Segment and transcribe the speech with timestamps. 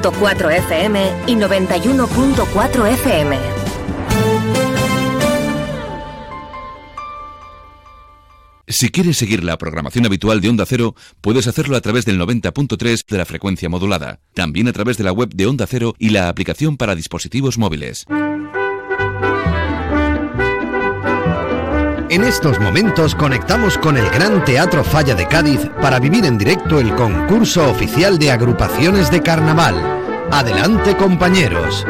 [0.00, 3.38] 4 FM y 91.4 FM.
[8.68, 13.04] Si quieres seguir la programación habitual de Onda Cero, puedes hacerlo a través del 90.3
[13.06, 16.28] de la frecuencia modulada, también a través de la web de Onda Cero y la
[16.28, 18.06] aplicación para dispositivos móviles.
[22.12, 26.78] En estos momentos conectamos con el Gran Teatro Falla de Cádiz para vivir en directo
[26.78, 29.74] el concurso oficial de agrupaciones de carnaval.
[30.30, 31.86] Adelante compañeros.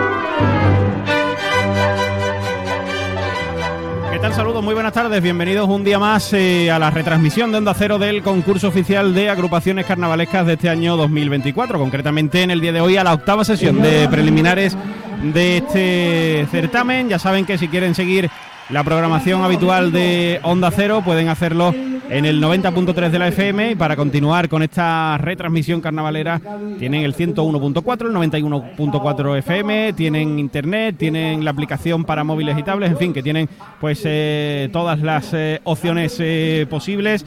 [4.13, 4.33] ¿Qué tal?
[4.33, 5.21] Saludos, muy buenas tardes.
[5.21, 9.29] Bienvenidos un día más eh, a la retransmisión de Onda Cero del concurso oficial de
[9.29, 11.81] agrupaciones carnavalescas de este año 2024.
[11.81, 14.77] Concretamente en el día de hoy a la octava sesión de preliminares
[15.21, 17.09] de este certamen.
[17.09, 18.31] Ya saben que si quieren seguir
[18.73, 21.03] la programación habitual de Onda Cero.
[21.05, 21.75] Pueden hacerlo
[22.13, 26.41] en el 90.3 de la FM y para continuar con esta retransmisión carnavalera
[26.79, 32.93] tienen el 101.4, el 91.4 FM, tienen internet, tienen la aplicación para móviles y tablets,
[32.93, 33.49] en fin, que tienen
[33.81, 37.25] pues eh, todas las eh, opciones eh, posibles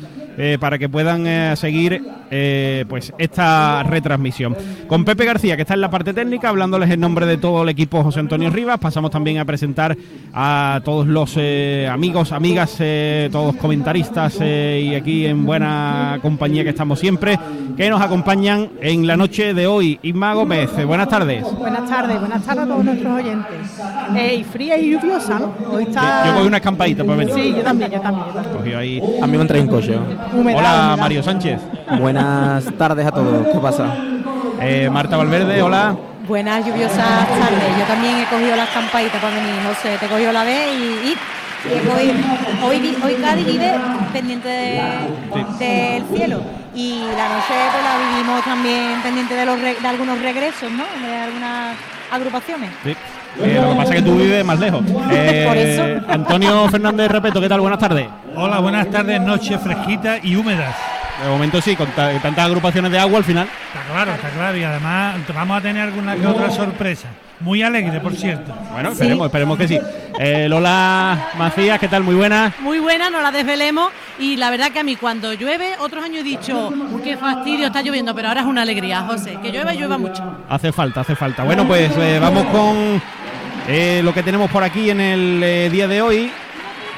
[0.59, 2.03] para que puedan seguir
[2.89, 4.53] pues esta retransmisión.
[4.85, 7.69] Con Pepe García, que está en la parte técnica, hablándoles en nombre de todo el
[7.69, 9.95] equipo José Antonio Rivas, pasamos también a presentar
[10.33, 16.63] a todos los eh, amigos, amigas, eh, todos comentaristas eh, y aquí en buena compañía
[16.63, 17.39] que estamos siempre,
[17.75, 19.99] que nos acompañan en la noche de hoy.
[20.01, 21.43] Isma Gómez, buenas tardes.
[21.57, 23.81] Buenas tardes, buenas tardes a todos nuestros oyentes.
[24.37, 25.53] y fría y lluviosa, ¿no?
[25.71, 26.27] Hoy está...
[26.27, 27.33] Yo, cogí una escampadita para venir.
[27.33, 28.77] Sí, yo también, yo también.
[28.77, 29.01] ahí...
[29.21, 29.97] A mí me entré en coche.
[30.33, 31.59] hola, Mario Sánchez.
[31.99, 33.95] Buenas tardes a todos, ¿qué pasa?
[34.91, 35.95] Marta Valverde, hola.
[36.27, 37.77] Buenas lluviosas tardes.
[37.77, 39.97] Yo también he cogido las campaitas para venir, José.
[39.99, 41.17] Te he cogido la vez y, y,
[41.89, 42.11] hoy,
[42.63, 43.73] hoy, hoy Cádiz vive
[44.11, 46.41] pendiente del cielo.
[46.73, 50.83] Y la noche pues, la vivimos también pendiente de, los de algunos regresos, ¿no?
[51.05, 51.75] De algunas
[52.11, 52.71] agrupaciones.
[52.83, 52.95] Sí.
[53.41, 54.83] Eh, lo que pasa es que tú vives más lejos.
[55.11, 56.11] Eh, Por eso.
[56.11, 57.61] Antonio Fernández Repeto, ¿qué tal?
[57.61, 58.07] Buenas tardes.
[58.35, 60.75] Hola, buenas tardes, noches fresquitas y húmedas.
[61.23, 63.47] De momento sí, con tantas agrupaciones de agua al final.
[63.67, 64.57] Está claro, está claro.
[64.57, 67.07] Y además vamos a tener alguna que otra sorpresa.
[67.39, 68.53] Muy alegre, por cierto.
[68.71, 69.79] Bueno, esperemos, esperemos que sí.
[70.19, 72.03] Eh, Lola Macías, ¿qué tal?
[72.03, 72.53] Muy buena.
[72.59, 73.91] Muy buena, no la desvelemos.
[74.19, 76.71] Y la verdad que a mí cuando llueve, otros años he dicho,
[77.03, 79.37] qué fastidio, está lloviendo, pero ahora es una alegría, José.
[79.41, 80.23] Que llueva, llueva mucho.
[80.49, 81.43] Hace falta, hace falta.
[81.43, 83.01] Bueno, pues eh, vamos con
[83.67, 86.31] eh, lo que tenemos por aquí en el día de hoy.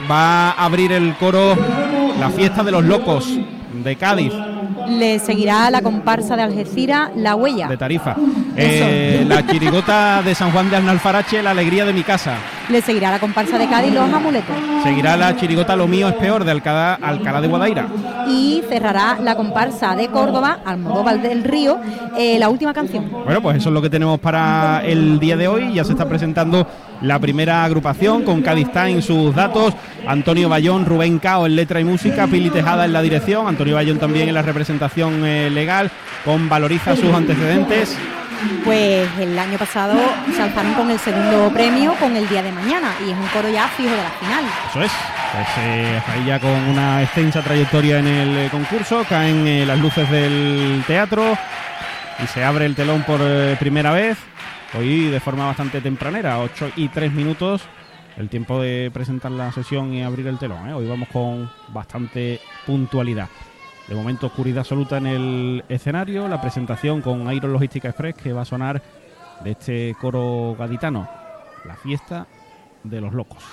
[0.10, 1.58] Va a abrir el coro
[2.20, 3.40] La Fiesta de los Locos
[3.84, 4.34] de Cádiz.
[4.88, 7.68] Le seguirá la comparsa de Algeciras, La Huella.
[7.68, 8.16] De Tarifa.
[8.56, 12.36] Eh, la chirigota de San Juan de Alnalfarache, La Alegría de mi casa.
[12.70, 14.56] Le seguirá la comparsa de Cádiz, Los Amuletos.
[14.84, 17.88] Seguirá la chirigota Lo mío es peor, de Alcalá, Alcalá de Guadaira.
[18.30, 21.80] Y cerrará la comparsa de Córdoba, Almodóvar del Río,
[22.18, 23.10] eh, la última canción.
[23.26, 25.74] Bueno, pues eso es lo que tenemos para el día de hoy.
[25.74, 26.68] Ya se está presentando
[27.02, 29.74] la primera agrupación con Cádiz en sus datos,
[30.08, 34.00] Antonio Bayón, Rubén Cao en letra y música, Pili Tejada en la dirección, Antonio Bayón
[34.00, 35.92] también en la representación eh, legal,
[36.26, 37.98] con Valoriza sus antecedentes.
[38.64, 40.00] Pues el año pasado
[40.36, 43.50] se alzaron con el segundo premio con el día de mañana y es un coro
[43.50, 44.44] ya fijo de la final.
[44.70, 44.92] Eso es,
[45.34, 50.10] pues, eh, ahí ya con una extensa trayectoria en el eh, concurso, caen las luces
[50.12, 51.36] del teatro
[52.24, 53.20] y se abre el telón por
[53.58, 54.18] primera vez.
[54.74, 57.62] Hoy de forma bastante tempranera, 8 y 3 minutos,
[58.18, 60.68] el tiempo de presentar la sesión y abrir el telón.
[60.68, 60.74] ¿eh?
[60.74, 63.30] Hoy vamos con bastante puntualidad.
[63.88, 68.42] De momento oscuridad absoluta en el escenario, la presentación con Iron Logística Express que va
[68.42, 68.82] a sonar
[69.42, 71.08] de este coro gaditano,
[71.64, 72.28] la fiesta
[72.84, 73.44] de los locos.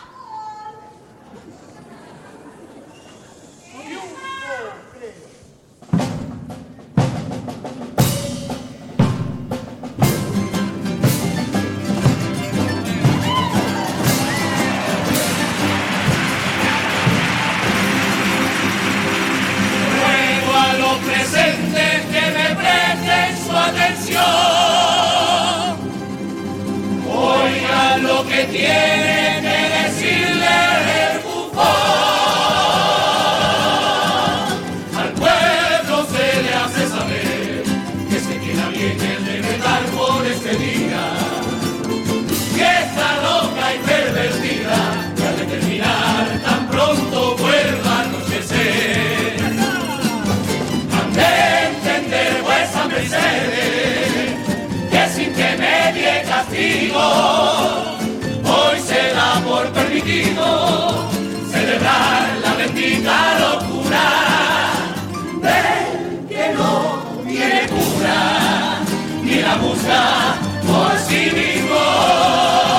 [22.13, 24.23] que me presten su atención,
[27.07, 29.54] oigan lo que tienen
[58.53, 61.09] hoy se da por permitido
[61.51, 64.07] celebrar la bendita locura
[65.43, 68.81] del que no tiene cura,
[69.23, 70.37] ni la lucha
[70.67, 72.74] por sí mismo.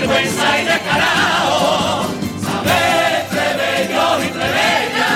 [0.00, 2.06] Vergüenza y descarado.
[2.44, 5.12] Saber plebeyo y plebeya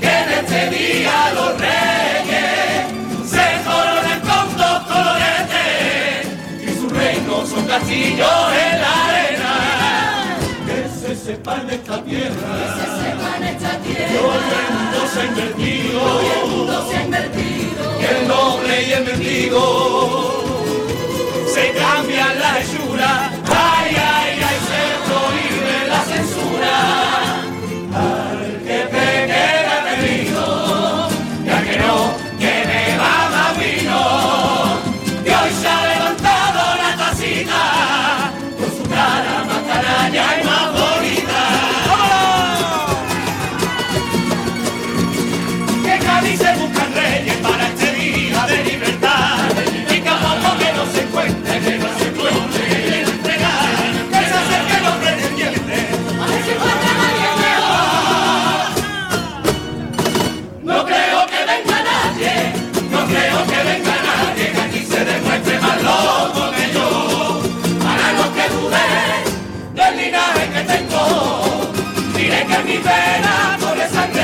[0.00, 2.80] que en este día los reyes
[3.34, 6.26] se coronan con dos coloretes
[6.60, 9.54] y sus reinos son castillos en la arena.
[10.66, 14.68] Que se sepa en esta tierra, que se sepa en esta tierra, que hoy el
[14.74, 19.04] mundo se ha invertido, hoy el mundo se ha invertido, que el noble y el
[19.04, 19.62] mendigo
[21.54, 23.30] se cambian la hechura,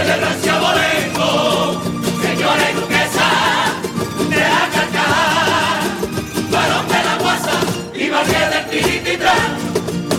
[0.08, 1.82] corre sangre de rancia bolengo.
[2.22, 3.28] Señora y duquesa
[4.30, 5.80] de Acacar,
[6.50, 7.56] varón de la guasa
[7.94, 9.50] y barrio del Tiripitrán.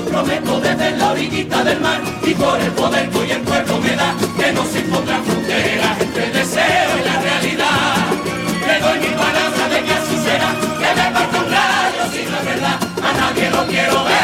[0.09, 3.95] Prometo desde la orillita del mar y por el poder que hoy el pueblo me
[3.95, 7.95] da que no se encuentran fronteras entre el deseo y la realidad.
[8.67, 12.45] Le doy mi palabra de que así que me parta un rayo si no es
[12.45, 12.79] verdad.
[13.03, 14.18] A nadie lo quiero ver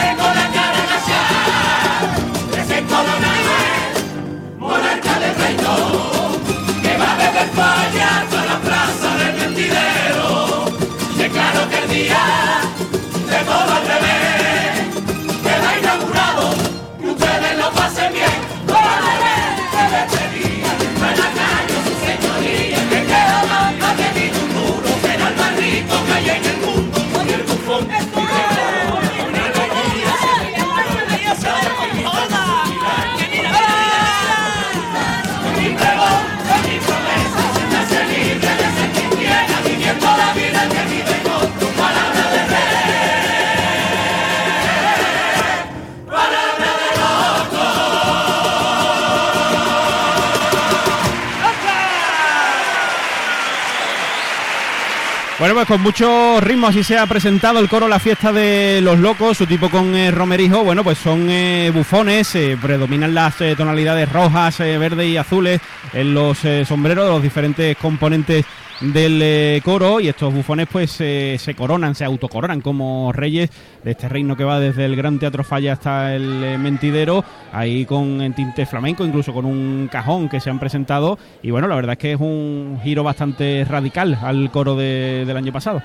[55.38, 58.98] Bueno, pues con mucho ritmo así se ha presentado el coro La Fiesta de los
[58.98, 63.54] Locos, su tipo con eh, romerijo, bueno, pues son eh, bufones, eh, predominan las eh,
[63.58, 65.60] tonalidades rojas, verdes y azules
[65.92, 68.46] en los sombreros de los diferentes componentes
[68.82, 73.50] del eh, coro y estos bufones pues se coronan, se autocoronan como reyes
[73.84, 77.24] de este reino que va desde el Gran Teatro Falla hasta el eh, Mentidero,
[77.54, 81.68] ahí con en tinte flamenco, incluso con un cajón que se han presentado y bueno,
[81.68, 85.82] la verdad es que es un giro bastante radical al coro de- del año pasado.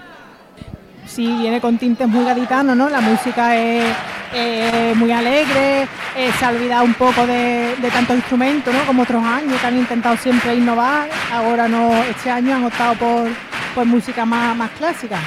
[1.14, 2.88] Sí, viene con tintes muy gaditanos, ¿no?
[2.88, 3.84] La música es
[4.32, 5.82] eh, muy alegre,
[6.16, 8.80] eh, se ha olvidado un poco de, de tantos instrumentos, ¿no?
[8.86, 11.08] Como otros años que han intentado siempre innovar.
[11.32, 13.28] Ahora no, este año han optado por,
[13.74, 15.18] por música más, más clásica.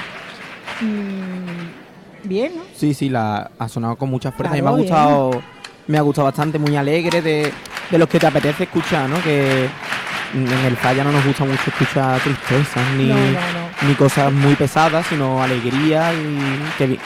[0.80, 2.64] Mm, bien, ¿no?
[2.76, 4.88] Sí, sí, la ha sonado con mucha fuerza y me ha Claro, bien.
[4.90, 5.44] gustado,
[5.88, 7.52] me ha gustado bastante, muy alegre, de,
[7.92, 9.22] de los que te apetece escuchar, ¿no?
[9.22, 9.66] Que
[10.34, 13.63] en el falla no nos gusta mucho escuchar tristezas ni, No, no, no.
[13.88, 16.40] Ni cosas muy pesadas, sino alegría y
[16.78, 17.00] que,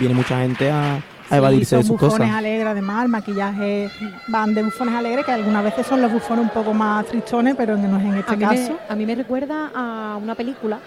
[0.00, 2.34] viene mucha gente a, a Sí, evadirse son de sus bufones cosas.
[2.36, 3.90] alegres, además, el maquillaje
[4.28, 7.76] van de bufones alegres, que algunas veces son los bufones un poco más tristones, pero
[7.76, 8.72] no es en este a, caso.
[8.88, 10.78] me, a mí me recuerda a una película,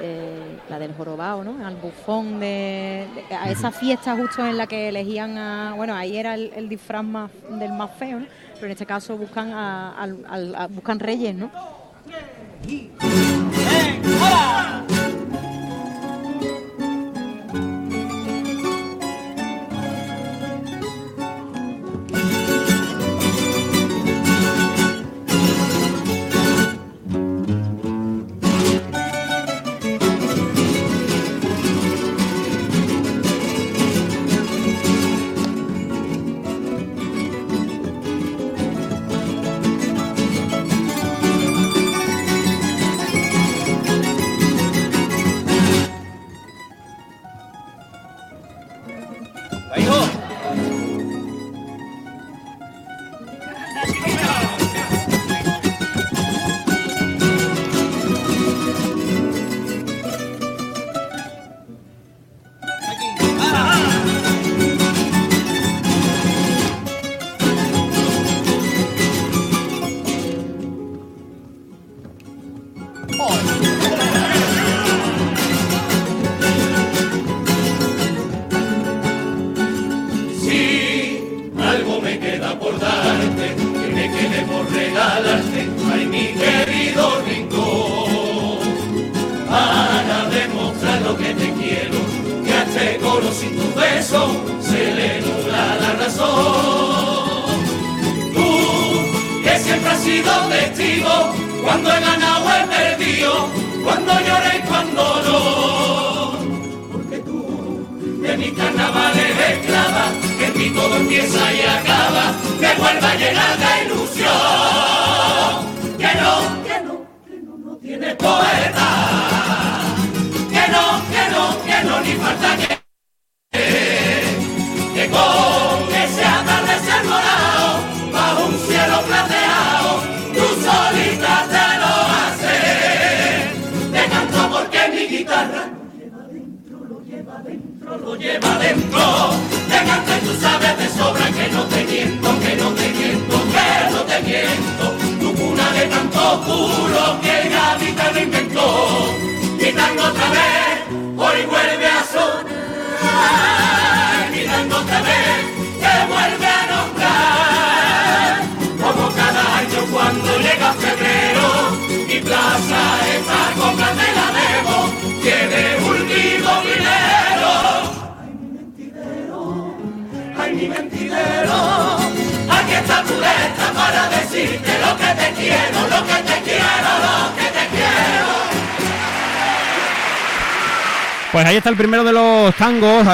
[0.00, 1.64] eh, la del jorobado, ¿no?
[1.64, 6.16] Al bufón de, de- a esa fiesta justo en la que elegían a, bueno, ahí
[6.16, 8.26] era el, el disfraz más del más feo, ¿no?
[8.54, 11.50] Pero en este caso buscan a, al- a- buscan reyes, ¿no?
[14.34, 15.33] Beso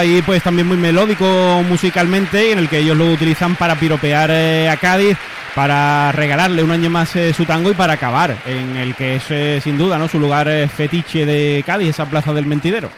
[0.01, 4.69] ahí pues también muy melódico musicalmente, en el que ellos lo utilizan para piropear eh,
[4.69, 5.17] a Cádiz,
[5.55, 9.25] para regalarle un año más eh, su tango y para acabar en el que es
[9.31, 12.91] eh, sin duda no su lugar eh, fetiche de Cádiz, esa plaza del mentidero.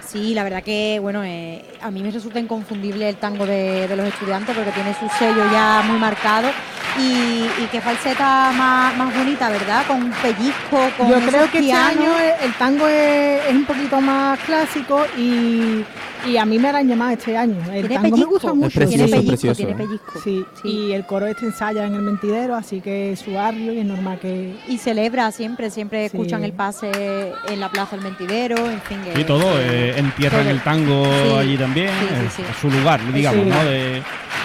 [0.00, 3.96] Sí, la verdad que, bueno, eh, a mí me resulta inconfundible el tango de, de
[3.96, 6.50] los estudiantes porque tiene su sello ya muy marcado
[6.98, 9.86] y, y qué falseta más, más bonita, ¿verdad?
[9.86, 11.96] Con un pellizco, con Yo creo que este pianos.
[11.96, 15.82] año el el tango es, es un poquito más clásico y,
[16.26, 17.56] y a mí me han llamado este año.
[17.72, 18.78] El Tiene tango me pellizco, gusta mucho.
[18.78, 19.74] precioso, tiene pellizco, precioso, tiene ¿eh?
[19.76, 20.20] pellizco.
[20.22, 23.78] Sí, y el coro este ensaya en el mentidero, así que es su barrio y
[23.80, 24.54] es normal que...
[24.68, 26.16] Y celebra siempre, siempre Sí.
[26.16, 28.98] escuchan el pase en la Plaza del Mentidero, en fin.
[29.16, 30.50] Y todo, eh, entierran todo.
[30.50, 33.50] el tango Sí, allí también, sí, sí, es- su lugar, digamos, Sí.
[33.50, 33.64] ¿no?
[33.64, 34.02] De,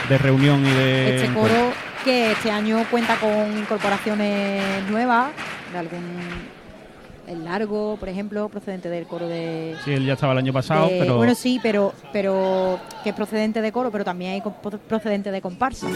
[0.09, 1.15] de reunión y de...
[1.17, 1.71] Este coro
[2.03, 5.27] que este año cuenta con incorporaciones nuevas
[5.73, 6.01] de algún
[7.27, 10.87] el largo, por ejemplo, procedente del coro de, Sí, él ya estaba el año pasado,
[10.87, 11.17] de- pero...
[11.17, 14.43] bueno sí, pero pero que es procedente de coro, pero también hay
[14.87, 15.87] procedente de comparsa.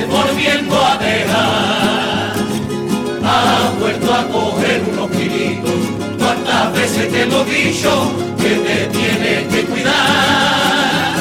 [0.00, 2.32] Volviendo a dejar.
[3.24, 5.72] Has vuelto a coger unos kilitos,
[6.18, 11.14] cuántas veces te lo he dicho que te tienes que cuidar.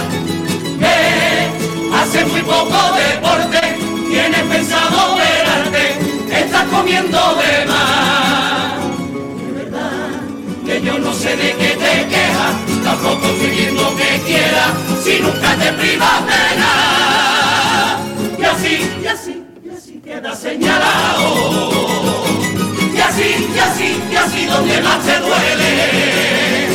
[0.79, 3.61] Que hace muy poco deporte,
[4.09, 5.97] tienes pensado verarte,
[6.31, 8.03] estás comiendo de más
[10.65, 13.49] que yo no sé de qué te quejas, tampoco estoy
[13.97, 14.71] que quieras,
[15.03, 17.42] si nunca te privas de nada.
[19.13, 21.69] Y así, y así, queda señalado.
[22.95, 26.67] Y así, y así, y así donde más te duele.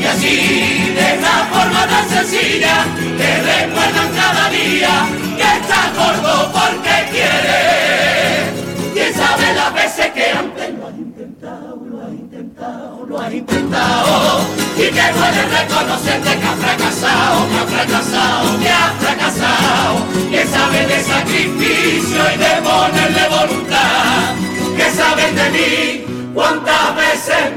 [0.00, 2.86] Y así de esta forma tan sencilla,
[3.18, 8.92] te recuerdan cada día que estás gordo porque quieres.
[8.92, 14.63] Quién sabe las veces que antes lo has intentado, lo has intentado, lo has intentado.
[14.76, 20.06] Y que puedes reconocerte que has fracasado, que has fracasado, que has fracasado.
[20.30, 24.34] Que sabes de sacrificio y de ponerle voluntad.
[24.76, 27.52] Que sabes de mí cuántas veces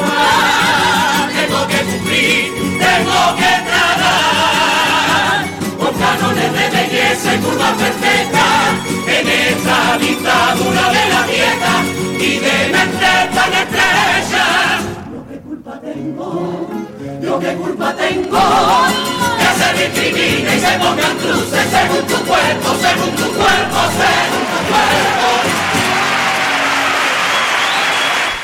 [0.00, 5.46] más tengo que cumplir, tengo que tragar.
[5.78, 6.68] Con canones de
[7.16, 8.46] se curva perfecta
[9.06, 11.84] en esta dictadura de la dieta
[12.18, 14.78] y de mente tan estrecha.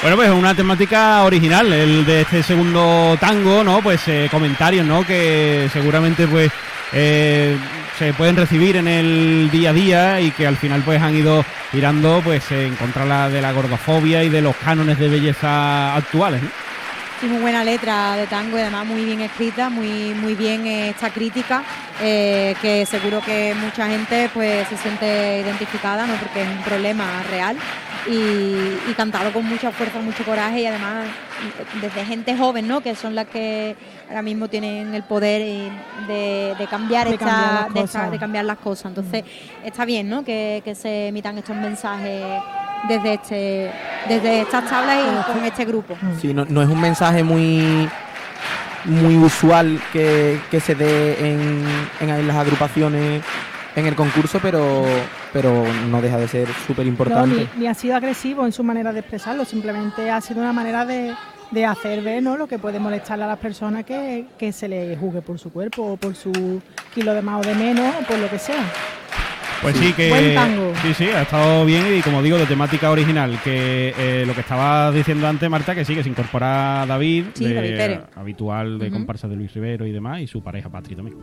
[0.03, 3.81] Bueno, pues una temática original, el de este segundo tango, ¿no?
[3.81, 5.07] Pues eh, comentarios, ¿no?
[5.07, 6.53] Que seguramente pues
[6.93, 7.57] eh,
[7.99, 11.43] se pueden recibir en el día a día y que al final pues han ido
[11.73, 16.43] girando pues en contra de la gordofobia y de los cánones de belleza actuales.
[17.21, 20.89] Sí, muy buena letra de tango y además muy bien escrita, muy, muy bien eh,
[20.91, 21.63] esta crítica,
[22.03, 26.15] eh, que seguro que mucha gente pues se siente identificada, ¿no?
[26.17, 27.57] porque es un problema real
[28.09, 31.07] y, y cantado con mucha fuerza, mucho coraje y además
[31.81, 32.81] desde gente joven, ¿no?
[32.81, 33.77] que son las que
[34.09, 35.71] ahora mismo tienen el poder eh,
[36.07, 38.11] de, de cambiar, De esta- cambiar las de esta- cosas.
[38.11, 38.87] de cambiar las cosas.
[38.87, 39.25] Entonces
[39.65, 40.25] está bien ¿no?
[40.25, 42.23] que, que se emitan estos mensajes
[42.89, 43.71] desde este
[44.09, 45.97] desde estas tablas y con este grupo.
[46.21, 47.89] Sí, no, no es un mensaje muy
[48.85, 51.65] muy usual que, que se dé en,
[52.01, 53.23] en las agrupaciones
[53.77, 54.85] en el concurso, pero,
[55.33, 57.49] pero no deja de ser súper No, importante.
[57.57, 60.85] ni, ni ha sido agresivo en su manera de expresarlo, simplemente ha sido una manera
[60.85, 61.13] de,
[61.55, 62.37] de hacer ver ¿no?
[62.37, 65.93] lo que puede molestarle a las personas que, que se le juzgue por su cuerpo
[65.93, 66.61] o por su
[66.95, 68.63] kilo de más o de menos o por lo que sea.
[69.63, 70.73] Pues sí, que Buen tango.
[70.83, 74.41] sí, sí, ha estado bien y como digo, de temática original, que eh, lo que
[74.41, 78.91] estaba diciendo antes Marta, que sí, que se incorpora David, Sí, de- David habitual de
[78.91, 81.17] comparsa de Luis Rivero y demás, y su pareja Patri también.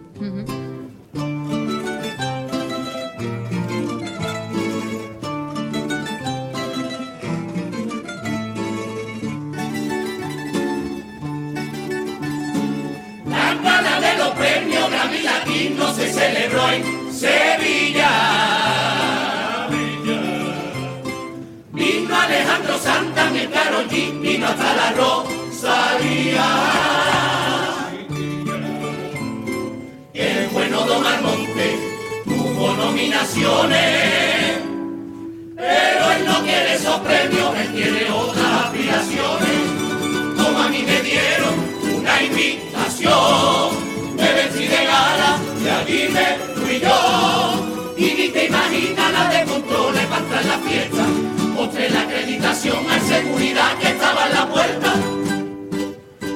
[15.62, 18.10] Latino se celebró en Sevilla.
[21.72, 26.46] Vino Alejandro Santa, mi Karol G, vino hasta la Rosalía.
[30.16, 31.78] El bueno Don Almonte
[32.26, 34.62] tuvo nominaciones,
[35.58, 39.60] pero él no quiere esos premios, él quiere otras aspiraciones
[40.44, 41.54] como a mí me dieron
[42.00, 43.91] una invitación.
[44.22, 46.28] Me vestí de gala y allí me
[46.62, 47.94] fui yo.
[47.98, 51.04] Y ni te imaginas la de controles para entrar en la fiesta.
[51.56, 54.94] Mostré la acreditación al seguridad que estaba en la puerta.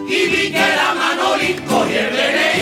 [0.08, 2.55] Y vi que era Manolín, cogí el DNI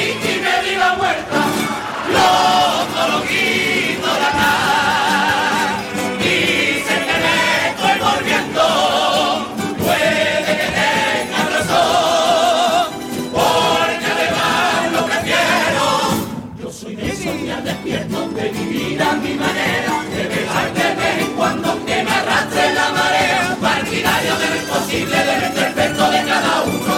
[24.94, 26.93] imposible, de imperfecto de cada uno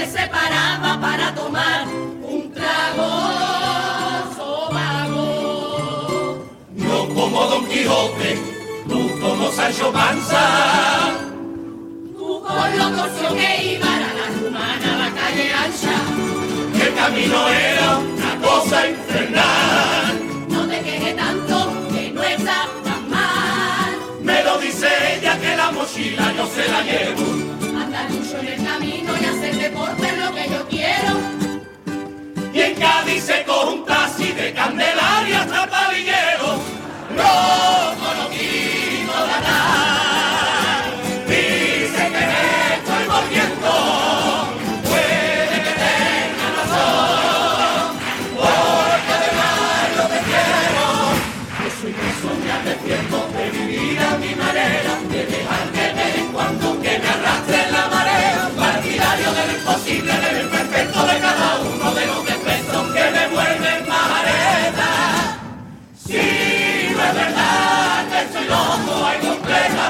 [0.00, 1.86] te separaba para tomar
[2.22, 3.10] un trago
[4.34, 5.28] sobago.
[6.74, 8.38] No como Don Quijote,
[8.88, 10.44] tú como Sancho Panza.
[12.16, 15.96] Tú con los torcios que iban a la rumana, a la calle ancha.
[16.82, 20.20] El camino era una cosa infernal.
[20.48, 23.90] No te quejes tanto, que no está tan mal.
[24.22, 27.49] Me lo dice ella que la mochila yo se la llevo.
[28.08, 31.20] Mucho en el camino y hacer deporte es lo que yo quiero.
[32.52, 35.66] Y en Cádiz se coge un taxi de Candelaria hasta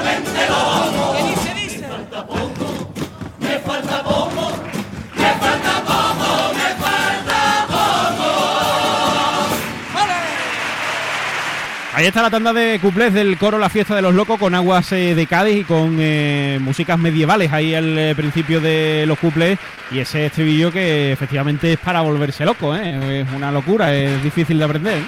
[0.03, 0.17] Me
[1.87, 3.03] falta poco,
[3.39, 4.51] me falta poco,
[5.15, 8.31] me falta poco, me falta poco.
[11.93, 14.91] Ahí está la tanda de cuplés del coro La Fiesta de los Locos con aguas
[14.93, 17.51] eh, de Cádiz y con eh, músicas medievales.
[17.51, 19.59] Ahí al eh, principio de los cuplés
[19.91, 24.63] y ese estribillo que efectivamente es para volverse loco, es una locura, es difícil de
[24.63, 25.03] aprender.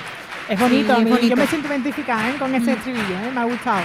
[0.48, 3.82] Es bonito, yo me siento identificada con ese estribillo, me ha gustado.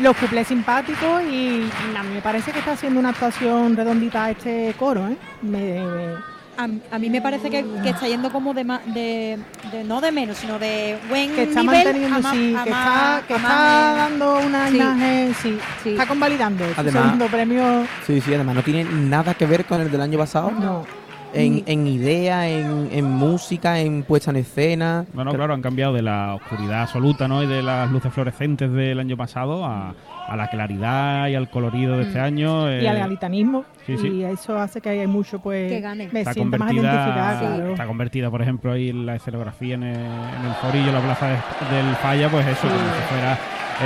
[0.00, 4.74] Los cuplés simpáticos y a mí me parece que está haciendo una actuación redondita este
[4.78, 5.16] coro, ¿eh?
[5.42, 9.38] Me- me- A, a mí me parece que, que está yendo como de, ma- de,
[9.72, 12.70] de- no de menos, sino de buen que está nivel manteniendo, a más- sí, que
[12.70, 14.76] está, que está dando una Sí.
[14.76, 15.90] imagen, sí, Sí.
[15.90, 17.86] está convalidando su Además- segundo premio.
[18.06, 20.52] Sí, sí, además no tiene nada que ver con el del año pasado.
[20.52, 20.86] No.
[21.34, 25.04] En, en idea, en, en música, en puesta en escena.
[25.12, 27.42] Bueno, claro, han cambiado de la oscuridad absoluta ¿no?
[27.42, 29.94] y de las luces fluorescentes del año pasado a,
[30.28, 32.70] a la claridad y al colorido de este año.
[32.70, 34.08] y eh, al galitanismo sí, sí.
[34.08, 36.08] y eso hace que haya mucho pues Que gane.
[36.12, 37.72] me está sienta más identificada convertida, claro.
[37.72, 41.74] está convertida, por ejemplo, ahí la escenografía en el, en el forillo, la plaza de-
[41.76, 43.38] del Falla, pues eso, como si fuera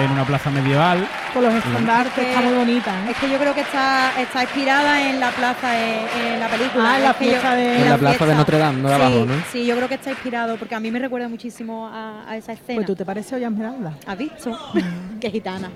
[0.05, 1.07] en una plaza medieval.
[1.35, 3.11] con los estandartes que- está muy bonita ¿eh?
[3.11, 6.85] Es que yo creo que está, está inspirada en la plaza, en, en la película.
[6.93, 9.25] Ah, en la fiesta de- En la plaza de Notre Dame, no de sí, abajo,
[9.27, 9.35] ¿no?
[9.53, 12.53] Sí, yo creo que está inspirado porque a mí me recuerda muchísimo a, a esa
[12.53, 12.77] escena.
[12.77, 14.59] pues tú te pareces Olla Esmeralda ¿Has visto?
[15.21, 15.71] Qué gitana.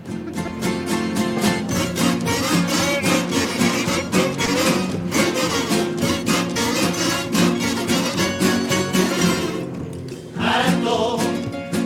[10.39, 11.19] harto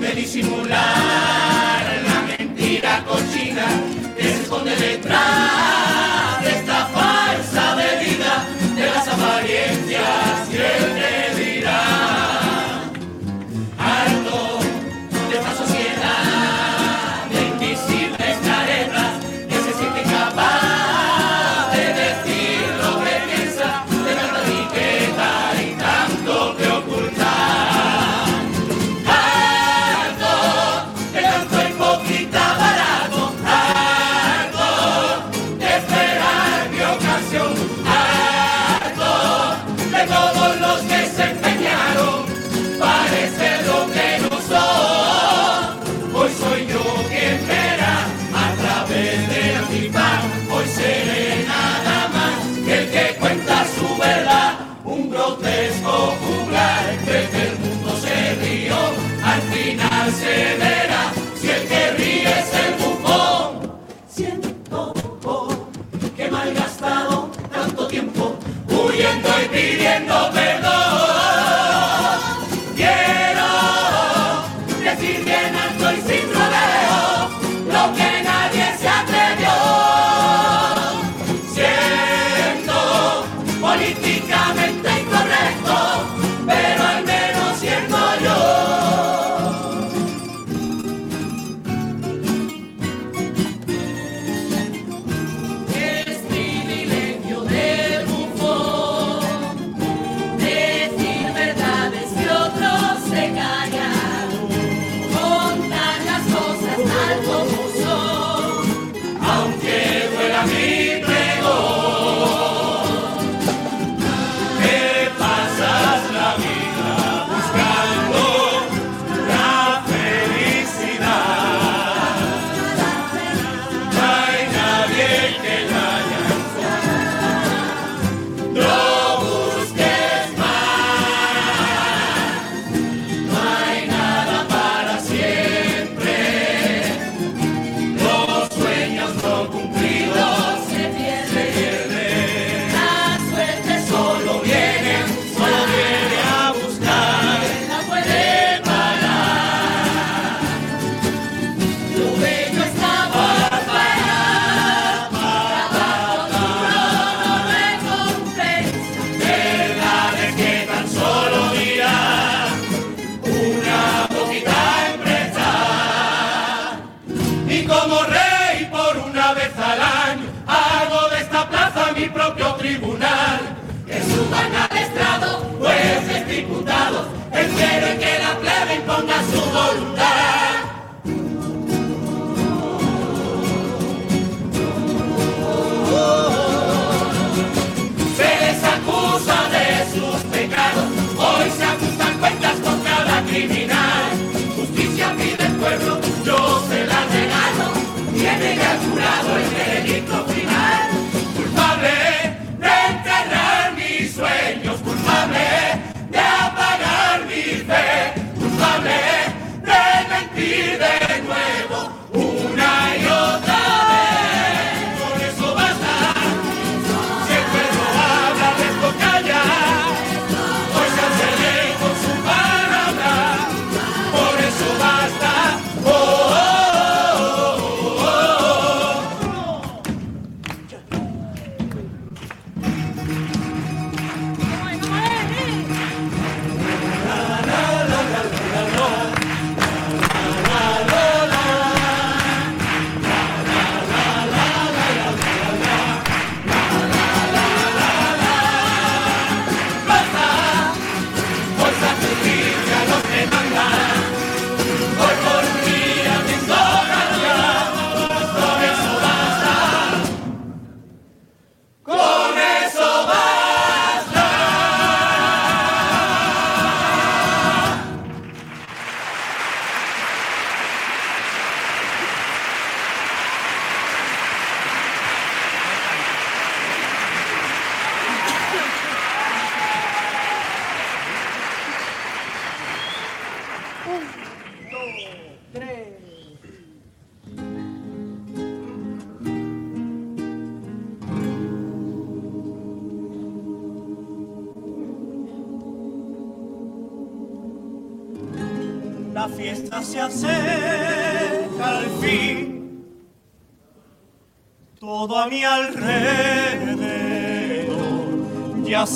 [0.00, 0.95] de disimular
[4.46, 5.85] esconde detrás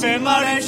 [0.01, 0.60] se marchito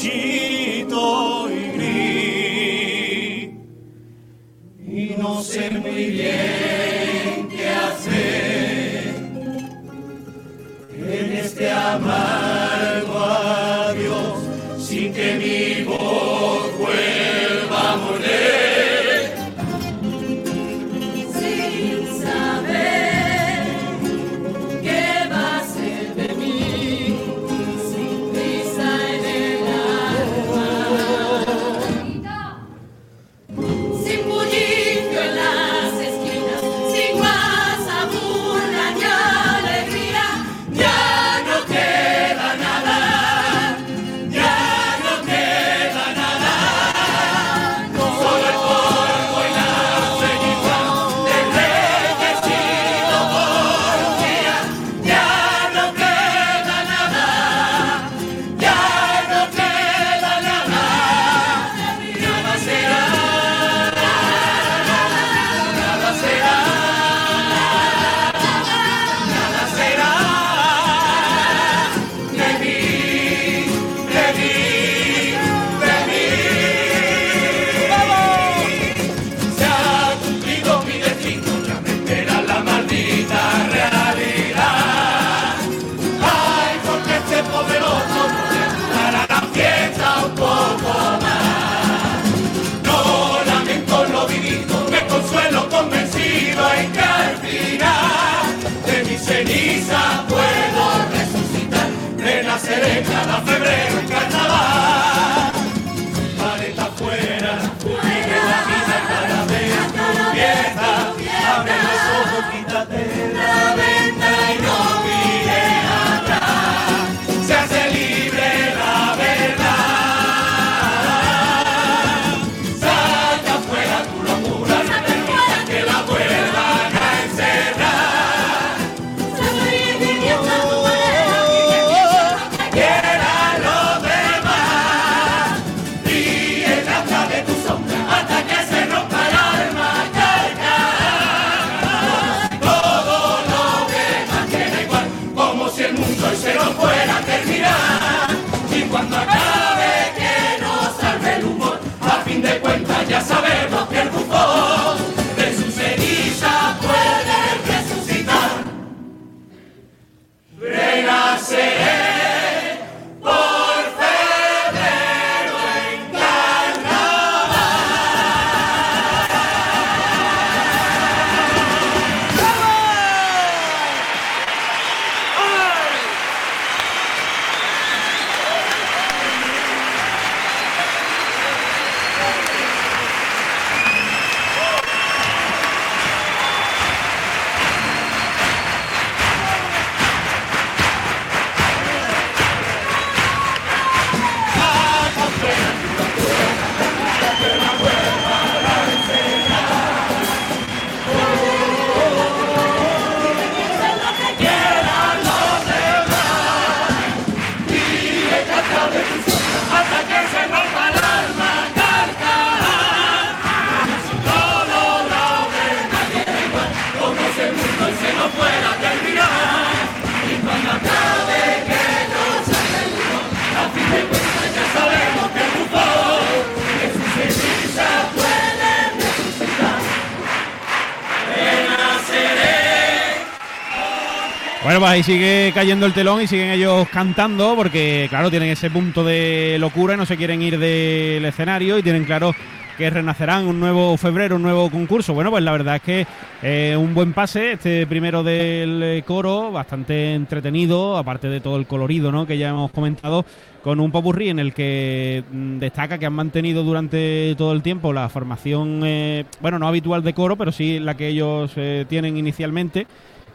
[235.02, 239.94] sigue cayendo el telón y siguen ellos cantando porque, claro, tienen ese punto de locura
[239.94, 242.34] y no se quieren ir del escenario y tienen claro
[242.76, 245.14] que renacerán un nuevo febrero, un nuevo concurso.
[245.14, 246.06] Bueno, pues la verdad es que
[246.42, 251.66] eh, un buen pase, este primero del eh, coro, bastante entretenido, aparte de todo el
[251.66, 252.26] colorido ¿no?
[252.26, 253.24] que ya hemos comentado,
[253.62, 257.92] con un popurrí en el que mm, destaca que han mantenido durante todo el tiempo
[257.92, 261.52] la formación, eh, bueno, no habitual de coro, pero sí la que ellos
[261.88, 262.86] tienen inicialmente.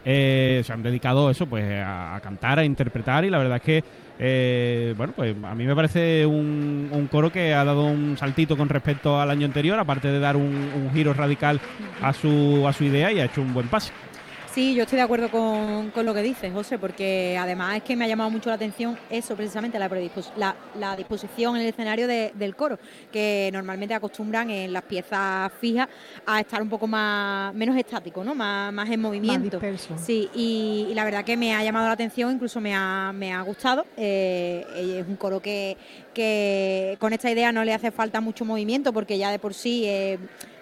[0.10, 3.84] Eh, se han dedicado eso, pues a, cantar, a interpretar y la verdad es que,
[4.18, 8.56] eh, bueno, pues a mí me parece un, un coro que ha dado un saltito
[8.56, 11.60] con respecto al año anterior, aparte de dar un, un giro radical
[12.02, 13.92] a su, a su idea y ha hecho un buen pase.
[14.54, 17.96] Sí, yo estoy de acuerdo con, con lo que dices, José, porque además es que
[17.96, 21.68] me ha llamado mucho la atención eso, precisamente la, predispos- la, la disposición en el
[21.68, 22.80] escenario de- del coro,
[23.12, 25.88] que normalmente acostumbran en las piezas fijas
[26.26, 28.34] a estar un poco más menos estático, ¿no?
[28.34, 29.60] Más, más en movimiento.
[30.00, 33.34] Sí, y, y la verdad que me ha llamado la atención, incluso me ha, me
[33.34, 33.86] ha gustado.
[33.96, 34.66] Eh,
[35.02, 35.78] es un coro que,
[36.16, 39.84] que con esta idea no le hace falta mucho movimiento, porque ya de por sí
[39.86, 40.18] eh,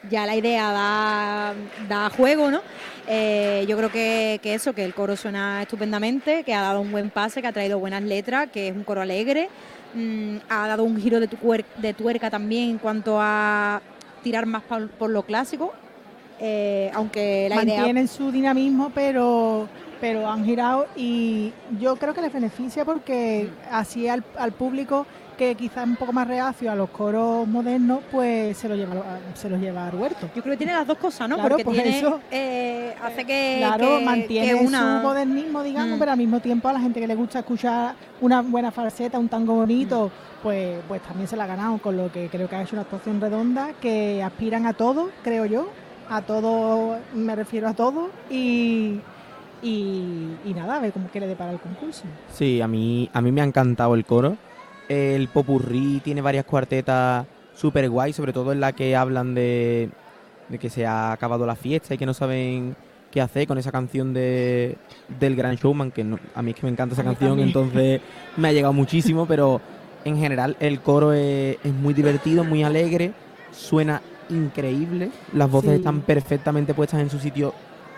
[0.10, 1.54] ya la idea da,
[1.88, 2.62] da juego, ¿no?
[3.08, 6.91] Eh, yo creo que, que eso, que el coro suena estupendamente, que ha dado un
[6.91, 9.50] buen pase, que ha traído buenas letras, que es un coro alegre,
[9.94, 13.82] mm, ha dado un giro de, tuer- de tuerca también en cuanto a
[14.24, 15.72] tirar más por, por lo clásico,
[16.39, 17.76] eh, aunque la idea...
[17.78, 19.68] Mantienen su dinamismo, pero
[20.02, 25.56] pero han girado y yo creo que les beneficia porque así al, al público que
[25.56, 28.95] quizás es un poco más reacio a los coros modernos, pues se lo lleva
[29.34, 30.30] se los lleva al huerto.
[30.36, 31.36] Yo creo que tiene las dos cosas, ¿no?
[31.36, 32.19] Claro, Porque pues tiene, eso.
[32.32, 35.02] eh, hace que, Claro, que- mantiene que una...
[35.02, 36.00] su modernismo, digamos, Mm.
[36.00, 39.28] pero al mismo tiempo a la gente que le gusta escuchar una buena falseta, un
[39.30, 42.62] tango bonito, pues, pues también se la ha ganado, con lo que creo que ha
[42.62, 45.67] hecho una actuación redonda, que aspiran a todo, creo yo,
[46.10, 49.00] a todo, me refiero a todo, y,
[49.62, 52.04] y, y nada, a ver cómo que le depara el concurso.
[52.32, 54.38] Sí, a mí, a mí me ha encantado el coro.
[54.89, 59.89] El popurrí tiene varias cuartetas súper guay, sobre todo en la que hablan de,
[60.50, 62.76] de que se ha acabado la fiesta y que no saben
[63.12, 64.76] qué hacer con esa canción de,
[65.19, 67.48] del Gran Showman, que no- a mí es que me encanta esa canción, también.
[67.48, 68.02] entonces
[68.38, 69.62] me ha llegado muchísimo, pero
[70.04, 73.13] en general el coro es, es muy divertido, muy alegre,
[73.52, 75.76] suena increíble, las voces Sí.
[75.78, 77.54] están perfectamente puestas en su sitio.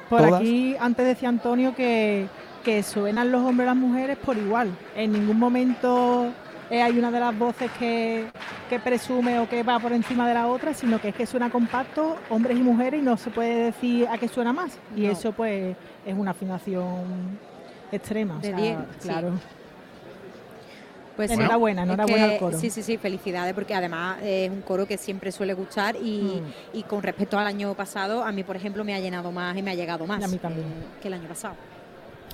[0.10, 0.40] Por todas.
[0.42, 2.28] aquí antes decía Antonio que,
[2.64, 4.70] que suenan los hombres y las mujeres por igual.
[4.96, 6.28] En ningún momento
[6.70, 8.28] eh, hay una de las voces que,
[8.70, 11.50] que presume o que va por encima de la otra, sino que es que suena
[11.50, 14.78] compacto, hombres y mujeres, y no se puede decir a qué suena más.
[14.96, 15.12] Y No.
[15.12, 17.40] eso pues es una afinación
[17.92, 18.36] extrema.
[18.38, 19.08] o De sea, 10, sí.
[19.08, 19.32] claro.
[21.16, 22.60] Pues Enhorabuena, es enhorabuena que- al coro.
[22.60, 26.78] Sí, sí, sí, felicidades, porque además es un coro que siempre suele gustar y, Mm.
[26.78, 29.64] y con respecto al año pasado, a mí, por ejemplo, me ha llenado más y
[29.64, 30.68] me ha llegado más Y a mí también.
[30.68, 31.56] eh, que el año pasado.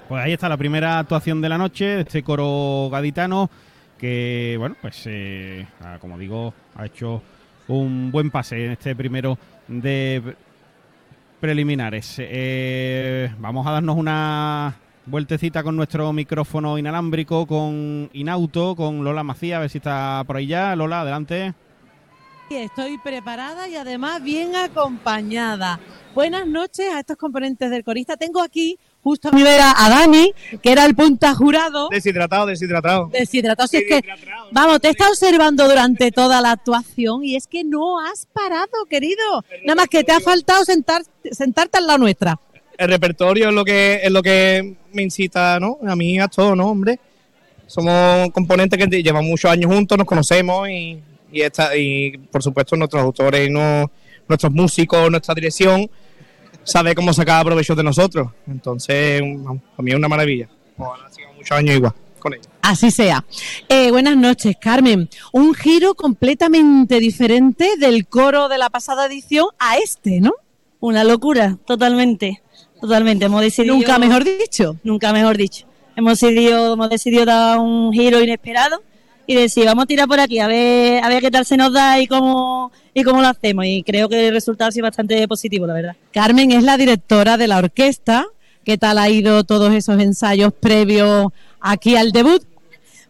[0.09, 3.49] Pues ahí está la primera actuación de la noche de este coro gaditano
[4.03, 7.21] que, bueno, pues eh, ah, como digo, ha hecho
[7.69, 9.37] un buen pase en este primero
[9.69, 10.35] de pre-
[11.39, 12.15] preliminares.
[12.19, 14.75] Eh, vamos a darnos una
[15.05, 20.35] vueltecita con nuestro micrófono inalámbrico, con Inauto, con Lola Macía, a ver si está por
[20.35, 20.75] ahí ya.
[20.75, 21.53] Lola, adelante.
[22.49, 25.79] Estoy preparada y además bien acompañada.
[26.13, 28.17] Buenas noches a estos componentes del corista.
[28.17, 31.89] Tengo aquí justo a mi vera a Dani, que era el punta jurado.
[31.89, 33.09] Deshidratado, deshidratado.
[33.11, 33.67] Deshidratado.
[33.67, 34.01] Si es que,
[34.51, 38.85] vamos, te he estado observando durante toda la actuación y es que no has parado,
[38.89, 39.43] querido.
[39.65, 42.39] Nada más que te ha faltado sentar, sentarte en la nuestra.
[42.77, 45.77] El repertorio es lo que es lo que me incita, ¿no?
[45.87, 46.99] A mí a todo, ¿no, hombre?
[47.67, 50.99] Somos componentes que llevan muchos años juntos, nos conocemos y,
[51.31, 53.89] y, esta, y por supuesto nuestros autores, no-
[54.27, 55.89] nuestros músicos, nuestra dirección,
[56.63, 58.29] sabe cómo sacar provecho de nosotros.
[58.47, 60.47] Entonces, para mí es una maravilla.
[60.77, 62.47] Ojalá sigamos muchos años igual con ellos.
[62.61, 63.25] Así sea.
[63.67, 65.09] Eh, buenas noches, Carmen.
[65.33, 70.33] Un giro completamente diferente del coro de la pasada edición a este, ¿no?
[70.79, 72.41] Una locura, totalmente.
[72.79, 73.25] Totalmente.
[73.25, 73.75] Hemos decidido.
[73.75, 74.77] Nunca mejor dicho.
[74.83, 75.67] Nunca mejor dicho.
[75.95, 78.81] Hemos decidido, hemos decidido dar un giro inesperado
[79.25, 81.71] y decir, vamos a tirar por aquí a ver, a ver qué tal se nos
[81.71, 83.65] da y cómo, y cómo lo hacemos.
[83.65, 85.95] Y creo que el resultado ha sido bastante positivo, la verdad.
[86.11, 88.25] Carmen es la directora de la orquesta.
[88.63, 91.27] ¿Qué tal ha ido todos esos ensayos previos
[91.59, 92.43] aquí al debut?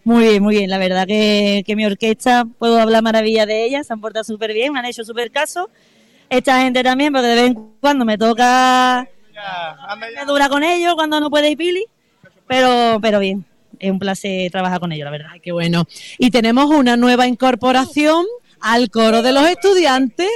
[0.04, 0.70] Muy bien, muy bien.
[0.70, 4.54] La verdad que, que mi orquesta, puedo hablar maravilla de ella, se han portado súper
[4.54, 5.70] bien, me han hecho súper caso.
[6.30, 9.08] Esta gente también, porque de vez en cuando me toca,
[9.98, 11.86] me dura con ellos cuando no puede ir Pili,
[12.48, 13.46] pero, pero bien.
[13.80, 15.30] Es un placer trabajar con ellos, la verdad.
[15.42, 15.86] Qué bueno.
[16.18, 18.26] Y tenemos una nueva incorporación
[18.60, 20.30] al coro de los estudiantes.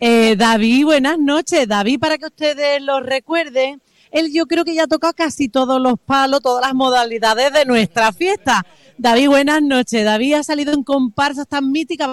[0.00, 1.66] Eh, David, buenas noches.
[1.66, 3.80] David, para que ustedes lo recuerden,
[4.10, 7.64] él yo creo que ya ha tocado casi todos los palos, todas las modalidades de
[7.64, 8.64] nuestra fiesta.
[8.96, 10.04] David, buenas noches.
[10.04, 12.08] David ha salido en comparsas tan míticas.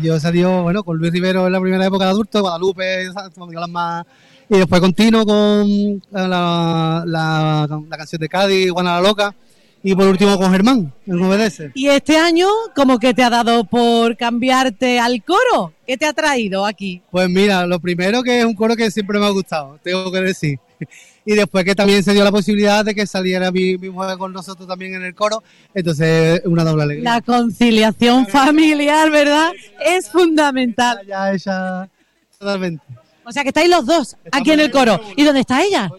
[0.00, 3.08] Yo he salido, bueno, con Luis Rivero en la primera época de adulto, Guadalupe,
[3.52, 4.06] las más...
[4.52, 9.34] Y después continuo con la, la, la canción de Cádiz, Juana la Loca,
[9.82, 11.72] y por último con Germán, el 9DS.
[11.74, 12.46] Y este año,
[12.76, 15.72] como que te ha dado por cambiarte al coro?
[15.86, 17.00] ¿Qué te ha traído aquí?
[17.10, 20.20] Pues mira, lo primero que es un coro que siempre me ha gustado, tengo que
[20.20, 20.58] decir.
[21.24, 24.32] Y después que también se dio la posibilidad de que saliera mi, mi mujer con
[24.32, 25.40] nosotros también en el coro,
[25.72, 27.14] entonces una doble alegría.
[27.14, 29.52] La conciliación familiar, ¿verdad?
[29.86, 30.98] Es fundamental.
[31.06, 31.88] Ya ella,
[32.36, 32.82] totalmente.
[33.24, 35.00] O sea que estáis los dos aquí en el coro.
[35.16, 35.90] ¿Y dónde está ella?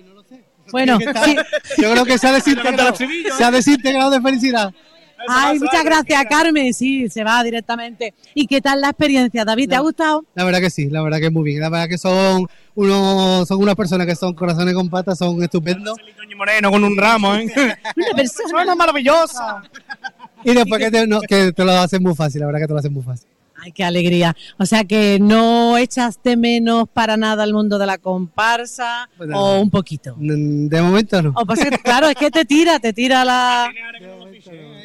[0.71, 1.35] Bueno, sí.
[1.81, 2.95] Yo creo que se ha desintegrado,
[3.37, 4.73] se ha desintegrado de felicidad.
[5.27, 6.73] Ay, muchas gracias, Carmen.
[6.73, 8.13] Sí, se va directamente.
[8.33, 9.69] ¿Y qué tal la experiencia, David?
[9.69, 10.25] ¿Te ha gustado?
[10.35, 11.61] La verdad que sí, la verdad que muy bien.
[11.61, 15.97] La verdad que son unos, son unas personas que son corazones con patas, son estupendos.
[16.35, 17.45] Moreno con un ramo, ¿eh?
[17.55, 19.61] Una persona maravillosa.
[20.43, 22.73] Y después que te, no, que te lo hacen muy fácil, la verdad que te
[22.73, 23.29] lo hacen muy fácil.
[23.63, 24.35] Ay, qué alegría.
[24.57, 29.69] O sea que no echaste menos para nada al mundo de la comparsa o un
[29.69, 30.15] poquito.
[30.19, 31.31] De momento no.
[31.35, 33.71] O pasa que, claro, es que te tira, te tira la...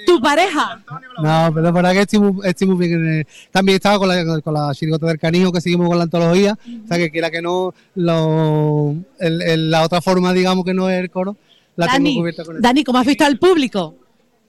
[0.06, 0.80] Tu pareja.
[1.22, 3.00] No, pero la verdad que estoy muy, estoy muy bien.
[3.04, 6.04] en el- También estaba con la, con la chirigota del canijo que seguimos con la
[6.04, 6.56] antología.
[6.84, 10.88] O sea que quiera que no, lo, el- el- la otra forma, digamos, que no
[10.88, 11.36] es el coro,
[11.76, 13.96] la Dani, tengo cubierta con el Dani, ¿cómo has visto al público?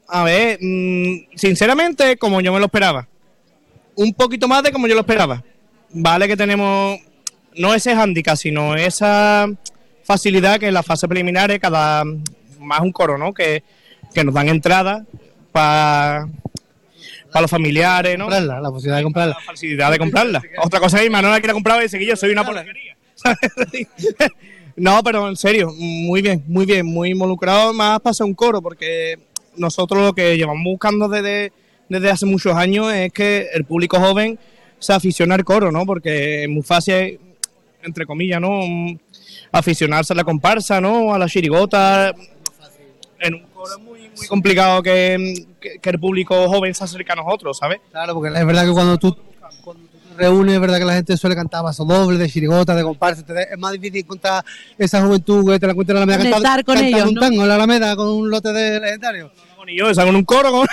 [0.07, 3.07] A ver, mm, sinceramente, como yo me lo esperaba.
[3.99, 5.43] Un poquito más de como yo lo esperaba.
[5.89, 7.01] Vale que tenemos
[7.57, 9.45] no ese hándicap, sino esa
[10.03, 12.05] facilidad que en la fase preliminar es cada
[12.59, 13.33] más un coro, ¿no?
[13.33, 13.61] Que,
[14.13, 15.05] que nos dan entrada
[15.51, 16.29] para
[17.41, 18.27] los familiares, ¿no?
[18.27, 19.35] comprarla, la posibilidad de comprarla.
[19.37, 20.41] La facilidad de comprarla.
[20.63, 22.95] Otra cosa es que Manuela quiere comprarla y dice que yo soy una porquería.
[24.77, 28.61] no, pero en serio, muy bien, muy bien, muy involucrado más para ser un coro,
[28.61, 29.19] porque
[29.57, 31.51] nosotros lo que llevamos buscando desde,
[31.89, 34.37] desde hace muchos años es que el público joven
[34.77, 35.85] se aficione al coro, ¿no?
[35.85, 37.19] Porque es muy fácil,
[37.83, 38.61] entre comillas, ¿no?
[38.65, 38.97] Mm,
[39.51, 41.13] Aficionarse a la comparsa, ¿no?
[41.13, 42.13] A la chirigota.
[43.19, 47.11] En un coro es muy, muy complicado que, que- que el público joven se acerque
[47.11, 47.79] a nosotros, ¿sabes?
[47.91, 49.17] Claro, porque es verdad que cuando tú,
[49.63, 52.75] cuando tú te reúnes, es verdad que la gente suele cantar vaso doble, de chirigota,
[52.75, 53.21] de comparsa.
[53.21, 54.45] entonces es más difícil encontrar
[54.77, 57.21] esa juventud que te la encuentra en la Alameda cantando- con cantando ellos, un ¿no?
[57.21, 59.31] tango en la Alameda con un lote de legendarios.
[59.67, 60.67] Y yo, salgo en un coro con...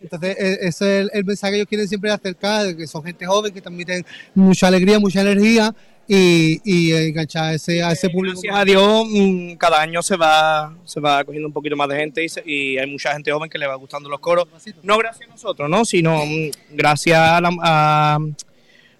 [0.00, 3.26] Entonces, e- ese es el, el mensaje que ellos quieren siempre acercar, que son gente
[3.26, 5.74] joven, que transmiten mucha alegría, mucha energía
[6.06, 8.40] y, y enganchar a ese, a ese público.
[8.40, 11.96] Gracias a Dios, mm, cada año se va, se va cogiendo un poquito más de
[11.96, 14.46] gente y, se- y hay mucha gente joven que le va gustando los coros.
[14.82, 15.84] No gracias a nosotros, ¿no?
[15.84, 18.18] Sino mm, gracias a la, a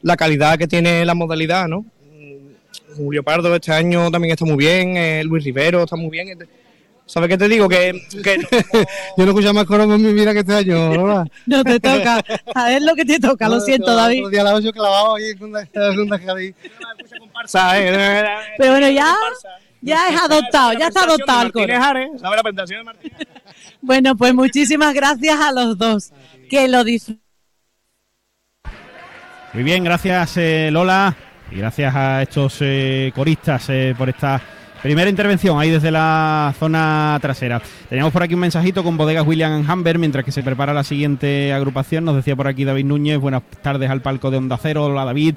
[0.02, 1.80] la calidad que tiene la modalidad, ¿no?
[2.12, 6.36] Mm, Julio Pardo este año también está muy bien, eh, Luis Rivero está muy bien.
[7.08, 7.68] ¿Sabes qué te digo?
[7.70, 8.36] Que, que
[9.16, 11.26] Yo no escucho más coro en mi vida que este año, Lola.
[11.46, 12.22] No te toca.
[12.54, 14.18] A ver lo que te toca, lo siento, David.
[14.18, 16.54] Otro día a las 8 clavado ahí en en Cádiz.
[17.18, 18.24] comparsa, ¿eh?
[18.58, 19.16] Pero bueno, ya,
[19.80, 21.82] ya es adoptado, ya está adoptado el coro.
[21.82, 23.18] Ares, ¿sabes la presentación de Martínez?
[23.80, 26.12] Bueno, pues muchísimas gracias a los dos.
[26.50, 27.22] Que lo disfruten.
[29.54, 31.16] Muy bien, gracias eh, Lola
[31.50, 34.40] y gracias a estos eh, coristas eh, por esta
[34.82, 37.60] primera intervención ahí desde la zona trasera.
[37.88, 41.52] Teníamos por aquí un mensajito con bodegas William Hamber mientras que se prepara la siguiente
[41.52, 42.04] agrupación.
[42.04, 45.34] Nos decía por aquí David Núñez, buenas tardes al palco de Onda Cero, hola David.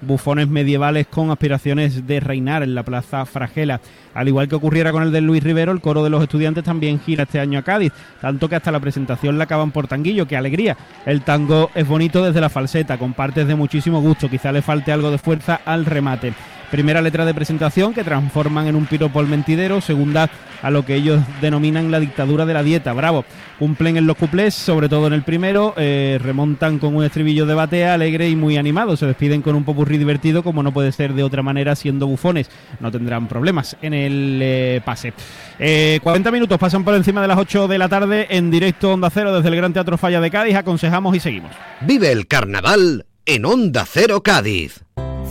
[0.00, 3.80] Bufones medievales con aspiraciones de reinar en la Plaza Fragela.
[4.12, 7.00] Al igual que ocurriera con el de Luis Rivero, el coro de los estudiantes también
[7.00, 10.36] gira este año a Cádiz, tanto que hasta la presentación la acaban por tanguillo, qué
[10.36, 10.76] alegría.
[11.06, 14.92] El tango es bonito desde la falseta, con partes de muchísimo gusto, quizá le falte
[14.92, 16.34] algo de fuerza al remate.
[16.74, 20.28] Primera letra de presentación que transforman en un piropo al mentidero, segunda
[20.60, 23.24] a lo que ellos denominan la dictadura de la dieta, bravo.
[23.60, 27.54] Cumplen en los cuplés, sobre todo en el primero, eh, remontan con un estribillo de
[27.54, 31.12] batea alegre y muy animado, se despiden con un popurrí divertido como no puede ser
[31.12, 32.50] de otra manera siendo bufones,
[32.80, 35.12] no tendrán problemas en el eh, pase.
[35.60, 39.10] Eh, 40 minutos pasan por encima de las 8 de la tarde en directo Onda
[39.10, 41.52] Cero desde el Gran Teatro Falla de Cádiz, aconsejamos y seguimos.
[41.82, 44.82] Vive el carnaval en Onda Cero Cádiz.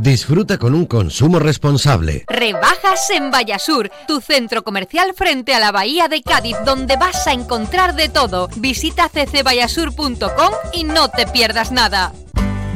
[0.00, 2.24] Disfruta con un consumo responsable.
[2.28, 7.32] Rebajas en Vallasur, tu centro comercial frente a la Bahía de Cádiz, donde vas a
[7.32, 8.48] encontrar de todo.
[8.58, 12.12] Visita ccvallasur.com y no te pierdas nada.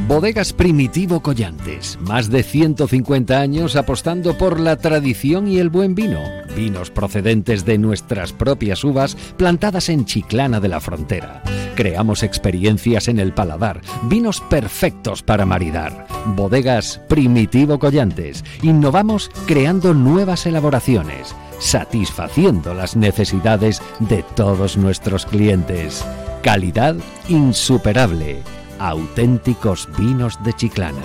[0.07, 6.19] Bodegas Primitivo Collantes, más de 150 años apostando por la tradición y el buen vino.
[6.57, 11.41] Vinos procedentes de nuestras propias uvas plantadas en Chiclana de la Frontera.
[11.75, 16.05] Creamos experiencias en el paladar, vinos perfectos para maridar.
[16.35, 18.43] Bodegas Primitivo Collantes.
[18.61, 26.03] Innovamos creando nuevas elaboraciones, satisfaciendo las necesidades de todos nuestros clientes.
[26.41, 26.97] Calidad
[27.29, 28.41] insuperable.
[28.83, 31.01] Auténticos vinos de Chiclana.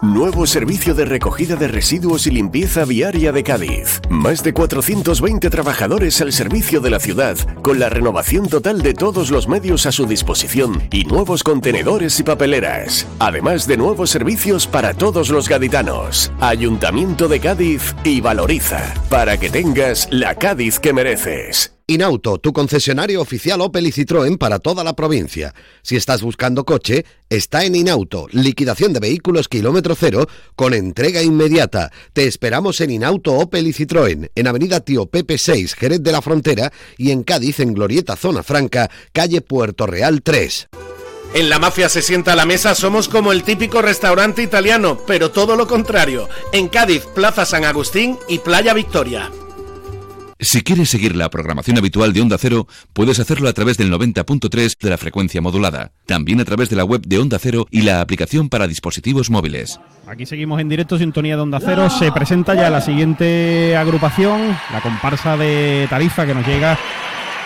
[0.00, 4.00] Nuevo servicio de recogida de residuos y limpieza viaria de Cádiz.
[4.08, 9.30] Más de 420 trabajadores al servicio de la ciudad, con la renovación total de todos
[9.30, 13.06] los medios a su disposición y nuevos contenedores y papeleras.
[13.18, 16.32] Además de nuevos servicios para todos los gaditanos.
[16.40, 21.73] Ayuntamiento de Cádiz y Valoriza, para que tengas la Cádiz que mereces.
[21.86, 25.54] Inauto, tu concesionario oficial Opel y Citroën para toda la provincia.
[25.82, 30.26] Si estás buscando coche, está en Inauto, liquidación de vehículos kilómetro cero
[30.56, 31.92] con entrega inmediata.
[32.14, 36.22] Te esperamos en Inauto Opel y Citroën, en Avenida Tío Pepe 6, Jerez de la
[36.22, 40.68] Frontera y en Cádiz, en Glorieta Zona Franca, calle Puerto Real 3.
[41.34, 45.32] En la mafia se sienta a la mesa, somos como el típico restaurante italiano, pero
[45.32, 46.30] todo lo contrario.
[46.54, 49.30] En Cádiz, Plaza San Agustín y Playa Victoria.
[50.44, 54.76] Si quieres seguir la programación habitual de Onda Cero, puedes hacerlo a través del 90.3
[54.78, 55.92] de la frecuencia modulada.
[56.04, 59.80] También a través de la web de Onda Cero y la aplicación para dispositivos móviles.
[60.06, 61.88] Aquí seguimos en directo, sintonía de Onda Cero.
[61.88, 66.78] Se presenta ya la siguiente agrupación, la comparsa de Tarifa, que nos llega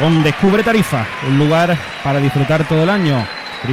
[0.01, 3.25] con Descubre Tarifa, un lugar para disfrutar todo el año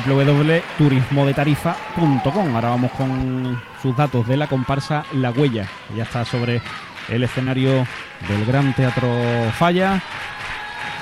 [0.07, 2.55] www.turismodetarifa.com.
[2.55, 5.67] Ahora vamos con sus datos de la comparsa La Huella,
[5.97, 6.61] ya está sobre
[7.09, 7.87] el escenario
[8.27, 9.09] del Gran Teatro
[9.57, 10.01] Falla.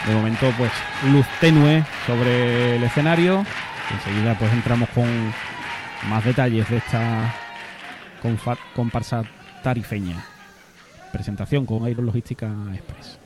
[0.08, 0.72] De momento, pues,
[1.12, 3.46] luz tenue sobre el escenario.
[3.92, 5.34] Enseguida, pues, entramos con
[6.10, 7.34] más detalles de esta
[8.76, 9.24] comparsa
[9.64, 10.18] tarifeña.
[11.12, 13.23] Presentación con Aerologística Express.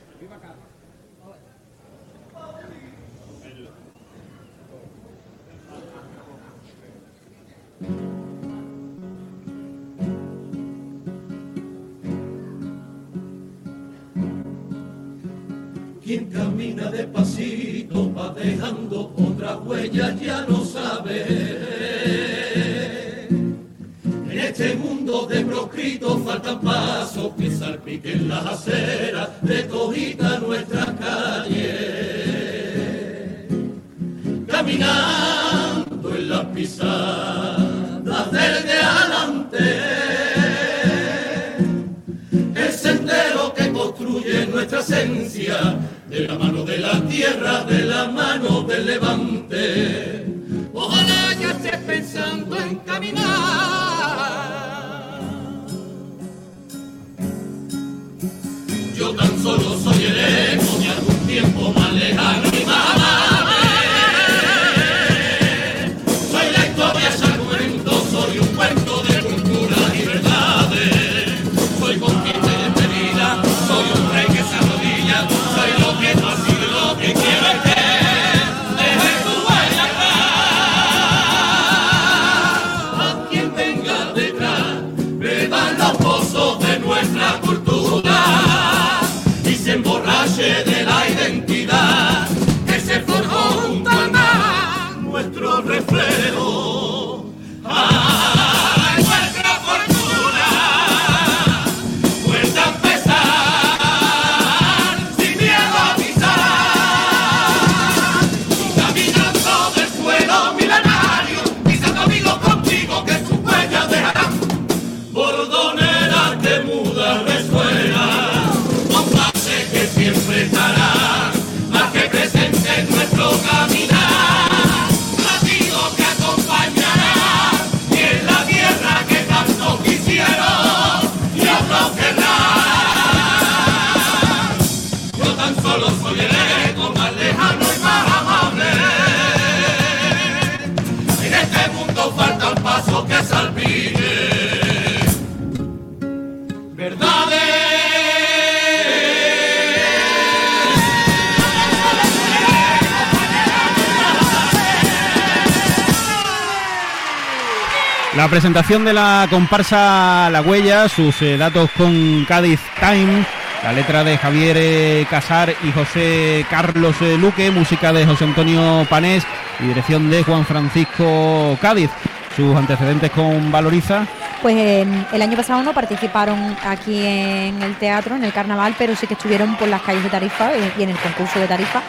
[159.28, 163.24] Comparsa La Huella, sus eh, datos con Cádiz Time,
[163.62, 168.86] la letra de Javier eh, Casar y José Carlos eh, Luque, música de José Antonio
[168.88, 169.24] Panés
[169.60, 171.90] y dirección de Juan Francisco Cádiz.
[172.36, 174.06] Sus antecedentes con Valoriza.
[174.40, 178.94] Pues eh, el año pasado no participaron aquí en el teatro, en el carnaval, pero
[178.94, 181.82] sí que estuvieron por las calles de Tarifa y en el concurso de Tarifa.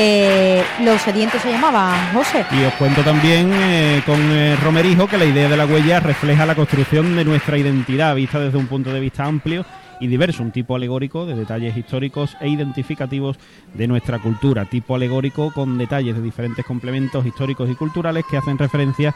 [0.00, 2.46] Eh, los sedientos se llamaban, José.
[2.52, 6.46] Y os cuento también eh, con eh, Romerijo que la idea de la huella refleja
[6.46, 9.66] la construcción de nuestra identidad, vista desde un punto de vista amplio
[9.98, 13.38] y diverso, un tipo alegórico de detalles históricos e identificativos
[13.74, 18.56] de nuestra cultura, tipo alegórico con detalles de diferentes complementos históricos y culturales que hacen
[18.56, 19.12] referencia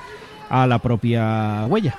[0.51, 1.95] a la propia huella.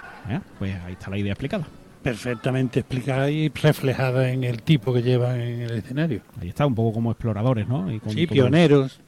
[0.60, 1.66] Pues ahí está la idea explicada.
[2.04, 6.22] Perfectamente explicada y reflejada en el tipo que llevan en el escenario.
[6.42, 7.92] Ahí está, un poco como exploradores, ¿no?
[7.92, 9.00] Y con Sí, todo- pioneros,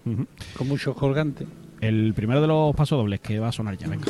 [0.57, 1.47] con muchos colgantes.
[1.81, 4.05] El primero de los pasodobles que va a sonar ya, venga.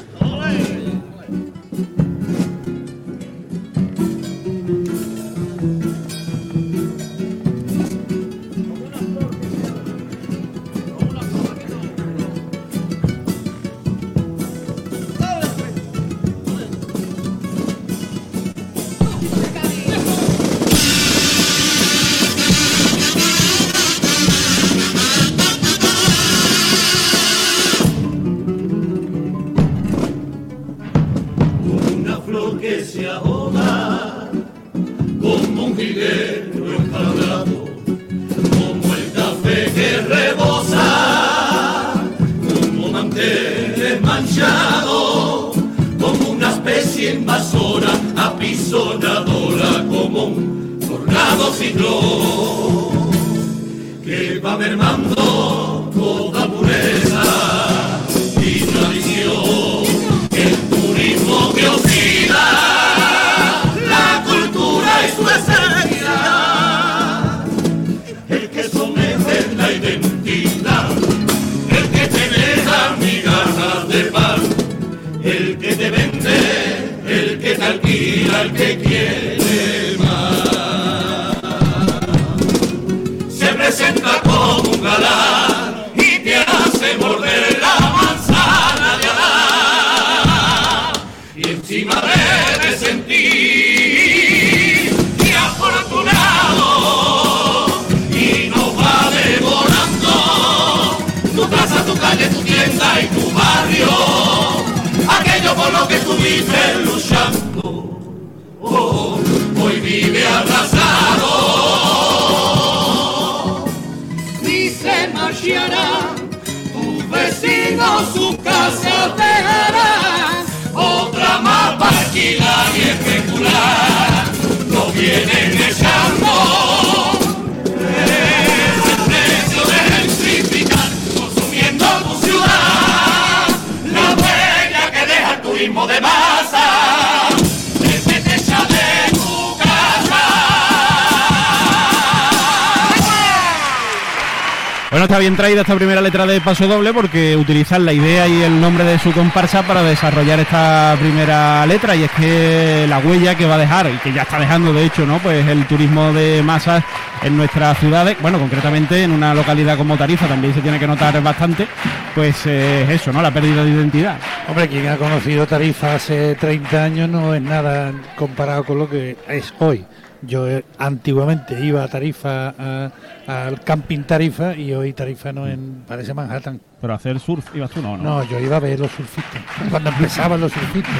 [145.65, 149.11] Esta primera letra de Paso Doble porque utilizan la idea y el nombre de su
[149.11, 153.87] comparsa para desarrollar esta primera letra y es que la huella que va a dejar
[153.89, 155.17] y que ya está dejando de hecho, ¿no?
[155.17, 156.83] Pues el turismo de masas
[157.23, 161.19] en nuestras ciudades, bueno, concretamente en una localidad como Tarifa también se tiene que notar
[161.23, 161.67] bastante,
[162.13, 163.23] pues eh, es eso, ¿no?
[163.23, 164.17] La pérdida de identidad.
[164.47, 169.17] Hombre, quien ha conocido Tarifa hace 30 años no es nada comparado con lo que
[169.27, 169.83] es hoy.
[170.21, 172.91] Yo eh, antiguamente iba a Tarifa, a-
[173.27, 176.61] al camping Tarifa, y hoy Tarifa no en, parece Manhattan.
[176.79, 178.03] Pero hacer surf ibas tú, no, no.
[178.03, 179.41] No, yo iba a ver los surfistas.
[179.69, 180.93] Cuando empezaban los surfistas.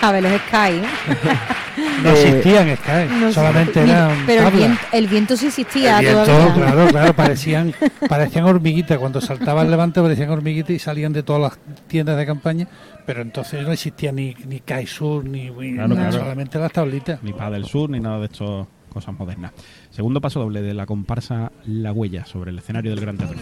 [0.00, 0.56] A ver, los Sky.
[0.56, 0.84] ¿eh?
[2.02, 6.24] No existían Sky, No solamente eran Pero el viento, el viento sí existía El viento,
[6.24, 6.54] todavía.
[6.54, 7.74] claro, claro, parecían,
[8.08, 8.98] parecían hormiguitas.
[8.98, 11.58] Cuando saltaba el levante parecían hormiguitas y salían de todas las
[11.88, 12.68] tiendas de campaña,
[13.06, 17.22] pero entonces no existía ni, ni Kaisur, ni, ni Claro, solamente las tablitas.
[17.22, 19.52] Ni para del sur ni nada de esto cosas modernas.
[19.90, 23.38] Segundo paso doble de la comparsa La Huella sobre el escenario del Gran Teatro.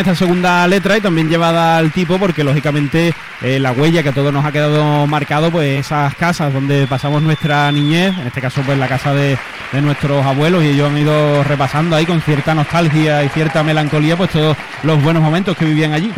[0.00, 4.12] Esta segunda letra y también llevada al tipo porque lógicamente eh, la huella que a
[4.12, 8.62] todos nos ha quedado marcado, pues esas casas donde pasamos nuestra niñez, en este caso
[8.62, 9.38] pues la casa de,
[9.72, 14.16] de nuestros abuelos y ellos han ido repasando ahí con cierta nostalgia y cierta melancolía
[14.16, 16.12] pues todos los buenos momentos que vivían allí.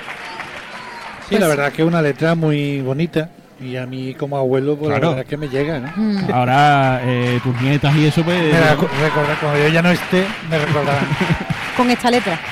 [1.29, 3.31] Sí, la verdad que es una letra muy bonita
[3.61, 5.03] y a mí como abuelo, pues Claro.
[5.03, 5.93] la verdad es que me llega, ¿no?
[5.95, 6.33] Mm.
[6.33, 8.39] Ahora eh, tus nietas y eso pues...
[8.53, 11.07] Me recorda- cuando yo ya no esté, me recordarán.
[11.77, 12.39] Con esta letra.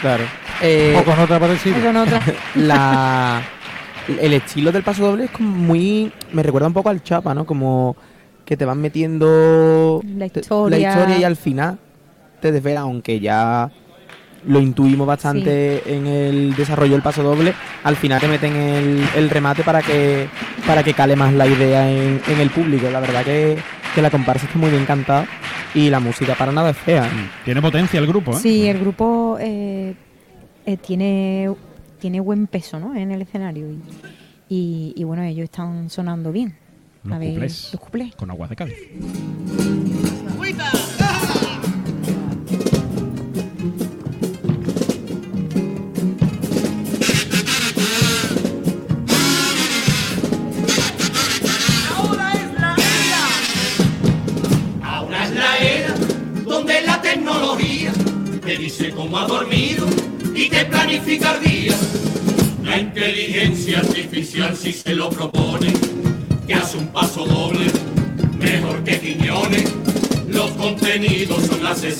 [0.00, 0.24] Claro.
[0.66, 1.78] Eh, o con otra parecida.
[1.80, 2.20] Con otra.
[2.56, 3.42] la
[4.20, 7.46] el estilo del paso doble es como muy me recuerda un poco al chapa no
[7.46, 7.96] como
[8.44, 10.78] que te van metiendo La historia.
[10.78, 11.78] la historia y al final
[12.42, 13.70] te desvela aunque ya
[14.46, 19.30] lo intuimos bastante en el desarrollo del paso doble al final te meten el, el
[19.30, 20.28] remate para que
[20.66, 23.56] para que cale más la idea en, en el público la verdad que,
[23.94, 25.26] que la comparsa está muy bien cantada
[25.74, 27.08] y la música para nada es fea
[27.42, 28.40] Tiene potencia el grupo, ¿eh?
[28.40, 29.94] Sí, el grupo eh,
[30.66, 31.52] eh, tiene,
[32.00, 32.94] tiene buen peso ¿no?
[32.94, 33.80] en el escenario y,
[34.48, 36.54] y, y bueno, ellos están sonando bien.
[37.04, 37.70] Los A ver, cuplés.
[37.72, 38.14] los cuplés.
[38.16, 38.74] Con aguas de Cádiz.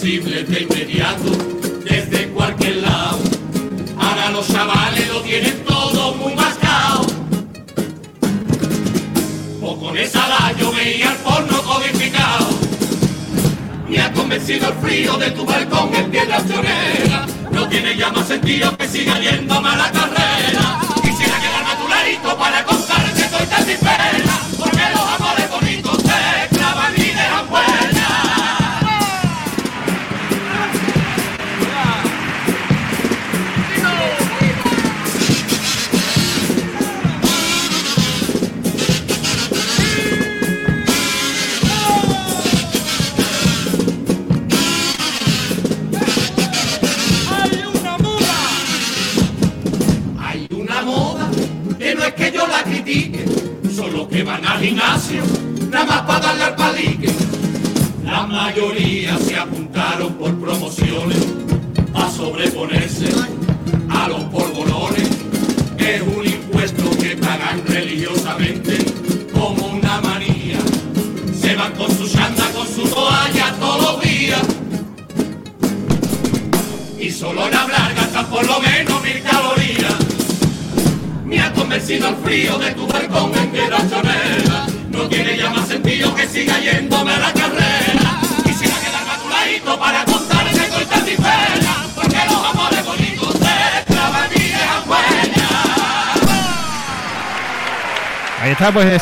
[0.05, 0.34] Son accesibles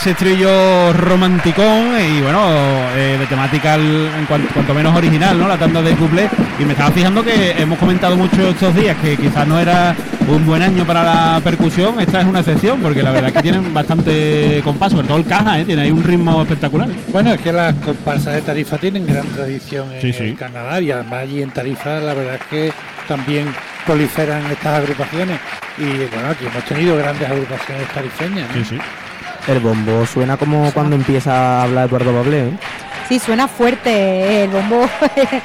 [0.02, 2.40] ese estribillo romanticón y bueno,
[2.96, 5.46] eh, de temática en cuan- cuanto, menos original, ¿no?
[5.46, 6.28] La tanda de couple.
[6.58, 9.94] Y me estaba fijando que hemos comentado mucho estos días que quizás no era
[10.26, 12.00] un buen año para la percusión.
[12.00, 15.24] Esta es una excepción porque la verdad es que tienen bastante compás, sobre todo el
[15.24, 15.64] caja, ¿eh?
[15.64, 16.88] Tiene ahí un ritmo espectacular.
[17.12, 21.20] Bueno, es que las comparsas de Tarifa tienen gran tradición en Sí, Canadá y además
[21.20, 22.72] allí en Tarifa la verdad es que
[23.06, 23.46] también
[23.86, 25.38] proliferan estas agrupaciones
[25.78, 28.48] y bueno, aquí hemos tenido grandes agrupaciones tarifeñas.
[28.72, 29.01] ¿no?
[29.48, 32.58] El bombo suena como cuando empieza a hablar Eduardo Bablé ¿eh?
[33.08, 34.44] Sí, suena fuerte.
[34.44, 34.88] El bombo,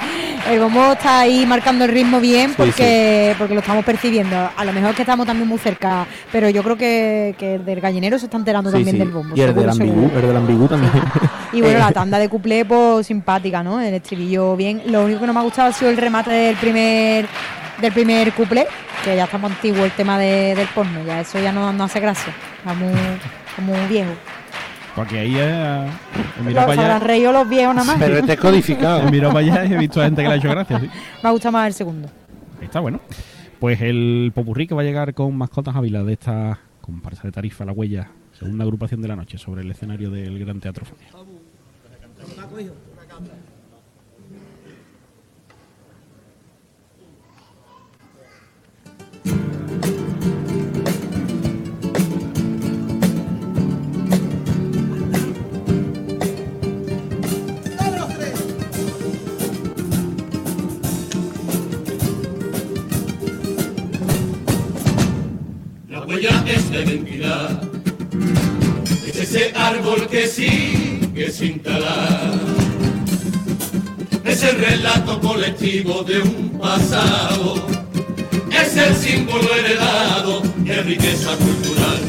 [0.49, 4.49] el bombo está ahí marcando el ritmo bien Sí, porque, porque lo estamos percibiendo.
[4.55, 7.65] A lo mejor es que estamos también muy cerca, pero yo creo que, que el
[7.65, 9.35] del gallinero se está enterando Sí, también del bombo.
[9.35, 10.91] y el del ambigú el del ambigú también
[11.51, 13.81] Y bueno, Eh, la tanda de cuplé, pues simpática, ¿no?
[13.81, 14.83] El estribillo bien.
[14.85, 17.25] Lo único que no me ha gustado ha sido el remate del primer
[17.81, 18.65] del primer cuplé,
[19.03, 21.83] que ya está muy antiguo el tema de- del porno, ya eso ya no, no
[21.83, 22.33] hace gracia.
[23.57, 24.11] Está muy viejo.
[24.95, 26.99] Porque ahí eh, he Los mirado para allá.
[26.99, 27.97] reído los viejos nada más.
[27.99, 29.07] Pero es decodificado.
[29.07, 30.89] He mirado para allá y he visto a gente que le ha hecho gracia, sí.
[31.21, 32.09] Me ha gustado más el segundo.
[32.61, 32.99] Está bueno.
[33.59, 37.65] Pues el popurrí que va a llegar con mascotas Ávila de esta comparsa de Tarifa
[37.65, 41.09] La Huella, segunda agrupación de la noche, sobre el escenario del Gran Teatro Fania.
[66.07, 67.61] Huella es la identidad,
[69.05, 72.33] es ese árbol que sigue sin talar.
[74.23, 77.55] Es el relato colectivo de un pasado,
[78.51, 81.99] es el símbolo heredado de riqueza cultural.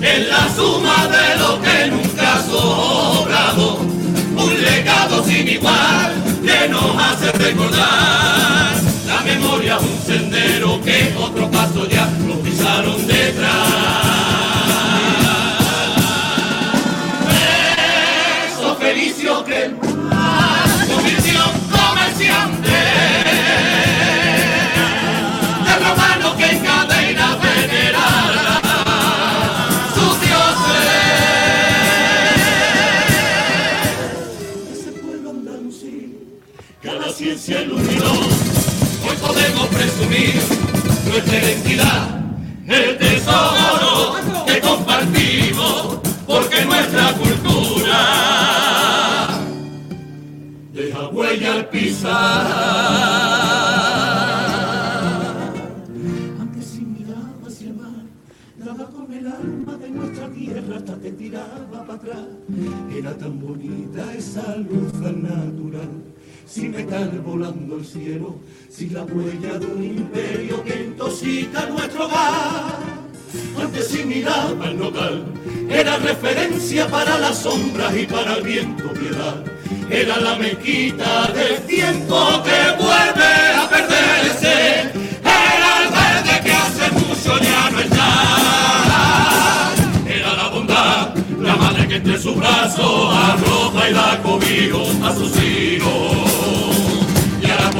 [0.00, 6.12] Es la suma de lo que nunca ha sobrado, un legado sin igual
[6.44, 8.83] que nos hace recordar.
[9.24, 13.52] Memoria un sendero que otro paso ya lo pisaron detrás.
[18.46, 22.68] Eso Felicio que el convirtió en comerciante.
[25.64, 28.60] De romano que encadena venerara
[29.94, 30.84] sus dioses.
[34.72, 36.18] Ese pueblo andalusí
[36.82, 38.23] que la ciencia iluminó.
[39.74, 40.34] Presumir
[41.08, 42.20] nuestra identidad,
[42.66, 44.14] el tesoro
[44.46, 48.00] que compartimos, porque nuestra cultura
[50.72, 52.46] deja huella al pisar.
[56.40, 58.04] Antes sin mirar hacia el mar,
[58.56, 62.26] daba con el alma de nuestra tierra hasta te tiraba para atrás.
[62.96, 66.13] Era tan bonita esa luz tan natural
[66.46, 68.36] sin metal volando el cielo,
[68.68, 73.04] sin la huella de un imperio que intoxica nuestro hogar.
[73.60, 75.24] Antes sin mirar al nogal,
[75.68, 79.42] era referencia para las sombras y para el viento piedad.
[79.90, 84.90] Era la mezquita del tiempo que vuelve a perderse.
[85.22, 88.10] Era el verde que hace mucho ya no está.
[90.06, 95.36] Era la bondad, la madre que entre sus brazos arroja y da cobijo a sus
[95.42, 96.33] hijos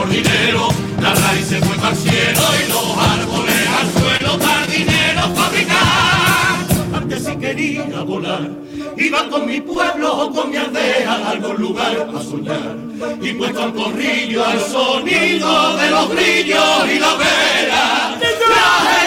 [0.04, 0.68] por dinero
[1.00, 6.56] la raíz se fue al cielo y los árboles al suelo para dinero fabricar.
[6.94, 8.50] Antes si quería volar,
[8.96, 12.76] iba con mi pueblo o con mi aldea a algún lugar a soñar.
[13.20, 18.22] Y puesto al corrillo al sonido de los grillos y la vera, las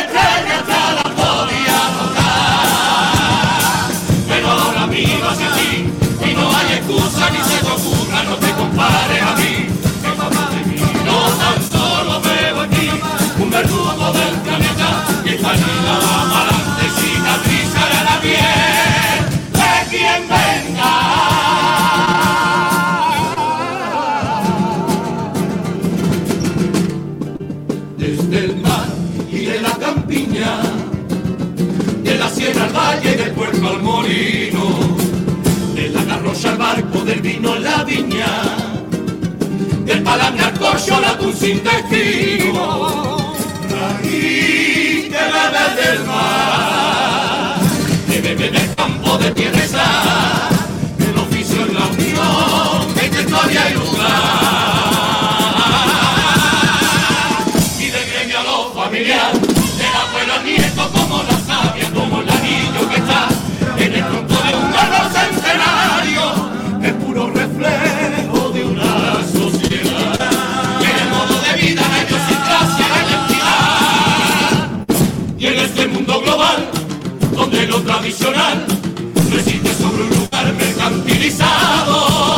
[0.02, 3.48] estrellas ya las podía tocar.
[4.30, 5.72] Pero ahora miro hacia ti
[6.30, 7.68] y no hay excusa ni se te
[8.30, 9.77] no te compares a mí.
[37.06, 38.28] Del vino la viña
[39.86, 43.36] del palambre al corcho, la sin destino.
[43.70, 47.60] Raíz que bebe del mar,
[48.10, 49.60] que bebe del campo de tierra
[51.00, 54.47] el oficio en la unión, de historia y lugar.
[77.82, 78.66] Tradicional
[79.30, 82.37] no existe sobre un lugar mercantilizado.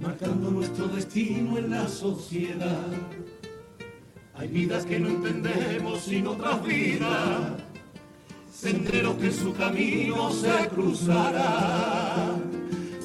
[0.00, 2.86] Marcando nuestro destino en la sociedad.
[4.34, 7.62] Hay vidas que no entendemos sin otras vidas,
[8.52, 12.36] senderos que su camino se cruzará.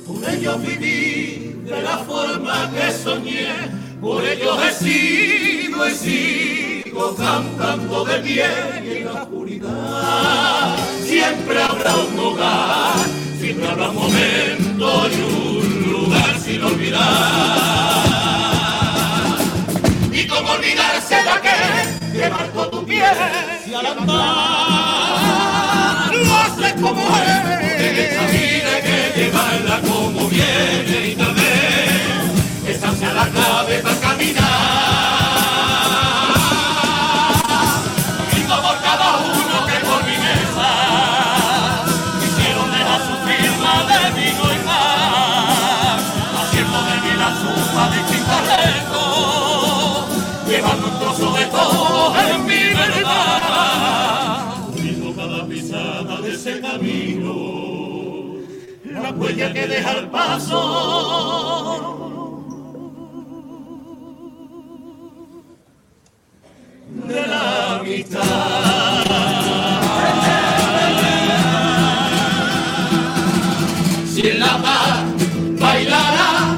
[0.06, 3.48] Por ello vivir de la forma que soñé.
[4.00, 8.46] Por ello he sido y sigo cantando de pie
[8.86, 10.78] y en la oscuridad.
[11.02, 12.96] Siempre habrá un hogar,
[13.40, 17.04] habrá un momento y un lugar sin olvidar.
[20.12, 23.04] Y cómo olvidarse de aquel que marcó tu piel
[23.68, 24.08] y al andar
[26.16, 27.28] lo haces como es.
[27.80, 33.80] En esta vida hay que llevarla como viene y tal vez esa sea la clave
[33.80, 34.97] para caminar.
[59.38, 61.94] La huella que deja el paso.
[67.08, 68.22] de la amistad.
[74.14, 75.04] Si en la paz
[75.60, 76.58] bailará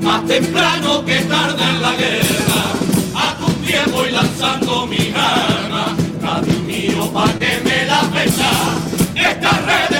[0.00, 2.62] más temprano que tarde en la guerra,
[3.14, 8.50] a tu pie voy lanzando mi arma, Cádiz mío pa' que me la pesa,
[9.14, 9.93] esta red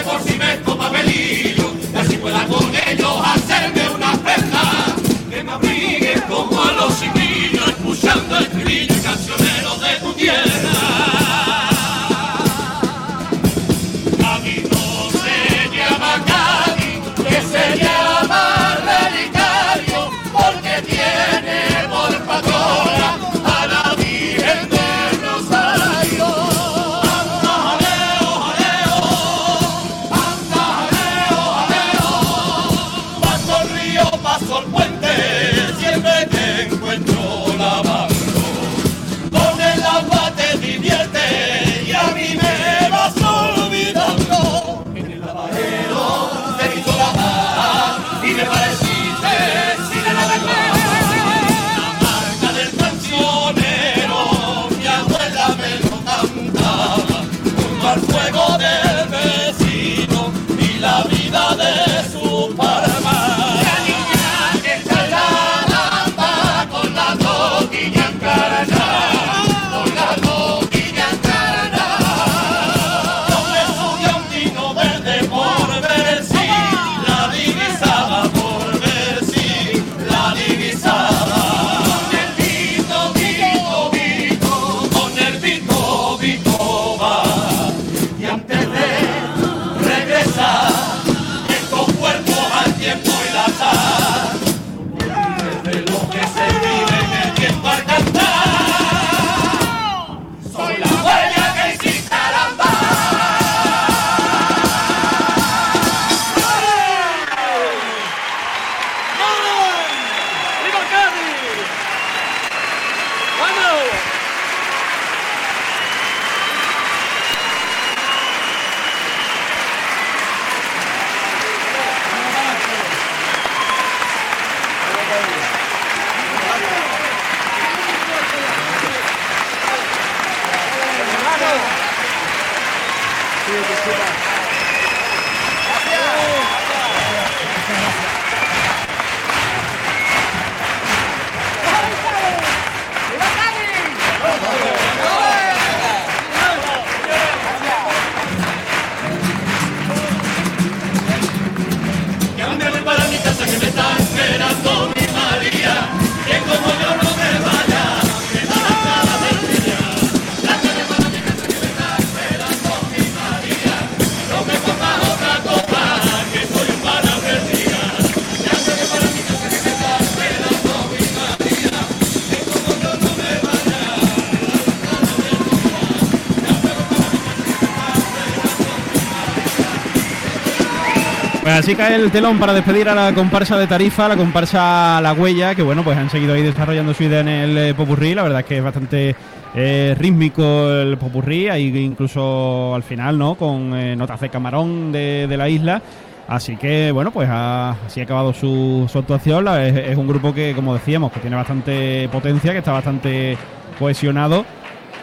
[181.64, 185.54] así cae el telón para despedir a la comparsa de Tarifa, la comparsa La Huella,
[185.54, 188.14] que bueno, pues han seguido ahí desarrollando su idea en el eh, popurrí.
[188.14, 189.16] La verdad es que es bastante
[189.54, 193.34] eh, rítmico el popurrí, ahí incluso al final, ¿no?
[193.36, 195.80] Con eh, notas de camarón de, la isla.
[196.28, 199.48] Así que bueno, pues ha, así ha acabado su, actuación.
[199.48, 203.38] Es, es un grupo que, como decíamos, que tiene bastante potencia, que está bastante
[203.78, 204.44] cohesionado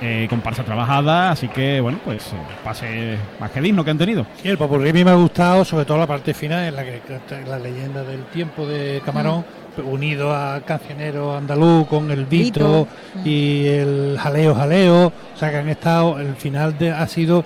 [0.02, 4.26] eh, comparsa trabajada, así que bueno, pues eh, pase más que digno que han tenido.
[4.42, 6.84] Sí, el popurrí a mí me ha gustado, sobre todo la parte final, en la
[6.84, 7.02] que
[7.48, 9.46] la leyenda del tiempo de Camarón,
[9.86, 12.88] unido a cancionero andaluz con el Vito
[13.24, 17.46] y el jaleo jaleo, o sea que han estado, el final de, ha sido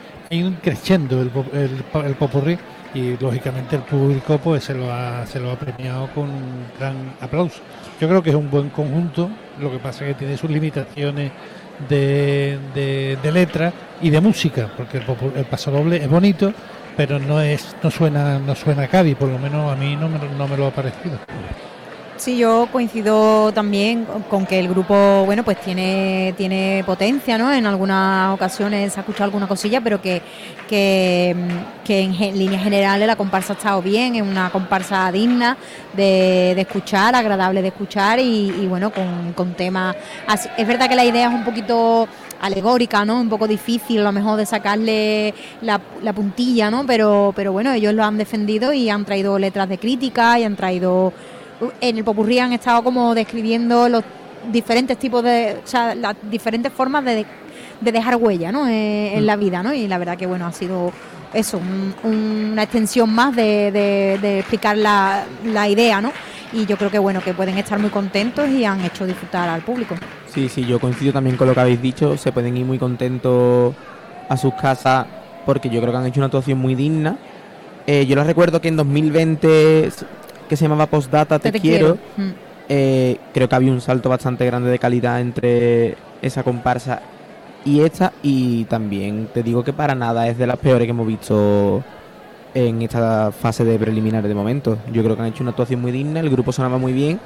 [0.62, 2.58] creciendo el, el, el popurrí
[2.94, 6.96] y lógicamente el público pues se lo ha, se lo ha premiado con un gran
[7.20, 7.60] aplauso.
[8.00, 9.30] Yo creo que es un buen conjunto,
[9.60, 11.32] lo que pasa es que tiene sus limitaciones
[11.90, 12.58] de,
[13.22, 15.06] de, letra y de música, porque el,
[15.36, 16.54] el pasodoble es bonito,
[16.96, 20.08] pero no es no suena no suena a Cádiz, por lo menos a mí no
[20.08, 21.20] me, no me lo ha parecido.
[22.18, 27.52] Sí, yo coincido también con que el grupo, bueno, pues tiene, tiene potencia, ¿no?
[27.52, 30.22] En algunas ocasiones se ha escuchado alguna cosilla, pero que,
[30.66, 31.36] que,
[31.86, 35.58] en gen- líneas generales la comparsa ha estado bien, es una comparsa digna
[35.92, 39.98] de, de escuchar, agradable de escuchar y, bueno, con, con temas...
[40.58, 42.08] Es verdad que la idea es un poquito
[42.40, 43.20] alegórica, ¿no?
[43.20, 46.86] Un poco difícil a lo mejor de sacarle la, la puntilla, ¿no?
[46.86, 50.56] Pero, pero bueno, ellos lo han defendido y han traído letras de crítica y han
[50.56, 51.12] traído
[51.82, 54.04] en el popurrí han estado como describiendo los
[54.52, 57.26] diferentes tipos de, o sea, las diferentes formas de,
[57.82, 58.68] de dejar huella, ¿no?
[58.68, 59.74] Eh, en la vida, ¿no?
[59.74, 60.92] Y la verdad que bueno ha sido
[61.34, 61.94] eso, un-
[62.54, 66.12] una extensión más de, de- de explicar la, la idea, ¿no?
[66.54, 69.62] Y yo creo que bueno que pueden estar muy contentos y han hecho disfrutar al
[69.62, 69.96] público.
[70.34, 72.16] Sí, sí, yo coincido también con lo que habéis dicho.
[72.18, 73.74] Se pueden ir muy contentos
[74.30, 75.06] a sus casas
[75.46, 77.18] porque yo creo que han hecho una actuación muy digna.
[77.88, 80.06] Eh, yo les recuerdo que en 2020, s-
[80.48, 82.32] que se llamaba Postdata Te, Te quiero, quiero.
[82.32, 82.36] Mm.
[82.70, 87.02] eh, creo que había un salto bastante grande de calidad entre esa comparsa
[87.64, 88.14] y esta.
[88.24, 91.84] Y también te digo que para nada es de las peores que hemos visto
[92.54, 94.78] en esta fase de preliminares de momento.
[94.92, 97.20] Yo creo que han hecho una actuación muy digna, el grupo sonaba muy bien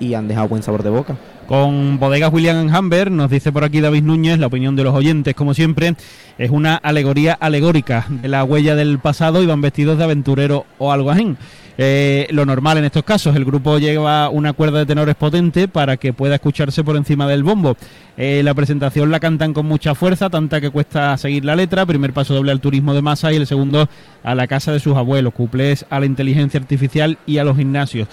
[0.00, 1.16] y han dejado buen sabor de boca.
[1.46, 5.34] Con Bodegas William Hamber, nos dice por aquí David Núñez, la opinión de los oyentes,
[5.34, 5.94] como siempre,
[6.36, 10.92] es una alegoría alegórica de la huella del pasado y van vestidos de aventurero o
[10.92, 11.34] algo así.
[11.80, 15.96] Eh, lo normal en estos casos, el grupo lleva una cuerda de tenores potente para
[15.96, 17.76] que pueda escucharse por encima del bombo.
[18.16, 21.86] Eh, la presentación la cantan con mucha fuerza, tanta que cuesta seguir la letra.
[21.86, 23.88] Primer paso doble al turismo de masa y el segundo
[24.24, 28.08] a la casa de sus abuelos, cuplés a la inteligencia artificial y a los gimnasios.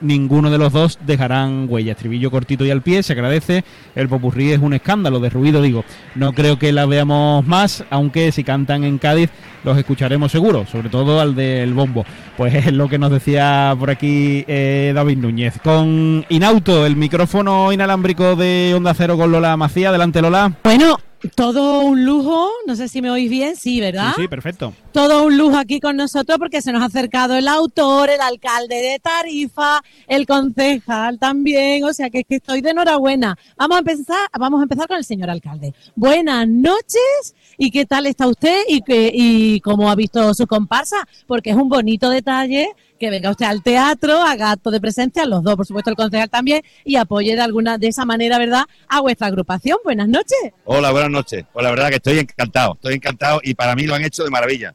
[0.00, 1.92] Ninguno de los dos dejarán huella.
[1.92, 3.64] Estribillo cortito y al pie, se agradece.
[3.94, 5.84] El popurrí es un escándalo de ruido, digo.
[6.14, 9.30] No creo que la veamos más, aunque si cantan en Cádiz
[9.64, 12.04] los escucharemos seguro, sobre todo al del bombo.
[12.36, 15.58] Pues es lo que nos decía por aquí eh, David Núñez.
[15.62, 19.88] Con Inauto, el micrófono inalámbrico de Onda Cero con Lola Macía.
[19.88, 20.52] Adelante, Lola.
[20.62, 20.98] Bueno,
[21.34, 24.12] todo un lujo, no sé si me oís bien, sí, ¿verdad?
[24.14, 24.72] Sí, sí, perfecto.
[24.92, 28.76] todo un lujo aquí con nosotros porque se nos ha acercado el autor, el alcalde
[28.76, 33.36] de Tarifa, el concejal también, o sea que, es que estoy de enhorabuena.
[33.56, 35.74] Vamos a empezar, vamos a empezar con el señor alcalde.
[35.96, 40.96] Buenas noches y qué tal está usted y que y cómo ha visto su comparsa,
[41.26, 45.42] porque es un bonito detalle que venga usted al teatro, haga acto de presencia, los
[45.42, 49.00] dos, por supuesto el concejal también, y apoye de alguna de esa manera, ¿verdad?, a
[49.00, 49.78] vuestra agrupación.
[49.84, 50.38] Buenas noches.
[50.64, 51.44] Hola, buenas noches.
[51.52, 54.30] Pues la verdad que estoy encantado, estoy encantado y para mí lo han hecho de
[54.30, 54.74] maravilla.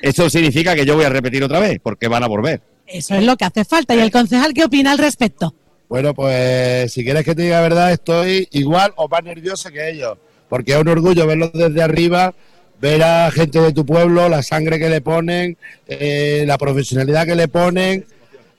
[0.00, 2.62] Eso significa que yo voy a repetir otra vez, porque van a volver.
[2.86, 3.94] Eso es lo que hace falta.
[3.94, 5.54] ¿Y el concejal qué opina al respecto?
[5.88, 9.90] Bueno, pues si quieres que te diga la verdad, estoy igual o más nervioso que
[9.90, 10.16] ellos,
[10.50, 12.34] porque es un orgullo verlos desde arriba,
[12.80, 15.56] ver a gente de tu pueblo, la sangre que le ponen,
[15.86, 18.04] eh, la profesionalidad que le ponen.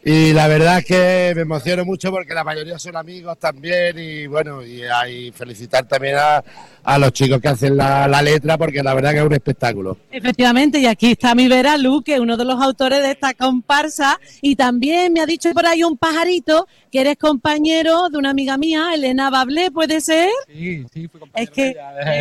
[0.04, 4.26] Y la verdad es que me emociono mucho porque la mayoría son amigos también y
[4.26, 6.44] bueno, y, y felicitar también a,
[6.84, 9.98] a los chicos que hacen la, la letra porque la verdad que es un espectáculo.
[10.12, 14.56] Efectivamente, y aquí está mi Vera Luque, uno de los autores de esta comparsa, y
[14.56, 18.96] también me ha dicho por ahí un pajarito que eres compañero de una amiga mía,
[18.96, 20.30] Elena Bablé, ¿puede ser?
[20.48, 21.76] Sí, sí, fui Es que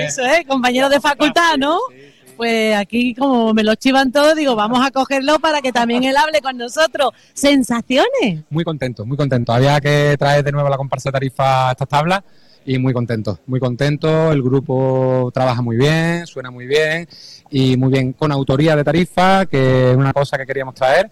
[0.05, 1.79] eso es, compañero de facultad, ¿no?
[2.41, 6.17] Pues aquí como me lo chivan todos, digo, vamos a cogerlo para que también él
[6.17, 7.11] hable con nosotros.
[7.35, 8.45] ¿Sensaciones?
[8.49, 9.53] Muy contento, muy contento.
[9.53, 12.23] Había que traer de nuevo la comparsa de tarifa a estas tablas
[12.65, 14.33] y muy contento, muy contento.
[14.33, 17.07] El grupo trabaja muy bien, suena muy bien
[17.51, 21.11] y muy bien con autoría de tarifa, que es una cosa que queríamos traer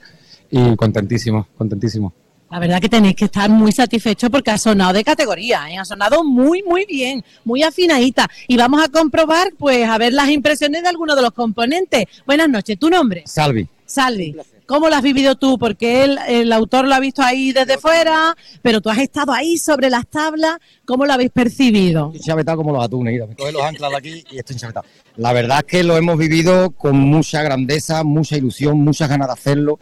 [0.51, 2.15] y contentísimo, contentísimo.
[2.51, 5.77] La verdad que tenéis que estar muy satisfechos porque ha sonado de categoría, ¿eh?
[5.77, 8.27] ha sonado muy, muy bien, muy afinadita.
[8.47, 12.07] Y vamos a comprobar, pues, a ver las impresiones de algunos de los componentes.
[12.27, 13.23] Buenas noches, ¿tu nombre?
[13.27, 13.69] Salvi.
[13.85, 14.35] Salvi.
[14.65, 15.59] ¿Cómo lo has vivido tú?
[15.59, 19.57] Porque él, el autor lo ha visto ahí desde fuera, pero tú has estado ahí
[19.59, 20.59] sobre las tablas.
[20.87, 22.07] ¿Cómo lo habéis percibido?
[22.07, 24.87] Estoy enchavetado como los atunes, mira, me coge los anclas de aquí y estoy enchavetado.
[25.16, 29.33] La verdad es que lo hemos vivido con mucha grandeza, mucha ilusión, muchas ganas de
[29.35, 29.79] hacerlo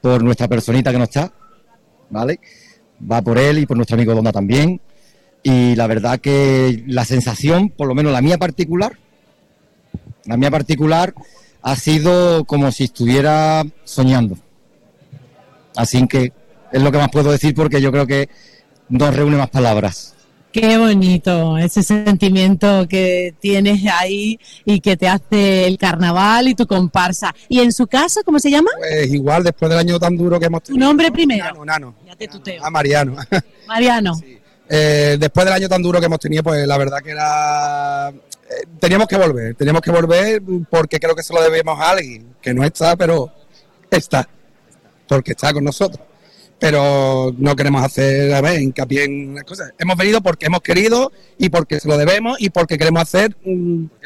[0.00, 1.32] por nuestra personita que no está,
[2.10, 2.40] ¿vale?
[3.10, 4.80] Va por él y por nuestro amigo Donda también.
[5.42, 8.98] y la verdad que la sensación, por lo menos la mía particular,
[10.24, 11.14] la mía particular
[11.62, 14.36] ha sido como si estuviera soñando.
[15.76, 16.32] Así que
[16.72, 18.28] es lo que más puedo decir porque yo creo que
[18.88, 20.15] no reúne más palabras.
[20.58, 26.66] Qué bonito ese sentimiento que tienes ahí y que te hace el carnaval y tu
[26.66, 27.34] comparsa.
[27.50, 28.70] ¿Y en su caso, cómo se llama?
[28.78, 31.62] Pues igual, después del año tan duro que hemos Tu nombre primero.
[31.62, 32.64] Nano, Ya te tuteo.
[32.64, 33.16] A Mariano.
[33.68, 34.18] Mariano.
[34.66, 38.08] Eh, después del año tan duro que hemos tenido, pues la verdad que era...
[38.08, 42.34] eh, teníamos que volver, teníamos que volver porque creo que se lo debemos a alguien,
[42.40, 43.30] que no está, pero
[43.90, 44.26] está,
[45.06, 46.00] porque está con nosotros.
[46.58, 49.72] Pero no queremos hacer, a ver, hincapié en las cosas.
[49.78, 53.36] Hemos venido porque hemos querido y porque se lo debemos y porque queremos hacer,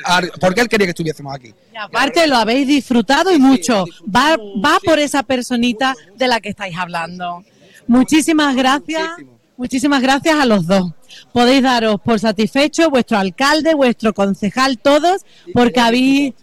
[0.04, 1.54] ar- porque él quería que estuviésemos aquí.
[1.72, 3.84] Y aparte lo habéis disfrutado y mucho.
[4.04, 7.44] Va, va por esa personita de la que estáis hablando.
[7.86, 9.08] Muchísimas gracias.
[9.56, 10.90] Muchísimas gracias a los dos.
[11.32, 15.22] Podéis daros por satisfecho vuestro alcalde, vuestro concejal, todos,
[15.52, 16.34] porque habéis...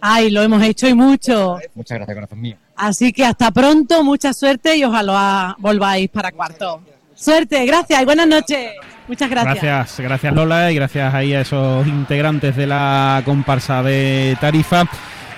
[0.00, 1.58] Ay, lo hemos hecho y mucho.
[1.74, 2.56] Muchas gracias, corazón mío.
[2.82, 6.82] Así que hasta pronto, mucha suerte y ojalá volváis para cuarto.
[7.14, 8.72] Suerte, gracias y buenas noches.
[9.06, 9.62] Muchas gracias.
[9.62, 14.86] Gracias, gracias Lola y gracias ahí a esos integrantes de la comparsa de Tarifa.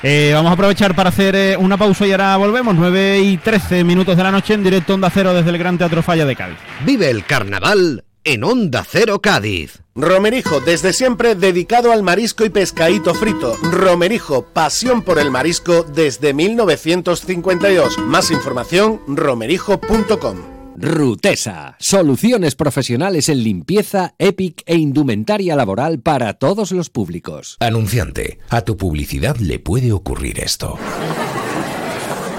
[0.02, 2.74] Eh, vamos a aprovechar para hacer eh, una pausa y ahora volvemos.
[2.76, 6.02] 9 y 13 minutos de la noche en directo Onda Cero desde el Gran Teatro
[6.02, 6.56] Falla de Cádiz.
[6.86, 9.80] Vive el carnaval en Onda Cero Cádiz.
[9.94, 13.54] Romerijo, desde siempre dedicado al marisco y pescadito frito.
[13.62, 17.98] Romerijo, pasión por el marisco desde 1952.
[17.98, 20.54] Más información, romerijo.com.
[20.76, 27.56] Rutesa, soluciones profesionales en limpieza, EPIC e indumentaria laboral para todos los públicos.
[27.60, 30.76] Anunciante, a tu publicidad le puede ocurrir esto.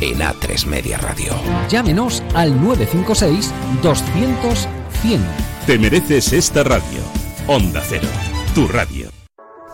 [0.00, 1.32] en A3 Media Radio.
[1.68, 3.52] Llámenos al 956
[3.82, 4.68] 200
[5.02, 5.20] 100.
[5.66, 7.00] Te mereces esta radio.
[7.46, 8.08] Onda Cero,
[8.54, 9.15] tu radio.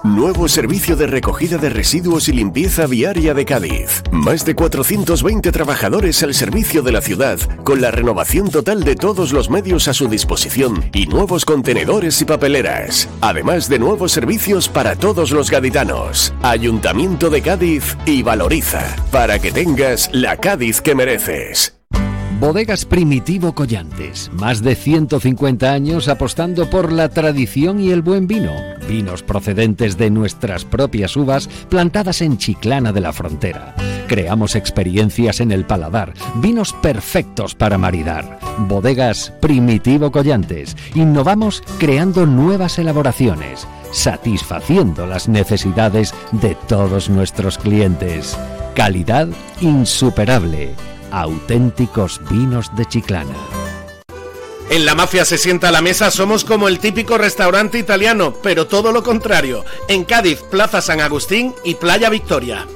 [0.05, 4.03] Nuevo servicio de recogida de residuos y limpieza viaria de Cádiz.
[4.11, 9.33] Más de 420 trabajadores al servicio de la ciudad, con la renovación total de todos
[9.33, 13.09] los medios a su disposición y nuevos contenedores y papeleras.
[13.20, 16.35] Además de nuevos servicios para todos los gaditanos.
[16.43, 21.82] Ayuntamiento de Cádiz y Valoriza, para que tengas la Cádiz que mereces.
[22.43, 28.51] Bodegas Primitivo Collantes, más de 150 años apostando por la tradición y el buen vino.
[28.89, 33.77] Vinos procedentes de nuestras propias uvas plantadas en Chiclana de la Frontera.
[34.09, 38.40] Creamos experiencias en el paladar, vinos perfectos para maridar.
[38.59, 40.77] Bodegas Primitivo Collantes.
[40.97, 48.36] Innovamos creando nuevas elaboraciones, satisfaciendo las necesidades de todos nuestros clientes.
[48.74, 49.28] Calidad
[49.60, 50.74] insuperable.
[51.13, 53.37] Auténticos vinos de Chiclana.
[54.71, 58.67] En la mafia se sienta a la mesa, somos como el típico restaurante italiano, pero
[58.67, 59.65] todo lo contrario.
[59.89, 62.67] En Cádiz, Plaza San Agustín y Playa Victoria.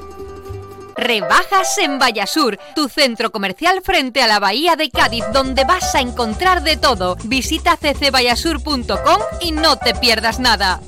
[0.95, 6.01] Rebajas en Vallasur, tu centro comercial frente a la Bahía de Cádiz, donde vas a
[6.01, 7.17] encontrar de todo.
[7.23, 10.81] Visita ccvallasur.com y no te pierdas nada.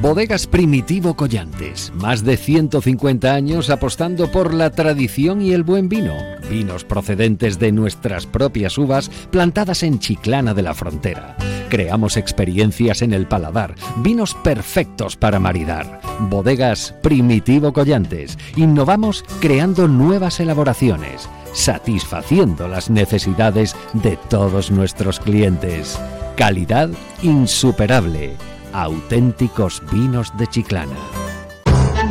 [0.00, 6.14] Bodegas Primitivo Collantes, más de 150 años apostando por la tradición y el buen vino.
[6.48, 11.36] Vinos procedentes de nuestras propias uvas plantadas en Chiclana de la Frontera.
[11.68, 16.00] Creamos experiencias en el paladar, vinos perfectos para maridar.
[16.30, 18.38] Bodegas Primitivo Collantes.
[18.54, 25.98] Innovamos creando nuevas elaboraciones, satisfaciendo las necesidades de todos nuestros clientes.
[26.36, 26.88] Calidad
[27.20, 28.36] insuperable.
[28.72, 30.96] Auténticos vinos de Chiclana.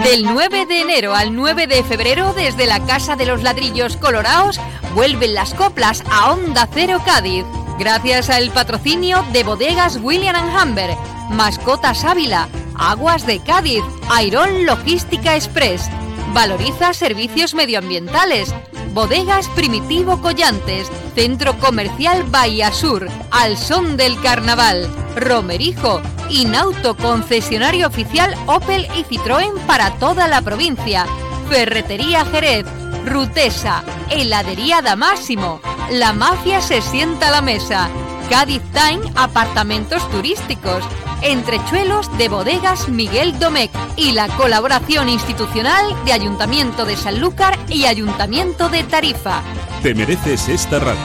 [0.04, 4.60] Del 9 de enero al 9 de febrero, desde la Casa de los Ladrillos Colorados,
[4.94, 7.46] vuelven las coplas a Onda Cero Cádiz.
[7.80, 10.92] Gracias al patrocinio de bodegas William Humber,
[11.30, 15.90] Mascotas Ávila, Aguas de Cádiz, Airón Logística Express,
[16.34, 18.54] Valoriza Servicios Medioambientales,
[18.94, 28.36] Bodegas Primitivo Collantes, Centro Comercial Bahía Sur, Al Son del Carnaval, Romerijo, Inauto Concesionario Oficial
[28.46, 31.06] Opel y Citroën para toda la provincia,
[31.50, 32.66] Ferretería Jerez,
[33.06, 37.90] Rutesa, Heladería Damásimo, La Mafia se sienta a la mesa,
[38.30, 40.84] Cádiz Time Apartamentos Turísticos,
[41.22, 48.70] Entrechuelos de Bodegas Miguel Domecq y la colaboración institucional de Ayuntamiento de Sanlúcar y Ayuntamiento
[48.70, 49.42] de Tarifa.
[49.82, 51.00] Te mereces esta radio.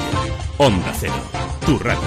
[0.58, 1.14] Onda Cero,
[1.64, 2.00] tu radio.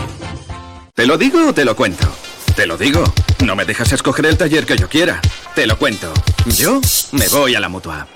[0.94, 2.08] ¿Te lo digo o te lo cuento?
[2.56, 3.03] Te lo digo.
[3.45, 5.19] No me dejas escoger el taller que yo quiera.
[5.56, 6.14] Te lo cuento.
[6.45, 6.80] Yo
[7.11, 8.07] me voy a la mutua.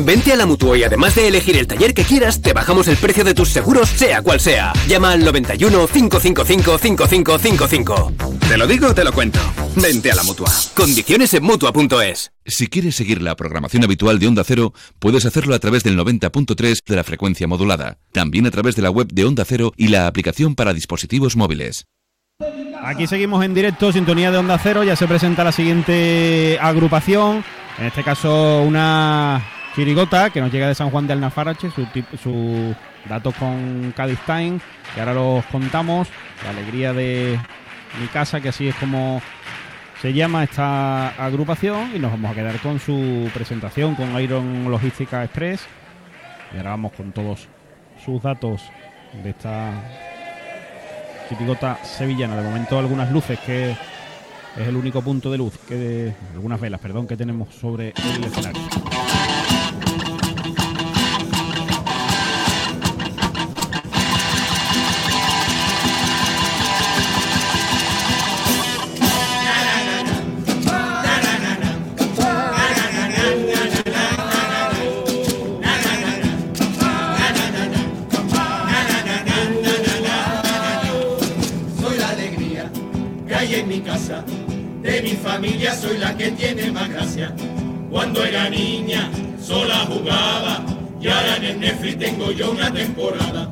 [0.00, 2.96] Vente a la Mutua y además de elegir el taller que quieras, te bajamos el
[2.96, 4.72] precio de tus seguros, sea cual sea.
[4.86, 8.12] Llama al 91 555 5555.
[8.48, 9.40] Te lo digo o te lo cuento.
[9.76, 10.52] Vente a la Mutua.
[10.74, 12.30] Condiciones en Mutua.es.
[12.46, 16.82] Si quieres seguir la programación habitual de Onda Cero, puedes hacerlo a través del 90.3
[16.86, 17.98] de la frecuencia modulada.
[18.12, 21.86] También a través de la web de Onda Cero y la aplicación para dispositivos móviles.
[22.84, 24.84] Aquí seguimos en directo, sintonía de Onda Cero.
[24.84, 27.42] Ya se presenta la siguiente agrupación.
[27.78, 29.42] En este caso, una
[29.74, 31.68] chirigota que nos llega de San Juan de Alnafarache.
[31.70, 31.88] Sus
[32.22, 32.76] su
[33.08, 34.60] datos con Cádiz Time,
[34.94, 36.08] que ahora los contamos.
[36.44, 37.40] La alegría de
[38.00, 39.20] mi casa, que así es como
[40.00, 41.90] se llama esta agrupación.
[41.96, 45.66] Y nos vamos a quedar con su presentación con Iron Logística Express.
[46.54, 47.48] Y ahora vamos con todos
[48.04, 48.62] sus datos
[49.24, 49.72] de esta
[51.28, 52.36] chirigota sevillana.
[52.36, 57.06] De momento algunas luces que es el único punto de luz que algunas velas, perdón,
[57.06, 58.62] que tenemos sobre el escenario.
[85.88, 87.34] Soy la que tiene más gracia.
[87.90, 89.10] Cuando era niña,
[89.40, 90.62] sola jugaba.
[91.00, 93.50] Y ahora en el Netflix tengo yo una temporada.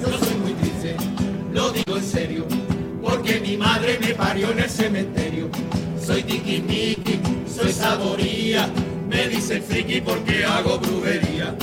[0.00, 0.96] Yo soy muy triste,
[1.52, 2.46] lo digo en serio,
[3.02, 5.48] porque mi madre me parió en el cementerio.
[6.04, 8.68] Soy tiquismiqui, soy saboría,
[9.08, 11.54] me dicen friki porque hago brujería.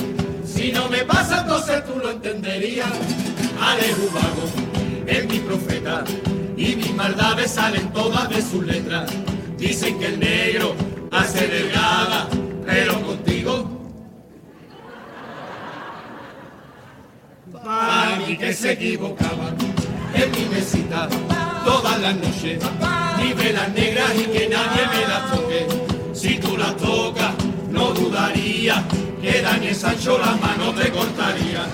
[0.44, 2.90] Si no me pasa, entonces tú lo entenderías.
[3.60, 6.04] Alejo vago, es mi profeta,
[6.56, 9.10] y mis maldades salen todas de sus letras.
[9.56, 10.74] Dicen que el negro
[11.10, 12.28] hace delgada,
[12.66, 13.76] pero contigo
[17.66, 19.56] Para mí que se equivocaban
[20.14, 21.08] en mi mesita
[21.64, 22.62] todas las noches.
[23.18, 25.95] Ni velas negras y que nadie me las toque.
[26.16, 27.32] Si tú las tocas,
[27.68, 28.82] no dudaría
[29.20, 31.66] que Daniel Sancho las manos te cortaría.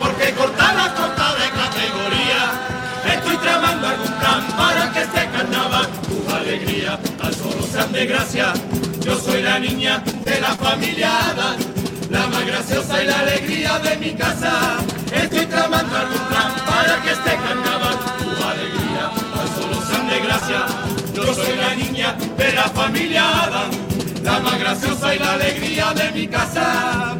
[0.00, 3.14] Porque cortarlas corta de categoría.
[3.14, 8.52] Estoy tramando algún plan para que este carnaval tu alegría al solo sean de gracia.
[9.02, 11.56] Yo soy la niña de la familia Adán,
[12.10, 14.78] la más graciosa y la alegría de mi casa.
[15.12, 20.85] Estoy tramando algún plan para que este carnaval tu alegría al solo sean de gracia.
[21.16, 23.70] Yo soy la niña de la familia Adán,
[24.22, 27.16] la más graciosa y la alegría de mi casa.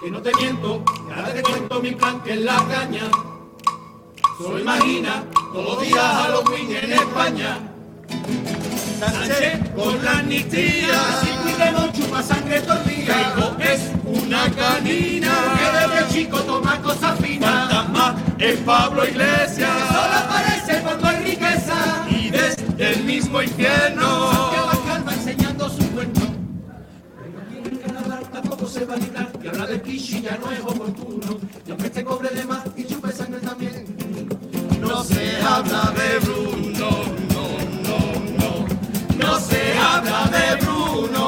[0.00, 0.84] Que no te miento,
[1.16, 3.10] ahora te cuento mi plan que es la caña.
[4.38, 7.67] Solo imagina todos los días Halloween en España.
[8.98, 13.32] Sánchez con la amnistía, si cuidemos chupa sangre día.
[13.34, 17.72] Keiko es una canina que desde chico toma cosas finas.
[17.72, 22.06] Fantasma es Pablo Iglesias, que solo aparece cuando hay riqueza.
[22.10, 26.20] Y desde el mismo infierno, Santiago Calva enseñando su cuento.
[27.22, 30.50] Pero aquí en carnaval tampoco se va a librar, que hablar de Kishi ya no
[30.50, 31.38] es oportuno.
[31.66, 33.86] Y aunque te cobre de más y chupe sangre también,
[34.80, 36.67] no se habla de Bruno,
[39.94, 41.24] habla de Bruno.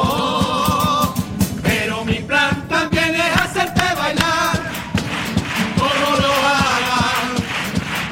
[1.62, 4.58] Pero mi plan también es hacerte bailar,
[5.78, 7.26] como lo hagan,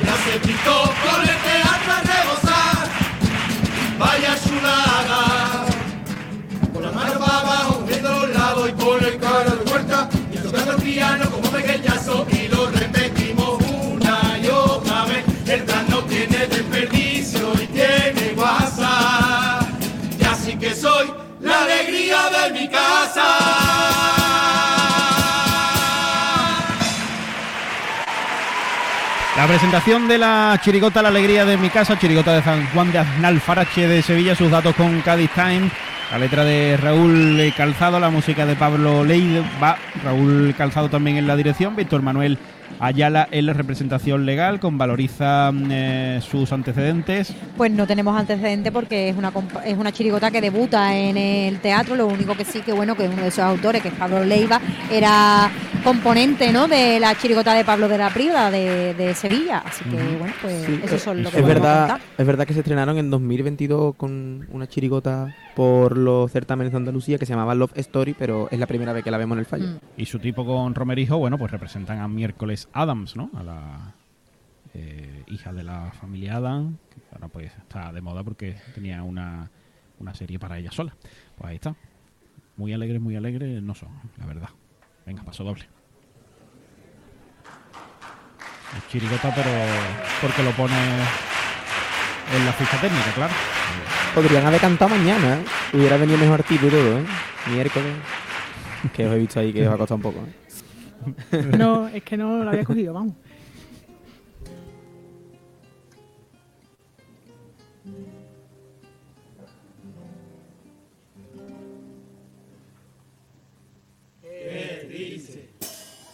[0.02, 2.88] y hacer TikTok con el teatro a rebosar.
[3.98, 5.20] Vaya chulada,
[6.72, 10.36] con la mano para abajo, viendo los lados y con el cara de vuelta, y
[10.38, 12.66] tocando el piano como pequeñazo y lo
[22.52, 23.24] mi casa.
[29.36, 32.98] La presentación de la chirigota La Alegría de mi casa, chirigota de San Juan de
[32.98, 35.70] Aznalfarache de Sevilla, sus datos con Cádiz Time,
[36.10, 41.36] la letra de Raúl Calzado, la música de Pablo Leiva, Raúl Calzado también en la
[41.36, 42.36] dirección, Víctor Manuel
[42.80, 47.34] Ayala en la representación legal, con valoriza mm, eh, sus antecedentes.
[47.56, 51.58] Pues no tenemos antecedentes porque es una compa- es una chirigota que debuta en el
[51.58, 54.24] teatro, lo único que sí que bueno que uno de sus autores, que es Pablo
[54.24, 54.60] Leiva,
[54.92, 55.50] era
[55.84, 56.68] componente ¿no?
[56.68, 59.62] de la chirigota de Pablo de la Prida de, de Sevilla.
[59.64, 62.00] Así que bueno, pues Sí, eso son lo que es verdad, contar.
[62.18, 67.18] es verdad que se estrenaron en 2022 con una chirigota por los certámenes de Andalucía
[67.18, 69.44] que se llamaba Love Story, pero es la primera vez que la vemos en el
[69.44, 69.80] fallo.
[69.96, 73.28] Y su tipo con Romerijo, bueno, pues representan a Miércoles Adams, ¿no?
[73.34, 73.94] A la
[74.74, 79.50] eh, hija de la familia Adams, que ahora pues está de moda porque tenía una,
[79.98, 80.94] una serie para ella sola.
[81.36, 81.74] Pues ahí está.
[82.56, 84.50] Muy alegres, muy alegres no son, la verdad.
[85.06, 85.66] Venga, paso doble.
[88.76, 89.50] Es chirigota, pero
[90.20, 90.76] porque lo pone
[92.36, 93.34] en la ficha técnica, claro.
[94.14, 95.44] Podrían haber cantado mañana, ¿eh?
[95.76, 97.04] Hubiera venido mejor y todo, ¿eh?
[97.52, 97.92] Miércoles.
[98.92, 101.56] Que os he visto ahí que os ha costado un poco, ¿eh?
[101.56, 103.14] No, es que no lo había cogido, vamos.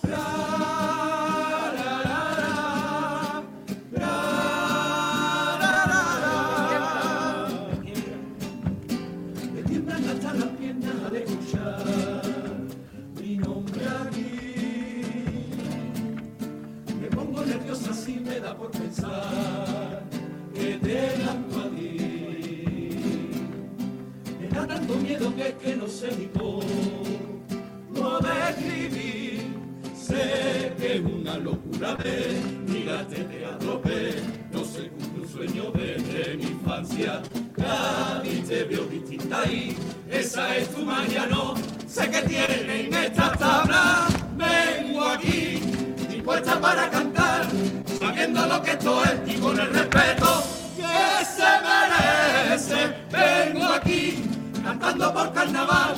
[0.07, 0.54] Me
[26.01, 28.21] que, que no
[29.97, 32.55] sé que es una locura de
[33.09, 34.15] te atropé.
[34.53, 37.23] No sé cumple un sueño desde mi infancia.
[37.57, 39.77] Cádiz te veo distinta y
[40.11, 41.55] esa es tu magia, no
[41.87, 44.13] sé que tienen estas tablas.
[44.37, 45.61] Vengo aquí
[46.09, 47.47] dispuesta para cantar,
[47.99, 50.43] sabiendo lo que esto es y con el respeto
[50.77, 52.95] que se merece.
[53.11, 54.34] Vengo aquí
[54.65, 55.95] cantando por carnaval,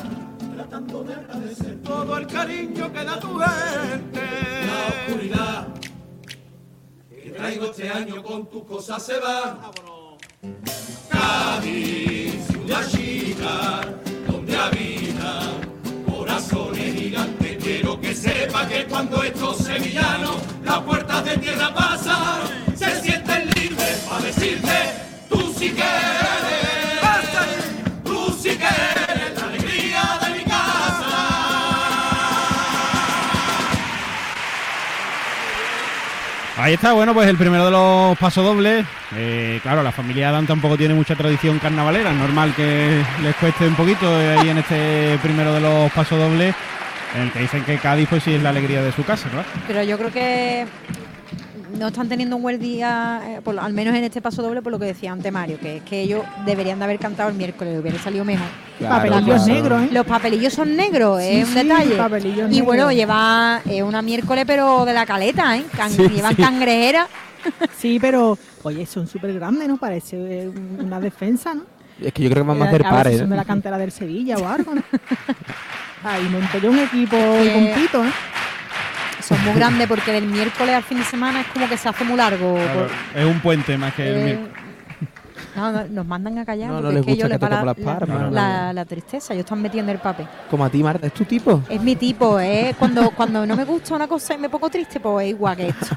[0.54, 4.22] tratando de agradecer todo el cariño que da tu gente.
[4.66, 5.68] La oscuridad
[7.08, 9.70] que traigo este año con tus cosas se va.
[11.08, 13.80] Cádiz, ciudad chica,
[14.28, 15.60] donde habitan
[16.10, 17.56] corazones gigantes.
[17.62, 22.40] Quiero que sepa que cuando estos sevillanos las puertas de tierra pasan,
[22.76, 24.76] se sienten libres para decirte,
[25.28, 26.65] tú sí que eres,
[36.66, 38.84] Ahí está, bueno, pues el primero de los pasodobles.
[39.14, 42.10] Eh, claro, la familia Adán tampoco tiene mucha tradición carnavalera.
[42.10, 46.56] Es normal que les cueste un poquito eh, ahí en este primero de los pasodobles,
[47.14, 49.46] en el que dicen que Cádiz, pues sí es la alegría de su casa, claro.
[49.68, 50.66] Pero yo creo que
[51.78, 54.72] no están teniendo un buen día, eh, por al menos en este paso doble, por
[54.72, 57.78] lo que decía antes Mario, que es que ellos deberían de haber cantado el miércoles,
[57.80, 58.46] hubiera salido mejor.
[58.78, 59.54] Claro, Papelillos claro.
[59.54, 59.88] negros, ¿eh?
[59.92, 61.96] Los papelillos son negros, Sí, es un sí, detalle.
[61.96, 62.96] papelillos y bueno, negros.
[62.96, 65.64] lleva eh, una miércoles, pero de la caleta, ¿eh?
[65.76, 66.42] Can- Sí, llevan sí.
[66.42, 67.06] cangrejera.
[67.78, 69.76] Sí, pero, oye, son súper grandes, ¿no?
[69.76, 70.50] Parece eh,
[70.80, 71.62] una defensa, ¿no?
[72.00, 73.18] Es que yo creo que van a Eh, hacer pares.
[73.20, 73.38] son de ¿eh?
[73.38, 74.82] la cantera del Sevilla o algo, ¿no?
[76.04, 78.02] Ahí monté yo un equipo Que- completo,
[79.26, 79.34] ¿eh?
[79.36, 82.04] Son muy grandes porque del miércoles al fin de semana es como que se hace
[82.04, 82.54] muy largo.
[82.54, 84.66] Claro, es un puente más que el Eh, miércoles.
[85.56, 87.38] No, no, nos mandan a callar No, no porque es que
[88.30, 90.26] la, las tristeza, ellos están metiendo el papel.
[90.50, 91.62] Como a ti, Marta, ¿es tu tipo?
[91.68, 92.74] Es mi tipo, ¿eh?
[92.78, 95.68] Cuando, cuando no me gusta una cosa y me pongo triste, pues es igual que
[95.68, 95.96] esto.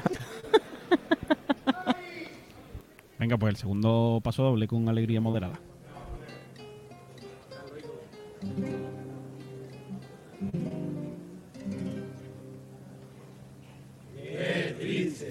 [3.18, 5.60] Venga, pues el segundo pasodoble con alegría moderada.
[14.40, 15.28] Qué triste.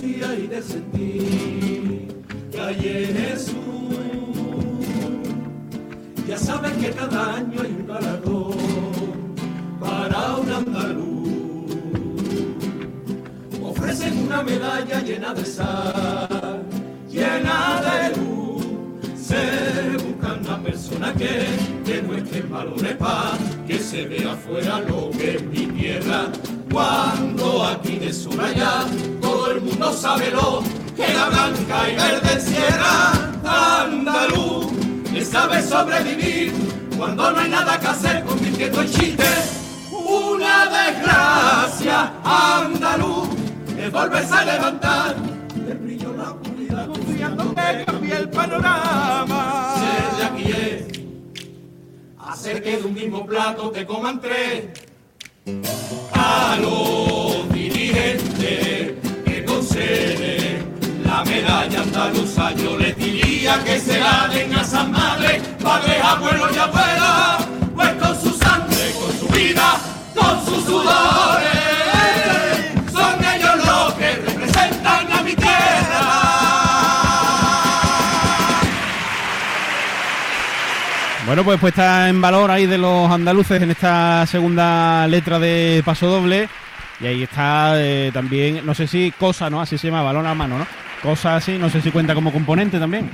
[0.00, 3.56] Y de sentir que hay en Jesús,
[6.28, 9.34] ya sabes que cada año hay un galardón
[9.80, 11.72] para un andaluz.
[13.62, 16.62] Ofrecen una medalla llena de sal,
[17.18, 18.62] llena de luz.
[19.16, 19.42] Se
[20.04, 21.46] buscan una persona que
[21.84, 23.32] demuestre valores para
[23.66, 26.26] que se vea afuera lo que es mi tierra.
[26.72, 28.84] Cuando aquí de sur allá,
[29.20, 30.62] todo el mundo sabe lo
[30.96, 32.96] que la blanca y verde encierra.
[33.44, 34.66] Andaluz,
[35.12, 36.52] que sabe sobrevivir
[36.96, 39.24] cuando no hay nada que hacer, convirtiendo en chiste
[39.90, 42.12] una desgracia.
[42.24, 43.28] Andaluz,
[43.76, 45.16] es volverse a levantar
[45.54, 46.34] del brillo la
[47.36, 49.74] confiando que cambie el panorama.
[49.78, 50.84] Ser de aquí es
[52.18, 54.64] hacer que de un mismo plato te coman tres.
[56.12, 58.94] A los dirigentes
[59.24, 65.40] que conceden la medalla andaluza yo les diría que se la den a San Madre,
[65.62, 69.80] padres, abuelos y abuelas, pues con su sangre, con su vida,
[70.14, 71.57] con sus sudores,
[81.28, 86.06] Bueno, pues puesta en valor ahí de los andaluces en esta segunda letra de paso
[86.08, 86.48] doble.
[87.00, 89.60] Y ahí está eh, también, no sé si cosa, ¿no?
[89.60, 90.66] Así se llama, balón a mano, ¿no?
[91.02, 93.10] Cosa así, no sé si cuenta como componente también.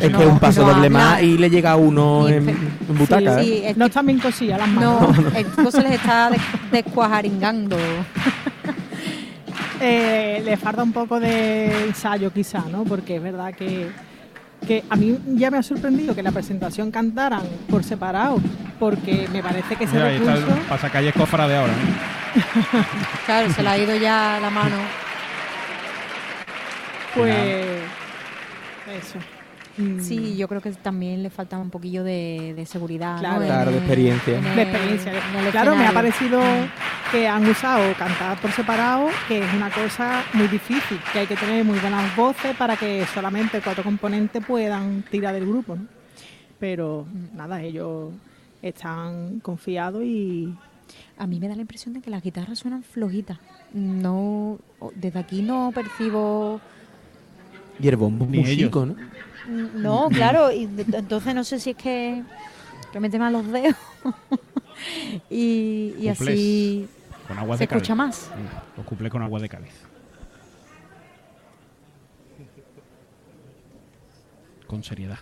[0.00, 2.58] Es que es un paso doble más y le llega a uno en, en
[2.98, 3.42] butaca.
[3.42, 3.70] Sí, ¿eh?
[3.72, 5.34] sí, no están bien cosidas las No, manos.
[5.36, 7.76] esto se les está des- descuajaringando.
[9.78, 12.84] Eh, le falta un poco de ensayo quizá, ¿no?
[12.84, 13.90] Porque es verdad que,
[14.66, 18.38] que a mí ya me ha sorprendido que la presentación cantaran por separado,
[18.78, 20.56] porque me parece que ese Mira, ahí está recurso...
[20.56, 21.72] el pasacalles cofra de ahora.
[21.72, 22.36] ¿eh?
[23.26, 24.76] Claro, se le ha ido ya la mano.
[27.14, 27.34] Pues...
[29.02, 29.18] Eso.
[29.78, 30.00] Mm.
[30.00, 33.18] Sí, yo creo que también le falta un poquillo de, de seguridad.
[33.18, 33.40] Claro.
[33.40, 33.46] ¿no?
[33.46, 34.38] Claro, de En- experiencia.
[34.38, 35.12] en de experiencia.
[35.50, 36.40] Claro, me ha parecido
[37.12, 41.36] que han usado cantar por separado, que es una cosa muy difícil, que hay que
[41.36, 45.86] tener muy buenas voces para que solamente cuatro componentes puedan tirar del grupo, ¿no?
[46.58, 48.12] Pero nada, ellos
[48.62, 50.54] están confiados y...
[51.18, 53.38] A mí me da la impresión de que las guitarras suenan flojitas.
[53.72, 54.58] No,
[54.94, 56.60] desde aquí no percibo.
[57.80, 58.94] Y el bombo muy chico, ¿no?
[59.48, 62.22] No, claro, y entonces no sé si es que,
[62.92, 63.76] que mete más los dedos
[65.30, 66.88] y, y así
[67.28, 67.82] Con agua se de cáliz.
[67.82, 68.16] escucha más.
[68.16, 68.30] Sí,
[68.76, 69.72] Los cuplés con agua de cáliz.
[74.66, 75.18] Con seriedad.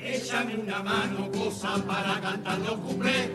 [0.00, 3.30] Échame una mano, cosa para cantar los cuplés.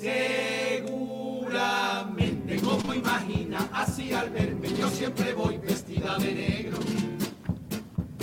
[0.00, 6.78] Seguramente, como imagina, así al verme, yo siempre voy vestida de negro.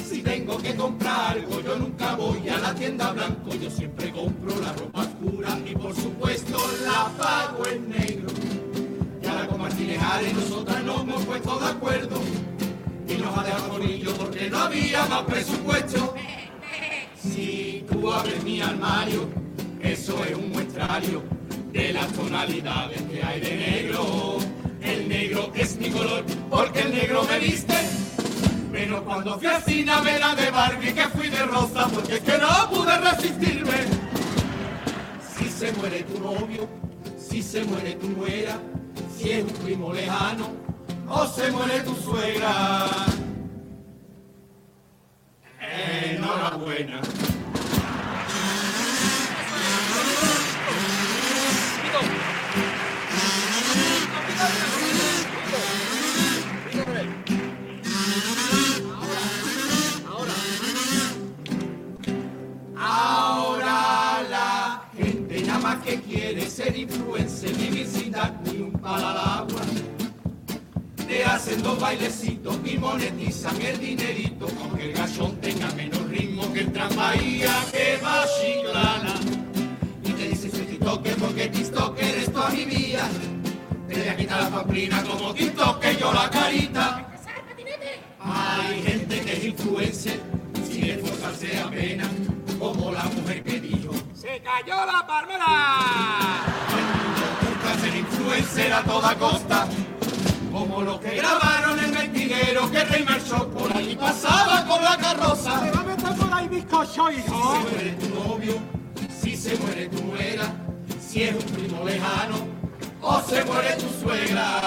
[0.04, 4.60] Si tengo que comprar algo, yo nunca voy a la tienda blanco, yo siempre compro
[4.62, 8.28] la ropa oscura y por supuesto la pago en negro.
[9.22, 12.22] Y ahora con Martínez Ares nosotras nos hemos puesto de acuerdo
[13.08, 16.16] y nos ha dejado conillo porque no había más presupuesto.
[17.22, 19.28] Si tú abres mi armario,
[19.82, 21.24] eso es un muestrario
[21.72, 24.38] de las tonalidades que hay de negro.
[24.82, 27.76] El negro es mi color porque el negro me viste.
[28.72, 32.38] Pero cuando fui a ver a de Barbie que fui de rosa porque es que
[32.38, 33.78] no pude resistirme.
[35.36, 36.68] Si se muere tu novio,
[37.18, 38.60] si se muere tu nuera,
[39.18, 40.50] si es un primo lejano
[41.10, 42.86] o se muere tu suegra.
[45.60, 47.02] Enhorabuena.
[62.80, 69.08] Ahora la gente nada más que quiere ser influencer, vivir sin dar ni un palo
[69.08, 69.62] al agua.
[71.08, 76.60] Te hacen dos bailecitos y monetizan el dinerito, aunque el gachón tenga menos ritmo que
[76.60, 79.16] el tranvía que va Chiclana.
[80.04, 83.08] Y te dice soy TikToker porque TikToker es toda mi vida.
[83.88, 87.08] Te voy a quitar la pamplina como TikToker yo la carita.
[88.20, 90.20] Hay gente que es influencer
[90.70, 92.10] sin esforzarse apenas,
[92.60, 95.46] como la mujer que dijo ¡Se cayó la palmera!
[96.78, 99.68] El mundo busca ser influencer a toda costa,
[100.58, 105.60] como los que grabaron el mentiguero que Rey marchó por ahí pasaba con la carroza.
[105.60, 107.54] ¡Se va a meter por ahí bizcocho, hijo!
[107.54, 108.54] Si se muere tu novio,
[109.22, 110.46] si se muere tu nuera,
[111.00, 112.38] si es un primo lejano,
[113.02, 114.62] o se muere tu suegra.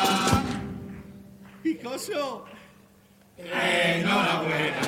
[1.65, 2.45] ¡Bizcocho!
[3.37, 4.81] Enhorabuena.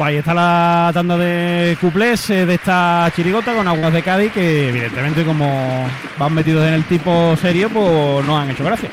[0.00, 4.32] Pues ahí está la tanda de cuplés eh, de esta chirigota con aguas de Cádiz
[4.32, 5.86] que evidentemente como
[6.18, 8.88] van metidos en el tipo serio pues no han hecho gracia.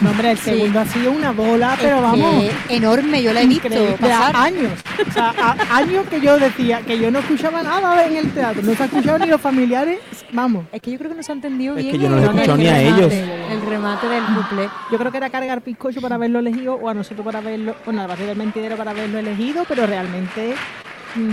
[0.00, 2.44] No, hombre, el segundo ha sido una bola, pero Es vamos.
[2.70, 3.68] enorme, yo la he visto
[4.00, 4.34] pasar.
[4.34, 4.72] años.
[5.08, 8.62] O sea, a- años que yo decía que yo no escuchaba nada en el teatro.
[8.62, 10.00] No se ha escuchado ni los familiares.
[10.32, 10.64] Vamos.
[10.72, 11.92] Es que yo creo que no se ha entendido Es bien.
[11.96, 13.12] que yo no los he el escuchado ni a remate, ellos.
[13.52, 14.68] El remate del couple.
[14.90, 18.00] Yo creo que era cargar bizcocho para haberlo elegido o a nosotros para verlo, bueno,
[18.00, 20.21] al barrio del mentidero para haberlo elegido, pero realmente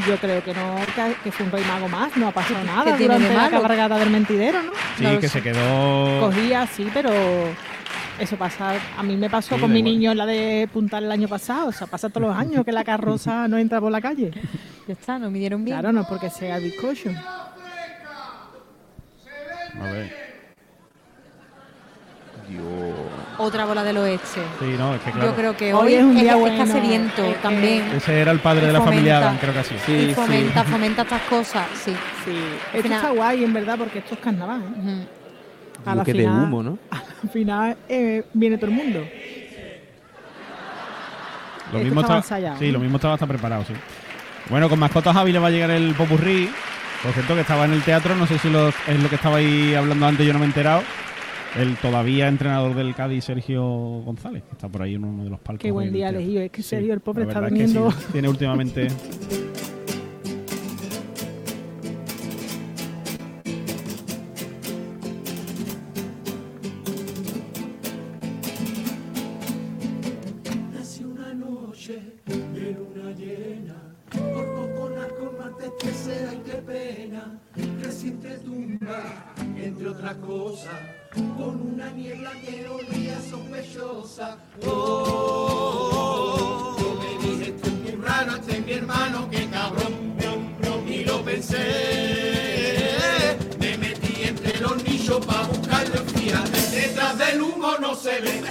[0.08, 2.98] yo creo que no, que, que fue un rey mago más, no ha pasado nada
[2.98, 4.72] durante la cabalgata del mentidero, ¿no?
[4.98, 5.40] Sí, No que sé.
[5.40, 6.20] se quedó...
[6.20, 7.12] Cogía, sí, pero
[8.20, 9.94] eso pasa, a mí me pasó Sí, con mi igual.
[9.94, 12.72] niño en la de Puntal el año pasado, o sea, pasa todos los años que
[12.74, 14.32] la carroza no entra por la calle.
[14.88, 15.78] Ya está, no midieron bien.
[15.78, 17.12] Claro, no porque sea el bizcocho.
[19.80, 20.29] A ver.
[23.38, 24.42] Otra bola del oeste.
[24.60, 25.30] Sí, no, es que claro.
[25.30, 27.84] Yo creo que Hoy hoy, es un día es, bueno, es caseriento que- también.
[27.96, 29.18] Ese era el padre Y de la familia.
[29.20, 29.76] Adam, creo que así.
[29.88, 31.96] y fomenta, fomenta estas cosas, sí.
[32.26, 32.32] Sí,
[32.74, 34.62] esto final- está guay en verdad porque esto es carnaval.
[34.86, 35.08] ¿eh?
[35.86, 36.78] A la Buque de final- humo, ¿no?
[37.24, 39.06] Al final eh, viene todo el mundo.
[41.72, 42.22] Lo mismo está,
[42.58, 43.74] sí, lo mismo estaba hasta preparado, sí.
[44.50, 46.50] Bueno, con Mascotas Javi le va a llegar el popurrí.
[47.04, 48.54] Por cierto, que estaba en el teatro, no sé si es
[49.02, 50.82] lo que estaba ahí hablando antes, yo no me he enterado.
[51.58, 55.40] El todavía entrenador del Cádiz, Sergio González, que está por ahí en uno de los
[55.40, 55.64] palcos.
[55.64, 56.42] Qué buen día elegido.
[56.42, 58.88] Es que Sergio, el pobre, está verdad es que sí, tiene últimamente.
[80.18, 80.74] cosas,
[81.14, 84.38] con una niebla que olía sospechosa.
[84.66, 87.74] Oh, yo me dije, esto es
[88.36, 90.16] este es mi hermano, qué cabrón,
[90.88, 92.98] y lo pensé.
[93.60, 98.42] Me metí entre los nichos para buscarlo, fíjate, detrás del humo no se ve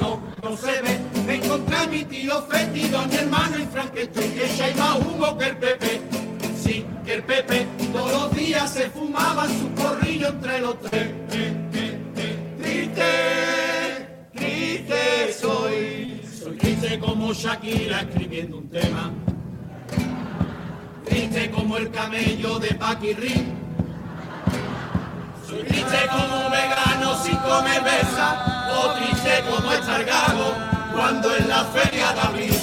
[0.00, 1.00] no, no se ve.
[1.26, 5.36] Me encontré a mi tío Fetido, a mi hermano y Frankenstein, que echa más humo
[5.36, 6.00] que el Pepe.
[6.62, 11.08] Sí, que el Pepe todos los días se fumaba su corrillo entre los tres.
[12.58, 16.20] Triste, triste soy.
[16.42, 19.12] Soy triste como Shakira escribiendo un tema.
[21.04, 23.52] Triste como el camello de Paquirri.
[25.48, 30.52] Soy triste como un vegano sin comer besa, o triste como estar gago
[30.92, 32.54] cuando en la feria de abril.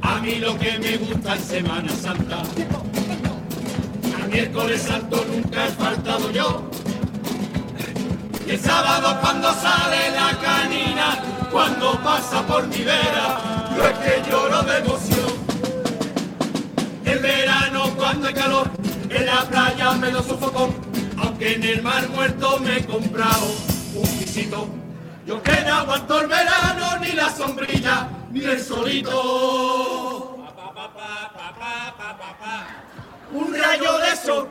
[0.00, 2.42] A mí lo que me gusta es Semana Santa.
[4.32, 6.62] Miércoles santo nunca he faltado yo.
[8.46, 13.38] Y el sábado cuando sale la canina, cuando pasa por mi vera,
[13.76, 15.32] yo es que lloro de emoción.
[17.04, 18.70] El verano cuando hay calor,
[19.10, 20.70] en la playa me lo sofocó,
[21.18, 23.46] aunque en el mar muerto me he comprado
[23.94, 24.66] un pisito.
[25.26, 30.31] Yo que no aguanto el verano, ni la sombrilla, ni el solito.
[33.34, 34.48] Un rayo de sol,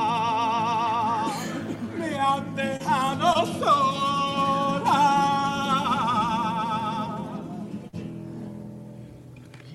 [0.00, 1.26] sola,
[1.98, 5.00] me han dejado sola.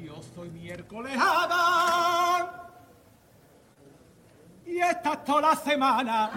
[0.03, 1.17] Yo soy miércoles
[4.75, 6.29] y esta es toda la semana.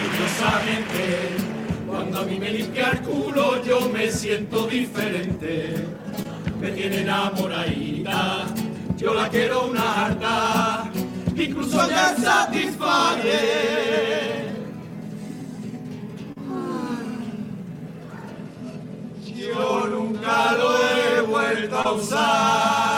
[0.00, 1.36] Ellos saben que
[1.86, 5.86] cuando a mí me limpia el culo yo me siento diferente.
[6.58, 8.46] Me tiene enamoradita,
[8.96, 10.90] yo la quiero una harta,
[11.36, 13.76] incluso ya satisface.
[19.36, 20.95] Yo nunca lo he
[21.94, 22.95] vuelto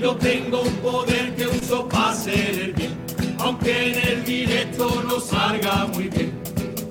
[0.00, 2.96] Yo tengo un poder que uso para hacer el bien.
[3.38, 6.32] Aunque en el directo no salga muy bien.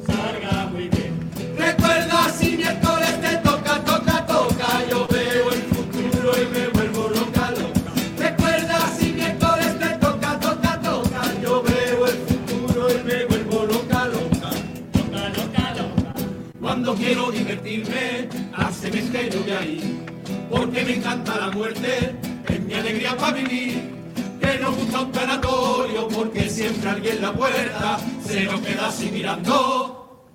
[0.05, 1.17] Salga muy bien.
[1.57, 4.67] Recuerda si miércoles te toca, toca, toca.
[4.91, 7.91] Yo veo el futuro y me vuelvo loca, loca.
[8.19, 11.41] Recuerda si miércoles te toca, toca, toca.
[11.41, 14.51] Yo veo el futuro y me vuelvo loca, loca.
[14.93, 16.13] Loca, loca, loca.
[16.61, 20.05] Cuando quiero divertirme, al cementerio de ahí.
[20.51, 22.15] Porque me encanta la muerte,
[22.79, 23.99] alegría para vivir.
[24.39, 29.11] Que nos gusta un tanatorio, porque siempre alguien en la puerta se nos queda así
[29.11, 30.25] mirando.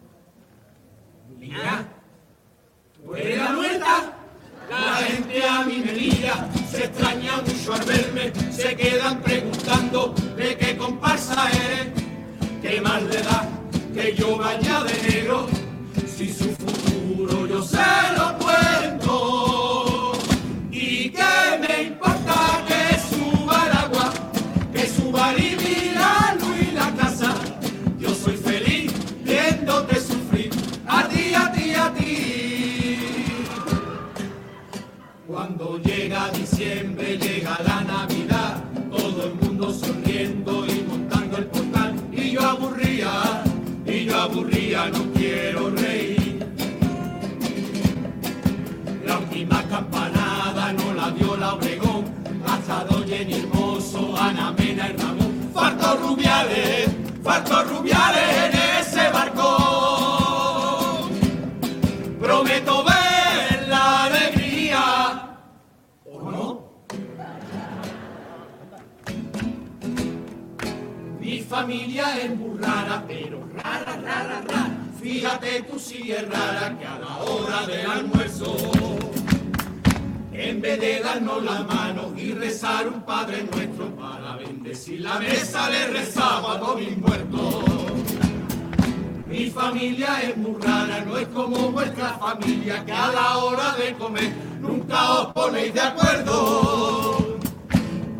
[1.38, 1.88] Mira,
[3.02, 3.38] ¿tú eres
[4.70, 10.56] la gente a mí me mira, se extraña mucho al verme, se quedan preguntando de
[10.56, 11.88] qué comparsa eres.
[12.62, 13.48] ¿Qué más le da
[13.94, 15.46] que yo vaya de negro?
[16.16, 17.76] Si su futuro yo se
[18.16, 18.38] lo
[44.04, 46.46] yo aburría, no quiero reír.
[49.04, 52.04] La última campanada no la dio la Obregón,
[52.46, 55.50] hasta Jenny Hermoso, Ana Mena y Ramón.
[55.54, 56.88] Faltó Rubiales,
[57.22, 61.08] faltó Rubiales en ese barco.
[62.20, 65.38] Prometo ver la alegría.
[66.04, 66.64] ¿O no?
[71.20, 72.58] Mi familia es muy
[73.06, 73.43] pero
[75.00, 78.56] Fíjate tú si es rara que a la hora del almuerzo,
[80.32, 85.70] en vez de darnos la mano y rezar un Padre Nuestro para bendecir la mesa,
[85.70, 87.64] le rezamos a todos mis muertos.
[89.26, 93.94] Mi familia es muy rara, no es como vuestra familia que a la hora de
[93.94, 97.33] comer nunca os ponéis de acuerdo.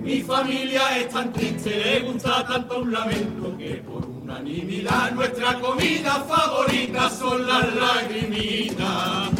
[0.05, 6.23] Mi familia es tan triste, le gusta tanto un lamento que por unanimidad nuestra comida
[6.29, 9.31] favorita son las lagrimitas.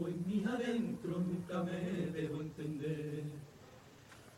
[0.00, 3.22] En mí adentro nunca me dejó entender?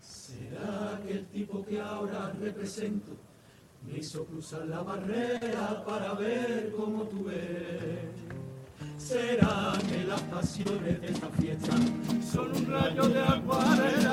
[0.00, 3.12] ¿Será que el tipo que ahora represento
[3.86, 8.10] me hizo cruzar la barrera para ver cómo tú eres?
[8.98, 11.74] ¿Será que las pasiones de esta fiesta
[12.32, 14.12] son un rayo de acuarela?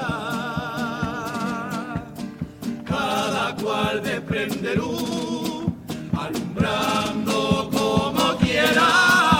[2.85, 5.65] Cada cual desprende luz,
[6.13, 9.32] alumbrando como quiera.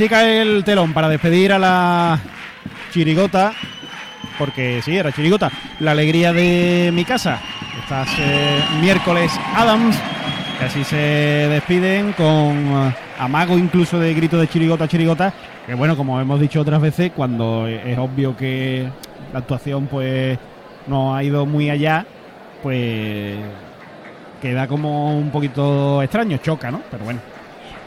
[0.00, 2.18] Así cae el telón para despedir a la
[2.90, 3.52] chirigota,
[4.38, 7.38] porque sí, era chirigota, la alegría de mi casa.
[7.82, 10.00] Estas eh, miércoles Adams,
[10.58, 15.34] que así se despiden con eh, amago incluso de grito de chirigota, chirigota,
[15.66, 18.88] que bueno, como hemos dicho otras veces, cuando es obvio que
[19.34, 20.38] la actuación pues
[20.86, 22.06] no ha ido muy allá,
[22.62, 23.36] pues
[24.40, 26.80] queda como un poquito extraño, choca, ¿no?
[26.90, 27.20] Pero bueno.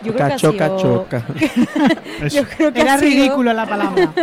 [0.03, 1.23] Yo creo que ha choca, sido- choca.
[2.29, 4.11] Yo creo que Era sido- ridículo la palabra.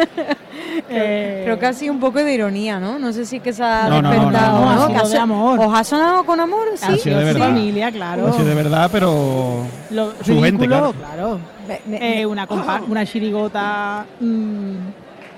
[0.92, 2.98] Eh, Creo que ha sido un poco de ironía, ¿no?
[2.98, 4.82] No sé si que se ha No, despertado, no, no, ¿no?
[4.82, 5.58] ha Que sido de so- amor.
[5.60, 6.68] ¿Os ha sonado con amor?
[6.74, 6.84] Sí.
[6.88, 7.46] Ha sido de verdad.
[7.48, 8.26] familia, claro.
[8.28, 10.94] Ha sido de verdad, pero Lo su gente, ridículo, claro.
[10.98, 11.38] claro.
[11.68, 14.04] Me- me- Eh, una, compa- una chirigota.
[14.20, 14.74] mm,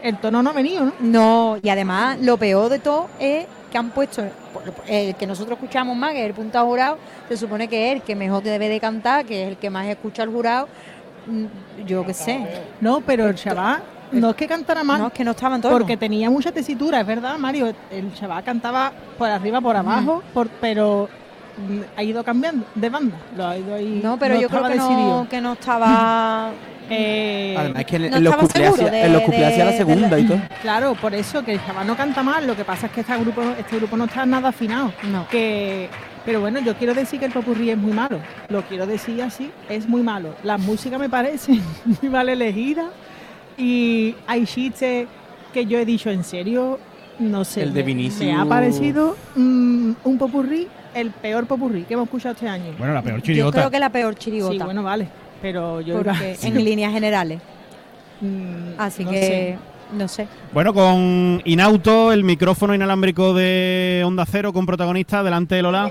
[0.02, 0.92] el tono no ha venido, ¿no?
[1.00, 4.22] No, y además lo peor de todo es que han puesto
[4.86, 8.02] el que nosotros escuchamos más, que es el punto jurado, se supone que es el
[8.02, 10.68] que mejor debe de cantar, que es el que más escucha al jurado.
[11.26, 12.46] Mm, Yo qué sé.
[12.80, 13.82] No, pero el chaval
[14.12, 15.00] no es que cantara mal.
[15.00, 15.74] No, es que no estaba en tono.
[15.74, 17.72] Porque tenía mucha tesitura, es verdad, Mario.
[17.90, 21.08] El chaval cantaba por arriba, por abajo, por, pero
[21.56, 23.16] mm, ha ido cambiando de banda.
[23.36, 24.00] Lo ha ido ahí.
[24.04, 26.50] No, pero yo creo que no, que no estaba.
[26.90, 30.38] Eh, Además, es que en, no en los cuplés hacía- la de- segunda y todo.
[30.60, 32.46] Claro, por eso que el chaval no canta mal.
[32.46, 34.92] Lo que pasa es que este grupo, este grupo no está nada afinado.
[35.10, 35.26] No.
[35.28, 35.88] Que,
[36.26, 38.18] pero bueno, yo quiero decir que el popurrí es muy malo.
[38.48, 40.34] Lo quiero decir así, es muy malo.
[40.42, 41.52] La música me parece
[42.02, 42.90] muy mal elegida.
[43.56, 45.06] Y hay chistes
[45.52, 46.78] que yo he dicho en serio,
[47.18, 47.62] no sé.
[47.62, 48.24] El de Vinicius.
[48.24, 52.72] Me ha parecido mm, un popurrí, el peor popurrí que hemos escuchado este año.
[52.78, 53.58] Bueno, la peor Yo chirigota.
[53.58, 54.52] creo que la peor chirigota.
[54.54, 55.08] Sí, bueno, vale.
[55.42, 57.40] Pero yo porque en líneas generales.
[58.20, 59.58] Mm, Así no que sé.
[59.92, 60.28] no sé.
[60.52, 65.90] Bueno, con Inauto, el micrófono inalámbrico de Onda Cero con protagonista, delante de Lola.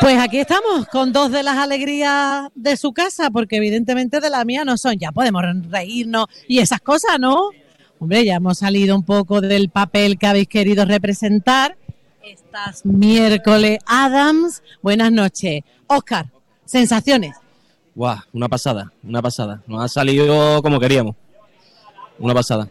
[0.00, 4.44] Pues aquí estamos, con dos de las alegrías de su casa, porque evidentemente de la
[4.44, 4.98] mía no son.
[4.98, 7.50] Ya podemos reírnos y esas cosas, ¿no?
[8.00, 11.76] Hombre, ya hemos salido un poco del papel que habéis querido representar.
[12.24, 14.64] Estas miércoles Adams.
[14.82, 15.60] Buenas noches.
[15.86, 16.26] Oscar,
[16.64, 17.36] sensaciones.
[17.94, 19.62] Guau, una pasada, una pasada.
[19.66, 21.14] Nos ha salido como queríamos.
[22.18, 22.68] Una pasada.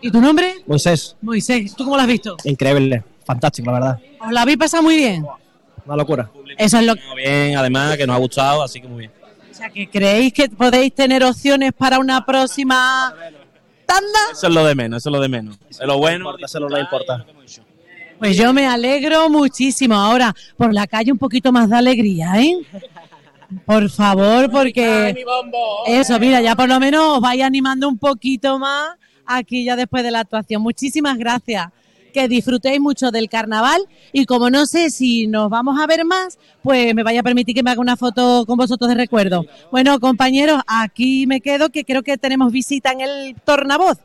[0.00, 0.54] ¿Y tu nombre?
[0.66, 2.36] Moisés, Moisés, ¿tú cómo lo has visto?
[2.44, 3.98] increíble, fantástico, la verdad.
[4.20, 5.26] ¿Os la habéis pasado muy bien?
[5.84, 6.30] Una locura.
[6.56, 7.02] Eso es lo que...
[7.08, 9.12] Muy bien, además, que nos ha gustado, así que muy bien.
[9.50, 13.14] O sea, que creéis que podéis tener opciones para una próxima
[13.84, 14.18] tanda.
[14.32, 15.58] Eso es lo de menos, eso es lo de menos.
[15.68, 17.26] Es lo bueno, eso es lo que importa.
[18.18, 19.94] Pues yo me alegro muchísimo.
[19.94, 22.58] Ahora, por la calle un poquito más de alegría, ¿eh?
[23.66, 25.24] Por favor, porque
[25.86, 28.90] eso, mira, ya por lo menos os vais animando un poquito más
[29.26, 30.62] aquí ya después de la actuación.
[30.62, 31.68] Muchísimas gracias.
[32.12, 33.80] Que disfrutéis mucho del carnaval
[34.12, 37.54] y como no sé si nos vamos a ver más, pues me vaya a permitir
[37.54, 39.46] que me haga una foto con vosotros de recuerdo.
[39.70, 43.98] Bueno, compañeros, aquí me quedo que creo que tenemos visita en el tornavoz.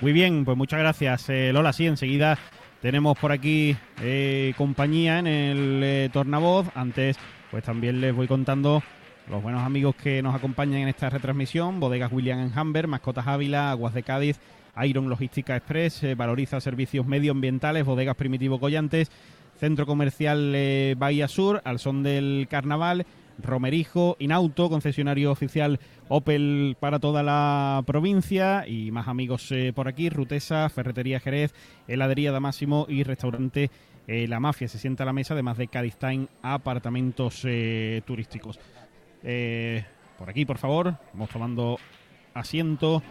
[0.00, 1.72] Muy bien, pues muchas gracias, eh, Lola.
[1.72, 2.38] Sí, enseguida
[2.80, 6.66] tenemos por aquí eh, compañía en el eh, tornavoz.
[6.74, 7.16] Antes,
[7.54, 8.82] pues también les voy contando
[9.30, 11.78] los buenos amigos que nos acompañan en esta retransmisión.
[11.78, 14.40] Bodegas William Hamber, Mascotas Ávila, Aguas de Cádiz,
[14.82, 19.12] Iron Logística Express, eh, Valoriza Servicios Medioambientales, Bodegas Primitivo Collantes,
[19.56, 23.06] Centro Comercial eh, Bahía Sur, al son del carnaval,
[23.38, 25.78] Romerijo, Inauto, concesionario oficial
[26.08, 31.54] Opel para toda la provincia y más amigos eh, por aquí, Rutesa, Ferretería Jerez,
[31.86, 33.70] Heladería Damásimo y Restaurante
[34.06, 34.68] eh, La Mafia.
[34.68, 38.58] Se sienta a la mesa, además de Time, apartamentos eh, turísticos.
[39.22, 39.84] Eh,
[40.18, 41.78] por aquí, por favor, vamos tomando
[42.34, 43.02] asiento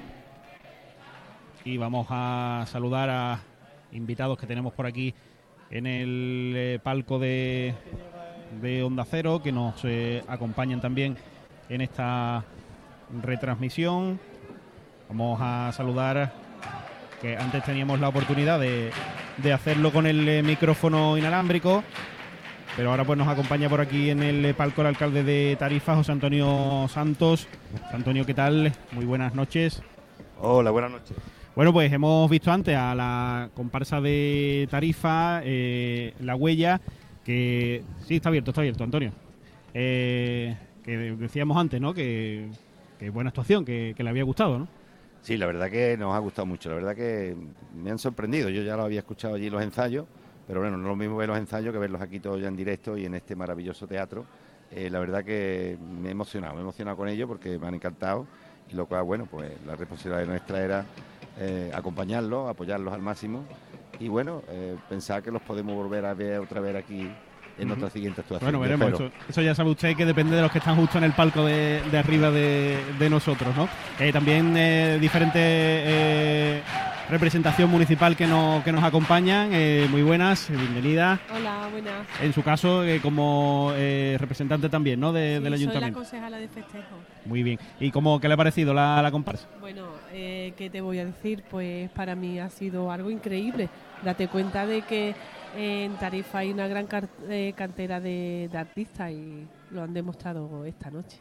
[1.65, 3.39] y vamos a saludar a
[3.91, 5.13] invitados que tenemos por aquí
[5.69, 7.73] en el eh, palco de,
[8.61, 11.17] de Onda Cero que nos eh, acompañan también
[11.69, 12.43] en esta
[13.21, 14.19] retransmisión.
[15.09, 16.33] Vamos a saludar
[17.23, 18.91] que antes teníamos la oportunidad de,
[19.37, 21.81] de hacerlo con el eh, micrófono inalámbrico,
[22.75, 25.95] pero ahora pues nos acompaña por aquí en el eh, palco el alcalde de Tarifa,
[25.95, 27.47] José Antonio Santos.
[27.81, 28.73] José Antonio, ¿qué tal?
[28.91, 29.81] Muy buenas noches.
[30.41, 31.15] Hola, buenas noches.
[31.55, 36.81] Bueno, pues hemos visto antes a la comparsa de Tarifa, eh, La Huella,
[37.23, 39.13] que sí, está abierto, está abierto, Antonio.
[39.73, 41.93] Eh, que decíamos antes, ¿no?
[41.93, 42.49] Que,
[42.99, 44.82] que buena actuación, que, que le había gustado, ¿no?
[45.23, 47.33] Sí, la verdad que nos ha gustado mucho, la verdad que
[47.73, 48.49] me han sorprendido.
[48.49, 50.05] Yo ya lo había escuchado allí los ensayos,
[50.45, 52.57] pero bueno, no es lo mismo ver los ensayos que verlos aquí todos ya en
[52.57, 54.25] directo y en este maravilloso teatro.
[54.69, 57.75] Eh, la verdad que me he emocionado, me he emocionado con ellos porque me han
[57.75, 58.27] encantado
[58.69, 60.85] y lo cual, bueno, pues la responsabilidad nuestra era
[61.39, 63.45] eh, acompañarlos, apoyarlos al máximo
[64.01, 67.09] y bueno, eh, pensar que los podemos volver a ver otra vez aquí
[67.57, 68.51] en nuestra siguiente actuación.
[68.51, 68.93] Bueno, veremos.
[68.93, 71.45] Eso, eso ya sabe usted que depende de los que están justo en el palco
[71.45, 73.67] de, de arriba de, de nosotros, ¿no?
[73.99, 76.61] Eh, también eh, diferentes eh,
[77.09, 79.49] representación municipal que, nos que nos acompañan.
[79.51, 81.19] eh, muy buenas, bienvenida.
[81.35, 82.07] Hola, buenas.
[82.21, 85.11] En su caso, eh, como eh, representante también, ¿no?
[85.11, 85.99] De- Sí, del Soy la ayuntamiento.
[85.99, 86.95] concejala de festejo.
[87.25, 87.59] Muy bien.
[87.79, 89.47] ¿Y cómo, qué le ha parecido la, la comparsa?
[89.61, 91.43] Bueno, eh, ¿qué te voy a decir?
[91.49, 93.69] Pues para mí ha sido algo increíble.
[94.03, 95.15] Date cuenta de que
[95.55, 96.87] en Tarifa hay una gran
[97.29, 101.17] eh, cantera de, de artistas y lo han demostrado esta noche.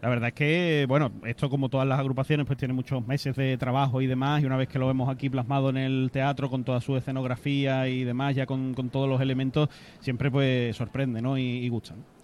[0.00, 3.56] La verdad es que, bueno, esto como todas las agrupaciones, pues tiene muchos meses de
[3.58, 6.64] trabajo y demás, y una vez que lo vemos aquí plasmado en el teatro con
[6.64, 9.68] toda su escenografía y demás, ya con, con todos los elementos,
[10.00, 11.36] siempre pues sorprende, ¿no?
[11.36, 11.94] Y, y gusta.
[11.94, 12.14] ¿no?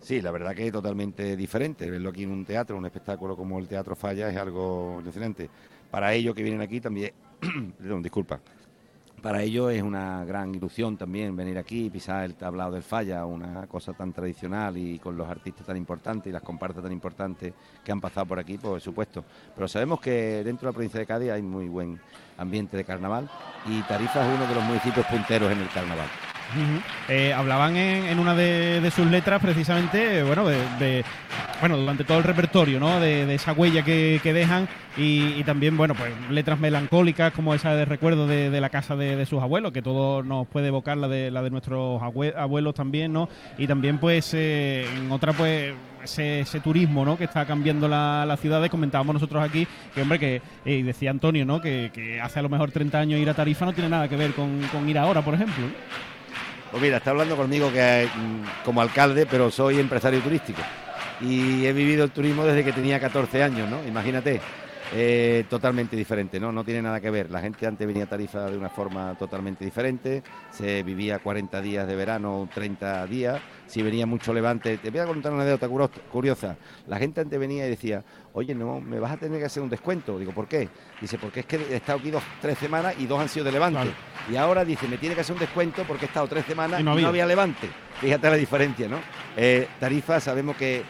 [0.00, 1.90] Sí, la verdad que es totalmente diferente.
[1.90, 5.48] Verlo aquí en un teatro, un espectáculo como el Teatro Falla, es algo diferente.
[5.90, 7.12] Para ellos que vienen aquí también,
[7.78, 8.40] perdón, disculpa,
[9.24, 13.24] para ellos es una gran ilusión también venir aquí y pisar el tablado del Falla,
[13.24, 17.54] una cosa tan tradicional y con los artistas tan importantes y las compartas tan importantes
[17.82, 19.24] que han pasado por aquí, por supuesto.
[19.54, 21.98] Pero sabemos que dentro de la provincia de Cádiz hay muy buen
[22.36, 23.30] ambiente de carnaval
[23.64, 26.33] y Tarifa es uno de los municipios punteros en el carnaval.
[27.08, 31.04] Eh, hablaban en, una de, sus letras precisamente, bueno, de,
[31.60, 33.00] bueno, durante todo el repertorio, ¿no?
[33.00, 38.26] De, esa huella que, dejan y, también, bueno, pues letras melancólicas como esa de recuerdo
[38.26, 41.50] de, la casa de, sus abuelos, que todo nos puede evocar la de la de
[41.50, 43.28] nuestros abue- abuelos también, ¿no?
[43.58, 47.16] Y también, pues, eh, en otra, pues ese, ese turismo, ¿no?
[47.16, 48.64] Que está cambiando la, la ciudad.
[48.68, 51.60] Comentábamos nosotros aquí que, hombre, que eh, decía Antonio, ¿no?
[51.60, 54.32] Que, hace a lo mejor 30 años ir a Tarifa no tiene nada que ver
[54.32, 55.66] con, ir ahora, por ejemplo.
[56.74, 60.60] Pues mira, está hablando conmigo que mm, como alcalde, pero soy empresario turístico.
[61.20, 63.78] Y he vivido el turismo desde que tenía 14 años, ¿no?
[63.86, 64.40] Imagínate,
[64.92, 66.50] eh, totalmente diferente, ¿no?
[66.50, 67.30] No tiene nada que ver.
[67.30, 70.24] La gente antes venía a Tarifa de una forma totalmente diferente.
[70.50, 73.40] Se vivía 40 días de verano, 30 días.
[73.66, 75.68] Si venía mucho levante, te voy a contar una anécdota
[76.10, 76.56] curiosa.
[76.86, 78.04] La gente antes venía y decía,
[78.34, 80.18] oye, no, me vas a tener que hacer un descuento.
[80.18, 80.68] Digo, ¿por qué?
[81.00, 83.52] Dice, porque es que he estado aquí dos, tres semanas y dos han sido de
[83.52, 83.90] levante.
[84.30, 86.82] Y ahora dice, me tiene que hacer un descuento porque he estado tres semanas Y
[86.82, 87.26] y no había.
[87.26, 87.68] levante.
[88.00, 88.98] Fíjate la diferencia, ¿no?
[89.36, 90.82] Eh, Tarifa sabemos que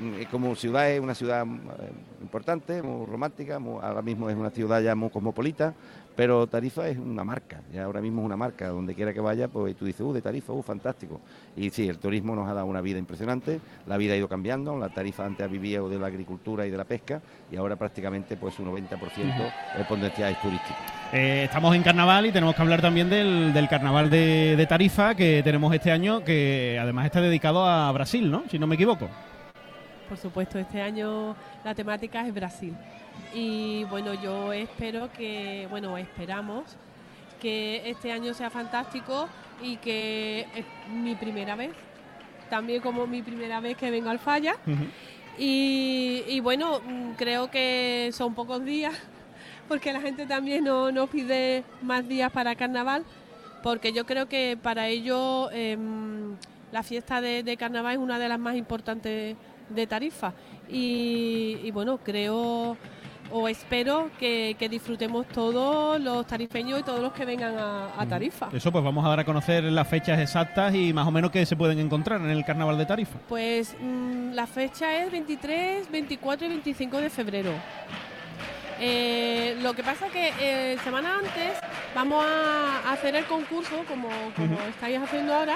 [0.00, 1.90] mm, como ciudad es una ciudad eh,
[2.22, 5.74] importante, muy romántica, muy- ahora mismo es una ciudad ya muy cosmopolita,
[6.14, 9.48] pero Tarifa es una marca, ya ahora mismo es una marca, donde quiera que vaya,
[9.48, 11.20] pues tú dices, uh, de Tarifa, uh, fantástico.
[11.56, 14.76] Y sí, el turismo nos ha dado una vida impresionante, la vida ha ido cambiando,
[14.78, 17.20] la Tarifa antes vivía de la agricultura y de la pesca,
[17.50, 20.76] y ahora prácticamente pues un 90% el potencial es turístico.
[21.12, 25.14] Eh, estamos en carnaval y tenemos que hablar también del, del carnaval de, de Tarifa
[25.14, 28.44] que tenemos este año, que además está dedicado a Brasil, ¿no?
[28.50, 29.08] Si no me equivoco.
[30.08, 31.34] Por supuesto, este año
[31.64, 32.74] la temática es Brasil.
[33.34, 36.64] Y bueno, yo espero que, bueno, esperamos
[37.40, 39.28] que este año sea fantástico
[39.62, 41.70] y que es mi primera vez,
[42.50, 44.56] también como mi primera vez que vengo al Falla.
[45.38, 48.92] Y, y bueno, mm, creo que son pocos días,
[49.68, 53.04] porque la gente también no- nos pide más días para carnaval,
[53.62, 56.36] porque yo creo que para ello em,
[56.70, 59.36] la fiesta de, de carnaval es una de las más importantes
[59.70, 60.34] de Tarifa.
[60.68, 62.76] Y, y bueno, creo
[63.32, 68.06] o espero que, que disfrutemos todos los tarifeños y todos los que vengan a, a
[68.06, 68.48] Tarifa.
[68.52, 71.44] Eso pues vamos a dar a conocer las fechas exactas y más o menos que
[71.46, 73.18] se pueden encontrar en el carnaval de Tarifa.
[73.28, 77.52] Pues mm, la fecha es 23, 24 y 25 de febrero.
[78.80, 81.52] Eh, lo que pasa que eh, semana antes
[81.94, 85.54] vamos a hacer el concurso, como, como estáis haciendo ahora,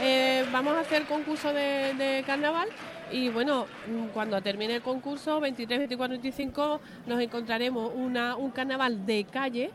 [0.00, 2.68] eh, vamos a hacer el concurso de, de carnaval
[3.14, 9.06] y bueno, mm, cuando termine el concurso, 23, 24, 25, nos encontraremos una, un carnaval
[9.06, 9.70] de calle,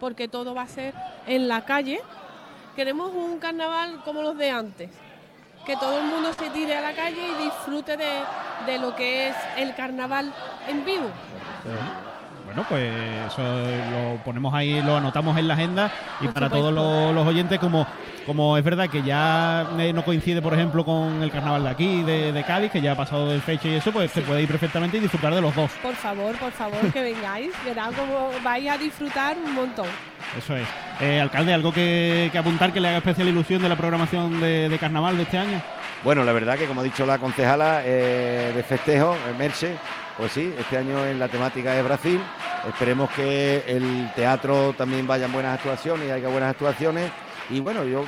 [0.00, 0.94] porque todo va a ser
[1.26, 2.00] en la calle.
[2.74, 4.90] Queremos un carnaval como los de antes,
[5.66, 8.22] que todo el mundo se tire a la calle y disfrute de,
[8.64, 10.32] de lo que es el carnaval
[10.66, 11.10] en vivo.
[12.46, 12.90] Bueno, pues
[13.26, 15.92] eso lo ponemos ahí, lo anotamos en la agenda
[16.22, 17.86] y para todos los, los oyentes, como,
[18.28, 22.02] como es verdad que ya eh, no coincide, por ejemplo, con el carnaval de aquí,
[22.02, 24.48] de, de Cádiz, que ya ha pasado de fecha y eso, pues se puede ir
[24.48, 25.70] perfectamente y disfrutar de los dos.
[25.82, 27.50] Por favor, por favor, que vengáis.
[27.64, 29.86] Verán cómo vais a disfrutar un montón.
[30.36, 30.68] Eso es.
[31.00, 34.68] Eh, alcalde, ¿algo que, que apuntar que le haga especial ilusión de la programación de,
[34.68, 35.62] de carnaval de este año?
[36.04, 39.76] Bueno, la verdad que como ha dicho la concejala eh, de festejo, Merche,
[40.18, 42.20] pues sí, este año en la temática es Brasil.
[42.68, 47.10] Esperemos que el teatro también vayan buenas actuaciones y haya buenas actuaciones.
[47.50, 48.04] Y bueno, yo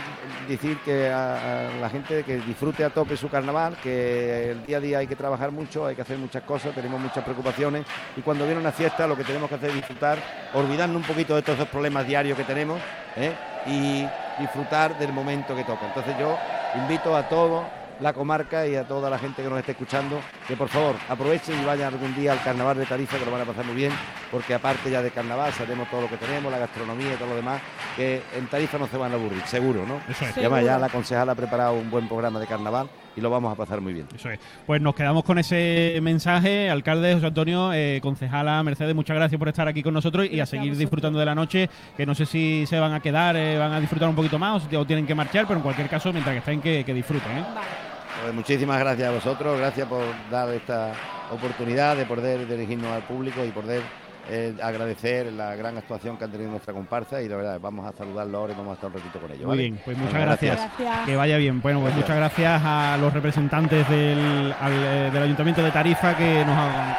[0.46, 4.80] decir que a, la gente que disfrute a tope su carnaval, que el día a
[4.80, 7.86] día hay que trabajar mucho, hay que hacer muchas cosas, tenemos muchas preocupaciones
[8.16, 10.18] y cuando viene una fiesta lo que tenemos que hacer es disfrutar,
[10.52, 12.80] olvidarnos un poquito de todos esos problemas diarios que tenemos
[13.16, 13.32] ¿eh?
[13.66, 14.06] y
[14.40, 15.86] disfrutar del momento que toca.
[15.86, 16.36] Entonces yo
[16.76, 17.64] invito a todos
[18.00, 21.60] la comarca y a toda la gente que nos esté escuchando que por favor aprovechen
[21.60, 23.92] y vayan algún día al carnaval de Tarifa que lo van a pasar muy bien
[24.30, 27.36] porque aparte ya de carnaval sabemos todo lo que tenemos, la gastronomía y todo lo
[27.36, 27.60] demás
[27.96, 30.00] que en Tarifa no se van a aburrir, seguro, ¿no?
[30.08, 30.36] Eso es.
[30.36, 33.52] Y además ya la concejala ha preparado un buen programa de carnaval y lo vamos
[33.52, 34.06] a pasar muy bien.
[34.14, 34.38] Eso es.
[34.66, 36.70] Pues nos quedamos con ese mensaje.
[36.70, 40.46] Alcalde José Antonio, eh, concejala Mercedes, muchas gracias por estar aquí con nosotros y a
[40.46, 43.72] seguir disfrutando de la noche, que no sé si se van a quedar, eh, van
[43.72, 46.12] a disfrutar un poquito más o si o tienen que marchar, pero en cualquier caso,
[46.12, 47.38] mientras que estén, que, que disfruten.
[47.38, 47.89] ¿eh?
[48.22, 50.92] Pues muchísimas gracias a vosotros, gracias por dar esta
[51.30, 53.82] oportunidad de poder dirigirnos al público y poder
[54.28, 57.96] eh, agradecer la gran actuación que han tenido nuestra comparsa y de verdad vamos a
[57.96, 59.46] saludarlo ahora y vamos a estar un ratito con ellos.
[59.46, 59.62] Muy ¿vale?
[59.62, 60.60] bien, pues muchas gracias.
[61.06, 61.60] Que vaya bien.
[61.62, 66.44] Bueno, pues muchas gracias a los representantes del, al, eh, del Ayuntamiento de Tarifa que
[66.44, 66.56] nos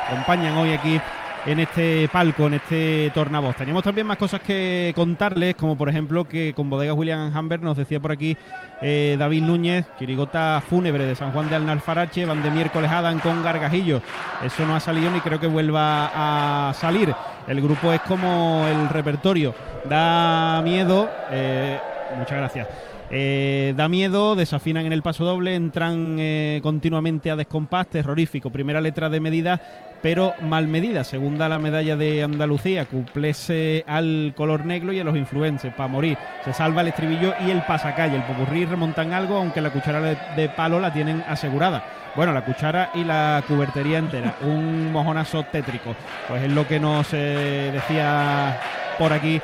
[0.09, 0.99] acompañan hoy aquí
[1.45, 3.55] en este palco, en este tornavoz.
[3.55, 7.77] Teníamos también más cosas que contarles, como por ejemplo que con Bodegas William Hamber nos
[7.77, 8.37] decía por aquí
[8.81, 13.43] eh, David Núñez, Quirigota Fúnebre de San Juan de Alnalfarache, van de miércoles Adam con
[13.43, 14.01] Gargajillo.
[14.43, 17.13] Eso no ha salido ni creo que vuelva a salir.
[17.47, 19.55] El grupo es como el repertorio.
[19.85, 21.09] Da miedo.
[21.31, 21.79] eh,
[22.17, 22.90] muchas gracias.
[23.13, 28.49] Eh, da miedo, desafinan en el paso doble, entran eh, continuamente a descompás, terrorífico.
[28.51, 29.59] Primera letra de medida,
[30.01, 31.03] pero mal medida.
[31.03, 36.17] Segunda la medalla de Andalucía, cuplese al color negro y a los influencers, para morir.
[36.45, 38.15] Se salva el estribillo y el pasacalle.
[38.15, 41.83] El popurrí remontan algo, aunque la cuchara de, palo la tienen asegurada.
[42.15, 44.35] Bueno, la cuchara y la cubertería entera.
[44.41, 45.95] Un mojonazo tétrico.
[46.29, 48.57] Pues es lo que nos eh, decía
[48.97, 49.41] por aquí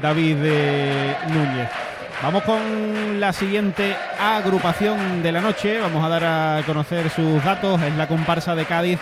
[0.00, 0.36] David
[1.28, 1.68] Núñez.
[2.20, 5.78] Vamos con la siguiente agrupación de la noche.
[5.78, 7.80] Vamos a dar a conocer sus datos.
[7.80, 8.98] Es la comparsa de Cádiz,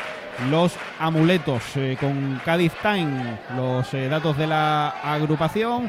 [0.51, 3.39] los amuletos, eh, con Cádiz Time.
[3.57, 5.89] Los eh, datos de la agrupación.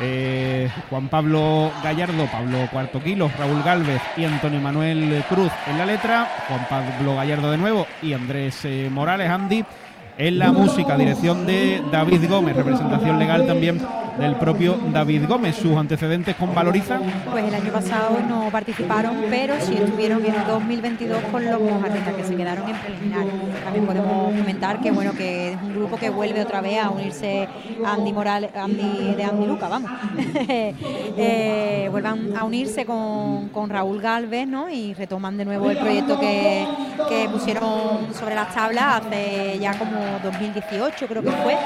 [0.00, 5.84] Eh, Juan Pablo Gallardo, Pablo Cuarto Kilo, Raúl Galvez y Antonio Manuel Cruz en la
[5.84, 6.26] letra.
[6.48, 9.64] Juan Pablo Gallardo de nuevo y Andrés Morales, Andy.
[10.16, 13.80] En la música, dirección de David Gómez, representación legal también
[14.18, 15.56] del propio David Gómez.
[15.56, 17.00] Sus antecedentes con Valoriza.
[17.32, 22.24] Pues el año pasado no participaron, pero sí estuvieron en 2022 con los mojarritas que
[22.24, 23.32] se quedaron en preliminares.
[23.64, 27.48] También podemos comentar que bueno que es un grupo que vuelve otra vez a unirse
[27.84, 29.90] a Andy Morales, Andy de Andy Luca, vamos.
[31.16, 34.68] Eh, vuelvan a unirse con, con Raúl Galvez, ¿no?
[34.68, 36.66] Y retoman de nuevo el proyecto que,
[37.08, 41.56] que pusieron sobre las tablas hace ya como 2018 creo que fue.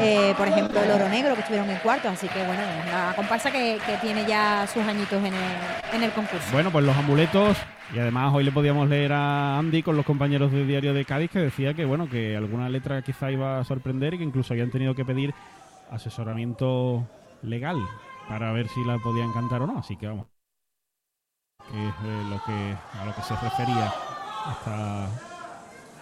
[0.00, 3.12] Eh, por ejemplo el Oro Negro que estuvieron en cuartos, así que bueno, es una
[3.14, 6.46] comparsa que, tiene ya sus añitos en el, en el concurso.
[6.52, 7.56] Bueno, pues los amuletos.
[7.94, 11.30] Y además hoy le podíamos leer a Andy con los compañeros del diario de Cádiz
[11.30, 14.70] que decía que bueno, que alguna letra quizá iba a sorprender y que incluso habían
[14.70, 15.34] tenido que pedir
[15.90, 17.06] asesoramiento
[17.42, 17.78] legal
[18.28, 19.78] para ver si la podían cantar o no.
[19.78, 20.26] Así que vamos.
[21.70, 23.92] Que es eh, lo que a lo que se refería
[24.50, 25.27] esta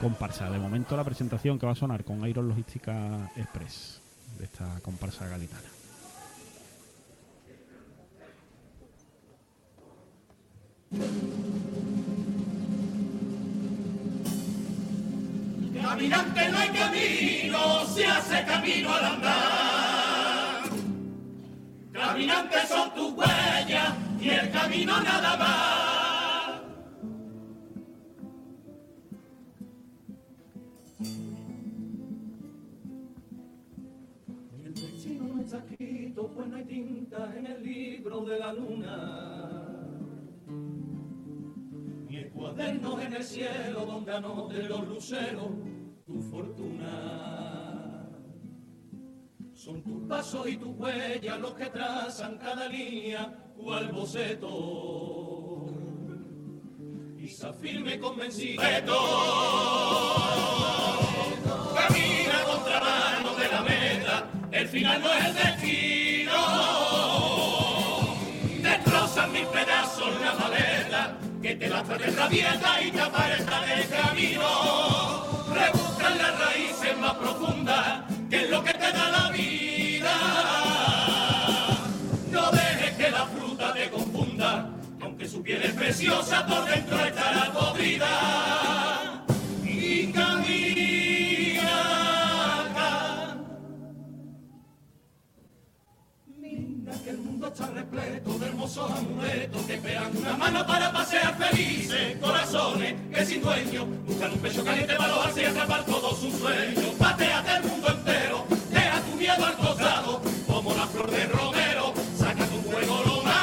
[0.00, 0.50] comparsa.
[0.50, 4.00] De momento la presentación que va a sonar con Iron Logística Express
[4.38, 5.62] de esta comparsa gaditana.
[15.82, 20.62] Caminante no hay camino, se hace camino al andar.
[21.92, 26.05] Caminantes son tus huellas y el camino nada más.
[36.16, 39.68] Escrito, pues no hay tinta en el libro de la luna.
[42.08, 45.48] Ni el cuaderno en el cielo donde anoten los luceros
[46.06, 48.08] tu fortuna.
[49.52, 55.66] Son tus pasos y tus huellas los que trazan cada línea cual boceto.
[57.18, 58.62] Y se firme convencido.
[61.74, 66.05] Camina contramano de la meta, el final no es el destino.
[70.20, 75.24] La maleta, que te lastra de rabieta y te aparta del camino.
[75.54, 80.12] Rebuscan las raíces más profundas, que es lo que te da la vida.
[82.30, 84.70] No dejes que la fruta te confunda,
[85.00, 89.05] aunque su piel es preciosa, por dentro estará podrida.
[97.96, 103.86] completo de hermosos amuletos que esperan una mano para pasear felices, corazones que sin dueño
[104.06, 106.84] buscan un pecho caliente para los así atrapar todos sus sueños.
[106.98, 112.44] Pateate el mundo entero, deja tu miedo al costado, como la flor de romero, saca
[112.44, 113.36] tu fuego lo malo.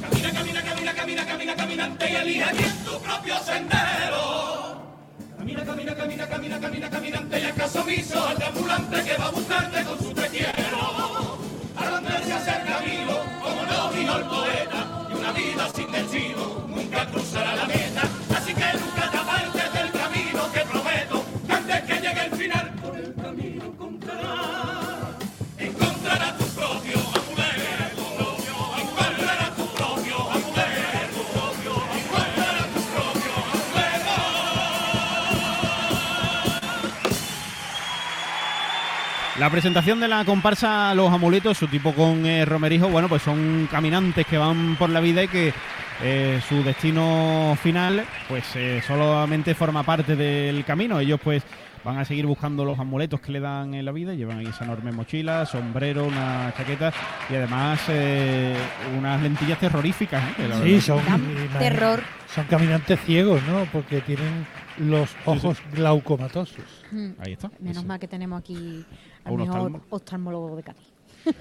[0.00, 4.80] Camina, camina, camina, camina, camina, caminante y elige bien tu propio sendero.
[5.36, 9.84] Camina, camina, camina, camina, camina, caminante y acaso miso al ambulante que va a buscarte
[9.84, 11.13] con su te quiero.
[15.72, 18.13] Sin destino nunca cruzará la meta.
[39.44, 43.68] La presentación de la comparsa Los Amuletos, su tipo con eh, Romerijo, bueno, pues son
[43.70, 45.52] caminantes que van por la vida y que
[46.02, 50.98] eh, su destino final, pues eh, solamente forma parte del camino.
[50.98, 51.42] Ellos, pues,
[51.84, 54.14] van a seguir buscando los amuletos que le dan en la vida.
[54.14, 56.92] Llevan ahí esa enorme mochila, sombrero, una chaqueta
[57.30, 58.56] y además eh,
[58.98, 60.24] unas lentillas terroríficas.
[60.30, 60.34] ¿eh?
[60.38, 61.00] Que la Sí, son,
[61.58, 62.02] terror.
[62.34, 63.66] son caminantes ciegos, ¿no?
[63.70, 64.46] Porque tienen
[64.78, 66.64] los ojos glaucomatosos.
[66.90, 67.10] Mm.
[67.18, 67.50] Ahí está.
[67.60, 68.84] Menos mal que tenemos aquí
[69.24, 70.92] A al un mejor oftalmo- oftalmólogo de Cádiz.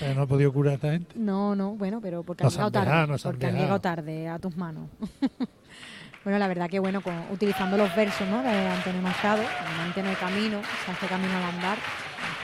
[0.00, 1.14] Pero no ha podido curar a esta gente.
[1.18, 3.18] No, no, bueno, pero porque No han llegado tarde.
[3.22, 4.88] porque han llegado tarde a tus manos.
[6.24, 8.42] bueno, la verdad que bueno, con- utilizando los versos ¿no?
[8.42, 11.78] de Antonio Machado, realmente no hay camino, se hace camino al andar.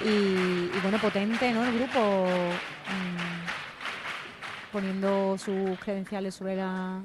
[0.04, 1.64] Y, y bueno, potente, ¿no?
[1.64, 7.02] El grupo mm, poniendo sus credenciales sobre la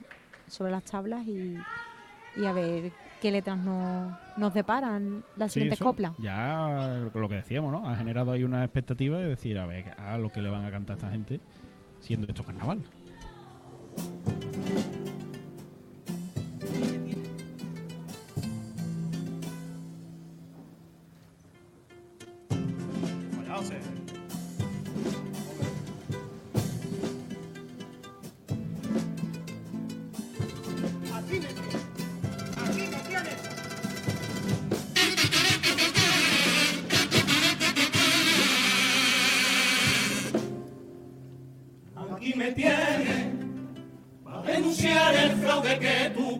[0.47, 1.57] sobre las tablas y,
[2.35, 2.91] y a ver
[3.23, 6.11] qué letras nos, nos deparan las Sí, siguientes eso coplas.
[6.17, 7.89] Ya lo que decíamos, ¿no?
[7.89, 10.71] Ha generado ahí una expectativa de decir, a ver, a lo que le van a
[10.71, 11.39] cantar a esta gente
[12.01, 12.81] siendo esto carnaval.
[23.49, 24.02] Aquí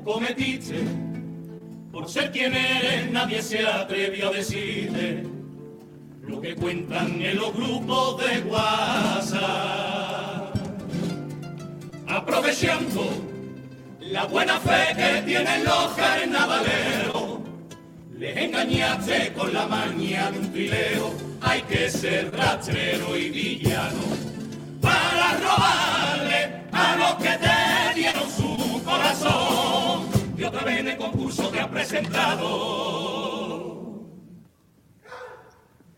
[0.03, 0.83] cometiste.
[1.91, 5.23] Por ser quien eres, nadie se atrevió a decirte
[6.21, 9.43] lo que cuentan en los grupos de WhatsApp.
[12.07, 13.09] Aprovechando
[13.99, 17.39] la buena fe que tienen los carnavaleros,
[18.17, 21.13] les engañaste con la maña de un trileo.
[21.41, 24.01] Hay que ser rastrero y villano
[24.81, 29.82] para robarle a los que te dieron su corazón.
[30.43, 32.43] Y otra vez en el concurso te has presentado.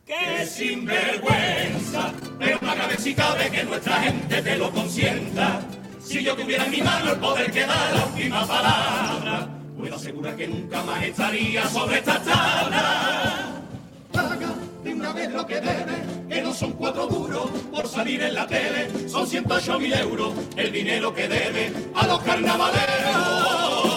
[0.05, 2.13] ¡Qué sinvergüenza!
[2.37, 5.61] Pero más grave si cabe que nuestra gente te lo consienta.
[5.99, 9.49] Si yo tuviera en mi mano el poder que da la última palabra,
[9.79, 13.63] puedo asegurar que nunca más estaría sobre esta tabla.
[14.11, 14.53] Paga
[14.83, 18.45] de una vez lo que debe, que no son cuatro duros por salir en la
[18.45, 23.94] tele, son 108 mil euros el dinero que debe a los carnavaleros.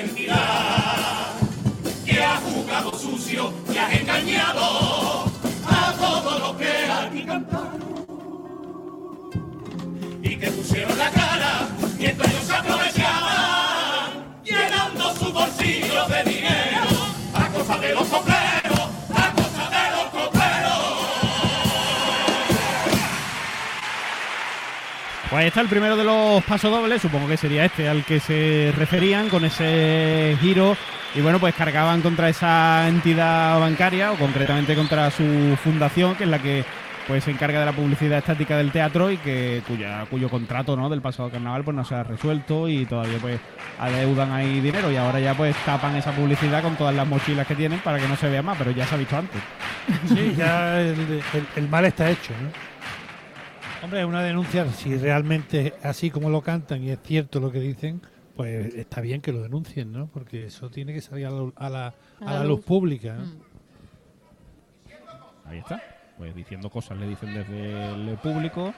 [0.00, 1.34] Entidad
[2.04, 5.24] que ha jugado sucio y ha engañado
[5.66, 7.78] a todos los que aquí cantaron.
[10.22, 12.52] Y que pusieron la cara mientras ellos se
[25.30, 28.72] Pues ahí está el primero de los pasodobles, supongo que sería este al que se
[28.76, 30.74] referían con ese giro
[31.14, 36.30] y bueno, pues cargaban contra esa entidad bancaria o concretamente contra su fundación, que es
[36.30, 36.64] la que
[37.06, 40.88] pues se encarga de la publicidad estática del teatro y que cuya cuyo contrato ¿no?
[40.90, 43.40] del pasado carnaval pues no se ha resuelto y todavía pues
[43.78, 47.54] adeudan ahí dinero y ahora ya pues tapan esa publicidad con todas las mochilas que
[47.54, 49.40] tienen para que no se vea más, pero ya se ha visto antes.
[50.08, 51.22] Sí, ya el,
[51.56, 52.77] el- mal está hecho, ¿no?
[53.82, 57.52] Hombre, es una denuncia, si realmente es así como lo cantan y es cierto lo
[57.52, 58.02] que dicen,
[58.34, 60.08] pues está bien que lo denuncien, ¿no?
[60.08, 61.94] Porque eso tiene que salir a la, a la-
[62.26, 63.14] a la luz pública.
[63.14, 63.24] ¿no?
[65.46, 65.80] Ahí está.
[66.16, 68.74] Pues diciendo cosas le dicen desde el público.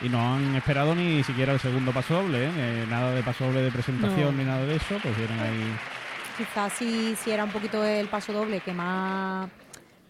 [0.00, 2.50] Y no han esperado ni siquiera el segundo paso doble, ¿eh?
[2.56, 4.42] Eh, nada de paso doble de presentación No.
[4.42, 5.74] ni nada de eso, pues vienen ahí.
[6.36, 9.48] Quizás si, si era un poquito el paso doble que más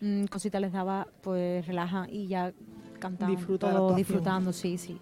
[0.02, 2.52] mm, cositas les daba, pues relaja y ya
[2.98, 4.06] cantan Disfruta de la todo actuación.
[4.06, 4.98] disfrutando, sí, sí.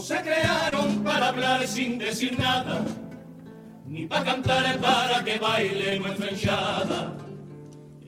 [0.00, 2.84] Se crearon para hablar sin decir nada,
[3.86, 7.16] ni para cantar para que baile nuestra hinchada.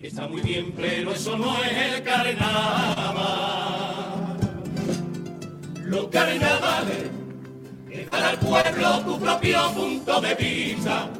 [0.00, 2.40] Está muy bien, pero eso no es el carnaval.
[5.84, 7.10] Los carnavales
[7.90, 11.10] es para el pueblo tu propio punto de vista.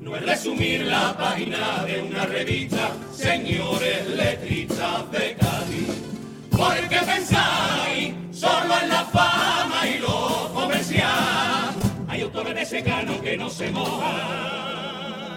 [0.00, 5.88] No es resumir la página de una revista, señores letristas de Cádiz.
[6.50, 11.74] Porque pensáis solo en la fama y lo comercial.
[12.08, 15.36] Hay autores de secano que no se mojan.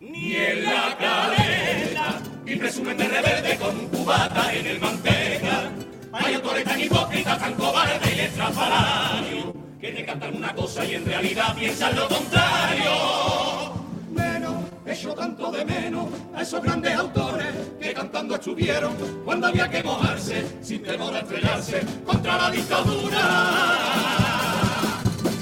[0.00, 5.70] Ni en la cadena, y presumen de rebelde con un cubata en el manteca.
[6.12, 9.46] Hay autores tan hipócritas, tan cobardes y estrafalarios,
[9.80, 13.41] que te cantan una cosa y en realidad piensan lo contrario.
[14.92, 16.04] Echo tanto de menos
[16.34, 17.46] a esos grandes autores
[17.80, 18.92] que cantando estuvieron
[19.24, 23.20] cuando había que mojarse, sin temor a estrellarse contra la dictadura.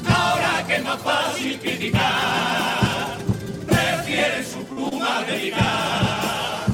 [0.07, 3.19] Ahora que es más fácil criticar,
[3.67, 6.67] prefieren su pluma dedicar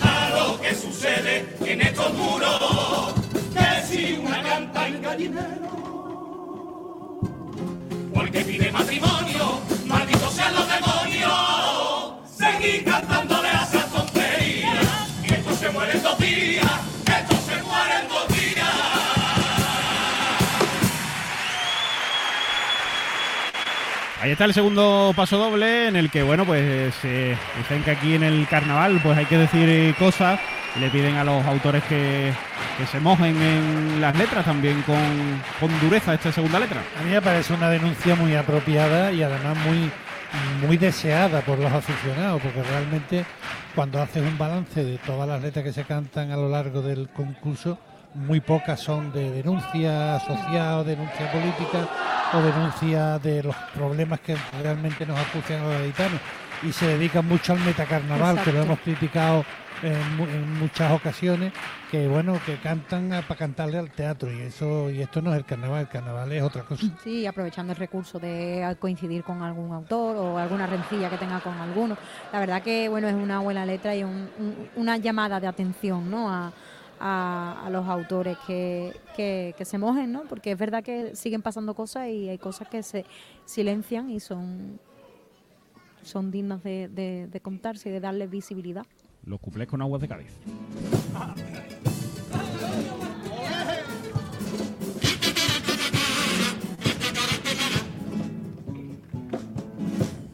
[0.00, 3.14] a lo que sucede en estos muros,
[3.54, 5.70] que si una canta en gallinero,
[8.12, 10.87] porque pide matrimonio, malditos sean los demonios,
[12.58, 17.62] seguir cantándole a esas tonterías, que esto se muere en dos días, que esto se
[17.62, 18.68] muere en dos días.
[24.20, 28.14] Ahí está el segundo paso doble en el que, bueno, pues eh, dicen que aquí
[28.14, 30.40] en el carnaval pues hay que decir cosas.
[30.78, 32.32] Le piden a los autores que,
[32.76, 36.82] que se mojen en las letras también con, con dureza esta segunda letra.
[37.00, 39.90] A mí me parece una denuncia muy apropiada y además muy,
[40.66, 43.24] muy deseada por los aficionados, porque realmente
[43.74, 47.08] cuando haces un balance de todas las letras que se cantan a lo largo del
[47.08, 47.78] concurso,
[48.14, 51.88] muy pocas son de denuncia social o denuncia política
[52.32, 56.20] o denuncia de los problemas que realmente nos acucian a los gaditanos.
[56.62, 58.62] Y se dedican mucho al metacarnaval, que lo Exacto.
[58.62, 59.44] hemos criticado
[59.82, 61.52] en, en muchas ocasiones,
[61.90, 65.44] que bueno, que cantan para cantarle al teatro y eso y esto no es el
[65.44, 66.86] carnaval, el carnaval es otra cosa.
[67.02, 71.54] Sí, aprovechando el recurso de coincidir con algún autor o alguna rencilla que tenga con
[71.54, 71.96] alguno.
[72.32, 74.28] La verdad que bueno es una buena letra y un-
[74.76, 76.30] una llamada de atención ¿no?
[76.30, 76.52] a,
[77.00, 80.22] a- a los autores que, que- que se mojen, ¿no?
[80.22, 83.04] porque es verdad que siguen pasando cosas y hay cosas que se
[83.44, 84.80] silencian y son,
[86.02, 88.84] son dignas de, de- de contarse y de darle visibilidad.
[89.24, 90.32] Los cuplés con aguas de Cádiz.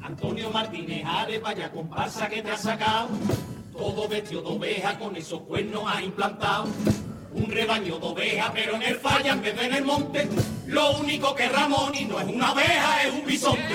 [0.02, 3.08] Antonio Martínez Ares, vaya comparsa que te ha sacado.
[3.72, 6.66] Todo vestido de oveja con esos cuernos ha implantado.
[7.32, 10.28] Un rebaño de ovejas, pero en el falla en vez de en el monte.
[10.66, 13.74] Lo único que Ramón y no es una oveja, es un bisonte.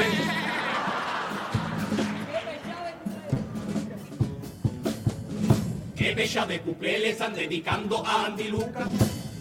[6.00, 8.88] Qué bella de cuplé le están dedicando a Andy Luca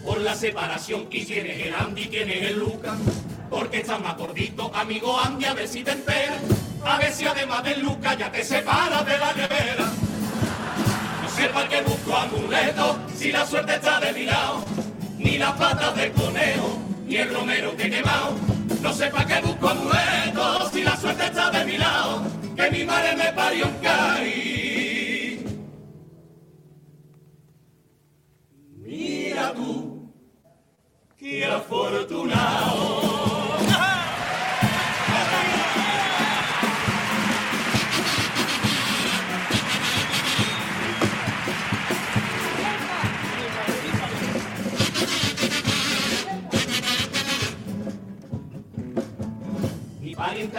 [0.03, 1.07] por la separación.
[1.09, 2.09] ¿Y quién el Andy?
[2.09, 2.97] ¿Quién es el Luca?
[3.49, 6.41] Porque estás más gordito, amigo Andy, a ver si te enteras.
[6.83, 9.89] A ver si además del Luca ya te separas de la nevera.
[11.23, 14.65] No sepa que busco amuleto si la suerte está de mi lado.
[15.17, 18.35] Ni las patas del conejo, ni el romero que he quemado.
[18.81, 22.21] No sepa que busco amuleto si la suerte está de mi lado.
[22.57, 24.98] Que mi madre me parió en Cádiz.
[28.99, 30.11] Mira tú,
[31.17, 32.99] qué afortunado.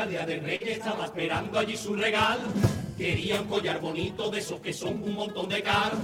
[0.09, 2.41] Día del rey estaba esperando allí su regalo.
[2.97, 6.01] Quería un collar bonito de esos que son un montón de caros.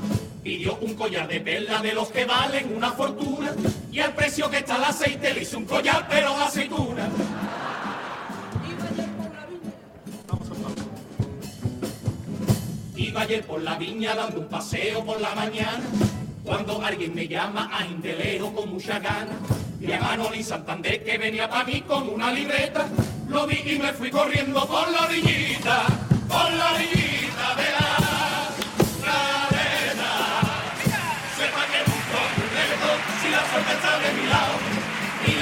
[0.47, 3.51] Pidió un collar de perla de los que valen una fortuna.
[3.90, 7.09] Y al precio que está el aceite le hizo un collar pero aceituna.
[12.94, 15.82] Iba ayer por la viña dando un paseo por la mañana.
[16.44, 19.32] Cuando alguien me llama a Indelejo con mucha gana.
[19.81, 22.86] Vi a Manoli Santander que venía para mí con una libreta.
[23.28, 25.86] Lo vi y me fui corriendo por la orillita,
[26.28, 27.05] por la orillita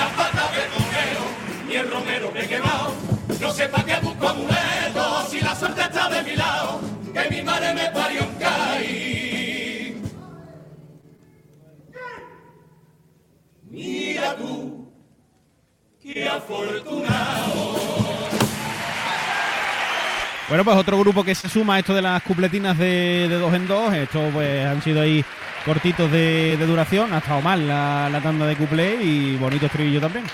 [0.05, 1.25] las patas del torero,
[1.67, 2.93] ni el romero que he quemado.
[3.41, 6.81] No sé para qué busco amuletos si la suerte está de mi lado,
[7.13, 10.03] que mi madre me parió un caí.
[13.71, 14.93] Mira tú,
[16.03, 17.75] qué afortunado.
[20.49, 23.53] Bueno, pues otro grupo que se suma a esto de las cupletinas de, de dos
[23.55, 23.93] en dos.
[23.95, 25.25] Estos pues han sido ahí
[25.65, 27.13] cortitos de, de duración.
[27.15, 30.25] Ha estado mal la, la tanda de cuplé y bonito estribillo también.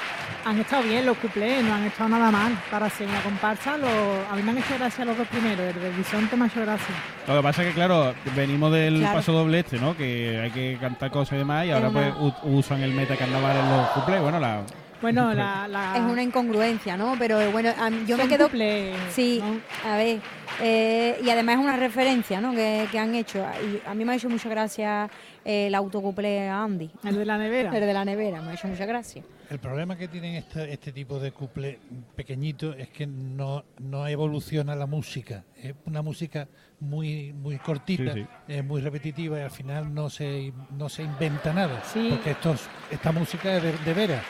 [0.45, 3.77] Han estado bien los cuplés, no han estado nada mal para hacer una comparsa.
[3.77, 3.91] Los,
[4.32, 6.61] a mí me han hecho gracia los dos primeros, el de Bisonte me ha hecho
[6.62, 6.95] gracia.
[7.28, 9.16] Lo que pasa es que, claro, venimos del Claro.
[9.16, 9.95] paso doble este, ¿no?
[9.97, 13.57] Que hay que cantar cosas y demás, y ahora Es pues usan el meta carnaval
[13.59, 14.20] en los cuplés.
[14.23, 14.62] Bueno, la.
[15.01, 17.15] Bueno, la, la- Es una incongruencia, ¿no?
[17.19, 17.71] Pero bueno,
[18.07, 18.47] yo me quedo...
[18.49, 19.43] cuplés, Sí,
[19.87, 20.21] a ver.
[20.61, 22.53] eh, y además es una referencia, ¿no?
[22.53, 23.39] Que, que han hecho.
[23.63, 25.09] Y a mí me ha hecho mucha gracia
[25.45, 26.91] eh, el autocuplé a Andy.
[27.05, 27.75] El de la nevera.
[27.75, 29.23] El de la nevera, me ha hecho mucha gracia.
[29.49, 31.81] El problema que tienen este, este tipo de couple
[32.15, 35.45] pequeñito es que no, no evoluciona la música.
[35.57, 36.47] Es una música
[36.79, 38.27] muy muy cortita, Sí,
[38.63, 41.83] muy repetitiva y al final no se, no se inventa nada.
[41.85, 42.09] Sí.
[42.11, 44.23] Porque estos, esta música es de, de veras,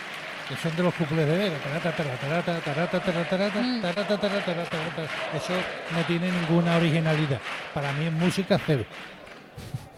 [0.51, 1.63] que son de los couples de veras.
[1.63, 3.81] Tarata, tarata, tarata, tarata, tarata, tarata, Mm.
[3.81, 5.03] tarata, tarata, tarata, tarata.
[5.37, 5.53] Eso
[5.95, 7.41] no tiene ninguna originalidad.
[7.73, 8.85] Para mí es música cero.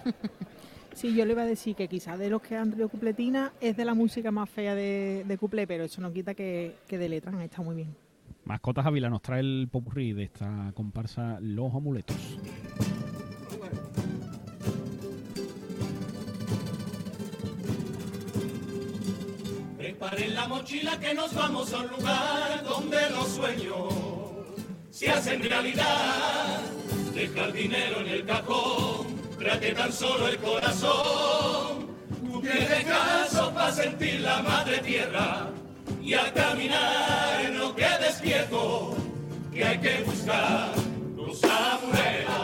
[0.95, 3.77] Sí, yo le iba a decir que quizás de los que han traído cupletina es
[3.77, 7.09] de la música más fea de, de cuplé, pero eso no quita que, que de
[7.09, 7.97] letras han estado muy bien.
[8.45, 12.17] Mascotas Ávila nos trae el popurrí de esta comparsa Los Amuletos.
[20.03, 23.95] Preparen la mochila que nos vamos a un lugar donde los sueños
[24.91, 26.61] se hacen realidad.
[27.15, 29.07] Deja el dinero en el cajón,
[29.39, 31.87] trate tan solo el corazón.
[32.21, 35.49] Tú tienes caso para sentir la madre tierra
[36.03, 38.97] y al caminar no quedes quieto,
[39.53, 40.73] que hay que buscar
[41.15, 42.43] los amuletos.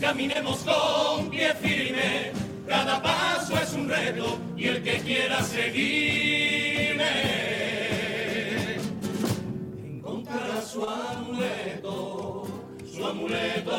[0.00, 2.32] Caminemos con pie firme,
[2.74, 7.12] cada paso es un reto y el que quiera seguirme
[9.84, 12.44] encontrará su amuleto,
[12.92, 13.76] su amuleto.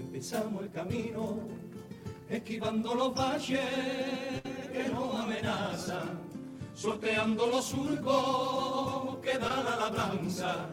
[0.00, 1.40] Empezamos el camino
[2.28, 3.60] esquivando los valles
[4.72, 6.20] que nos amenazan,
[6.74, 10.68] sorteando los surcos que dan la labranza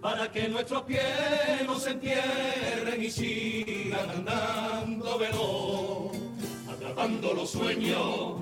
[0.00, 1.02] para que nuestros pies
[1.66, 6.12] no se entierren y sigan andando veloz,
[6.70, 8.34] atrapando los sueños.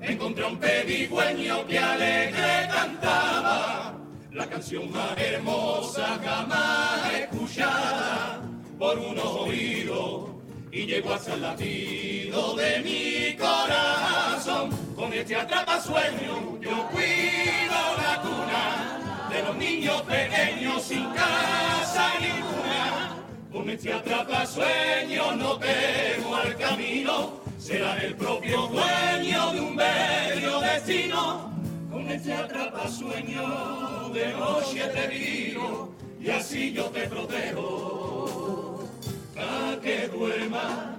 [0.00, 3.94] Encontré un pedigüeño que alegre cantaba
[4.32, 8.40] la canción más hermosa jamás escuchada
[8.78, 10.30] por unos oídos
[10.72, 14.70] y llegó hasta el latido de mi corazón.
[14.96, 19.01] Con este atrapa sueño yo cuido la cuna
[19.32, 23.16] de los niños pequeños sin casa ninguna.
[23.50, 30.60] Con este atrapa sueño no temo al camino, será el propio dueño de un bello
[30.60, 31.50] destino.
[31.90, 35.90] Con este atrapa sueño de noche te vino
[36.20, 38.88] y así yo te protejo.
[39.36, 40.91] A que duerma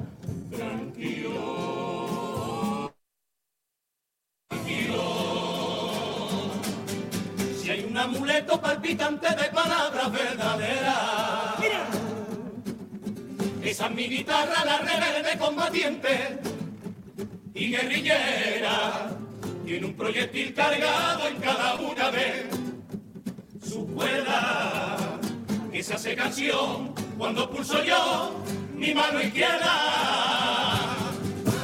[8.96, 11.56] palpitante de palabras verdaderas.
[13.64, 16.40] Esa es mi guitarra, la rebelde combatiente
[17.54, 19.12] y guerrillera.
[19.66, 22.50] Tiene un proyectil cargado en cada una de
[23.64, 25.02] sus cuerdas.
[25.72, 28.44] Esa hace canción cuando pulso yo
[28.76, 30.90] mi mano izquierda.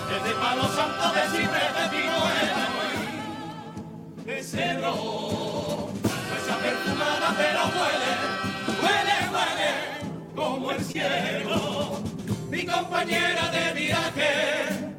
[0.09, 2.69] Desde Palo Santo de Ciprés de Tinoela
[4.25, 5.48] de cedro.
[7.37, 8.11] Pero huele,
[8.81, 9.71] huele, huele
[10.35, 11.99] como el cielo.
[12.49, 14.93] Mi compañera de viaje,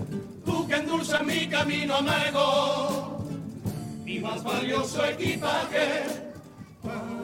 [0.44, 3.24] tú que endulzas mi camino amargo,
[4.04, 6.04] mi más valioso equipaje.
[6.82, 7.20] Para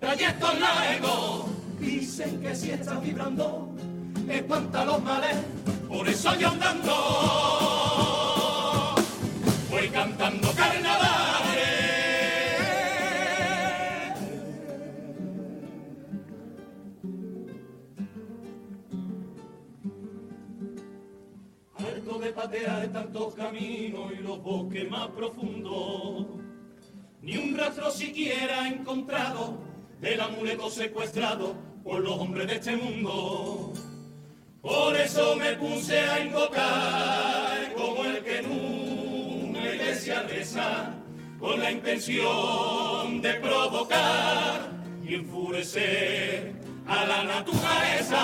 [0.00, 1.46] trayectos largos,
[1.80, 3.74] dicen que si estás vibrando,
[4.28, 5.36] espanta los males,
[5.88, 8.15] por eso yo andando
[9.76, 11.66] voy cantando carnavales.
[21.74, 26.26] Harto de patear tantos caminos y los bosques más profundos,
[27.20, 29.58] ni un rastro siquiera encontrado
[30.00, 31.54] del amuleto secuestrado
[31.84, 33.72] por los hombres de este mundo.
[34.62, 38.75] Por eso me puse a invocar como el que en una
[39.86, 40.94] iglesia reza,
[41.38, 44.68] con la intención de provocar
[45.06, 46.54] y enfurecer
[46.88, 48.18] a la naturaleza.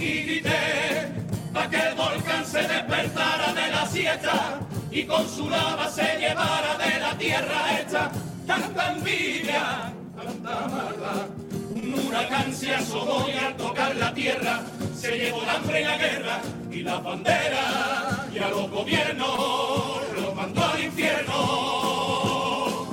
[0.00, 1.12] Y grité
[1.52, 7.16] para que el volcán se despertara fiesta y con su lava se llevara de la
[7.16, 8.10] tierra hecha
[8.46, 11.26] tanta envidia, tanta maldad.
[11.72, 14.62] Un huracán se asomó y al tocar la tierra
[15.00, 20.34] se llevó el hambre y la guerra y la bandera y a los gobiernos los
[20.34, 22.86] mandó al infierno.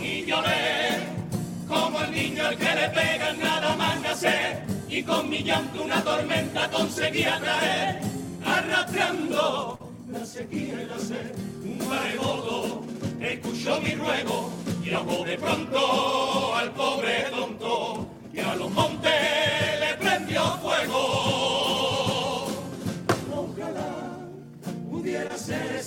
[0.00, 1.08] Y lloré
[1.66, 6.00] como el niño al que le pegan nada más nacer y con mi llanto una
[6.04, 8.00] tormenta conseguía traer
[8.44, 9.76] arrastrando
[10.08, 11.34] la sequía y la sed.
[11.64, 12.84] Un maremoto
[13.20, 14.52] escuchó mi ruego
[14.84, 19.69] y ahogó de pronto al pobre tonto y a los montes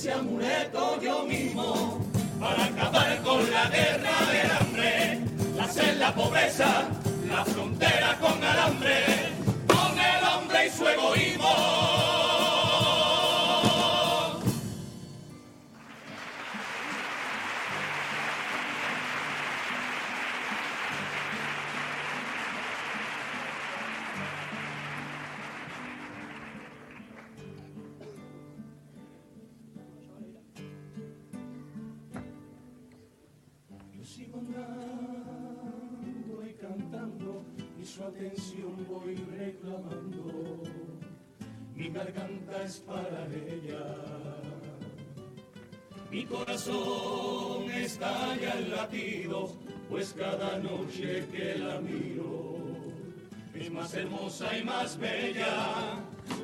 [0.04, 2.06] ese amuleto yo mismo
[2.38, 5.22] para acabar con la guerra del hambre,
[5.56, 6.90] la sed, la pobreza,
[7.30, 9.06] la frontera con alambre,
[9.66, 12.23] con el hombre y su egoísmo.
[37.94, 40.64] Su atención voy reclamando.
[41.76, 43.86] Mi garganta es para ella.
[46.10, 49.52] Mi corazón estalla en latidos,
[49.90, 52.58] pues cada noche que la miro
[53.54, 56.00] es más hermosa y más bella.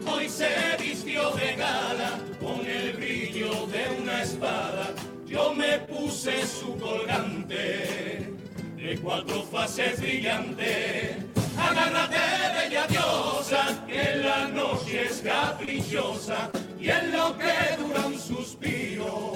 [0.07, 0.49] Hoy se
[0.79, 4.93] vistió de gala con el brillo de una espada.
[5.25, 8.38] Yo me puse su colgante
[8.79, 11.17] de cuatro fases brillantes.
[11.57, 12.17] Agárrate,
[12.55, 16.49] bella diosa, que la noche es caprichosa
[16.79, 19.35] y en lo que dura un suspiro,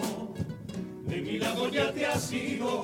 [1.06, 2.84] de mi lado ya te has ido.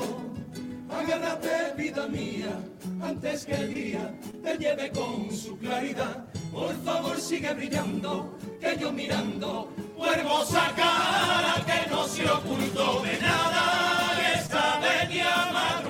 [0.90, 2.60] Agárrate, vida mía,
[3.02, 4.14] antes que el día
[4.44, 6.26] te lleve con su claridad.
[6.52, 9.72] Por favor, sigue brillando, que yo mirando,
[10.14, 14.34] hermosa cara que no se ocultó de nada.
[14.36, 15.89] Esta bella madrugada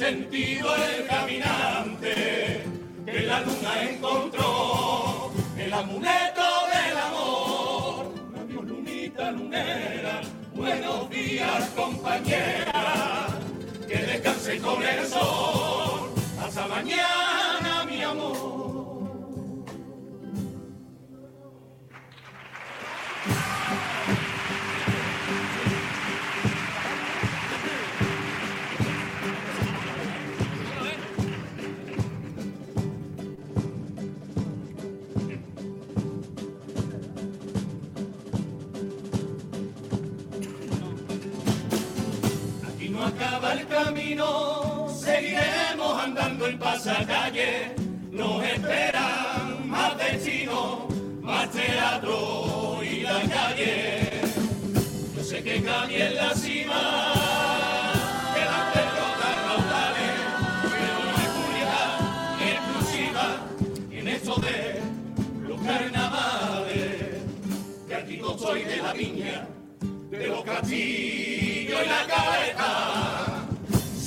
[0.00, 2.64] sentido el caminante
[3.04, 8.14] que la luna encontró, el amuleto del amor.
[8.40, 10.22] Adiós, lunita lunera,
[10.54, 13.26] buenos días, compañera
[13.86, 16.14] que descanse con el sol.
[16.42, 17.39] Hasta mañana,
[44.88, 47.74] seguiremos andando en pasacalle.
[48.10, 50.88] Nos esperan más destino,
[51.22, 54.20] más teatro y la calle.
[55.16, 56.82] Yo sé que calle en la cima,
[58.34, 60.14] que las derrotas raudales,
[60.72, 61.90] pero no hay publicidad
[62.52, 63.26] exclusiva
[63.90, 64.80] en esto de
[65.48, 67.22] los carnavales.
[67.88, 68.94] Que aquí no soy de la
[70.10, 73.29] de los castillos y la cabeza,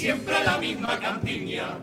[0.03, 1.77] siempre la misma cantiña,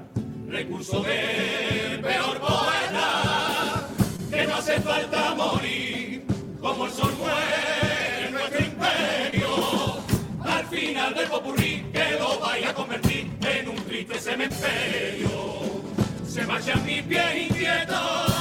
[0.47, 3.89] recurso de peor poeta,
[4.31, 6.27] que no hace falta morir,
[6.61, 10.03] como el sol muere en nuestro imperio,
[10.39, 15.83] al final del popurrí que lo vaya a convertir en un triste cementerio,
[16.29, 18.40] se marchan mis pies inquietos.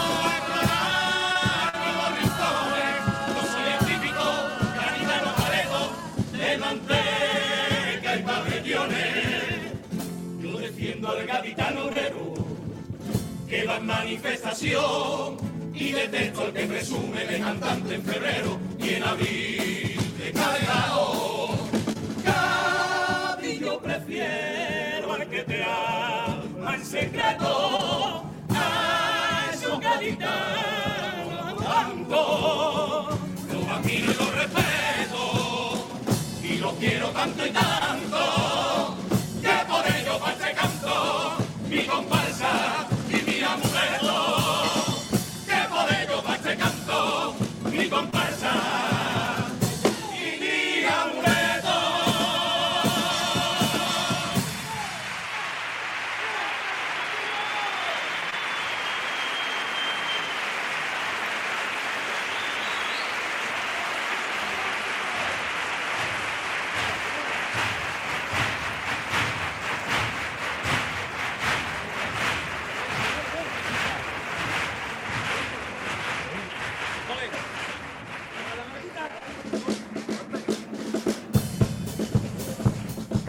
[13.50, 15.38] Que va en manifestación
[15.74, 21.50] y detesto al que presume de cantante en febrero y en abril de cargado.
[22.24, 33.10] Cádiz yo prefiero al que te ama en secreto a esos gaditanos tanto.
[33.52, 35.88] Los admiro y los respeto
[36.44, 37.79] y los quiero tanto y tanto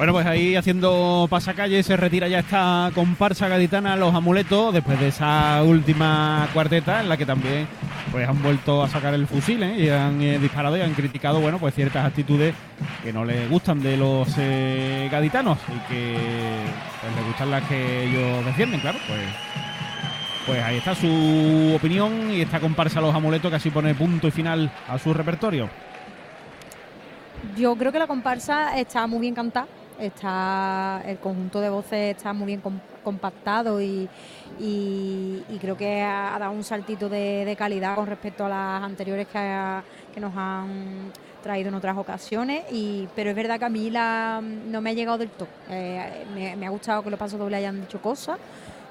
[0.00, 5.08] Bueno, pues ahí haciendo pasacalle se retira ya esta comparsa gaditana Los Amuletos después de
[5.08, 7.68] esa última cuarteta en la que también
[8.10, 9.74] pues han vuelto a sacar el fusil ¿eh?
[9.78, 12.54] y han eh, disparado y han criticado bueno pues ciertas actitudes
[13.02, 16.16] que no les gustan de los eh, gaditanos y que
[17.02, 19.20] pues, les gustan las que ellos defienden, claro, pues
[20.46, 24.30] pues ahí está su opinión y esta comparsa Los Amuletos que así pone punto y
[24.30, 25.68] final a su repertorio.
[27.54, 29.66] Yo creo que la comparsa está muy bien cantada,
[30.00, 34.08] está el conjunto de voces está muy bien com- compactado y,
[35.60, 39.38] creo que ha, dado un saltito de, de calidad con respecto a las anteriores que,
[39.38, 41.12] ha- que nos han
[41.42, 44.92] traído en otras ocasiones y pero es verdad que a mí la, no me ha
[44.92, 46.26] llegado del todo Eh,
[46.58, 48.38] me, ha gustado que los pasos dobles hayan dicho cosas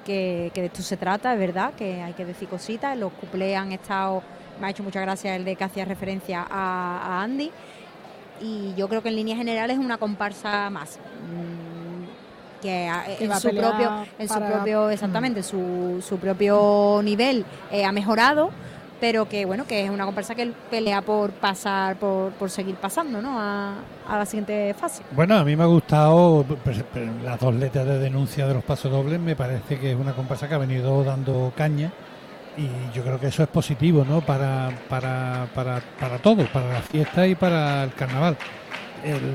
[0.04, 2.96] que, de esto se trata, es verdad, que hay que decir cositas.
[2.96, 4.22] Los cuplés han estado,
[4.60, 7.50] me ha hecho mucha gracia el de que hacía referencia a Andy.
[8.40, 10.98] Y yo creo que en líneas generales es una comparsa más.
[10.98, 17.44] mm, Que, a- Que en su propio, en su propio, exactamente, su, su propio nivel
[17.70, 18.50] eh, ha mejorado,
[19.00, 23.22] pero que bueno, que es una comparsa que pelea por pasar, por, por seguir pasando,
[23.22, 23.38] ¿no?
[23.40, 25.02] A, a la siguiente fase.
[25.12, 26.44] Bueno, a mí me ha gustado
[27.24, 29.18] las dos letras de denuncia de los pasodobles.
[29.18, 31.90] Me parece que es una comparsa que ha venido dando caña
[32.56, 34.20] y yo creo que eso es positivo, ¿no?
[34.20, 38.36] Para, para, para, para todo, para la fiesta y para el carnaval.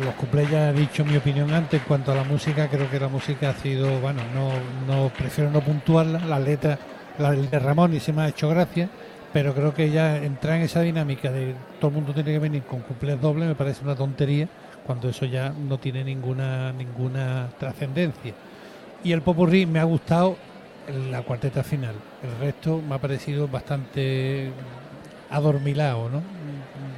[0.04, 2.68] Los cuplés ya he dicho mi opinión antes en cuanto a la música.
[2.70, 4.52] Creo que la música ha sido, bueno, no,
[4.86, 6.20] no prefiero no puntuarla.
[6.20, 6.78] La letra,
[7.18, 8.90] la del de Ramón y se me ha hecho gracia.
[9.34, 12.64] Pero creo que ya entrar en esa dinámica de todo el mundo tiene que venir
[12.64, 14.48] con cuplés dobles me parece una tontería
[14.86, 18.34] cuando eso ya no tiene ninguna ninguna trascendencia.
[19.04, 20.38] Y el popurrí me ha gustado
[21.10, 21.96] la cuarteta final.
[22.24, 24.52] El resto me ha parecido bastante
[25.30, 26.22] adormilado, ¿no?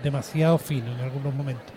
[0.04, 1.74] Demasiado fino en algunos momentos.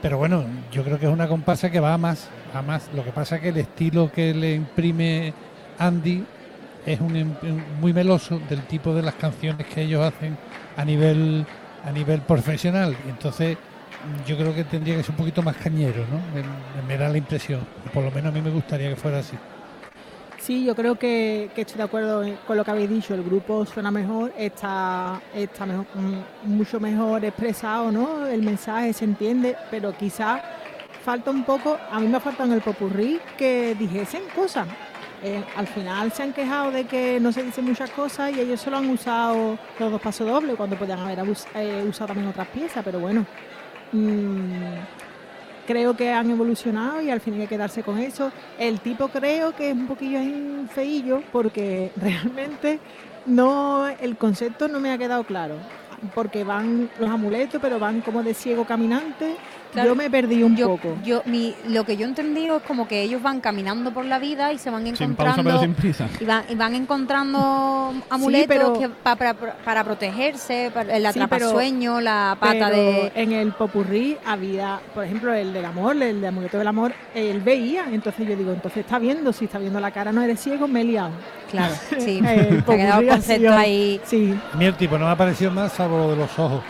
[0.00, 2.88] Pero bueno, yo creo que es una comparsa que va a más, a más.
[2.94, 5.32] Lo que pasa es que el estilo que le imprime
[5.78, 6.24] Andy
[6.86, 7.34] es un, em-
[7.80, 10.36] muy meloso del tipo de las canciones que ellos hacen
[10.76, 11.46] a nivel
[11.84, 12.96] a nivel profesional.
[13.08, 13.56] Entonces
[14.26, 16.20] yo creo que tendría que ser un poquito más cañero, ¿no?
[16.32, 17.66] Me, me da la impresión.
[17.92, 19.36] Por lo menos a mí me gustaría que fuera así.
[20.48, 23.12] Sí, yo creo que, estoy de acuerdo con lo que habéis dicho.
[23.12, 25.84] El grupo suena mejor, está, está mm,
[26.44, 28.26] mucho mejor expresado, ¿no?
[28.26, 30.40] El mensaje se entiende, pero quizás
[31.04, 34.66] falta un poco, a mí me falta en el popurrí que dijesen cosas.
[35.22, 38.58] Eh, al final se han quejado de que no se dicen muchas cosas y ellos
[38.58, 41.18] solo han usado los dos pasos dobles cuando podían haber
[41.56, 43.26] eh, usado también otras piezas, pero bueno.
[43.92, 44.97] mm,
[45.68, 48.32] creo que han evolucionado y al fin hay que quedarse con eso.
[48.58, 50.18] El tipo creo que es un poquillo
[50.74, 52.80] feillo porque realmente
[53.26, 55.56] no el concepto no me ha quedado claro.
[56.14, 59.36] Porque van los amuletos, pero van como de ciego caminante.
[59.72, 60.96] Claro, yo me perdí un yo, poco.
[61.04, 64.18] Yo, mi, lo que yo he entendido es como que ellos van caminando por la
[64.18, 65.24] vida y se van Sin encontrando.
[65.34, 66.08] pausa pero sin prisa.
[66.20, 71.10] Y van, y van encontrando amuletos pero- que pa- para, para protegerse, para el Sí,
[71.14, 73.12] pero- atrapasueño, la pata Pero de.
[73.14, 77.40] En el popurrí había, por ejemplo, el del amor, el de amuleto del amor, él
[77.40, 77.86] veía.
[77.92, 80.80] Entonces yo digo, entonces está viendo, si está viendo la cara no eres ciego, me
[80.80, 81.10] he liado.
[81.50, 82.22] Claro, sí.
[82.26, 84.00] El Te ha quedado el concepto sido- ahí.
[84.04, 84.38] Sí.
[84.52, 86.62] A mí el tipo no me ha parecido más salvo lo de los ojos.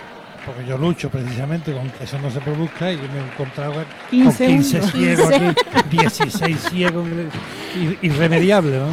[0.49, 3.73] Porque yo lucho precisamente con que eso no se produzca y yo me he encontrado
[3.75, 4.87] con 15 15 uno.
[4.89, 5.51] ciegos 15.
[5.75, 7.07] aquí, 16 ciegos
[7.77, 8.89] ir- irremediable, ¿no?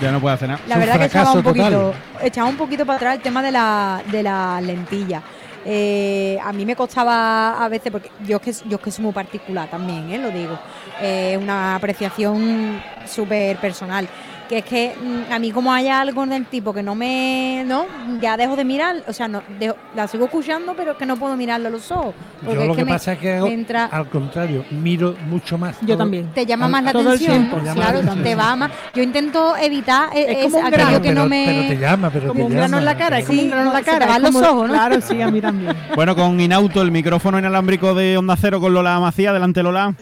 [0.00, 0.60] ya no puede hacer nada.
[0.66, 3.52] La Es verdad que echaba un poquito, echaba un poquito para atrás el tema de
[3.52, 5.22] la, de la lentilla.
[5.62, 9.04] Eh, a mí me costaba a veces, porque yo es que, yo es que soy
[9.04, 10.16] muy particular también, ¿eh?
[10.18, 10.58] lo digo.
[11.02, 14.08] Es una apreciación súper personal.
[14.50, 17.62] Que es que mm, a mí como haya algo del tipo que no me...
[17.68, 17.86] ¿no?
[18.20, 21.16] Ya dejo de mirar, o sea, no, dejo- la sigo escuchando, pero es que no
[21.16, 22.14] puedo mirarlo a los ojos.
[22.40, 25.14] Porque Yo es lo que, me- pasa es que hago me entra- al contrario, miro
[25.28, 25.76] mucho más.
[25.82, 26.32] Yo todo- también.
[26.34, 27.36] te llama al- más la todo el atención.
[27.36, 28.22] tiempo, llama la Claro, atención.
[28.24, 28.70] te va más.
[28.92, 31.00] Yo intento evitar eh, Es es como un aquello grano.
[31.02, 31.44] que pero, no me...
[31.46, 33.50] pero te llama, pero Como te un grano en la llama, cara, es como un
[33.50, 34.06] grano en la cara.
[34.06, 34.74] van es los ojos, ¿no?
[34.74, 35.76] Claro, sí, a mí también.
[35.94, 39.30] Bueno, con Inauto, el micrófono inalámbrico de Onda Cero con Lola Macía.
[39.30, 39.94] Adelante, Lola.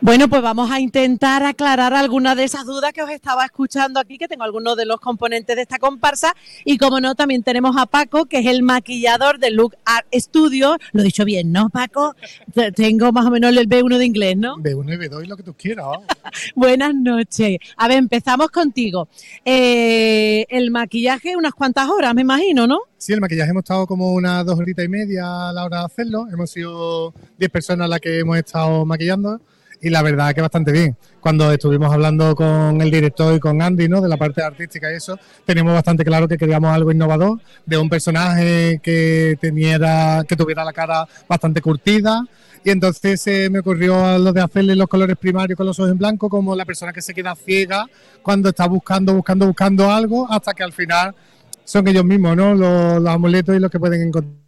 [0.00, 4.18] Bueno, pues vamos a intentar aclarar algunas de esas dudas que os estaba escuchando aquí,
[4.18, 6.34] que tengo algunos de los componentes de esta comparsa.
[6.64, 10.76] Y como no, también tenemos a Paco, que es el maquillador de Look Art Studio.
[10.92, 12.14] Lo he dicho bien, ¿no, Paco?
[12.52, 14.56] Te- Tengo más o menos el B1 de inglés, ¿no?
[14.56, 15.86] B1 y B2 y lo que tú quieras.
[16.54, 17.58] Buenas noches.
[17.76, 19.08] A ver, empezamos contigo.
[19.44, 22.80] Eh, el maquillaje, unas cuantas horas, me imagino, ¿no?
[22.98, 25.84] Sí, el maquillaje hemos estado como unas dos horitas y media a la hora de
[25.86, 26.26] hacerlo.
[26.32, 29.40] Hemos sido 10 personas las que hemos estado maquillando
[29.80, 30.96] y la verdad que bastante bien.
[31.20, 34.00] Cuando estuvimos hablando con el director y con Andy, ¿no?
[34.00, 37.88] De la parte artística y eso, teníamos bastante claro que queríamos algo innovador, de un
[37.88, 42.24] personaje que teniera, que tuviera la cara bastante curtida
[42.64, 45.98] Y entonces eh, me ocurrió lo de hacerle los colores primarios con los ojos en
[45.98, 47.86] blanco, como la persona que se queda ciega
[48.22, 51.14] cuando está buscando, buscando, buscando algo, hasta que al final
[51.64, 52.54] son ellos mismos, ¿no?
[52.54, 54.46] Los, los amuletos y los que pueden encontrar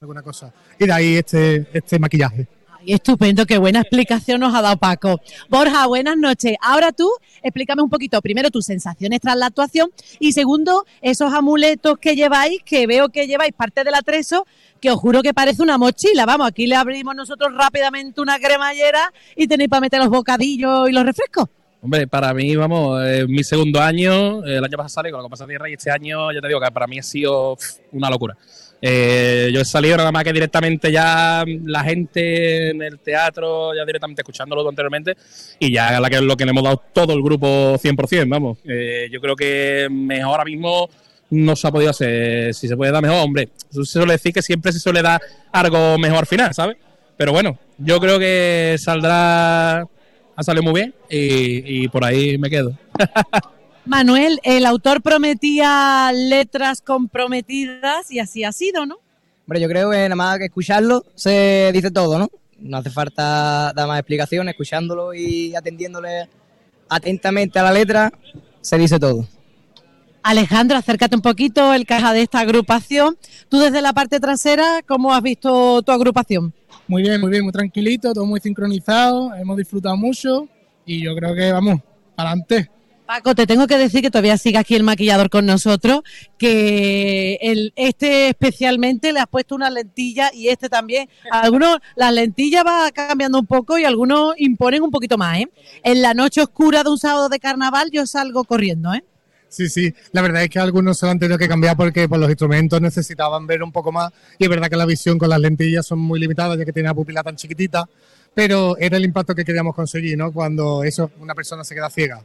[0.00, 0.52] alguna cosa.
[0.78, 2.46] Y de ahí este, este maquillaje.
[2.86, 5.20] Estupendo, qué buena explicación nos ha dado Paco.
[5.48, 6.56] Borja, buenas noches.
[6.60, 7.10] Ahora tú,
[7.42, 12.62] explícame un poquito, primero tus sensaciones tras la actuación y segundo, esos amuletos que lleváis,
[12.64, 14.46] que veo que lleváis parte del atrezo,
[14.80, 16.26] que os juro que parece una mochila.
[16.26, 20.92] Vamos, aquí le abrimos nosotros rápidamente una cremallera y tenéis para meter los bocadillos y
[20.92, 21.48] los refrescos.
[21.80, 24.42] Hombre, para mí, vamos, es mi segundo año.
[24.44, 26.70] El año pasado salí con la Copa Tierra y este año, ya te digo que
[26.70, 27.58] para mí ha sido
[27.92, 28.36] una locura.
[28.80, 33.84] Eh, yo he salido nada más que directamente ya la gente en el teatro, ya
[33.84, 35.16] directamente escuchándolo anteriormente,
[35.58, 38.58] y ya la que, lo que le hemos dado todo el grupo 100%, vamos.
[38.64, 40.90] Eh, yo creo que mejor ahora mismo
[41.30, 42.52] no se ha podido hacer.
[42.54, 45.20] Si se puede dar mejor, hombre, se suele decir que siempre se suele dar
[45.52, 46.76] algo mejor al final, ¿sabes?
[47.16, 52.50] Pero bueno, yo creo que saldrá, ha salido muy bien y, y por ahí me
[52.50, 52.76] quedo.
[53.86, 58.96] Manuel, el autor prometía letras comprometidas y así ha sido, ¿no?
[59.46, 62.30] Hombre, yo creo que nada más que escucharlo se dice todo, ¿no?
[62.58, 66.28] No hace falta dar más explicaciones, escuchándolo y atendiéndole
[66.88, 68.10] atentamente a la letra,
[68.62, 69.26] se dice todo.
[70.22, 73.18] Alejandro, acércate un poquito, el caja de esta agrupación.
[73.50, 76.54] Tú desde la parte trasera, ¿cómo has visto tu agrupación?
[76.88, 80.48] Muy bien, muy bien, muy tranquilito, todo muy sincronizado, hemos disfrutado mucho
[80.86, 81.82] y yo creo que vamos,
[82.16, 82.70] para adelante.
[83.06, 86.00] Paco, te tengo que decir que todavía sigue aquí el maquillador con nosotros,
[86.38, 87.38] que
[87.76, 91.10] este especialmente le has puesto una lentilla y este también.
[91.30, 95.50] Algunos, las lentillas va cambiando un poco y algunos imponen un poquito más, ¿eh?
[95.82, 99.04] En la noche oscura de un sábado de carnaval yo salgo corriendo, ¿eh?
[99.50, 102.18] Sí, sí, la verdad es que algunos se lo han tenido que cambiar porque por
[102.18, 105.38] los instrumentos necesitaban ver un poco más y es verdad que la visión con las
[105.38, 107.86] lentillas son muy limitadas ya que tiene la pupila tan chiquitita,
[108.32, 110.32] pero era el impacto que queríamos conseguir, ¿no?
[110.32, 112.24] Cuando eso, una persona se queda ciega.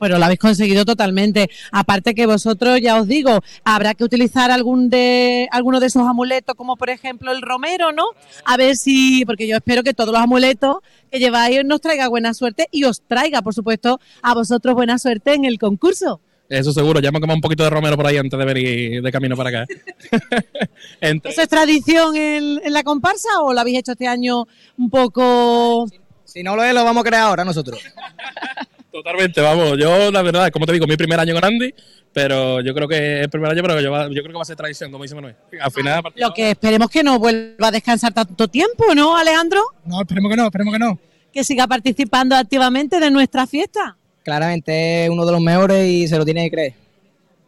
[0.00, 1.48] Pero lo habéis conseguido totalmente.
[1.72, 6.54] Aparte que vosotros, ya os digo, habrá que utilizar algún de alguno de esos amuletos,
[6.54, 8.04] como por ejemplo el romero, ¿no?
[8.44, 10.76] A ver si, porque yo espero que todos los amuletos
[11.10, 15.34] que lleváis nos traiga buena suerte y os traiga, por supuesto, a vosotros buena suerte
[15.34, 16.20] en el concurso.
[16.50, 19.12] Eso seguro, ya hemos quemado un poquito de romero por ahí antes de venir de
[19.12, 19.66] camino para acá.
[21.00, 24.44] Entre- ¿Eso es tradición en, en la comparsa o lo habéis hecho este año
[24.78, 25.86] un poco...?
[26.24, 27.78] Si no lo es, lo vamos a crear ahora nosotros.
[29.02, 29.76] Totalmente, vamos.
[29.78, 31.72] Yo, la verdad, como te digo, mi primer año con Andy,
[32.12, 34.42] pero yo creo que es el primer año, pero yo, va- yo creo que va
[34.42, 35.36] a ser tradición, como dice Manuel.
[35.60, 39.60] Al final, Lo que esperemos que no vuelva a descansar tanto tiempo, ¿no, Alejandro?
[39.84, 40.98] No, esperemos que no, esperemos que no.
[41.32, 43.96] Que siga participando activamente de nuestra fiesta.
[44.24, 46.74] Claramente es uno de los mejores y se lo tiene que creer.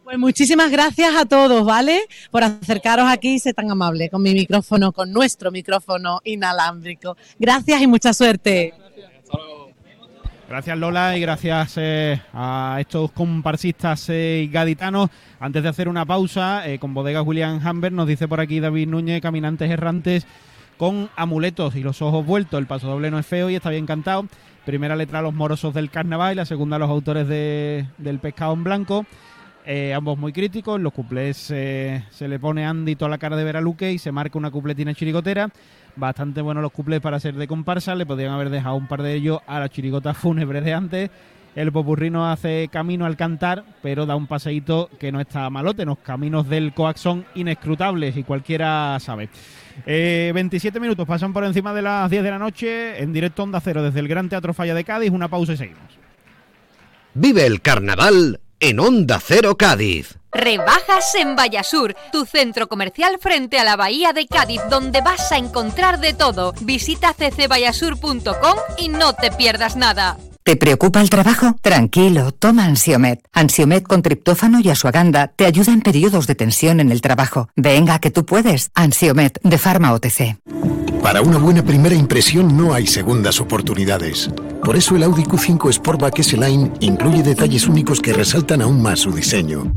[0.03, 2.01] Pues muchísimas gracias a todos, ¿vale?
[2.31, 7.15] Por acercaros aquí y ser tan amable con mi micrófono, con nuestro micrófono inalámbrico.
[7.39, 8.73] Gracias y mucha suerte.
[8.77, 9.10] Gracias
[10.51, 15.09] Lola y gracias eh, a estos comparsistas eh, gaditanos.
[15.39, 18.89] Antes de hacer una pausa, eh, con bodegas William Hamber nos dice por aquí David
[18.89, 20.27] Núñez, caminantes errantes
[20.77, 22.59] con amuletos y los ojos vueltos.
[22.59, 24.25] El paso doble no es feo y está bien cantado.
[24.65, 28.63] Primera letra los morosos del carnaval y la segunda los autores de- del pescado en
[28.65, 29.05] blanco.
[29.65, 30.81] Eh, ambos muy críticos.
[30.81, 34.51] Los cuplés se le pone Andy toda la cara de Veraluque y se marca una
[34.51, 35.49] cupletina chirigotera.
[35.95, 37.95] Bastante buenos los cuplés para ser de comparsa.
[37.95, 41.09] Le podrían haber dejado un par de ellos a la chirigota fúnebre de antes.
[41.53, 45.83] El popurrí no hace camino al cantar, pero da un paseíto que no está malote.
[45.83, 49.29] Los caminos del coax son inescrutables y cualquiera sabe.
[49.85, 53.59] Eh, 27 minutos pasan por encima de las 10 de la noche en directo Onda
[53.59, 55.11] Cero desde el Gran Teatro Falla de Cádiz.
[55.11, 55.83] Una pausa y seguimos.
[57.13, 60.20] Vive el carnaval en Onda Cero Cádiz.
[60.31, 65.37] Rebajas en Vallasur, tu centro comercial frente a la bahía de Cádiz, donde vas a
[65.37, 66.53] encontrar de todo.
[66.61, 70.17] Visita ccvallasur.com y no te pierdas nada.
[70.43, 71.55] ¿Te preocupa el trabajo?
[71.61, 73.21] Tranquilo, toma Ansiomet.
[73.31, 77.49] Ansiomet con triptófano y asuaganda te ayuda en periodos de tensión en el trabajo.
[77.55, 78.71] Venga, que tú puedes.
[78.73, 80.37] Ansiomet de Pharma OTC.
[81.03, 84.31] Para una buena primera impresión no hay segundas oportunidades.
[84.63, 89.11] Por eso el Audi Q5 Sportback S-Line incluye detalles únicos que resaltan aún más su
[89.11, 89.71] diseño.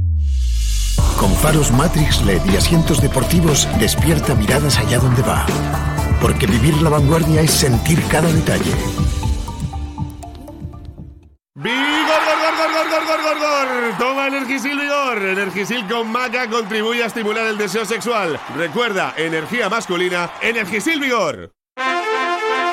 [1.19, 5.47] Con faros Matrix LED y asientos deportivos, despierta miradas allá donde va.
[6.21, 8.73] Porque vivir la vanguardia es sentir cada detalle.
[11.55, 13.99] ¡Vigor, gor, gor, gor, gor, gor, gor, gor!
[13.99, 15.19] Toma Energisil Vigor.
[15.23, 18.39] Energisil con maca contribuye a estimular el deseo sexual.
[18.57, 21.53] Recuerda, energía masculina, Energisil Vigor.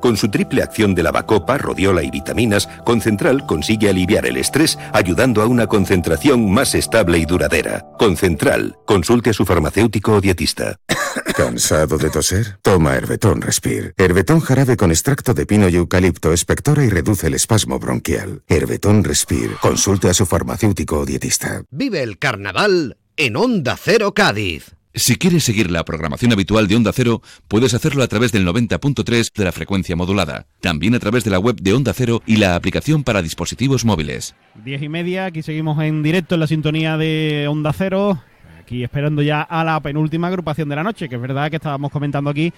[0.00, 5.42] Con su triple acción de lavacopa, rodiola y vitaminas, Concentral consigue aliviar el estrés ayudando
[5.42, 7.86] a una concentración más estable y duradera.
[7.98, 8.76] Concentral.
[8.86, 10.76] Consulte a su farmacéutico o dietista.
[11.36, 12.58] ¿Cansado de toser?
[12.62, 13.92] Toma Herbetón Respire.
[13.96, 18.42] Herbetón jarabe con extracto de pino y eucalipto espectora y reduce el espasmo bronquial.
[18.48, 19.56] Herbetón Respire.
[19.60, 21.62] Consulte a su farmacéutico o dietista.
[21.70, 24.79] Vive el carnaval en Onda Cero Cádiz.
[24.92, 29.32] Si quieres seguir la programación habitual de Onda Cero, puedes hacerlo a través del 90.3
[29.32, 30.46] de la frecuencia modulada.
[30.60, 34.34] También a través de la web de Onda Cero y la aplicación para dispositivos móviles.
[34.64, 38.20] Diez y media, aquí seguimos en directo en la sintonía de Onda Cero.
[38.60, 41.92] Aquí esperando ya a la penúltima agrupación de la noche, que es verdad que estábamos
[41.92, 42.52] comentando aquí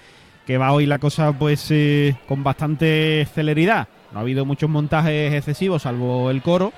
[0.47, 3.89] que va hoy la cosa pues eh, con bastante celeridad.
[4.11, 6.73] No ha habido muchos montajes excesivos, salvo el coro,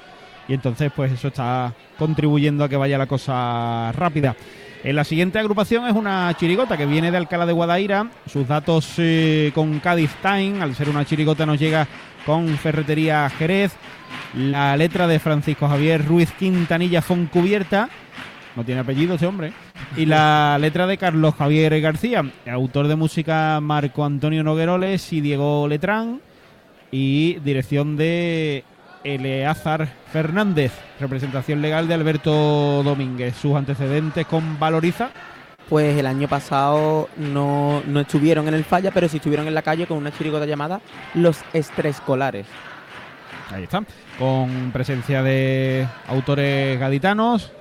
[0.48, 4.36] y entonces pues eso está contribuyendo a que vaya la cosa rápida.
[4.84, 8.10] En la siguiente agrupación es una chirigota que viene de Alcalá de Guadaira.
[8.30, 11.88] Sus datos eh, con Cádiz Time, al ser una chirigota, nos llega
[12.26, 13.72] con Ferretería Jerez.
[14.34, 17.88] La letra de Francisco Javier Ruiz Quintanilla Foncubierta.
[18.56, 19.54] No tiene apellido ese hombre.
[19.96, 25.66] Y la letra de Carlos Javier García, autor de música Marco Antonio Nogueroles y Diego
[25.66, 26.20] Letrán.
[26.90, 28.64] Y dirección de
[29.04, 33.36] Eleazar Fernández, representación legal de Alberto Domínguez.
[33.36, 35.10] Sus antecedentes con Valoriza.
[35.68, 39.62] Pues el año pasado no, no estuvieron en el falla, pero sí estuvieron en la
[39.62, 40.80] calle con una chirigota llamada
[41.14, 42.46] Los Estrescolares.
[43.50, 43.82] Ahí está.
[44.18, 47.52] Con presencia de autores gaditanos,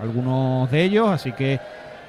[0.00, 1.60] algunos de ellos, así que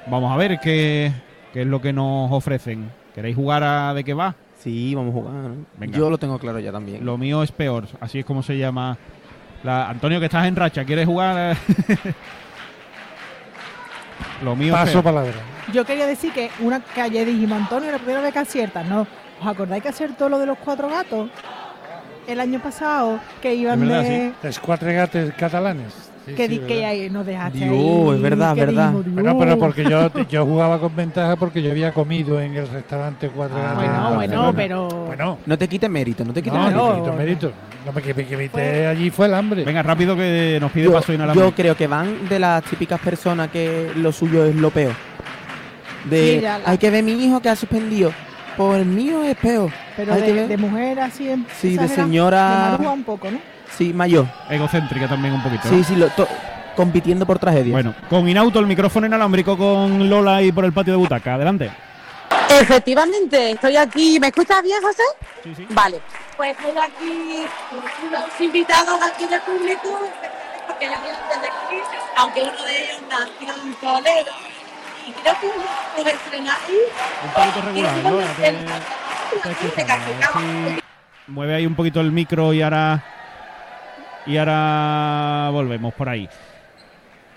[0.06, 1.12] vamos a ver qué,
[1.52, 2.90] qué es lo que nos ofrecen.
[3.14, 4.34] ¿Queréis jugar a de qué va?
[4.62, 5.34] Sí, vamos a jugar.
[5.34, 5.66] ¿no?
[5.76, 5.98] Venga.
[5.98, 7.04] Yo lo tengo claro ya también.
[7.04, 8.96] Lo mío es peor, así es como se llama.
[9.64, 9.88] La...
[9.88, 11.56] Antonio, que estás en racha, ¿quieres jugar?
[14.42, 15.04] lo mío es Paso peor.
[15.04, 15.32] palabra.
[15.72, 19.06] Yo quería decir que una ayer dijimos, Antonio, la primera vez que aciertas, ¿no?
[19.40, 21.30] ¿Os acordáis que acertó lo de los cuatro gatos?
[22.26, 24.32] El año pasado, que iban de...
[24.42, 26.11] Los cuatro gatos catalanes.
[26.26, 28.92] Sí, que, sí, di- que ahí nos dejaste Dios, ahí, es verdad, verdad.
[28.92, 29.36] Bueno, Dios.
[29.40, 33.56] pero porque yo, yo jugaba con ventaja porque yo había comido en el restaurante cuatro
[33.56, 33.76] gatos.
[33.76, 34.88] Bueno, en bueno, pero...
[34.88, 36.86] Bueno, No te quites mérito, no te quites no, mérito.
[36.86, 37.52] no, mérito, mérito.
[37.84, 39.64] Lo que, que, que viste allí fue el hambre.
[39.64, 41.48] Venga, rápido que nos pide Yo, paso inalámbrico.
[41.50, 44.92] yo creo que van de las típicas personas que lo suyo es lo peor.
[46.08, 48.12] De Sí, ya la- hay que ver mi hijo que ha suspendido.
[48.56, 49.70] Pues el mío es peor.
[49.96, 53.38] Pero Hay que de, de mujer así en Sí, de señora- De un poco, ¿no?
[53.76, 54.26] Sí, mayor.
[54.50, 55.68] Egocéntrica también un poquito.
[55.68, 55.84] Sí, ¿no?
[55.84, 56.28] sí, lo, to-
[56.76, 57.72] compitiendo por tragedia.
[57.72, 61.34] Bueno, con Inauto el micrófono inalámbrico con Lola y por el patio de butaca.
[61.34, 61.70] Adelante.
[62.50, 64.18] Efectivamente, estoy aquí.
[64.20, 65.02] ¿Me escuchas bien, José?
[65.42, 65.66] Sí, sí.
[65.70, 66.00] Vale.
[66.36, 67.44] Pues estoy aquí,
[68.10, 70.00] los invitados aquí del público,
[70.66, 71.76] porque ya vienen desde aquí,
[72.16, 74.32] aunque uno de ellos nació en Toledo.
[75.06, 75.64] Y creo que uno
[75.96, 76.58] los estrenáis.
[77.24, 78.52] Un poquito regular, te-
[79.72, 80.82] te si
[81.26, 83.02] Mueve ahí un poquito el micro y ahora.
[84.26, 86.28] Y ahora volvemos por ahí.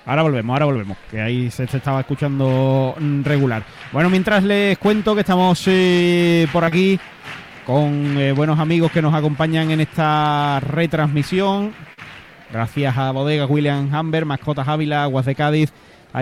[0.05, 3.63] Ahora volvemos, ahora volvemos, que ahí se, estaba escuchando mm, regular.
[3.91, 6.99] Bueno, mientras les cuento que estamos eh, por aquí
[7.65, 11.73] con eh, buenos amigos que nos acompañan en esta retransmisión.
[12.51, 15.73] Gracias a Bodega William Hamber, Mascotas Ávila, Aguas de Cádiz,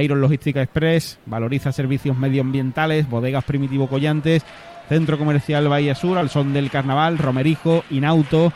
[0.02, 4.46] Iron Logística Express, Valoriza Servicios Medioambientales, Bodegas Primitivo Collantes,
[4.88, 8.54] Centro Comercial Bahía Sur, al son del Carnaval, Romerijo, Inauto,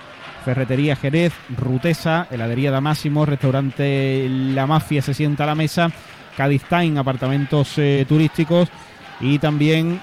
[0.47, 5.91] Ferretería Jerez, Rutesa, Heladería Damásimo, Restaurante La Mafia se sienta a la mesa,
[6.37, 6.63] Cádiz
[6.97, 8.69] apartamentos eh, turísticos.
[9.19, 9.99] Y también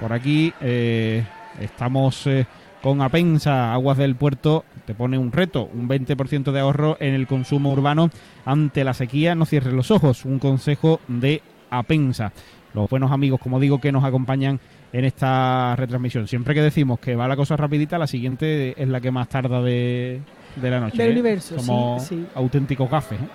[0.00, 1.22] por aquí eh,
[1.60, 2.46] estamos eh,
[2.80, 7.26] con Apensa, Aguas del Puerto, te pone un reto, un 20% de ahorro en el
[7.26, 8.08] consumo urbano.
[8.46, 12.32] Ante la sequía, no cierres los ojos, un consejo de Apensa.
[12.72, 14.60] Los buenos amigos, como digo, que nos acompañan
[14.92, 16.28] en esta retransmisión.
[16.28, 19.60] Siempre que decimos que va la cosa rapidita, la siguiente es la que más tarda
[19.60, 20.20] de,
[20.62, 20.98] la noche.
[20.98, 21.12] Del ¿eh?
[21.12, 23.20] universo, Como sí, auténticos gafes.
[23.20, 23.28] ¿eh?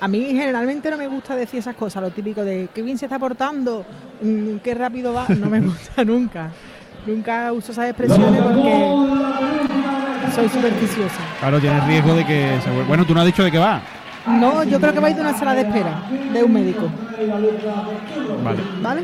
[0.00, 3.06] A mí generalmente no me gusta decir esas cosas, lo típico de qué bien se
[3.06, 3.84] está portando,
[4.22, 6.50] mm, qué rápido va, no me gusta nunca.
[7.06, 8.94] Nunca uso esas expresiones porque
[10.34, 11.20] soy supersticiosa.
[11.38, 13.82] Claro, tienes riesgo de que se Bueno, tú no has dicho de qué va.
[14.26, 16.90] No, yo creo que va a ir de una sala de espera de un médico.
[18.42, 18.60] Vale.
[18.80, 19.02] ¿Vale?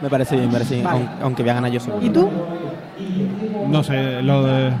[0.00, 1.08] Me parece bien, me parece bien, Vale.
[1.22, 2.04] aunque voy a ganar yo seguro.
[2.04, 2.30] ¿Y tú?
[3.68, 4.72] No sé, lo de,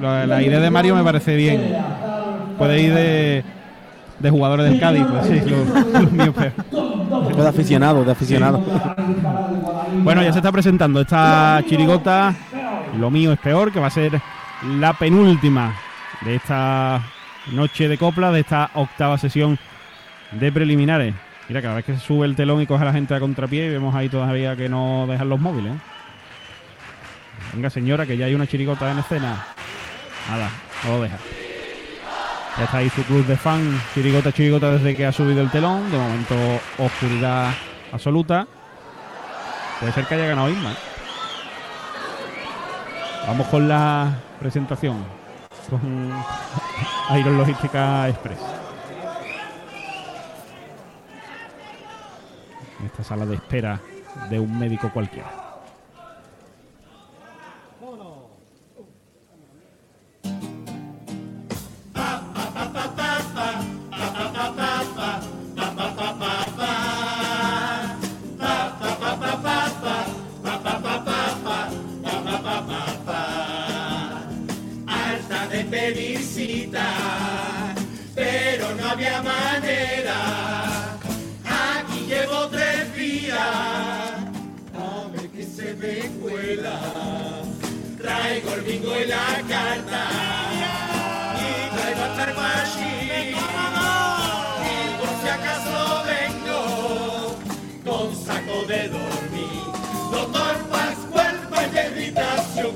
[0.00, 1.76] lo de la idea de Mario me parece bien.
[2.56, 3.44] Puede ir de,
[4.18, 7.36] de jugadores del Cádiz, pues sí, lo, lo mío es peor.
[7.36, 8.62] De aficionado, de aficionado.
[10.02, 12.34] Bueno, ya se está presentando esta chirigota.
[12.98, 14.20] Lo mío es peor, que va a ser
[14.78, 15.74] la penúltima
[16.22, 17.00] de esta
[17.52, 19.58] noche de copla, de esta octava sesión
[20.32, 21.14] de preliminares.
[21.48, 23.70] Mira, cada vez que se sube el telón y coge a la gente a contrapié,
[23.70, 25.72] vemos ahí todavía que no dejan los móviles.
[27.54, 29.46] Venga, señora, que ya hay una chirigota en escena.
[30.28, 30.50] Nada,
[30.84, 31.16] no lo deja.
[32.58, 35.90] Ya está ahí su club de fan, chirigota, chirigota desde que ha subido el telón.
[35.90, 36.34] De momento,
[36.76, 37.54] oscuridad
[37.92, 38.46] absoluta.
[39.80, 40.74] Puede ser que haya ganado Isma.
[43.26, 45.04] Vamos con la presentación
[45.70, 46.12] con
[47.18, 48.38] Iron Logística Express.
[52.80, 53.80] En esta sala de espera
[54.30, 55.47] de un médico cualquiera.
[88.40, 90.06] La carta,
[91.34, 91.42] y.
[94.64, 96.60] Y por si acaso vengo
[97.84, 99.64] con saco de dormir.
[100.12, 102.74] Doctor Pascual, vaya irritación,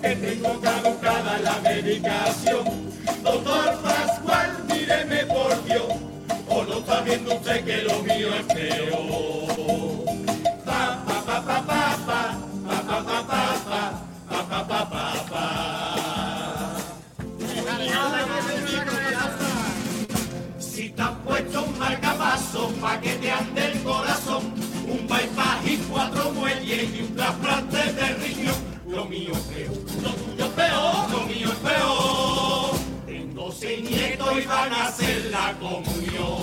[0.00, 2.64] que tengo caducada la medicación.
[3.22, 5.92] Doctor Pascual, míreme por Dios,
[6.48, 9.13] o no está viendo usted que lo mío es peor.
[22.80, 24.42] Pa' que te ande el corazón,
[24.88, 28.56] un bypass y cuatro muelles y un trasplante de riñón,
[28.88, 32.70] lo mío es peor, lo tuyo es peor, lo mío es peor.
[33.06, 36.42] Tengo seis nietos y van a hacer la comunión.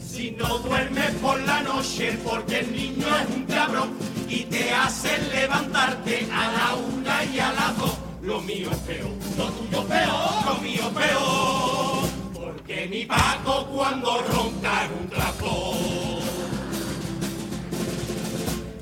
[0.00, 3.90] Si no duermes por la noche porque el niño es un cabrón
[4.28, 9.10] y te hacen levantarte a la una y a las dos, lo mío es peor,
[9.38, 12.13] lo tuyo es peor, lo mío es peor.
[12.66, 15.76] Porque mi Paco cuando ronca un trapo.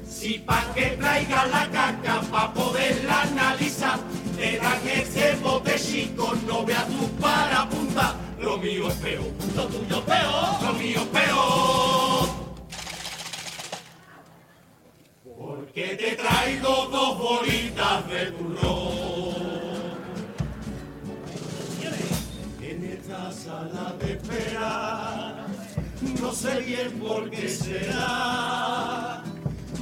[0.08, 3.98] Si pa' que traiga la caca pa' poderla analizar,
[4.36, 8.14] te dan ese bote chico, no veas tú para apuntar.
[8.38, 12.28] Lo mío es peor, lo tuyo peor, lo mío es peor.
[15.24, 19.61] Porque te traigo dos bolitas de turrón.
[23.12, 25.44] Esta sala de espera,
[26.20, 29.22] no sé bien por qué será.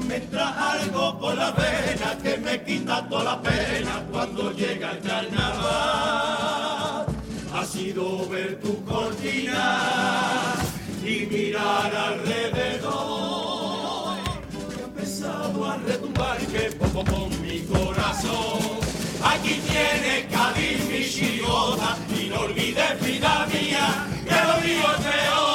[0.08, 5.00] Me entra algo por la vena que me quita toda la pena cuando llega el
[5.00, 7.06] carnaval.
[7.54, 10.56] Ha sido ver tu cortina
[11.04, 14.18] y mirar alrededor.
[14.18, 18.89] Ha empezado a retumbar que poco con mi corazón.
[19.22, 25.49] Aquí tiene Cádiz, mis y no olvides vida mía, que lo mío es peor.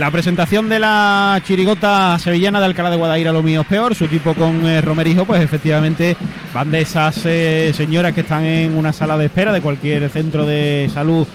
[0.00, 4.08] La presentación de la chirigota sevillana de Alcalá de Guadaira, lo mío es peor, su
[4.08, 6.16] tipo con eh, Romerijo, pues efectivamente
[6.54, 10.46] van de esas eh, señoras que están en una sala de espera de cualquier centro
[10.46, 11.26] de salud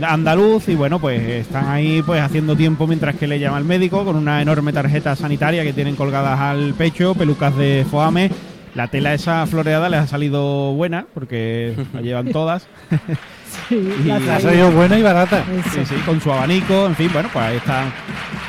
[0.00, 4.04] andaluz y bueno, pues están ahí pues haciendo tiempo mientras que le llama el médico
[4.04, 8.30] con una enorme tarjeta sanitaria que tienen colgadas al pecho, pelucas de foame.
[8.76, 12.68] La tela esa floreada les ha salido buena porque la llevan todas.
[13.70, 15.44] Y ha salido buena y barata.
[15.72, 17.92] Sí, sí, con su abanico, en fin, bueno, pues ahí están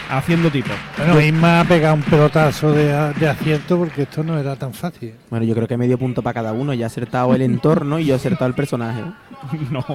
[0.10, 0.70] haciendo tipo.
[0.98, 5.14] Bueno, Isma ha pegado un pelotazo de, de acierto porque esto no era tan fácil.
[5.30, 6.74] Bueno, yo creo que medio punto para cada uno.
[6.74, 9.02] Ya ha acertado el entorno y yo he acertado el personaje.
[9.72, 9.86] no,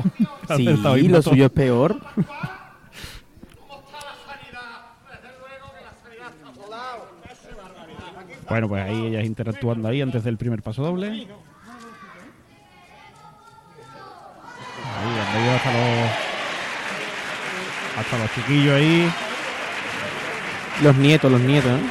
[0.49, 1.31] ha Sí, Isma lo todo.
[1.31, 1.97] suyo es peor.
[8.49, 11.27] Bueno, pues ahí ellas interactuando ahí antes del primer paso doble.
[15.01, 16.11] Ahí han hasta los
[17.99, 19.13] hasta los chiquillos ahí.
[20.83, 21.83] Los nietos, los nietos, ¿eh?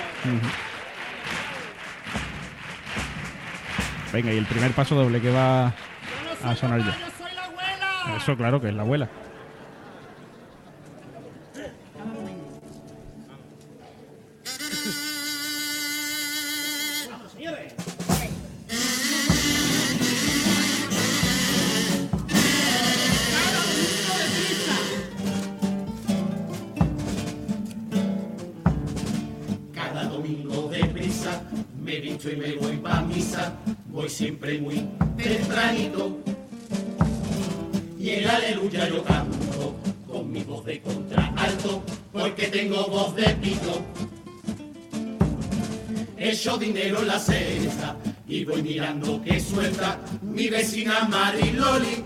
[4.11, 5.73] Venga, y el primer paso doble que va
[6.43, 6.97] a sonar ya.
[8.17, 9.07] Eso, claro, que es la abuela.
[31.93, 33.53] Me visto y me voy pa' misa,
[33.89, 34.83] voy siempre muy
[35.15, 36.17] tempranito.
[37.99, 39.75] Y el aleluya yo canto
[40.07, 43.85] con mi voz de contraalto, porque tengo voz de pito.
[46.17, 47.95] Echo dinero en la cesta
[48.27, 52.03] y voy mirando que suelta mi vecina Mariloli.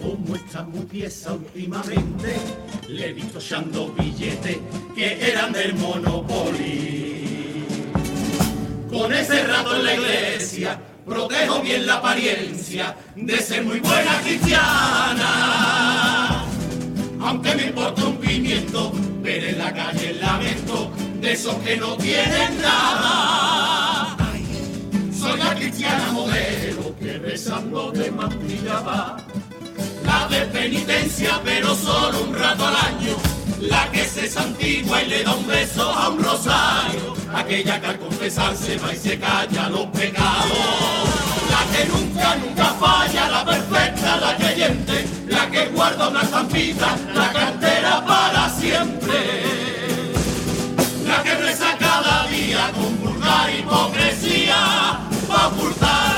[0.00, 2.34] Como está muy pieza últimamente,
[2.88, 4.58] le he visto echando billetes
[4.96, 7.29] que eran del Monopoly.
[8.90, 15.24] Con ese rato en la iglesia, protejo bien la apariencia de ser muy buena cristiana.
[17.20, 18.90] Aunque me importa un pimiento,
[19.22, 24.16] ver en la calle el lamento de esos que no tienen nada.
[25.16, 29.18] Soy la cristiana modelo que rezando de mantilla va.
[30.04, 33.39] La de penitencia, pero solo un rato al año.
[33.60, 37.14] La que se santigua y le da un beso a un rosario.
[37.34, 40.50] Aquella que al confesarse va y se calla los pecados.
[41.50, 45.06] La que nunca, nunca falla, la perfecta, la creyente.
[45.28, 49.42] La que guarda una estampita, la cartera para siempre.
[51.06, 55.00] La que reza cada día con vulgar hipocresía.
[55.30, 56.09] Va a ocultar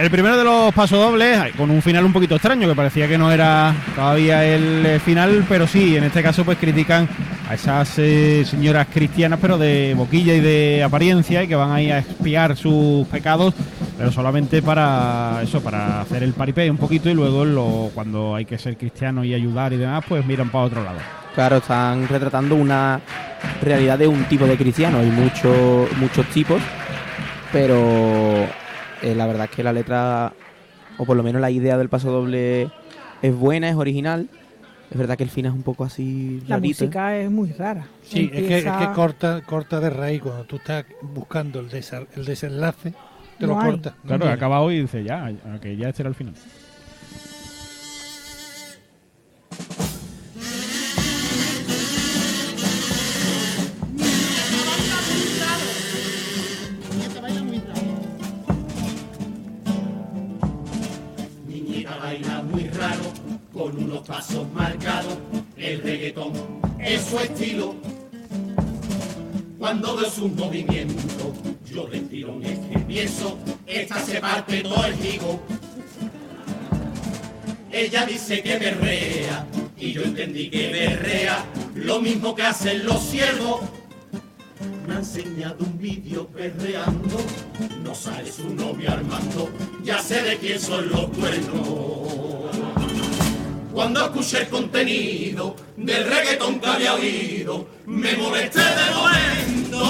[0.00, 3.30] El primero de los pasodobles, con un final un poquito extraño, que parecía que no
[3.30, 7.06] era todavía el eh, final, pero sí, en este caso pues critican
[7.46, 11.90] a esas eh, señoras cristianas, pero de boquilla y de apariencia, y que van ahí
[11.90, 13.52] a expiar sus pecados,
[13.98, 18.56] pero solamente para eso, para hacer el paripé un poquito, y luego cuando hay que
[18.56, 20.98] ser cristiano y ayudar y demás, pues miran para otro lado.
[21.34, 23.02] Claro, están retratando una
[23.60, 25.00] realidad de un tipo de cristiano.
[25.00, 26.62] Hay muchos muchos tipos,
[27.52, 28.48] pero
[29.02, 30.32] eh, la verdad es que la letra,
[30.98, 32.70] o por lo menos la idea del paso doble,
[33.22, 34.28] es buena, es original.
[34.90, 36.42] Es verdad que el final es un poco así.
[36.48, 36.86] La rarito, ¿eh?
[36.86, 37.86] música es muy rara.
[38.02, 42.06] Sí, es que, es que corta, corta de raíz cuando tú estás buscando el, desa-
[42.16, 42.92] el desenlace,
[43.38, 43.70] te No lo hay.
[43.70, 43.94] corta.
[44.04, 46.34] Claro, No ha acabado y dice ya, que ya este era el final.
[63.60, 65.18] Con unos pasos marcados,
[65.58, 66.32] el reggaetón
[66.78, 67.74] es su estilo.
[69.58, 71.34] Cuando veo sus movimientos,
[71.70, 72.40] yo de tirón
[72.88, 75.42] pienso, esta se parte todo el higo.
[77.70, 83.60] Ella dice que berrea, y yo entendí que berrea, lo mismo que hacen los ciervos.
[84.88, 87.18] Me ha enseñado un vídeo perreando,
[87.84, 89.50] no sale su novio Armando,
[89.84, 92.29] ya sé de quién son los cuernos.
[93.72, 99.86] Cuando escuché el contenido del reggaetón que había oído, me molesté de momento.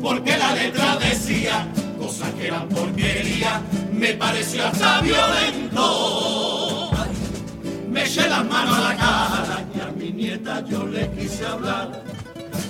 [0.00, 1.66] Porque la letra decía
[1.98, 3.60] cosas que eran porquería,
[3.92, 6.90] me pareció hasta violento.
[7.90, 12.04] Me eché las manos a la cara y a mi nieta yo le quise hablar.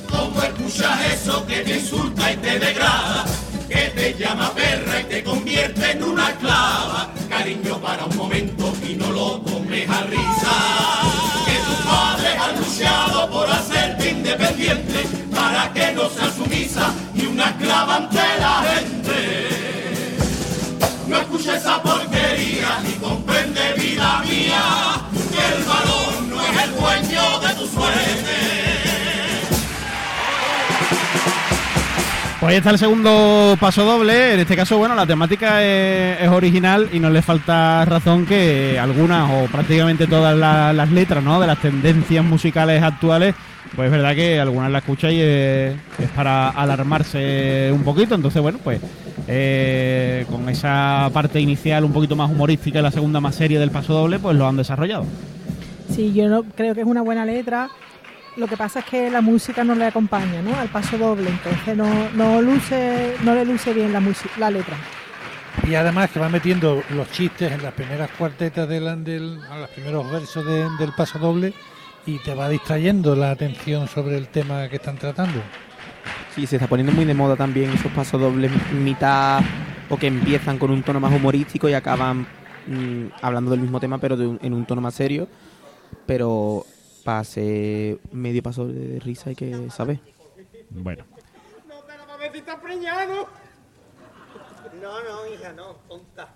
[0.08, 3.26] ¿Cómo escuchas eso que te insulta y te degrada?
[3.68, 8.94] Que te llama perra y te convierte en una esclava cariño para un momento y
[8.94, 10.56] no lo tomes a risa.
[11.44, 15.04] Que tus padres han luchado por hacerte independiente
[15.34, 19.48] para que no seas sumisa ni una esclava ante la gente.
[21.08, 24.62] No escuches esa porquería ni comprende vida mía
[25.32, 28.21] que el valor no es el dueño de tu sueño.
[32.42, 34.34] Pues ahí está el segundo paso doble.
[34.34, 39.30] En este caso, bueno, la temática es, original y no le falta razón que algunas
[39.30, 41.40] o prácticamente todas la- las letras, ¿no?
[41.40, 43.36] De las tendencias musicales actuales,
[43.76, 48.16] pues es verdad que algunas la escucháis y es, es para alarmarse un poquito.
[48.16, 48.80] Entonces, bueno, pues
[49.28, 53.70] eh, con esa parte inicial un poquito más humorística y la segunda más seria del
[53.70, 55.06] paso doble, pues lo han desarrollado.
[55.94, 57.68] Sí, yo no, creo que es una buena letra.
[58.36, 60.58] Lo que pasa es que la música no le acompaña, ¿no?
[60.58, 64.74] Al paso doble, entonces no, no luce, no le luce bien la música, la letra.
[65.68, 69.68] Y además que va metiendo los chistes en las primeras cuartetas del, del a los
[69.68, 71.52] primeros versos de- del paso doble
[72.06, 75.40] y te va distrayendo la atención sobre el tema que están tratando.
[76.34, 79.40] Sí, se está poniendo muy de moda también esos pasos dobles mitad
[79.90, 82.26] o que empiezan con un tono más humorístico y acaban
[82.66, 85.28] mm, hablando del mismo tema pero de un- en un tono más serio.
[86.06, 86.64] Pero
[87.06, 90.00] hacer medio paso de risa hay que saber.
[90.70, 91.04] Bueno.
[92.08, 93.26] A ver si está preñado.
[94.80, 96.28] No, no, hija, no, tonta.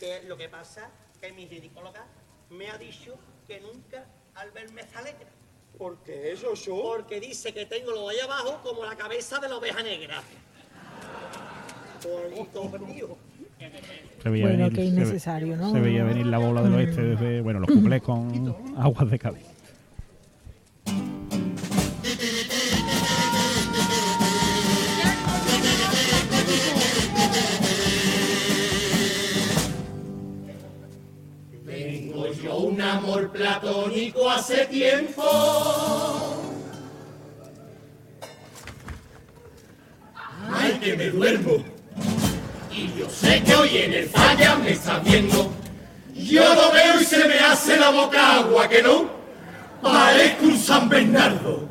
[0.00, 0.90] Que lo que pasa
[1.20, 2.04] que mi ginecóloga
[2.50, 3.14] me ha dicho
[3.46, 4.04] que nunca
[4.34, 5.28] al verme se alegra.
[5.78, 6.82] ¿Por qué eso, yo?
[6.96, 10.22] Porque dice que tengo lo de ahí abajo como la cabeza de la oveja negra.
[12.04, 13.16] Bonito perdido.
[14.22, 15.72] Se veía Bueno, venir, que se ve- innecesario, ¿no?
[15.72, 19.46] Se veía venir la bola del oeste desde, bueno, los cuplés con aguas de Cádiz.
[31.64, 35.22] Tengo yo un amor platónico hace tiempo.
[40.50, 41.64] Ay, que me duermo.
[42.70, 45.50] Y yo sé que hoy en el falla me está viendo.
[46.14, 49.21] Yo lo veo y se me hace la boca agua, que no.
[49.82, 51.68] Parezco un San Bernardo.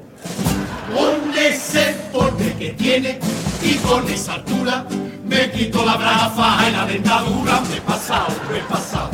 [0.94, 3.20] Con ese porte que tiene
[3.64, 4.86] y con esa altura
[5.26, 7.62] me quito la brafa en la dentadura.
[7.70, 9.10] Me he pasado, me he pasado.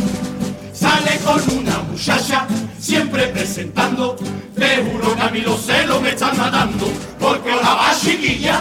[0.73, 2.47] Sale con una muchacha,
[2.79, 4.15] siempre presentando.
[4.55, 6.87] Te juro que a mí los celos me están matando.
[7.19, 8.59] Porque ahora va chiquilla.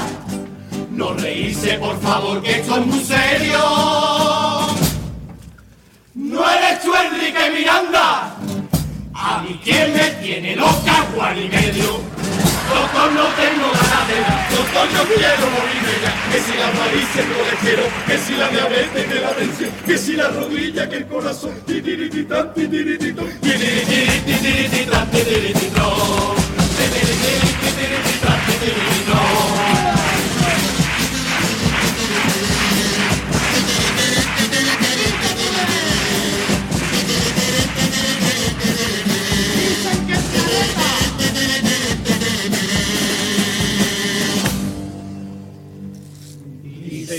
[0.90, 3.58] No reírse, por favor, que esto es muy serio.
[6.14, 8.35] No eres tú, Enrique Miranda.
[9.28, 11.98] A mí quién me tiene loca, Juan y medio.
[12.70, 14.48] Doctor, no tengo ganas de nada.
[14.50, 16.12] Doctor, yo quiero morirme ya.
[16.30, 20.12] Que si la nariz el colesterol, que si la diabetes, que la tensión, que si
[20.12, 21.60] la rodilla, que el corazón.
[21.66, 26.36] Titirititán, titirititón, titirititititirititán, titirititón.
[26.76, 29.55] Titirititititititán, titirititón.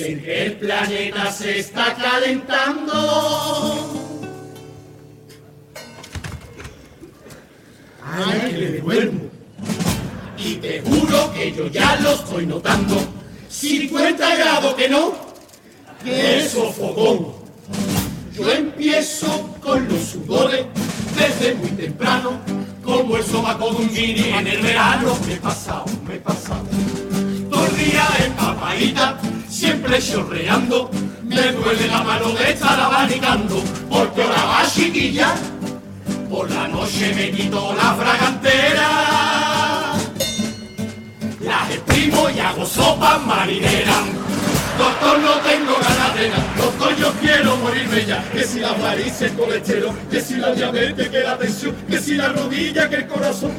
[0.08, 2.94] Dicen que el planeta se está calentando.
[8.06, 9.22] Ay, que me duermo.
[10.38, 12.96] Y te juro que yo ya lo estoy notando.
[13.50, 15.14] 50 grados que no,
[16.02, 17.34] que eso fogón.
[18.34, 20.68] Yo empiezo con los sudores
[21.18, 22.40] desde muy temprano,
[22.82, 25.18] como el sobaco de un en el verano.
[25.28, 26.64] Me he pasado, me he pasado.
[27.50, 29.20] Torría empapadita,
[29.58, 30.92] siempre chorreando.
[31.24, 35.34] Me duele la mano de estar abanicando, porque ahora va chiquilla.
[36.30, 38.90] Por la noche me quito la fragantera.
[41.42, 43.98] Las exprimo y hago sopa marinera.
[44.78, 46.54] Doctor, no tengo ganas de nada.
[46.58, 48.24] Doctor, yo quiero morirme ya.
[48.32, 49.96] Que si la varices, el colesterol.
[50.12, 51.76] Que si la diabetes, que la tensión.
[51.90, 53.54] Que si la rodilla, que el corazón.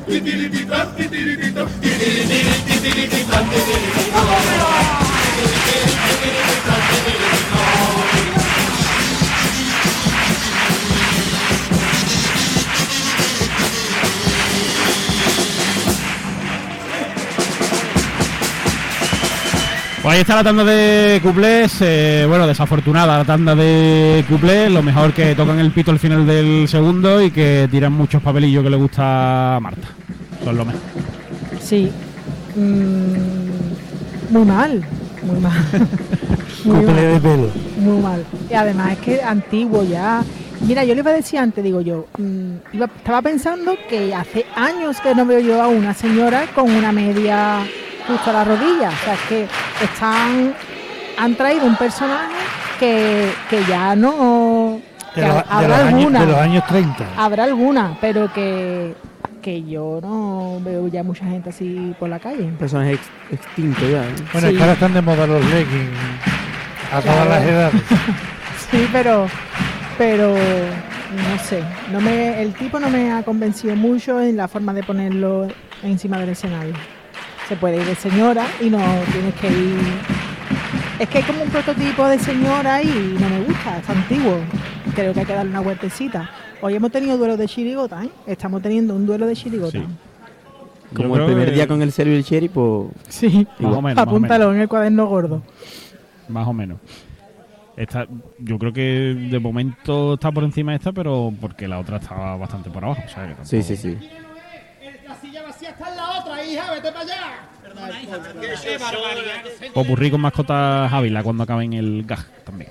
[20.18, 25.12] Ahí está la tanda de cuplés, eh, bueno, desafortunada la tanda de cuplés, lo mejor
[25.12, 28.76] que tocan el pito al final del segundo y que tiran muchos papelillos que le
[28.76, 29.86] gusta a Marta.
[30.42, 30.80] Son lo mejor.
[31.60, 31.92] Sí.
[32.56, 34.82] Mm, muy mal,
[35.22, 35.52] muy mal.
[36.64, 36.96] Muy mal.
[36.96, 37.50] de pelo.
[37.78, 38.24] Muy mal.
[38.50, 40.22] Y además es que antiguo ya.
[40.60, 44.44] Mira, yo le iba a decir antes, digo yo, mm, iba, estaba pensando que hace
[44.56, 47.64] años que no veo yo a una señora con una media
[48.08, 48.88] justo a la rodilla.
[48.88, 49.48] O sea, es que
[49.84, 50.54] están,
[51.16, 52.34] han traído un personaje
[52.80, 54.80] que, que ya no...
[55.14, 57.06] De, que los, habrá de los años, alguna, de los años 30.
[57.16, 58.94] habrá alguna, pero que,
[59.48, 62.44] que yo no veo ya mucha gente así por la calle.
[62.58, 64.04] Personaje ex- extinto ya.
[64.04, 64.14] ¿eh?
[64.32, 65.90] Bueno, es que ahora están de moda los leggings
[66.92, 67.30] a todas Claro.
[67.30, 67.82] las edades.
[68.70, 69.26] Sí, pero,
[69.96, 74.74] pero no sé, no me, el tipo no me ha convencido mucho en la forma
[74.74, 75.48] de ponerlo
[75.82, 76.74] encima del escenario.
[77.48, 78.78] Se puede ir de señora y no
[79.10, 79.78] tienes que ir.
[80.98, 84.36] Es que hay como un prototipo de señora y no me gusta, es antiguo.
[84.94, 86.28] Creo que hay que darle una vueltecita.
[86.60, 88.10] Hoy hemos tenido duelo de chirigota, ¿eh?
[88.26, 89.78] Estamos teniendo un duelo de chirigota.
[90.94, 92.88] Como el primer día con el cero y el cherry, pues.
[93.08, 94.54] Sí, Más o menos, más o apúntalo menos.
[94.56, 95.42] en el cuaderno gordo.
[96.28, 96.78] Más o menos.
[97.76, 98.06] Esta,
[98.38, 98.80] yo creo que
[99.30, 103.02] de momento está por encima de esta, pero porque la otra estaba bastante por abajo.
[103.04, 103.96] o sea que tampoco- Sí, sí, sí.
[105.06, 107.20] La silla vacía está en la otra, hija, vete para allá.
[107.62, 108.18] Perdona, hija,
[108.62, 109.72] qué barbaridad.
[109.74, 112.70] Popurrí con mascotas Ávila cuando acaben el gag también.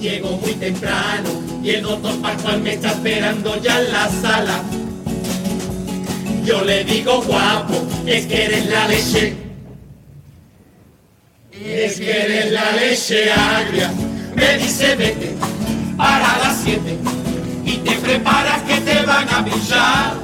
[0.00, 1.28] Llego muy temprano
[1.62, 4.62] y el doctor Pascual me está esperando ya en la sala.
[6.44, 9.36] Yo le digo guapo, es que eres la leche.
[11.52, 13.92] Es que eres la leche agria.
[14.34, 15.34] Me dice vete
[15.96, 16.96] para las siete
[17.64, 20.14] y te preparas que te van a pillar.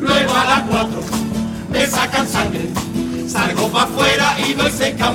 [0.00, 1.13] Luego a las cuatro
[1.74, 2.68] me sacan sangre.
[3.28, 5.12] Salgo para afuera y doy seca.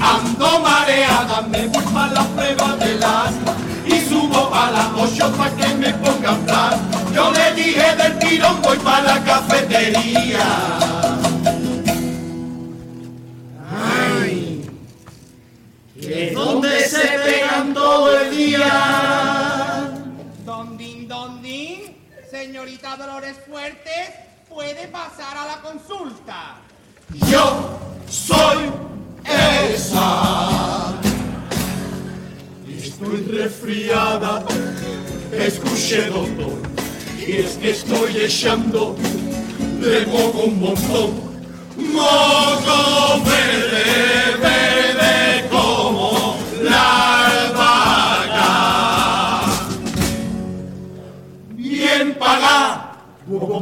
[0.00, 3.54] Ando mareada, me voy para la prueba del asma.
[3.86, 6.80] Y subo a las ocho para que me pongan plan.
[7.14, 10.46] Yo le dije del tirón, voy para la cafetería.
[13.70, 14.68] Ay,
[16.00, 19.90] que es donde se pegan todo el día.
[20.44, 21.96] Don din, don din,
[22.30, 24.08] señorita Dolores Fuertes,
[24.54, 26.56] puede pasar a la consulta.
[27.30, 28.70] Yo soy
[29.74, 30.94] esa.
[32.68, 34.44] Estoy resfriada,
[35.32, 36.54] escuche doctor,
[37.18, 38.94] y es que estoy echando
[39.80, 41.34] de moco un montón.
[41.76, 44.73] Moco verde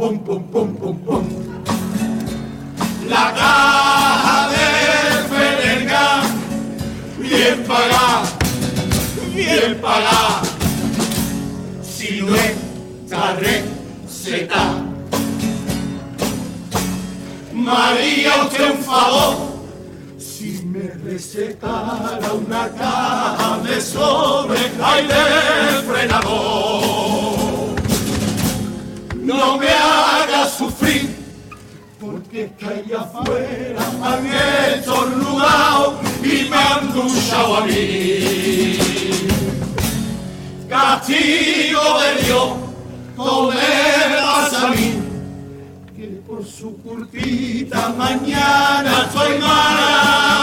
[0.03, 1.25] pum, pum, pum, pum, pum.
[3.09, 6.07] La caja del Ferenga,
[7.19, 8.23] bien pagada,
[9.33, 10.43] bien pagada.
[11.83, 14.63] Si no está receta.
[17.53, 19.35] María, usted un favor.
[20.19, 25.23] Si me recetara una caja de sobre ay, de
[25.87, 26.62] frenador.
[29.45, 31.17] No me haga sufrir.
[32.01, 34.25] Porque es que allá afuera han
[36.23, 38.79] y me han duchado a mí.
[40.69, 42.49] Castigo de Dios,
[43.17, 43.51] todo
[44.63, 44.95] a mí,
[45.97, 50.42] que por su culpita mañana estoy mala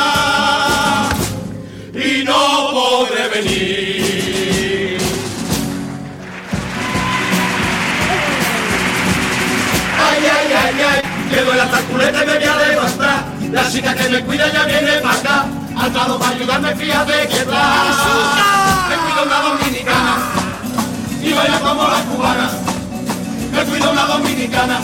[11.89, 13.23] culete me voy a levantar.
[13.51, 15.45] La chica que me cuida ya viene para acá.
[15.77, 18.85] Al lado para ayudarme, fíjate que está.
[18.89, 20.17] Me cuida una dominicana
[21.23, 22.51] y baila como la cubana.
[23.51, 24.79] Me cuida una dominicana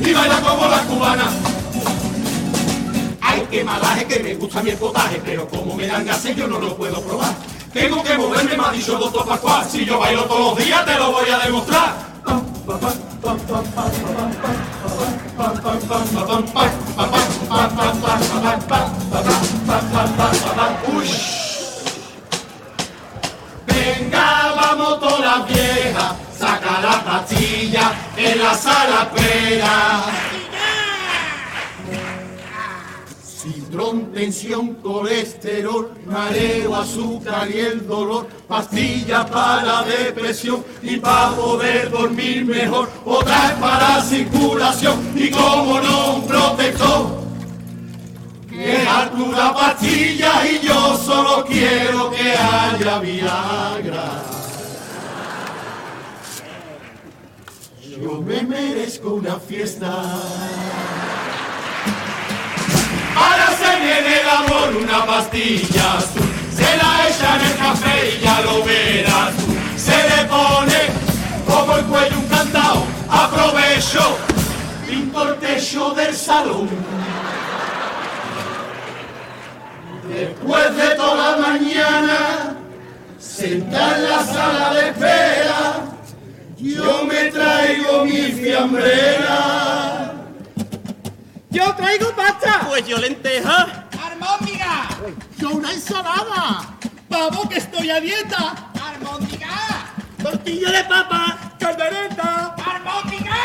[0.00, 1.24] y baila como la cubana.
[3.20, 6.58] Ay, qué malaje que me gusta mi potaje, pero como me dan gases yo no
[6.58, 7.34] lo puedo probar.
[7.72, 9.66] Tengo que moverme, me ha dicho el doctor Pascual.
[9.70, 12.17] Si yo bailo todos los días, te lo voy a demostrar.
[23.66, 30.37] Venga, vamos todas las viejas, saca la pastilla en la sala espera.
[33.68, 42.46] Citrón, tensión, colesterol, mareo, azúcar y el dolor, pastilla para depresión y para poder dormir
[42.46, 47.18] mejor, otra es para la circulación y como no un protector.
[48.48, 54.22] Que altura pastilla y yo solo quiero que haya Viagra.
[58.00, 59.92] Yo me merezco una fiesta.
[63.98, 66.22] Se viene el amor una pastilla azul,
[66.54, 69.34] se la echa en el café y ya lo verás.
[69.76, 70.80] Se le pone
[71.46, 74.18] como el cuello un cantao, aprovecho,
[74.86, 76.68] pinto el techo del salón.
[80.08, 82.56] Después de toda la mañana,
[83.18, 85.80] sentada en la sala de espera,
[86.56, 90.14] yo me traigo mi fiambrera.
[91.50, 92.66] Yo traigo pasta.
[92.68, 93.87] Pues yo lenteja.
[94.20, 94.88] Armóndiga.
[95.38, 96.76] Yo una ensalada.
[97.08, 98.70] Pavo que estoy a dieta.
[98.82, 99.92] Armóndiga.
[100.20, 101.38] Tortilla de papa.
[101.58, 102.54] Caldereta.
[102.56, 103.36] Armóndiga.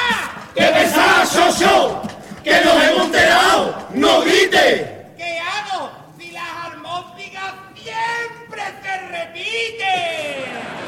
[0.55, 2.01] ¡Qué besazo, show!
[2.43, 3.87] ¡Que nos hemos enterado!
[3.93, 5.13] ¡No grite!
[5.17, 10.82] ¿Qué hago si las armóndigas siempre se repiten?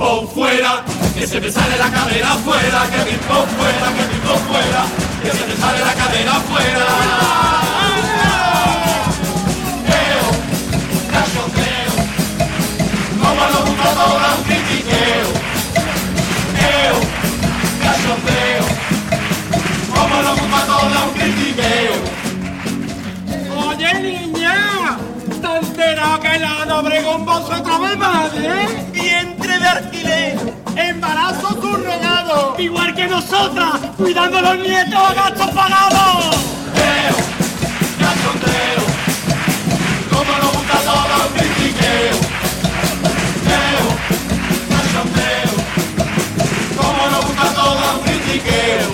[0.00, 0.82] Pim-pom fuera,
[1.14, 4.86] que se me sale la cadera fuera, que pim-pom fuera, que pim-pom fuera,
[5.22, 6.86] que se me sale la cadera fuera.
[10.08, 10.30] Eo,
[11.12, 11.92] cachondeo,
[13.20, 13.94] como nos gusta
[33.40, 36.36] nosotras, cuidando a los nietos a gastos pagados.
[40.10, 42.16] Como nos gusta todo un critiqueo.
[43.48, 43.86] Eo,
[44.68, 45.52] cachondeo,
[46.76, 47.02] como
[47.54, 48.90] todo un critiqueo.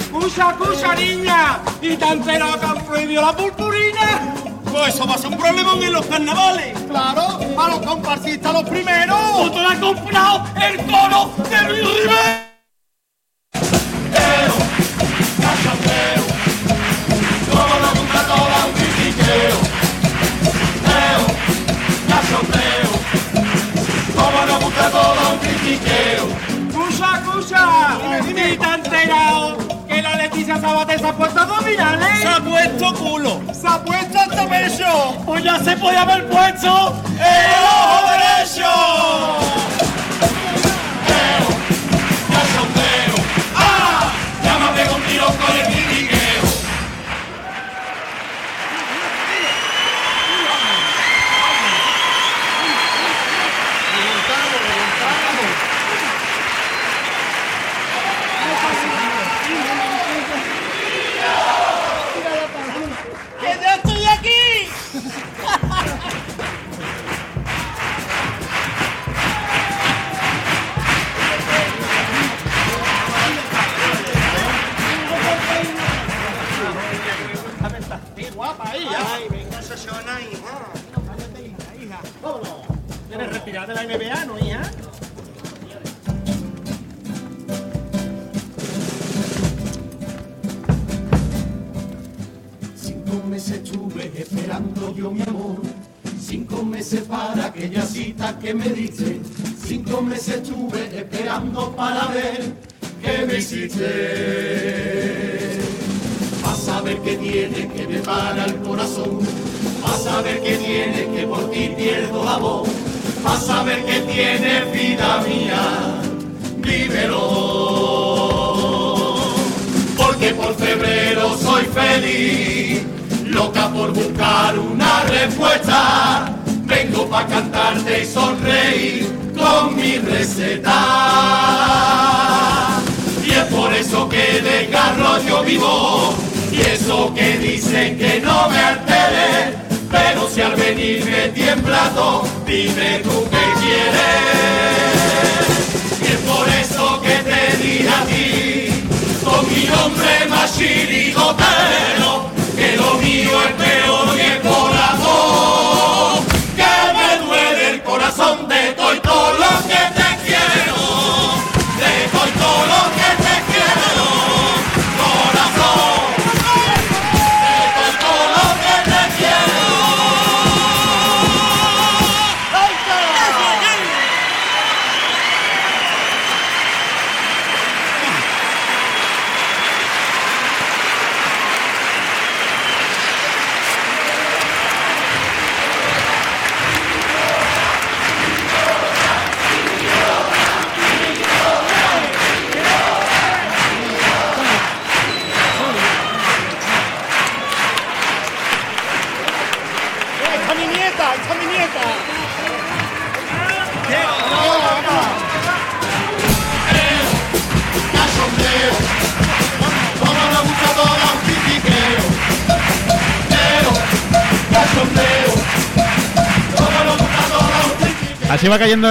[0.00, 4.34] Escucha, escucha, niña, ¿y has enterado que han prohibido la purpurina?
[4.72, 6.76] Pues eso va a ser un problema en los carnavales.
[6.88, 9.18] Claro, a los comparsistas los primeros.
[9.34, 12.45] ¿O te lo has comprado el coro de Luis Rivera?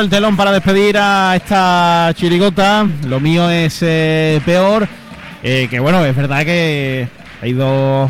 [0.06, 2.88] El telón para despedir a esta chirigota.
[3.08, 4.88] Lo mío es eh, peor.
[5.44, 7.08] Eh, que bueno, es verdad que
[7.42, 8.10] ha ido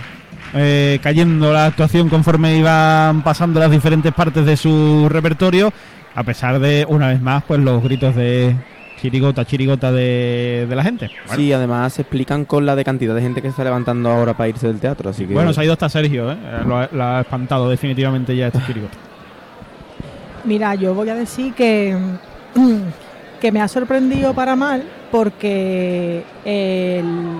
[0.53, 5.71] eh, cayendo la actuación conforme iban pasando las diferentes partes de su repertorio.
[6.15, 8.55] A pesar de, una vez más, pues los gritos de
[9.01, 11.09] chirigota, chirigota de, de la gente.
[11.27, 14.09] Bueno, Sí, además se explican con la de cantidad de gente que se está levantando
[14.11, 15.33] ahora para irse del teatro, así que...
[15.33, 16.37] bueno, se ha ido hasta Sergio, ¿eh?
[16.65, 18.97] Lo, ha- lo ha espantado definitivamente ya este chirigota.
[20.45, 21.95] Mira, yo voy a decir que,
[23.41, 27.39] que me ha sorprendido para mal porque el-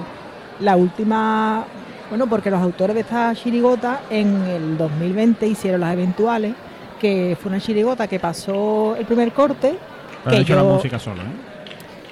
[0.60, 1.64] la última,
[2.10, 6.54] bueno, porque los autores de esta chirigota en el 2020 hicieron las eventuales,
[7.00, 9.76] que fue una chirigota que pasó el primer corte,
[10.24, 11.26] Pero que hecho la yo, música solo, ¿eh?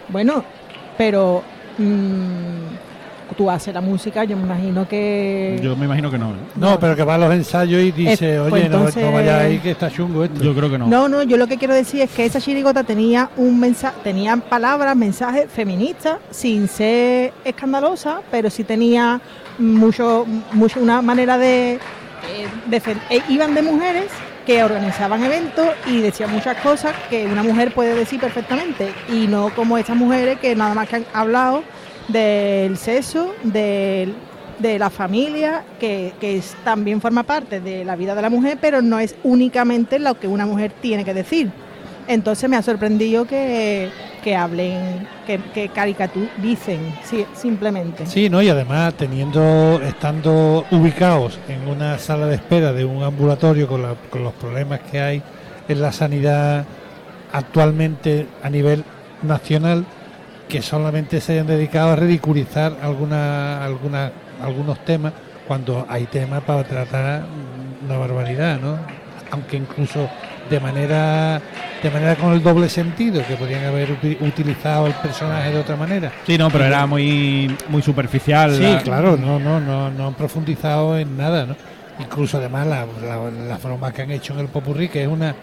[0.10, 0.44] bueno,
[0.98, 1.42] pero
[1.78, 2.43] mm,
[3.34, 5.60] tú haces la música, yo me imagino que...
[5.62, 6.32] Yo me imagino que no.
[6.32, 6.36] ¿eh?
[6.56, 9.14] No, pero que va a los ensayos y dice, Eh, oye, pues no- no, entonces-
[9.14, 10.42] vaya ahí que está chungo esto.
[10.44, 10.88] Yo creo que no.
[10.88, 14.36] No, no, yo lo que quiero decir es que esa chirigota tenía un mensaje, tenía
[14.38, 19.20] palabras, mensajes feministas, sin ser escandalosa, pero sí tenía
[19.58, 21.80] mucho, mucho una manera de, eh,
[23.10, 24.06] eh, iban de mujeres
[24.46, 29.50] que organizaban eventos y decían muchas cosas que una mujer puede decir perfectamente y no
[29.56, 31.64] como esas mujeres que nada más que han hablado
[32.08, 34.14] del sexo, de
[34.80, 38.82] la familia, que, que es- también forma parte de la vida de la mujer, pero
[38.82, 41.50] no es únicamente lo que una mujer tiene que decir.
[42.08, 43.90] Entonces me ha sorprendido que,
[44.24, 46.80] que hablen, que, que caricaturicen,
[47.34, 48.06] simplemente.
[48.06, 48.42] Sí, ¿no?
[48.42, 54.24] Y además teniendo, estando ubicados en una sala de espera de un ambulatorio con, con
[54.24, 55.22] los problemas que hay
[55.70, 56.66] en la sanidad
[57.32, 58.84] actualmente a nivel
[59.24, 59.86] nacional,
[60.48, 65.14] que solamente se hayan dedicado a ridiculizar alguna, alguna, algunos temas
[65.48, 67.24] cuando hay temas para tratar
[67.86, 68.78] una barbaridad, ¿no?
[69.32, 70.08] Aunque incluso
[70.50, 71.42] de manera
[71.82, 75.76] de manera con el doble sentido, que podrían haber uti- utilizado el personaje de otra
[75.76, 76.12] manera.
[76.26, 78.56] Sí, no, pero era muy, muy superficial.
[78.56, 81.56] Sí, la- claro, no, no, no, no han profundizado en nada, ¿no?
[82.00, 85.36] Incluso además la, la, la forma que han hecho en el popurrí, que es una,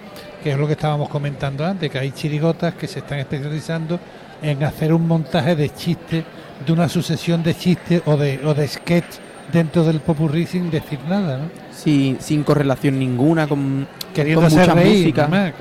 [0.43, 4.01] que es lo que estábamos comentando antes, que hay chirigotas que se están especializando
[4.43, 6.25] en hacer un montaje de chistes,
[6.67, 9.17] de una sucesión de chistes o de, o de sketch
[9.53, 11.45] dentro del popurrí sin decir nada, ¿no?
[11.73, 15.27] Sí, sin correlación ninguna con, Queriendo con hacer mucha reír, música.
[15.27, 15.53] claro.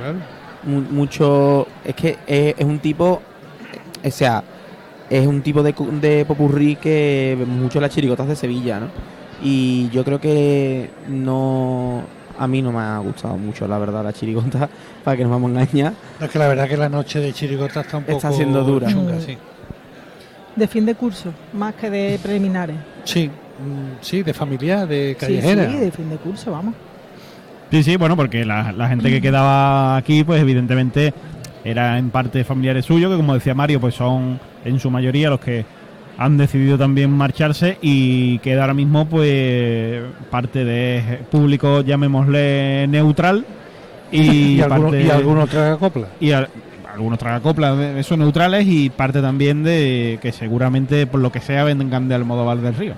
[0.63, 3.21] Mu- mucho es que es, es un tipo
[4.03, 4.43] o sea
[5.09, 8.87] es un tipo de, de popurrí que mucho las chirigotas de Sevilla no
[9.41, 12.03] y yo creo que no
[12.39, 14.67] a mí no me ha gustado mucho la verdad la chirigota
[15.03, 17.33] para que nos vamos a engañar No, es que la verdad que la noche de
[17.33, 18.87] chirigota está un poco Está siendo dura.
[18.87, 19.21] chunga, Mm.
[19.21, 19.37] sí.
[20.55, 22.75] De fin de curso, más que de preliminares.
[23.05, 25.69] Sí, mm, sí, de familiar, de Sí, callejera.
[25.69, 26.73] sí, de fin de curso, vamos.
[27.71, 31.13] Sí, sí, bueno, porque la, la gente que quedaba aquí, pues evidentemente
[31.63, 35.39] era en parte familiares suyos, que como decía Mario, pues son en su mayoría los
[35.39, 35.65] que
[36.21, 43.45] han decidido también marcharse y queda ahora mismo pues parte de público, llamémosle neutral
[44.11, 44.19] y,
[44.57, 46.07] Y alguno- parte- y algunos tragacopla.
[46.19, 46.49] y al-
[46.93, 51.63] algunos tragacoplas de esos neutrales y parte también de que seguramente por lo que sea
[51.63, 52.93] vengan de Almodóvar del Río.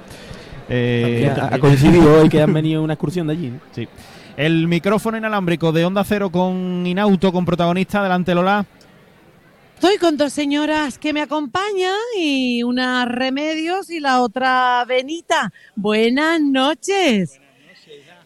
[0.69, 3.59] Eh, ha, ha coincidido hoy que han venido una excursión de allí ¿no?
[3.71, 3.87] Sí.
[4.37, 8.01] El micrófono inalámbrico de Onda Cero con Inauto, con protagonista.
[8.01, 8.65] Delante Lola.
[9.81, 15.51] Estoy con dos señoras que me acompañan y una Remedios y la otra Benita.
[15.75, 17.41] Buenas noches.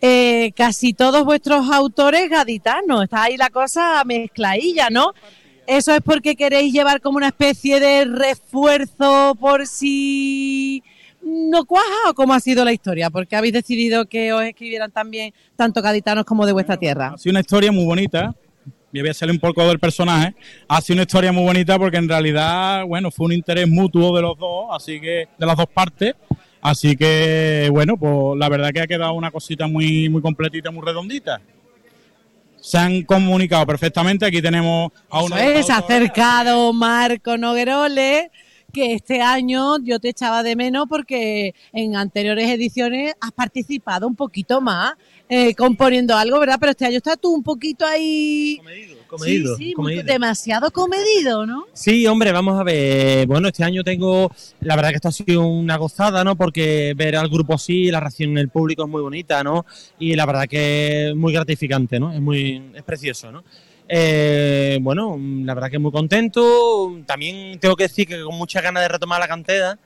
[0.02, 3.06] Eh, casi todos vuestros autores gaditanos.
[3.06, 5.14] Está ahí la cosa mezcladilla, ¿no?
[5.66, 10.84] Eso es porque queréis llevar como una especie de refuerzo por si
[11.24, 15.34] no cuaja o cómo ha sido la historia, porque habéis decidido que os escribieran también
[15.56, 17.14] tanto gaditanos como de vuestra tierra.
[17.16, 18.36] Ha sido una historia muy bonita.
[18.96, 20.34] Me voy a salir un poco del personaje.
[20.70, 24.22] Ha sido una historia muy bonita porque en realidad, bueno, fue un interés mutuo de
[24.22, 26.16] los dos, así que de las dos partes.
[26.62, 30.82] Así que, bueno, pues la verdad que ha quedado una cosita muy, muy completita, muy
[30.86, 31.42] redondita.
[32.62, 34.26] Se han comunicado perfectamente.
[34.26, 35.36] Aquí tenemos a uno.
[35.36, 38.32] es acercado Marco Noguerole,
[38.72, 44.16] que este año yo te echaba de menos porque en anteriores ediciones has participado un
[44.16, 44.94] poquito más
[45.28, 46.58] eh, componiendo algo, ¿verdad?
[46.60, 48.58] Pero este año estás tú un poquito ahí...
[49.08, 50.04] comedido, sí, sí, comedido.
[50.04, 51.66] muy- demasiado comedido, ¿no?
[51.74, 53.26] Sí, hombre, vamos a ver.
[53.28, 54.32] Bueno, este año tengo.
[54.62, 56.36] La verdad que esto ha sido una gozada, ¿no?
[56.36, 59.66] Porque ver al grupo así, la reacción en el público es muy bonita, ¿no?
[60.00, 62.14] Y la verdad que es muy gratificante, ¿no?
[62.14, 62.72] Es muy.
[62.76, 63.44] Es precioso, ¿no?
[63.88, 66.96] Eh, bueno, la verdad que muy contento.
[67.06, 69.78] También tengo que decir que con muchas ganas de retomar la cantera.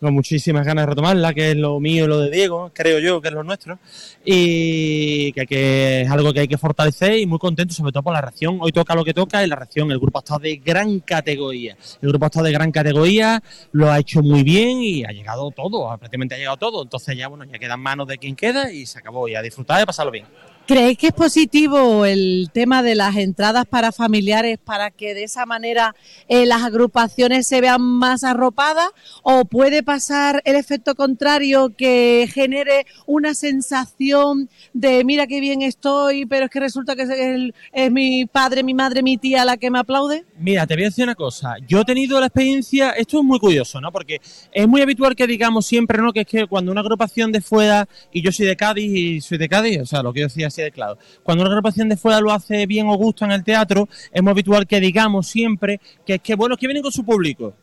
[0.00, 3.20] Con muchísimas ganas de retomarla, que es lo mío y lo de Diego, creo yo
[3.20, 3.78] que es lo nuestro,
[4.24, 8.20] y que, es algo que hay que fortalecer y muy contento sobre todo por la
[8.20, 8.58] reacción.
[8.60, 11.76] Hoy toca lo que toca y la reacción, el grupo ha estado de gran categoría.
[12.00, 15.50] El grupo ha estado de gran categoría, lo ha hecho muy bien y ha llegado
[15.50, 16.82] todo, prácticamente ha llegado todo.
[16.82, 19.42] Entonces ya, bueno, ya queda en manos de quien queda y se acabó y a
[19.42, 20.26] disfrutar y a pasarlo bien.
[20.68, 25.46] ¿Creéis que es positivo el tema de las entradas para familiares para que de esa
[25.46, 25.96] manera
[26.28, 28.90] eh, las agrupaciones se vean más arropadas?
[29.22, 36.26] ¿O puede pasar el efecto contrario que genere una sensación de mira qué bien estoy,
[36.26, 39.70] pero es que resulta que es, es mi padre, mi madre, mi tía la que
[39.70, 40.26] me aplaude?
[40.38, 41.56] Mira, te voy a decir una cosa.
[41.66, 43.90] Yo he tenido la experiencia, esto es muy curioso, ¿no?
[43.90, 44.20] Porque
[44.52, 46.12] es muy habitual que digamos siempre, ¿no?
[46.12, 49.38] Que es que cuando una agrupación de fuera, y yo soy de Cádiz y soy
[49.38, 50.82] de Cádiz, o sea, lo que yo decía así
[51.22, 54.30] cuando una agrupación de fuera lo hace bien o gusto en el teatro, es muy
[54.30, 57.54] habitual que digamos siempre que es que, bueno, que vienen con su público.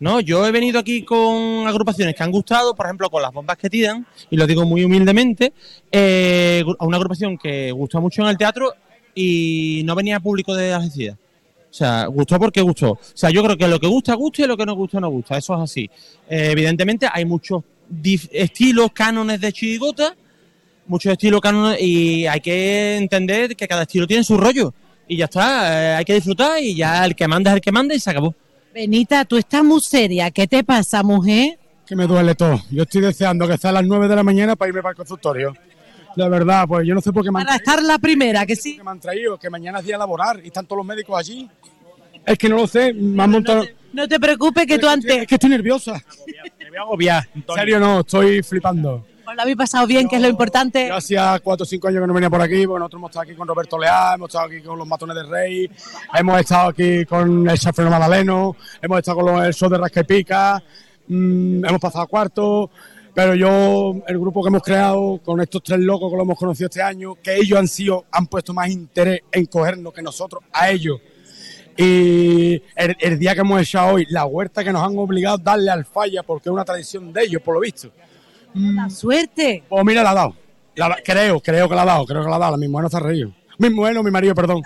[0.00, 3.56] No, yo he venido aquí con agrupaciones que han gustado, por ejemplo, con las bombas
[3.56, 5.52] que tiran, y lo digo muy humildemente,
[5.92, 8.72] eh, a una agrupación que gustó mucho en el teatro
[9.14, 11.16] y no venía público de Algeciras.
[11.72, 12.90] O sea, gustó porque gustó.
[12.90, 15.08] O sea, yo creo que lo que gusta, gusta y lo que no gusta, no
[15.08, 15.38] gusta.
[15.38, 15.88] Eso es así.
[16.28, 17.62] Eh, evidentemente hay muchos
[18.30, 20.14] estilos, cánones de chirigota,
[20.86, 24.74] muchos estilos, cánones, y hay que entender que cada estilo tiene su rollo.
[25.08, 27.72] Y ya está, eh, hay que disfrutar y ya el que manda es el que
[27.72, 28.34] manda y se acabó.
[28.72, 30.30] Benita, tú estás muy seria.
[30.30, 31.58] ¿Qué te pasa, mujer?
[31.86, 32.58] que me duele todo.
[32.70, 34.96] Yo estoy deseando que sea a las 9 de la mañana para irme para el
[34.96, 35.54] consultorio.
[36.16, 38.56] De verdad, pues yo no sé por qué me han Para estar la primera, que
[38.56, 38.76] sí.
[38.76, 41.48] que me han traído, que mañana es día laboral y están todos los médicos allí.
[42.24, 43.64] Es que no lo sé, me han montado...
[43.92, 45.18] No te preocupes que tú antes...
[45.18, 46.00] Es que estoy nerviosa.
[46.58, 47.28] Me voy a agobiar.
[47.34, 49.04] En serio no, estoy flipando.
[49.32, 50.88] Os lo habéis pasado bien, que es lo importante.
[50.88, 53.22] Yo hacía cuatro o cinco años que no venía por aquí, porque nosotros hemos estado
[53.22, 55.70] aquí con Roberto Leal, hemos estado aquí con los matones del Rey,
[56.14, 60.00] hemos estado aquí con el Chafreno Madaleno, hemos estado con los, el show de Rasca
[60.00, 60.62] y Pica,
[61.08, 62.70] mm, hemos pasado a cuarto,
[63.14, 66.66] pero yo, el grupo que hemos creado con estos tres locos que lo hemos conocido
[66.66, 70.68] este año, que ellos han sido, han puesto más interés en cogernos que nosotros a
[70.68, 71.00] ellos.
[71.78, 75.42] Y el, el día que hemos echado hoy, la huerta que nos han obligado a
[75.42, 77.90] darle al falla, porque es una tradición de ellos, por lo visto.
[78.54, 79.64] La suerte.
[79.68, 80.36] Pues mira, la ha dado.
[80.74, 82.56] La creo, creo que la ha dado, creo que la ha dado.
[82.56, 83.32] Mi mujer no se ha reído.
[83.58, 84.62] Mi mujer, no, mi marido, perdón.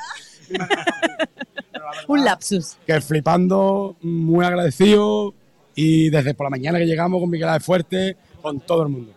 [2.09, 2.77] Un lapsus.
[2.87, 5.35] Que flipando, muy agradecido
[5.75, 9.13] y desde por la mañana que llegamos con Miguel de Fuerte, con todo el mundo.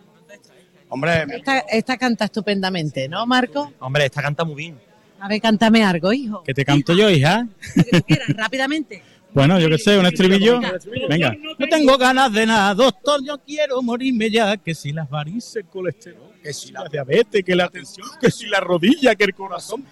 [0.88, 3.72] Hombre, Esta, esta canta estupendamente, ¿no, Marco?
[3.78, 4.78] Hombre, esta canta muy bien.
[5.20, 6.42] A ver, cántame algo, hijo.
[6.42, 7.46] ¿Que te canto yo, hija?
[8.06, 9.02] Quieras, rápidamente.
[9.32, 10.60] Bueno, yo qué sé, un estribillo.
[11.08, 11.36] Venga.
[11.58, 14.56] No tengo ganas de nada, doctor, yo quiero morirme ya.
[14.56, 18.46] Que si las varices, el colesterol, que si la diabetes, que la tensión, que si
[18.46, 19.84] la rodilla, que el corazón.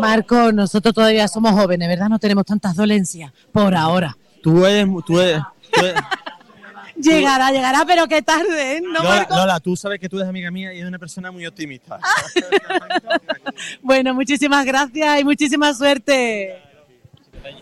[0.00, 2.08] Marco, nosotros todavía somos jóvenes, ¿verdad?
[2.08, 4.16] No tenemos tantas dolencias por ahora.
[4.42, 6.02] Tú eres, tú eres, tú eres-
[6.96, 8.80] Llegará, llegará, pero qué tarde, ¿eh?
[8.80, 11.98] ¿no, Lola, tú sabes que tú eres amiga mía y eres una persona muy optimista.
[13.82, 16.60] Bueno, muchísimas gracias y muchísima suerte.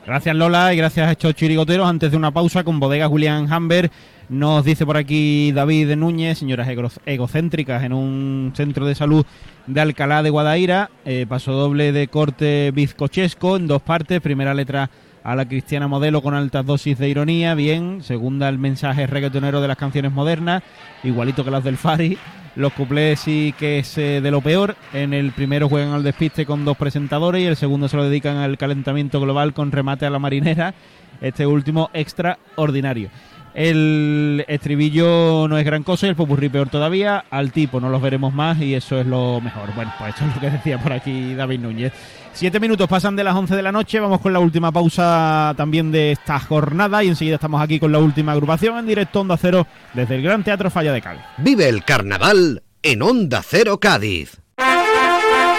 [0.07, 1.87] Gracias Lola y gracias a estos chirigoteros.
[1.87, 3.91] Antes de una pausa con Bodega Julián Hamber,
[4.29, 6.69] nos dice por aquí David Núñez, señoras
[7.05, 9.27] egocéntricas en un centro de salud
[9.67, 14.91] de Alcalá de Guadaira, eh, paso doble de corte bizcochesco en dos partes, primera letra
[15.25, 19.69] a la cristiana modelo con altas dosis de ironía, bien, segunda el mensaje reggaetonero de
[19.69, 20.63] las canciones modernas,
[21.05, 22.19] igualito que las del Fari,
[22.57, 26.45] los cuplés sí que es eh, de lo peor, en el primero juegan al despiste
[26.45, 30.11] con dos presentadores y el segundo se lo dedican al calentamiento global con remate a
[30.11, 30.75] la marinera,
[31.21, 33.11] este último extraordinario.
[33.55, 37.25] El estribillo no es gran cosa y el popurrí peor todavía.
[37.31, 39.75] Al tipo no los veremos más y eso es lo mejor.
[39.75, 41.93] Bueno, pues esto es lo que decía por aquí David Núñez.
[42.33, 44.01] Siete minutos pasan de las 11 de la noche.
[44.01, 47.99] Vamos con la última pausa también de esta jornada y enseguida estamos aquí con la
[47.99, 51.23] última agrupación en directo Onda Cero desde el Gran Teatro Falla de Cádiz.
[51.37, 54.42] Vive el carnaval en Onda Cero Cádiz.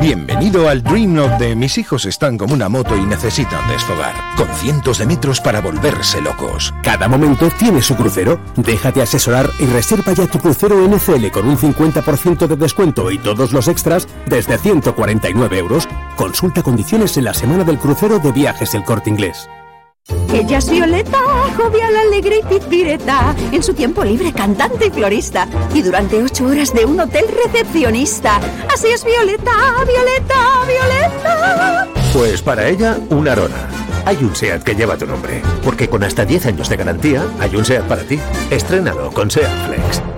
[0.00, 4.46] Bienvenido al Dream Note de mis hijos están como una moto y necesitan desfogar, con
[4.48, 6.72] cientos de metros para volverse locos.
[6.82, 8.38] Cada momento tiene su crucero.
[8.56, 13.52] Déjate asesorar y reserva ya tu crucero NCL con un 50% de descuento y todos
[13.52, 15.88] los extras desde 149 euros.
[16.16, 19.48] Consulta condiciones en la semana del crucero de viajes El Corte Inglés.
[20.32, 21.18] Ella es Violeta,
[21.56, 23.34] jovial, alegre y pizpireta.
[23.50, 25.48] En su tiempo libre, cantante y florista.
[25.74, 28.38] Y durante ocho horas de un hotel recepcionista.
[28.72, 29.52] Así es Violeta,
[29.86, 31.88] Violeta, Violeta.
[32.12, 33.68] Pues para ella, una arona.
[34.04, 37.56] Hay un SEAT que lleva tu nombre, porque con hasta 10 años de garantía, hay
[37.56, 38.18] un SEAT para ti.
[38.50, 40.17] Estrenado con SEAT Flex.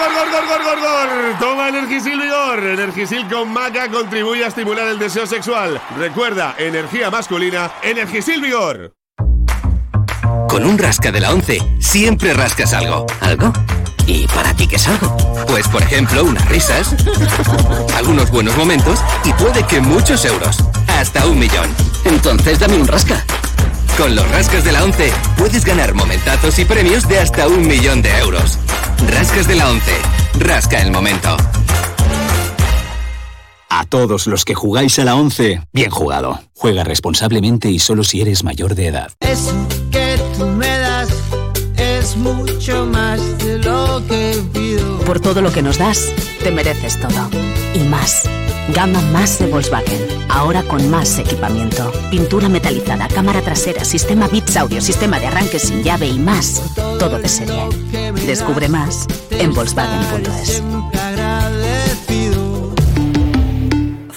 [0.00, 1.38] gor, gor, gor, gor, gor, gor!
[1.38, 2.64] Toma Energisil Vigor.
[2.64, 5.80] Energisil con maca contribuye a estimular el deseo sexual.
[5.98, 8.94] Recuerda, energía masculina, Energisil Vigor.
[10.48, 13.06] Con un rasca de la 11 siempre rascas algo.
[13.20, 13.52] ¿Algo?
[14.06, 15.16] ¿Y para ti qué es algo?
[15.46, 16.94] Pues por ejemplo, unas risas,
[17.94, 20.56] algunos buenos momentos y puede que muchos euros.
[20.88, 21.68] Hasta un millón.
[22.04, 23.24] Entonces dame un rasca.
[24.00, 28.00] Con los rascas de la 11 puedes ganar momentazos y premios de hasta un millón
[28.00, 28.58] de euros.
[29.06, 29.92] Rascas de la 11.
[30.38, 31.36] Rasca el momento.
[33.68, 36.40] A todos los que jugáis a la 11, bien jugado.
[36.56, 39.12] Juega responsablemente y solo si eres mayor de edad.
[39.20, 41.10] Eso que tú me das
[41.76, 45.00] es mucho más de lo que pido.
[45.00, 46.08] Por todo lo que nos das,
[46.42, 47.28] te mereces todo.
[47.74, 48.22] Y más.
[48.72, 50.00] Gama más de Volkswagen.
[50.28, 51.92] Ahora con más equipamiento.
[52.10, 56.62] Pintura metalizada, cámara trasera, sistema Bits Audio, sistema de arranque sin llave y más.
[56.98, 57.68] Todo de serie.
[58.26, 60.62] Descubre más en Volkswagen.es.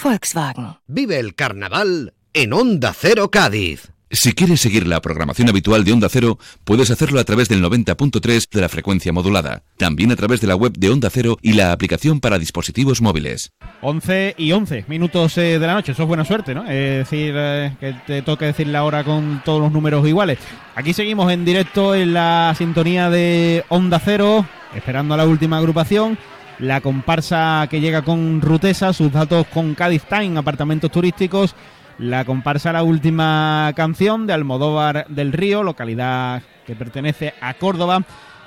[0.03, 0.77] Volkswagen.
[0.88, 3.92] Vive el carnaval en Onda Cero Cádiz.
[4.16, 8.48] Si quieres seguir la programación habitual de Onda Cero, puedes hacerlo a través del 90.3
[8.48, 9.64] de la frecuencia modulada.
[9.77, 13.53] También a través de la web de Onda Cero y la aplicación para dispositivos móviles.
[13.82, 16.61] 11 y 11 minutos eh, de la noche, eso es buena suerte, ¿no?
[16.61, 20.38] Es decir, eh, que te toque decir la hora con todos los números iguales.
[20.75, 26.19] Aquí seguimos en directo en la sintonía de Onda Cero, esperando a la última agrupación.
[26.59, 31.56] La comparsa que llega con Rutesa, sus datos con Cádiz Time, apartamentos turísticos.
[32.03, 38.03] La comparsa La Última Canción de Almodóvar del Río, localidad que pertenece a Córdoba.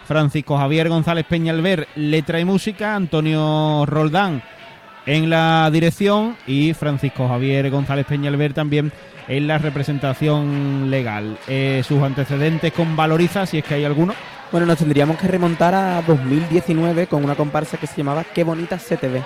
[0.07, 2.95] Francisco Javier González Peñalver, letra y música.
[2.95, 4.43] Antonio Roldán
[5.07, 8.93] en la dirección y Francisco Javier González Peñalver también
[9.27, 11.39] en la representación legal.
[11.49, 14.13] Eh, sus antecedentes con Valoriza, si es que hay alguno.
[14.53, 18.79] Bueno, nos tendríamos que remontar a 2019 con una comparsa que se llamaba Qué bonita
[18.79, 19.23] se te ve.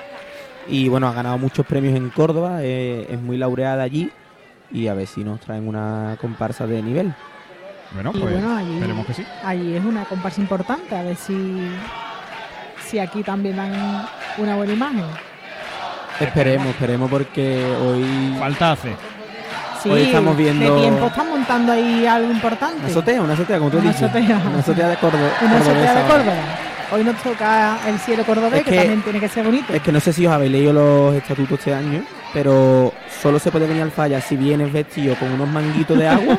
[0.68, 4.12] Y bueno, ha ganado muchos premios en Córdoba, eh, es muy laureada allí
[4.73, 7.12] y a ver si nos traen una comparsa de nivel.
[7.92, 9.26] Bueno, pues bueno, allí, esperemos que sí.
[9.44, 11.68] allí es una comparsa importante, a ver si,
[12.86, 14.07] si aquí también dan
[14.39, 15.05] una buena imagen.
[16.20, 18.36] Esperemos, esperemos porque hoy...
[18.39, 18.94] Falta hace.
[19.82, 22.76] Sí, Hoy estamos viendo- de tiempo están montando ahí algo importante.
[22.81, 24.02] Una azotea, una azotea, como tú Una dices.
[24.05, 24.42] azotea.
[24.47, 25.31] Una azotea de Córdoba.
[25.40, 26.08] Una azotea de.
[26.08, 26.34] Córdoba.
[26.92, 29.73] Hoy nos toca el cielo cordobés, Es que, que- también tiene que ser bonito.
[29.73, 32.02] Es que no sé si os habéis leído los estatutos este año,
[32.33, 32.92] pero
[33.23, 36.39] solo se puede venir al falla si vienes vestido con unos manguitos de agua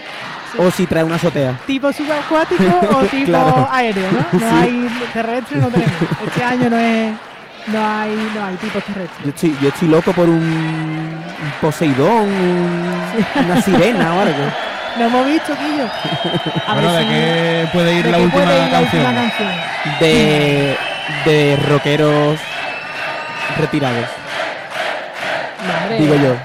[0.58, 1.58] o si trae una azotea.
[1.66, 3.68] Tipo subacuático o tipo Claro.
[3.70, 4.38] aéreo, ¿no?
[4.40, 4.54] No Sí.
[4.62, 5.92] hay terrestre, no tenemos.
[6.26, 7.12] Este año no es,
[7.68, 9.24] no hay, no hay tipos terrestres.
[9.24, 14.44] Yo estoy, yo estoy loco por un, un Poseidón, un- una sirena o algo.
[14.98, 15.84] Lo hemos visto, Quillo.
[16.66, 18.70] A Bueno, ver ¿de si- qué puede ir ¿de la qué última puede ir la
[18.80, 19.02] canción?
[19.06, 19.48] última canción?
[20.00, 20.76] De,
[21.24, 22.40] de rockeros
[23.58, 24.06] retirados.
[25.98, 26.36] Digo yo.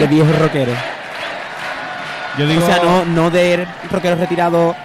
[0.00, 0.76] De viejos rockeros.
[2.38, 4.76] Yo digo- O sea, no, no de rockeros retirados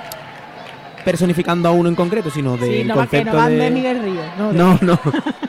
[1.03, 3.63] personificando a uno en concreto, sino Sí, del no, va- que no concepto van de...
[3.65, 4.25] de Miguel Ríos.
[4.37, 4.99] No, de- No, no,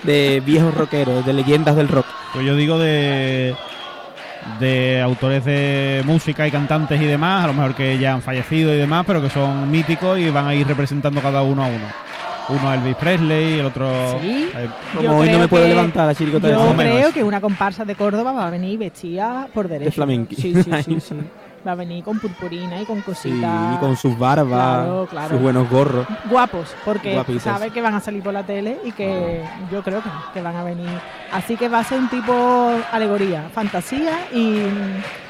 [0.03, 2.07] de viejos rockeros, de leyendas del rock.
[2.33, 3.55] Pues yo digo de
[4.59, 8.75] de autores de música y cantantes y demás, a lo mejor que ya han fallecido
[8.75, 11.85] y demás, pero que son míticos y van a ir representando cada uno a uno.
[12.49, 14.19] Uno a Elvis Presley, el otro...
[14.21, 14.49] Sí.
[14.55, 14.69] eh,
[15.01, 16.63] Yo creo que- la chiricota Yo esa.
[16.65, 19.93] Más o menos creo que una comparsa de Córdoba va a venir vestida por derecho.
[19.93, 20.35] flamenqui.
[20.37, 21.15] Sí, sí, sí, sí.
[21.67, 23.75] Va a venir con purpurina y con Sí, cositas.
[23.75, 24.49] y con sus barbas,
[24.85, 25.29] Claro, claro.
[25.29, 26.07] sus buenos gorros.
[26.29, 27.43] Guapos, porque Guapitos.
[27.45, 30.57] sabe que van a salir por la tele y que yo creo que, que van
[30.57, 30.89] a venir.
[31.31, 34.61] Así que va a ser un tipo alegoría, fantasía y,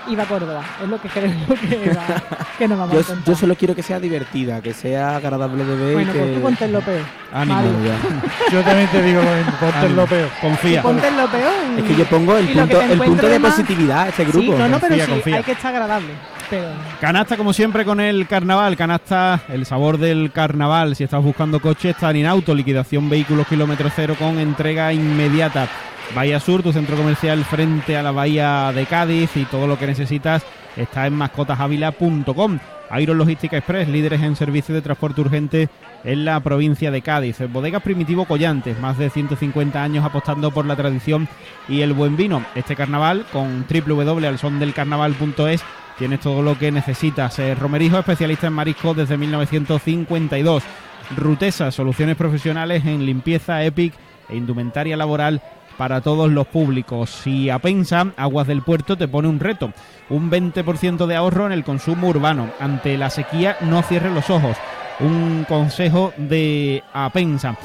[0.09, 0.62] y va a Córdoba.
[0.83, 1.31] Es lo que creo
[1.61, 2.23] que, va-
[2.59, 3.25] que nos vamos Yo, a contar.
[3.27, 5.93] yo solo quiero que sea divertida, que sea agradable de ver.
[5.94, 6.19] Bueno, y que...
[6.20, 7.02] pues tú ponte en lo peor.
[7.35, 8.51] Ánimo, ya.
[8.52, 9.20] Yo también te digo
[9.61, 10.28] ponte lo peor.
[10.41, 10.83] Confía.
[10.83, 11.52] Ponte en lo peor.
[11.77, 14.41] y- Es que yo pongo el punto, el punto de más- positividad a este grupo.
[14.52, 15.36] Sí, no, no, pero Confía, sí, confía.
[15.36, 16.09] hay que estar agradable.
[17.01, 18.76] Canasta, como siempre, con el carnaval.
[18.76, 20.97] Canasta, el sabor del carnaval.
[20.97, 22.55] Si estás buscando coche, está en Inauto.
[22.55, 25.68] Liquidación vehículos kilómetro cero con entrega inmediata.
[26.15, 29.86] Bahía Sur, tu centro comercial frente a la Bahía de Cádiz y todo lo que
[29.86, 30.42] necesitas
[30.76, 32.59] está en mascotasavila.com.
[33.01, 35.70] Iron Logística Express, líderes en servicio de transporte urgente
[36.05, 37.39] en la provincia de Cádiz.
[37.51, 41.26] Bodegas Primitivo Collantes, más de 150 años apostando por la tradición
[41.68, 42.44] y el buen vino.
[42.55, 45.65] Este carnaval con www.alsondelcarnaval.es
[46.02, 47.39] tienes todo lo que necesitas.
[47.39, 50.64] Eh, Romerijo, especialista en marisco desde 1952.
[51.16, 53.94] Rutesa, soluciones profesionales en limpieza, EPIC
[54.28, 55.40] e indumentaria laboral
[55.78, 57.24] para todos los públicos.
[57.24, 59.70] Y Apensa, Aguas del Puerto, te pone un reto.
[60.10, 62.50] Un 20% de ahorro en el consumo urbano.
[62.58, 64.56] Ante la sequía, no cierres los ojos.
[64.98, 67.56] Un consejo de Apensa.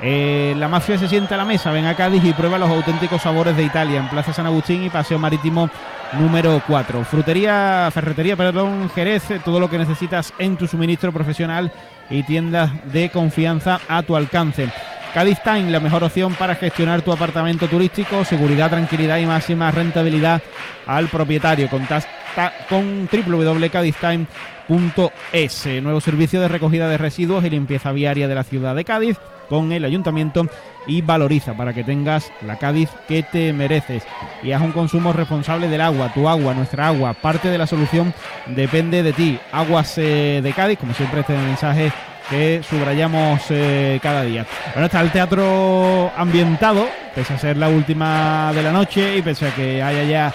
[0.00, 3.22] Eh, la mafia se sienta a la mesa, ven a Cádiz y prueba los auténticos
[3.22, 5.70] sabores de Italia en Plaza San Agustín y Paseo Marítimo
[6.12, 7.04] número 4.
[7.04, 11.72] Frutería, ferretería, perdón, Jerez, todo lo que necesitas en tu suministro profesional
[12.10, 14.68] y tiendas de confianza a tu alcance.
[15.14, 20.42] Cádiz Time, la mejor opción para gestionar tu apartamento turístico, seguridad, tranquilidad y máxima rentabilidad
[20.86, 21.70] al propietario.
[21.70, 28.74] Contacta con www.cadiztime.es, nuevo servicio de recogida de residuos y limpieza viaria de la ciudad
[28.74, 29.16] de Cádiz
[29.48, 30.46] con el ayuntamiento
[30.86, 34.02] y valoriza para que tengas la Cádiz que te mereces
[34.42, 38.12] y haz un consumo responsable del agua, tu agua, nuestra agua, parte de la solución
[38.46, 39.38] depende de ti.
[39.52, 41.92] Aguas eh, de Cádiz, como siempre este mensaje
[42.28, 44.46] que subrayamos eh, cada día.
[44.72, 49.48] Bueno, está el teatro ambientado, pese a ser la última de la noche y pese
[49.48, 50.32] a que haya ya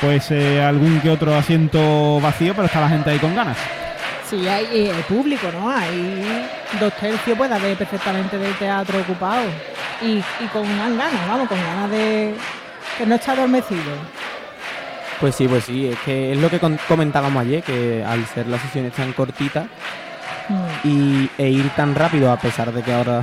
[0.00, 3.56] pues eh, algún que otro asiento vacío, pero está la gente ahí con ganas.
[4.30, 5.68] Sí, hay eh, público, ¿no?
[5.68, 9.42] Hay dos tercios, puede haber perfectamente del teatro ocupado.
[10.00, 12.34] Y, y con unas ganas, vamos, con ganas de
[12.96, 13.92] que no está adormecido.
[15.20, 18.62] Pues sí, pues sí, es que es lo que comentábamos ayer, que al ser las
[18.62, 19.66] sesiones tan cortitas
[20.82, 23.22] y, e ir tan rápido, a pesar de que ahora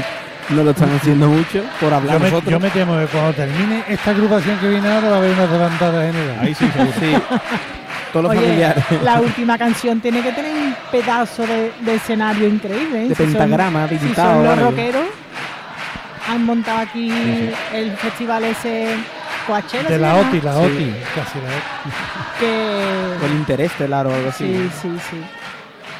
[0.50, 2.50] no lo están haciendo mucho, por hablar Yo me, nosotros.
[2.50, 5.46] yo me temo que cuando termine esta agrupación que viene ahora va a haber una
[5.46, 6.38] levantada general.
[6.40, 6.68] Ahí sí.
[6.98, 7.14] Sí.
[8.16, 8.84] Todos los Oye, familiares.
[9.02, 13.04] la última canción tiene que tener un pedazo de, de escenario increíble.
[13.04, 13.08] ¿eh?
[13.08, 15.04] De Si son- pentagrama, si son los rockeros,
[16.28, 17.10] han montado aquí
[17.74, 18.88] el festival ese
[19.46, 19.82] Coachella.
[19.84, 20.14] De ¿se la?
[20.16, 20.58] OTI, la Sí.
[20.58, 22.40] OTI, casi la OTI.
[22.40, 23.22] Que...
[23.22, 24.44] O el Interestelar o algo así.
[24.44, 25.22] Sí, sí, sí.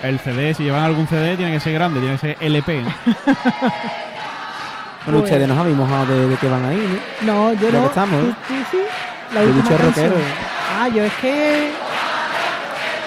[0.02, 2.82] El CD, si llevan algún CD, tiene que ser grande, tiene que ser LP.
[2.82, 2.90] ¿no?
[5.04, 7.52] Bueno, Pues- ustedes nos habéis mojado de, de que van ahí, ¿no?
[7.52, 7.86] No, yo no.
[7.86, 8.32] estamos, ¿eh?
[8.72, 8.78] sí,
[9.32, 9.86] la última canción.
[9.86, 10.14] rockero.
[10.80, 11.70] Ah, yo es que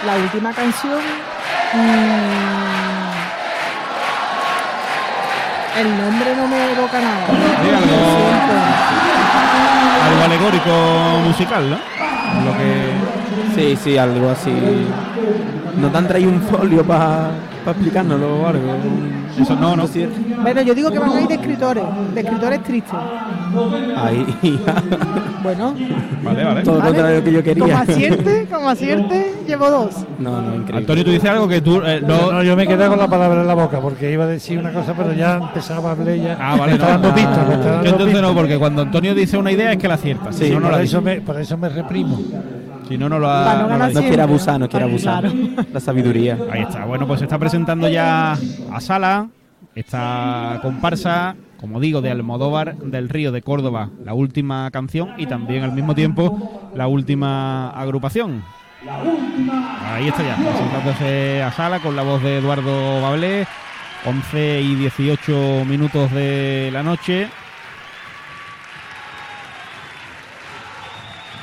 [0.05, 0.99] la última canción.
[1.73, 2.19] mm,
[5.79, 7.27] el nombre no me evoca nada.
[7.27, 8.29] Sí, algo-.
[10.09, 10.71] Algo alegórico
[11.25, 11.77] musical, ¿no?
[12.45, 12.89] Lo que...
[13.55, 14.53] Sí, sí, algo así.
[15.77, 17.31] ¿No te han traído un folio para
[17.65, 18.77] explicárnoslo o algo?
[19.39, 19.85] Eso no, no.
[20.41, 22.93] Bueno, yo digo que van a ir de escritores, de escritores tristes.
[23.97, 24.25] Ahí.
[25.41, 25.73] Bueno,
[26.21, 26.61] Vale, vale.
[26.63, 26.91] Todo lo Vale.
[26.95, 27.79] contrario que yo como quería.
[27.79, 29.95] acierte, como acierte, llevo dos.
[30.19, 30.77] No, no, increíble.
[30.79, 31.81] Antonio, tú dices algo que tú...
[31.81, 34.27] eh, No, no- yo me quedé con la palabra en la boca porque iba a
[34.27, 36.37] decir una cosa, pero ya empezaba a hablar ya.
[36.41, 39.71] Ah, vale, no, dando no, pistas, dando entonces no, porque cuando Antonio dice una idea
[39.71, 40.33] es que la acierta.
[40.33, 41.15] Sí, si no, no por, la eso dice.
[41.15, 42.19] me, por eso me reprimo.
[42.89, 43.67] Si no, no lo ha...
[43.67, 45.21] No no quiere abusar, no quiere abusar.
[45.21, 45.67] Claro.
[45.71, 46.39] La sabiduría.
[46.51, 46.85] Ahí está.
[46.85, 49.29] Bueno, pues se está presentando ya a sala
[49.75, 55.63] esta comparsa, como digo, de Almodóvar del Río de Córdoba, la última canción y también
[55.63, 58.43] al mismo tiempo la última agrupación.
[59.85, 63.45] Ahí está ya, presentándose a sala con la voz de Eduardo Bablé,
[64.05, 67.29] 11 y 18 minutos de la noche.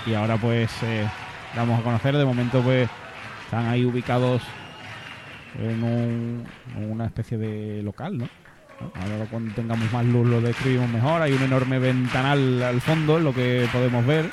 [0.07, 1.07] y ahora pues eh,
[1.57, 2.17] vamos a conocer.
[2.17, 2.89] De momento pues
[3.45, 4.43] están ahí ubicados
[5.59, 6.45] en, un-
[6.91, 8.29] una especie de local, ¿no?
[8.81, 11.23] Ahora cuando tengamos más luz lo describimos mejor.
[11.23, 14.31] Hay un enorme ventanal al fondo, lo que podemos ver.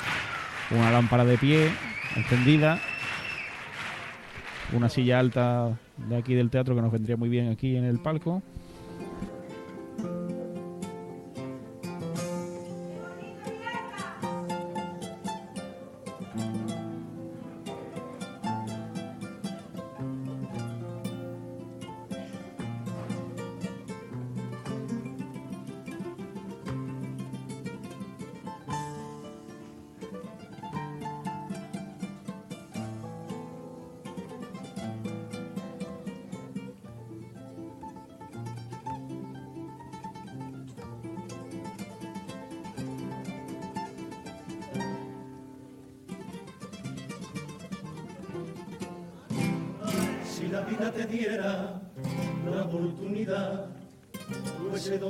[0.70, 1.70] Una lámpara de pie
[2.16, 2.78] encendida.
[4.72, 8.00] Una silla alta de aquí del teatro que nos vendría muy bien aquí en el
[8.00, 8.42] palco.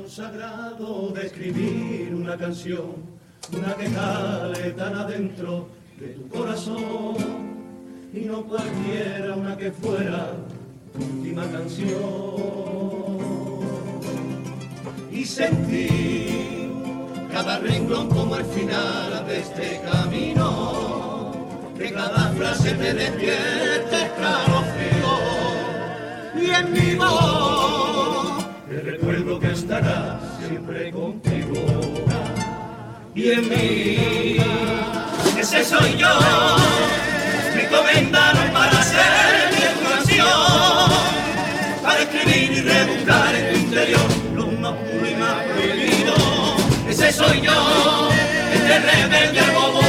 [0.05, 2.95] Ese don sagrado de escribir una canción,
[3.55, 5.67] una que cale tan adentro
[5.99, 7.15] de tu corazón,
[8.13, 10.31] y no cualquiera, una que fuera
[10.93, 11.95] tu última canción.
[15.11, 16.71] Y sentir
[17.31, 21.31] cada renglón como el final de este camino,
[21.77, 25.15] que cada frase te despierte escalofrío
[26.37, 28.14] y en mi voz
[29.39, 31.93] que estará siempre contigo.
[33.13, 34.37] Y en mí
[35.39, 36.09] ese soy yo.
[37.55, 40.27] Me comendaron para ser mi canción
[41.81, 46.15] para escribir y rebuscar en tu interior lo más puro y más prohibido.
[46.89, 48.09] Ese soy yo
[48.53, 49.81] este rebelde bobo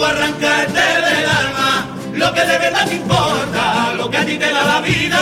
[0.00, 4.52] A arrancarte del alma lo que de verdad te importa, lo que a ti te
[4.52, 5.18] da la vida.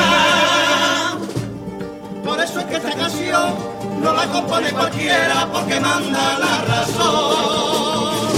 [2.22, 3.54] Por eso es que esta canción
[4.02, 8.28] no la compone cualquiera porque manda la razón.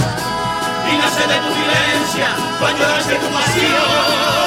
[0.89, 4.38] Y nace de tu silencia, cuando nace tu pasión.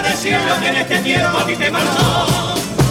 [0.00, 2.26] Tiene ya decir lo que en este tiempo a ti te marcó.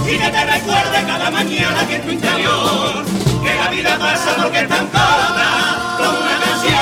[0.05, 3.05] Y que te recuerde cada mañana que en tu interior,
[3.43, 6.73] que la vida pasa porque es tan corta como una canción.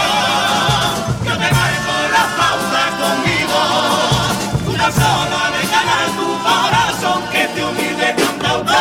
[1.25, 3.59] Yo te marco la pauta conmigo,
[4.73, 8.75] una sola de ganar tu corazón que te humilde cantautor.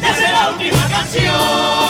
[0.00, 1.81] Desde la última canción,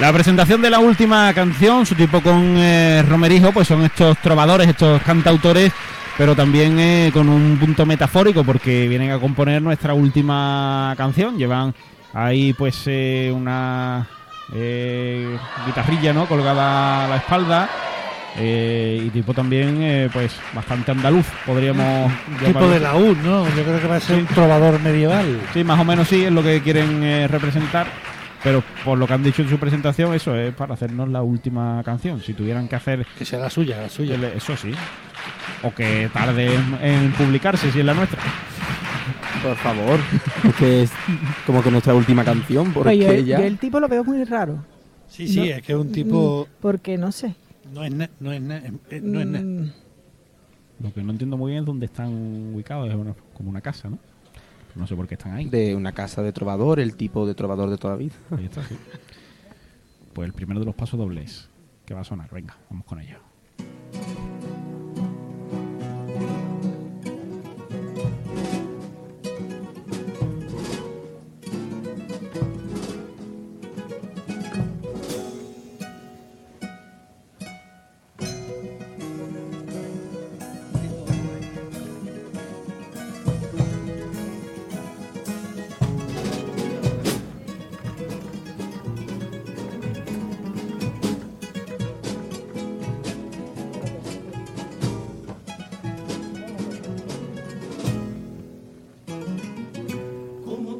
[0.00, 4.68] La presentación de la última canción, su tipo con eh, Romerijo, pues son estos trovadores,
[4.68, 5.72] estos cantautores,
[6.18, 11.38] pero también eh, con un punto metafórico, porque vienen a componer nuestra última canción.
[11.38, 11.74] Llevan
[12.12, 14.06] ahí pues eh, una
[14.54, 15.34] eh,
[15.64, 16.26] guitarrilla, ¿no?
[16.26, 17.70] Colgada a la espalda.
[18.38, 22.12] eh, y tipo también, eh, pues bastante andaluz, podríamos
[22.44, 23.46] Tipo de laúd, ¿no?
[23.56, 25.40] Yo creo que va a ser un trovador medieval.
[25.54, 27.86] Sí, más o menos sí, es lo que quieren eh, representar.
[28.44, 31.82] Pero por lo que han dicho en su presentación, eso es para hacernos la última
[31.84, 32.20] canción.
[32.20, 33.06] Si tuvieran que hacer.
[33.18, 34.16] Que sea la suya, la suya.
[34.34, 34.72] Eso sí.
[35.62, 38.20] O que tarde en, en publicarse, si es la nuestra.
[39.42, 39.98] Por favor.
[40.44, 40.92] Es que es
[41.46, 43.38] como que nuestra última canción, porque Pues ya...
[43.38, 44.64] yo el tipo lo veo muy raro.
[45.08, 46.46] Sí, sí, No- es que es un tipo...
[46.48, 47.34] Mm, Porque no sé.
[47.72, 48.58] No es na- no es na-
[48.90, 49.72] eh, no es na- Mm,
[50.82, 52.08] Lo que no entiendo muy bien es dónde están
[52.54, 52.88] ubicados.
[52.88, 53.98] Es una- como una casa, ¿no?
[54.76, 55.48] No sé por qué están ahí.
[55.48, 58.14] De una casa de trovador, el tipo de trovador de toda la vida.
[58.30, 58.76] Ahí está, sí.
[60.12, 61.48] Pues el primero de los pasos dobles
[61.84, 62.30] que va a sonar.
[62.32, 63.18] Venga, vamos con ello.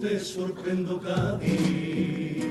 [0.08, 2.44] Te sorprendo, Cádiz?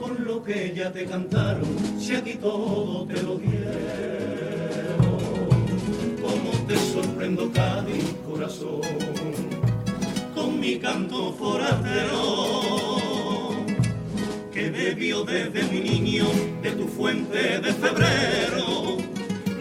[0.00, 1.68] Con lo que ya te cantaron,
[2.00, 5.08] si aquí todo te lo dieron.
[6.22, 8.80] ¿Cómo te sorprendo, Cádiz, corazón?
[10.34, 12.70] Con mi canto forastero,
[14.50, 16.24] que bebió desde mi niño
[16.62, 18.96] de tu fuente de febrero,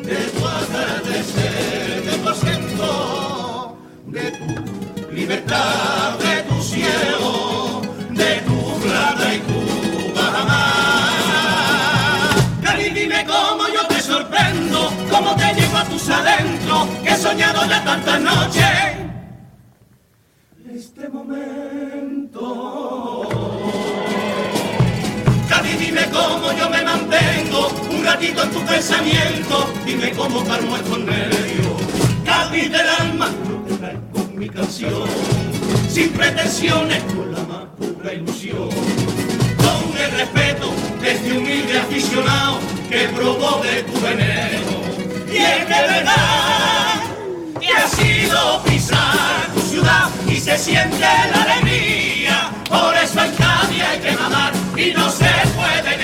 [0.02, 3.78] de tu atardecer, de tu acento,
[4.08, 6.27] de tu libertad,
[6.78, 7.82] cielo,
[8.12, 8.42] de
[8.84, 9.60] plata y tu
[10.16, 11.16] bajamar.
[12.64, 17.66] Cari, dime cómo yo te sorprendo, cómo te llevo a tus adentros, que he soñado
[17.68, 18.66] ya tantas noches.
[20.74, 22.44] Este momento.
[25.50, 31.00] Cari, dime cómo yo me mantengo un ratito en tu pensamiento, dime cómo calmo estos
[31.00, 31.82] nervios.
[32.26, 35.08] Cádiz del alma, yo te traigo mi canción,
[35.98, 38.70] sin pretensiones, con la más pura ilusión.
[39.64, 44.76] Con el respeto de este humilde aficionado que probó de tu veneno.
[45.34, 47.02] Y es que verdad
[47.60, 52.52] que ha sido pisar tu ciudad y se siente la alegría.
[52.70, 55.97] Por eso en Cádiz hay que mamar y no se puede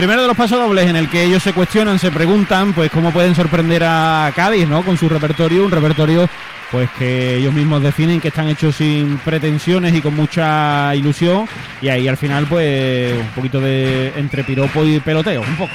[0.00, 3.12] Primero de los pasos dobles en el que ellos se cuestionan, se preguntan, pues cómo
[3.12, 4.82] pueden sorprender a Cádiz, ¿no?
[4.82, 6.26] Con su repertorio, un repertorio
[6.70, 11.46] pues que ellos mismos definen que están hechos sin pretensiones y con mucha ilusión
[11.82, 15.74] y ahí al final pues un poquito de entre piropo y peloteo, un poco.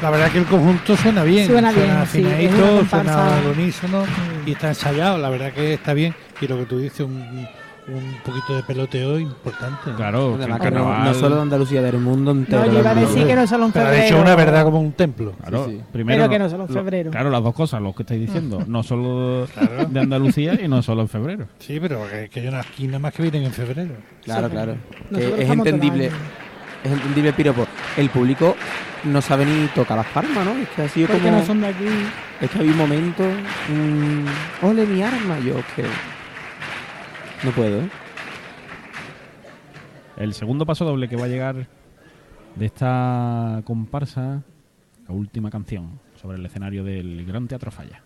[0.00, 4.04] La verdad que el conjunto suena bien, Suena bien, sí, afinadito, suena al unísono
[4.46, 6.14] y está ensayado, la verdad que está bien.
[6.40, 7.48] Y lo que tú dices, un,
[7.88, 9.92] un poquito de peloteo importante.
[9.96, 12.66] Claro, Además que no, no solo de Andalucía, del mundo entero.
[12.66, 14.22] No, yo iba a decir que no solo en Pero ha dicho febrero.
[14.22, 15.32] una verdad como un templo.
[15.40, 15.82] Claro, Sí, sí.
[15.92, 17.10] primero Pero que no solo en lo- febrero.
[17.10, 19.46] Claro, las dos cosas, lo que estáis diciendo, no solo
[19.88, 21.46] de Andalucía y no solo en febrero.
[21.58, 23.94] Sí, pero que, que hay unas esquinas más que vienen en febrero.
[24.22, 24.76] Claro, claro.
[25.14, 26.10] Que es entendible.
[26.84, 27.66] Es entendible el piropo.
[27.96, 28.54] El público
[29.04, 30.52] no sabe ni tocar las palmas, ¿no?
[30.52, 31.38] Es que ha sido Porque como.
[31.38, 31.86] no son de aquí.
[32.40, 33.24] Es que había un momento.
[33.24, 35.84] mm, ole mi arma, yo que.
[37.44, 37.90] No puedo, ¿eh?
[40.16, 41.68] El segundo paso doble que va a llegar
[42.56, 44.42] de esta comparsa,
[45.06, 48.02] la última canción sobre el escenario del Gran Teatro Falla.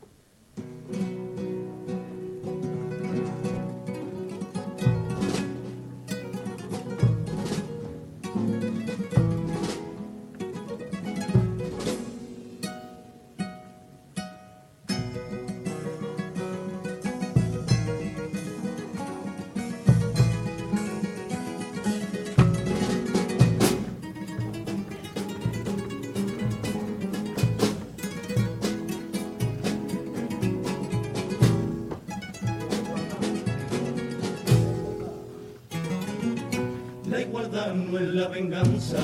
[38.23, 38.99] La venganza.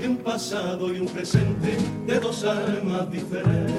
[0.00, 3.74] De un pasado y un presente de dos almas diferentes.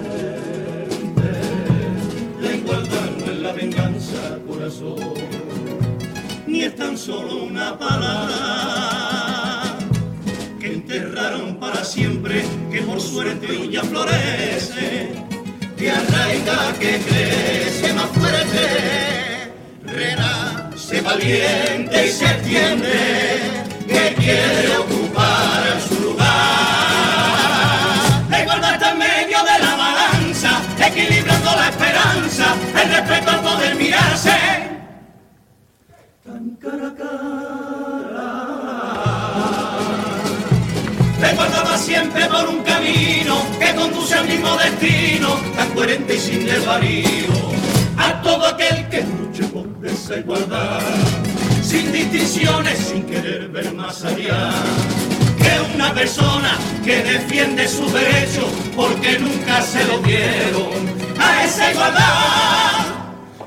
[2.41, 4.95] La igualdad no es la venganza, corazón,
[6.47, 9.77] ni es tan solo una palabra.
[10.59, 15.09] Que enterraron para siempre, que por suerte hoy ya florece,
[15.77, 19.51] que arraiga, que crece más fuerte,
[19.83, 20.34] renace
[21.05, 26.25] valiente y se extiende, que quiere ocupar su lugar.
[28.29, 33.75] La igualdad está en medio de la balanza, equilibrando la esperanza, el respeto al poder
[33.75, 34.35] mirarse.
[36.25, 37.25] Tan cara a cara.
[41.21, 46.19] La igualdad va siempre por un camino que conduce al mismo destino, tan coherente y
[46.19, 47.74] sin desvarío.
[48.05, 50.79] A todo aquel que luche por esa igualdad,
[51.63, 54.51] sin distinciones, sin querer ver más allá.
[55.39, 56.51] Que una persona
[56.83, 60.73] que defiende sus derechos porque nunca se lo dieron
[61.19, 62.85] a esa igualdad.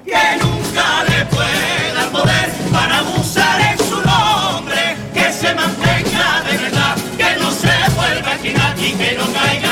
[0.05, 6.97] Que nunca le pueda poder para abusar en su nombre, que se mantenga de verdad,
[7.17, 9.68] que no se vuelva a esquinar y que no caiga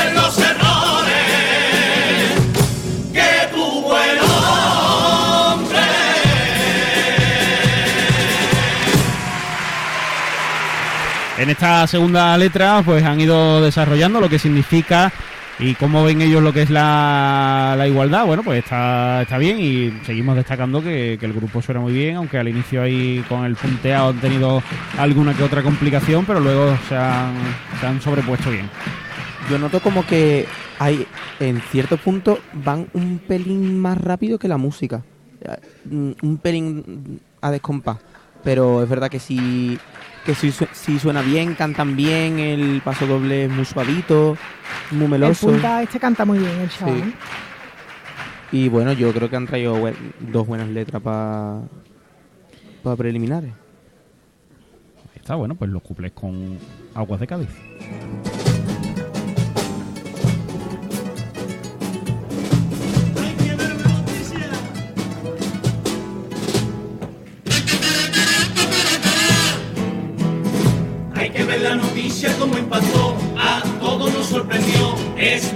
[11.37, 15.11] En esta segunda letra, pues han ido desarrollando lo que significa
[15.59, 18.27] ¿Y cómo ven ellos lo que es la, la igualdad?
[18.27, 22.17] Bueno, pues está, está bien y seguimos destacando que, que el grupo suena muy bien,
[22.17, 24.61] aunque al inicio ahí con el punteado han tenido
[24.99, 27.33] alguna que otra complicación, pero luego se han,
[27.79, 28.69] se han sobrepuesto bien.
[29.49, 30.45] Yo noto como que
[30.77, 31.07] hay,
[31.39, 35.01] en cierto punto, van un pelín más rápido que la música.
[35.41, 37.97] Eh, Un pelín a descompás.
[38.47, 39.77] Pero es verdad que sí,
[40.25, 44.37] que sí, su- sí suena bien, cantan bien, el paso doble es muy suavito,
[44.91, 45.47] muy El meloso.
[45.47, 46.95] punta este canta muy bien, el chaval.
[46.95, 47.01] Sí.
[47.09, 47.13] ¿eh?
[48.53, 49.97] Y bueno, yo creo que han traído buen-
[50.31, 51.59] dos buenas letras para
[52.95, 53.51] preliminares.
[55.13, 56.57] Está bueno, pues los cuplés con
[56.95, 57.49] Aguas de Cádiz.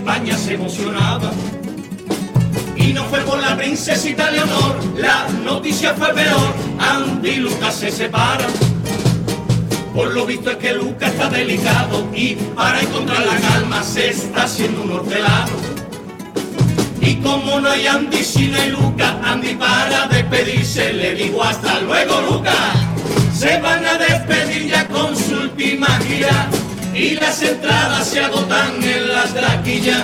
[0.02, 1.32] España se emocionaba.
[2.76, 7.92] Y no fue por la princesita Leonor, la noticia fue peor, Andy y Lucas se
[7.92, 8.50] separan.
[9.94, 14.44] Por lo visto es que Lucas está delicado y para encontrar la calma se está
[14.44, 15.52] haciendo un hortelano.
[17.00, 22.22] Y como no hay Andy sino hay Lucas, Andy para despedirse le digo hasta luego
[22.22, 22.56] Lucas.
[23.38, 26.50] Se van a despedir ya con su última gira
[26.94, 30.03] y las entradas se agotan en las taquillas.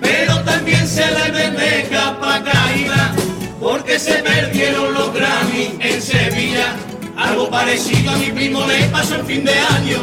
[0.00, 3.14] Pero también se le ven de capa caída
[3.60, 6.76] porque se perdieron los Grammy en Sevilla.
[7.16, 9.98] Algo parecido a mi primo le pasó en fin de año.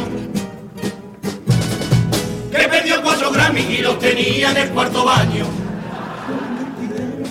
[2.50, 5.46] Que perdió cuatro Grammy y los tenía en el cuarto baño.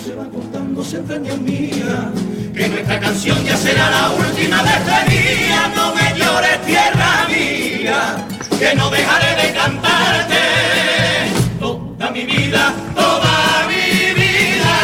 [0.06, 2.12] Se va contando siempre mía
[2.54, 5.72] que nuestra canción ya será la última despedida.
[5.76, 8.26] No me llores, tierra mía,
[8.64, 10.42] que no dejaré de cantarte
[11.60, 14.76] toda mi vida, toda mi vida.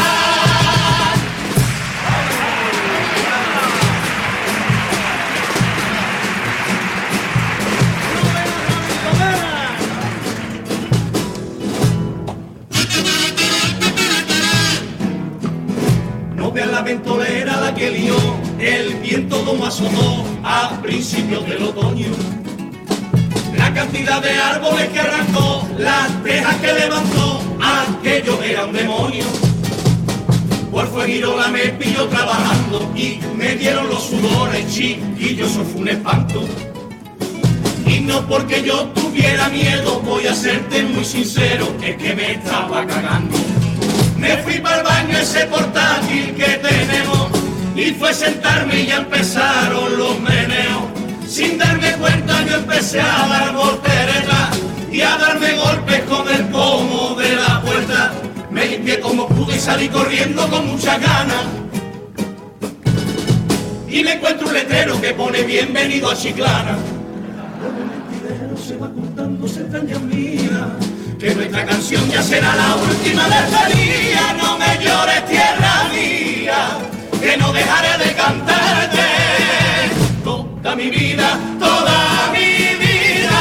[16.36, 18.18] No vean la ventolera la que lió,
[18.60, 22.39] el viento como azotó a principios del otoño.
[23.70, 29.26] La cantidad de árboles que arrancó, las tejas que levantó, aquello era un demonio.
[30.72, 36.44] Por Fueguirola me pilló trabajando y me dieron los sudores chiquillos, eso fue un espanto.
[37.86, 42.88] Y no porque yo tuviera miedo, voy a serte muy sincero, es que me estaba
[42.88, 43.38] cagando.
[44.18, 47.30] Me fui para el baño ese portátil que tenemos
[47.76, 50.69] y fue sentarme y ya empezaron los meneos.
[51.30, 54.60] Sin darme cuenta yo empecé a dar volteretas
[54.92, 58.14] y a darme golpes con el pomo de la puerta.
[58.50, 61.46] Me limpié como pude y salí corriendo con mucha ganas.
[63.88, 66.76] Y me encuentro un letrero que pone bienvenido a Chiclana.
[68.68, 70.76] se va contando se mía
[71.20, 74.34] que nuestra canción ya será la última despedida.
[74.34, 76.70] No me llores, tierra mía,
[77.22, 79.09] que no dejaré de cantarte
[80.80, 83.40] mi vida, toda mi vida.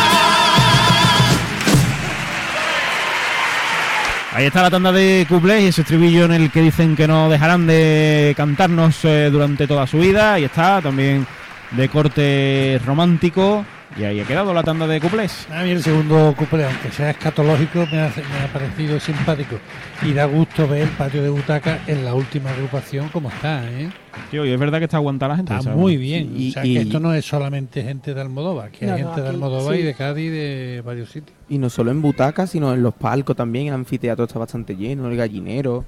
[4.33, 7.31] Ahí está la tanda de cuplés y ese estribillo en el que dicen que no
[7.31, 10.35] dejarán de cantarnos eh, durante toda su vida.
[10.35, 11.27] Ahí está también
[11.71, 13.65] de corte romántico.
[13.97, 15.47] Y ahí ha quedado la tanda de cuplés.
[15.51, 19.57] A mí el segundo couple, aunque sea escatológico, me ha, me ha parecido simpático.
[20.03, 23.89] Y da gusto ver el patio de butaca en la última agrupación como está, ¿eh?
[24.31, 25.53] Tío, y es verdad que está aguantada la gente.
[25.53, 25.79] Está ¿sabes?
[25.79, 26.33] muy bien.
[26.37, 29.03] Y- o sea, y- que esto no es solamente gente de Almodóvar, que No, hay
[29.03, 29.81] no, gente de Almodóvar sí.
[29.81, 31.37] y de Cádiz y de varios sitios.
[31.49, 33.69] Y no solo en butacas, sino en los palcos también.
[33.69, 35.85] El anfiteatro está bastante lleno, el gallinero.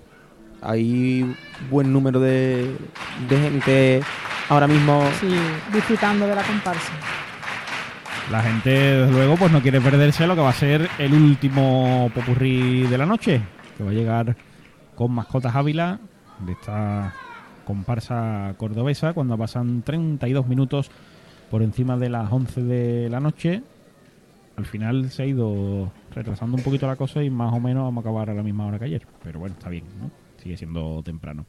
[0.62, 1.34] Hay
[1.70, 2.70] buen número de,
[3.28, 4.00] de gente
[4.48, 5.02] ahora mismo.
[5.20, 5.28] Sí,
[5.72, 6.92] disfrutando de la comparsa.
[8.30, 12.08] La gente, desde luego, pues no quiere perderse lo que va a ser el último
[12.14, 13.40] popurrí de la noche,
[13.76, 14.36] que va a llegar
[14.94, 15.98] con mascotas Ávila
[16.38, 17.12] de esta
[17.64, 20.92] comparsa cordobesa cuando pasan 32 minutos
[21.50, 23.64] por encima de las 11 de la noche.
[24.56, 28.04] Al final se ha ido retrasando un poquito la cosa y más o menos vamos
[28.04, 29.06] a acabar a la misma hora que ayer.
[29.24, 30.08] Pero bueno, está bien, ¿no?
[30.40, 31.46] Sigue siendo temprano.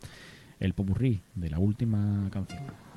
[0.60, 2.91] El popurrí de la última canción.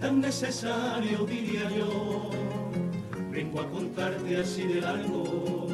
[0.00, 2.30] Tan necesario diría yo.
[3.30, 5.68] Vengo a contarte así de largo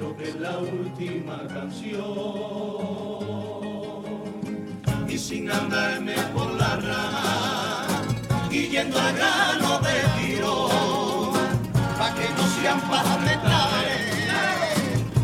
[0.00, 2.04] lo que es la última canción.
[5.08, 7.86] Y sin andarme por la rama
[8.50, 10.68] y yendo al grano de tiro,
[11.98, 14.00] pa' que no sean pajas mentales,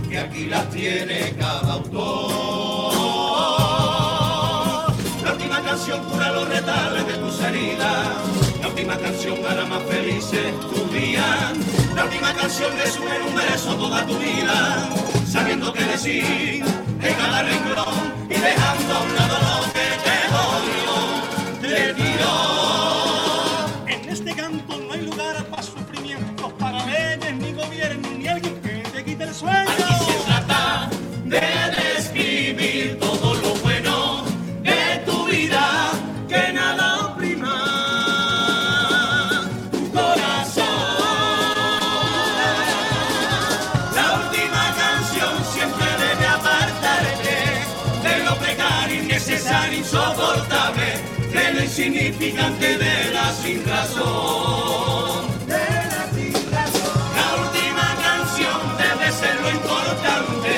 [0.09, 2.52] que aquí las tiene cada autor.
[5.85, 8.07] Canción cura los retales de tus heridas.
[8.61, 11.53] La última canción hará más felices tu día.
[11.97, 14.89] La última canción resume en un verso toda tu vida.
[15.27, 16.65] Sabiendo que decir
[17.03, 19.62] en cada renglón y dejando un lado
[52.43, 55.33] insignificante de la sin razón.
[57.17, 60.55] La última canción debe ser lo importante,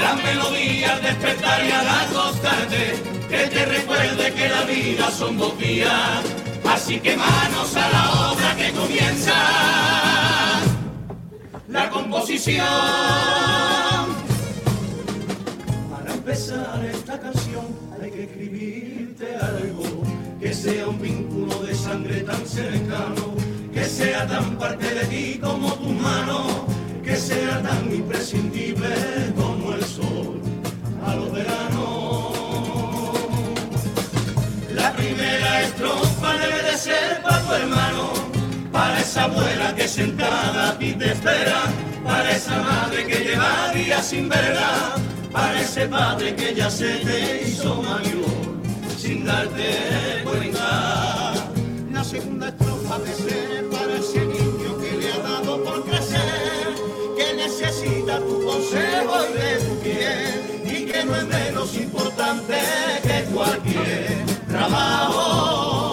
[0.00, 6.22] la melodía despertar y al acostarte, que te recuerde que la vida son dos días,
[6.68, 9.34] así que manos a la obra que comienza.
[11.68, 12.66] La composición.
[15.90, 17.66] Para empezar esta canción
[18.02, 20.11] hay que escribirte algo
[20.62, 23.34] sea un vínculo de sangre tan cercano,
[23.74, 26.68] que sea tan parte de ti como tu mano,
[27.02, 28.94] que sea tan imprescindible
[29.34, 30.40] como el sol
[31.04, 32.36] a los veranos.
[34.72, 38.12] La primera estrofa debe de ser para tu hermano,
[38.70, 41.62] para esa abuela que sentada a ti te espera,
[42.04, 44.94] para esa madre que lleva días sin verla,
[45.32, 48.51] para ese padre que ya se te hizo mayor
[49.02, 51.34] sin darte cuenta.
[51.90, 56.68] La segunda estrofa de ser para ese niño que le ha dado por crecer,
[57.16, 62.54] que necesita tu consejo y de tu piel, y que no es menos importante
[63.02, 65.91] que cualquier trabajo.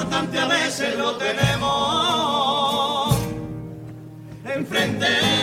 [0.00, 1.68] Importante a veces lo tenemos
[4.46, 5.39] enfrente.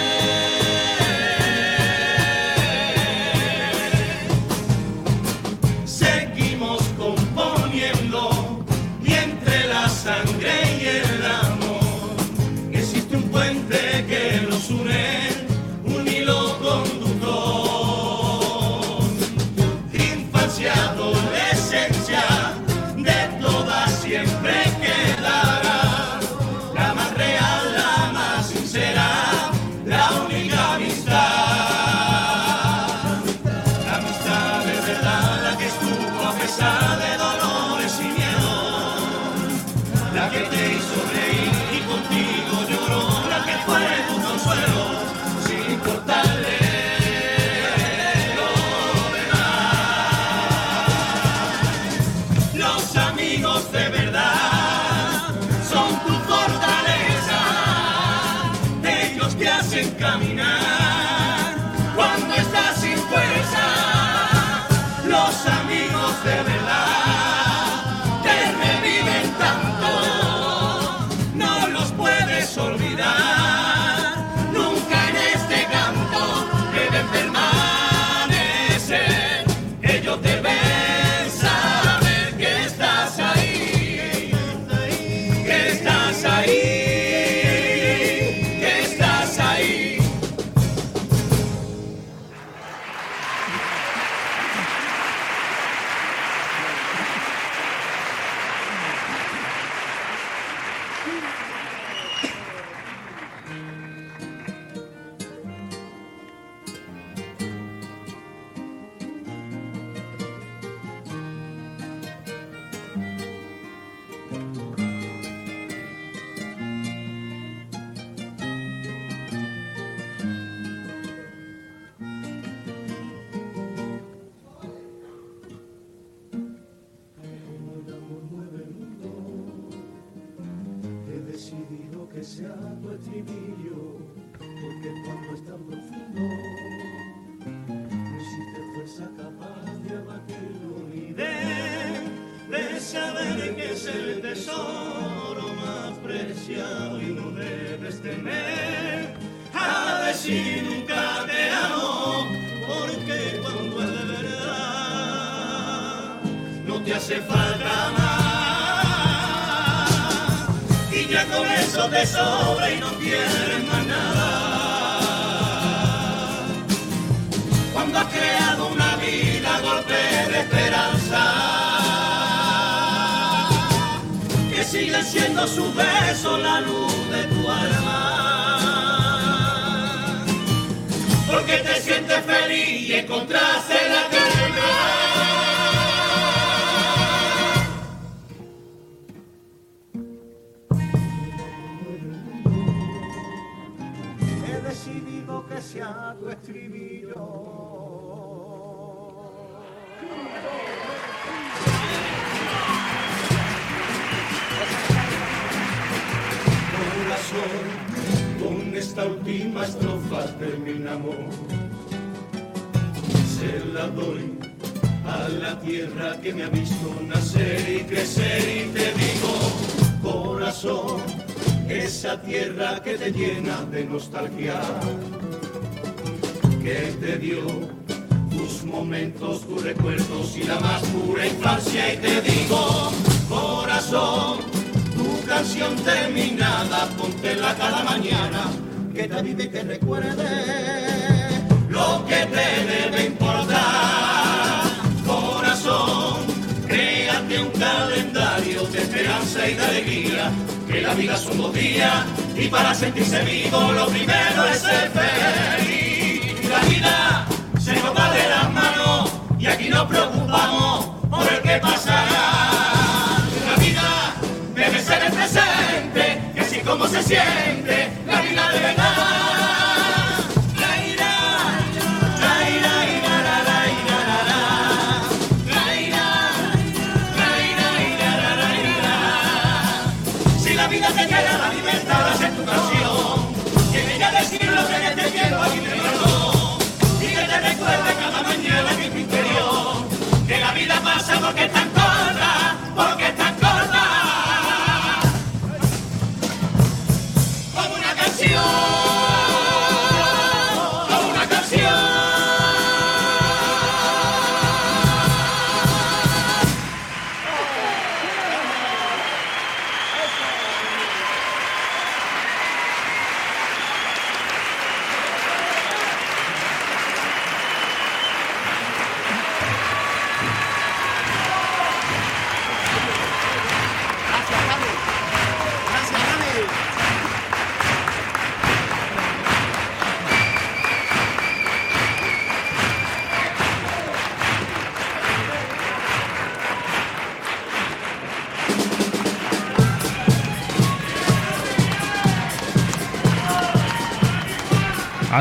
[72.56, 72.86] Puedes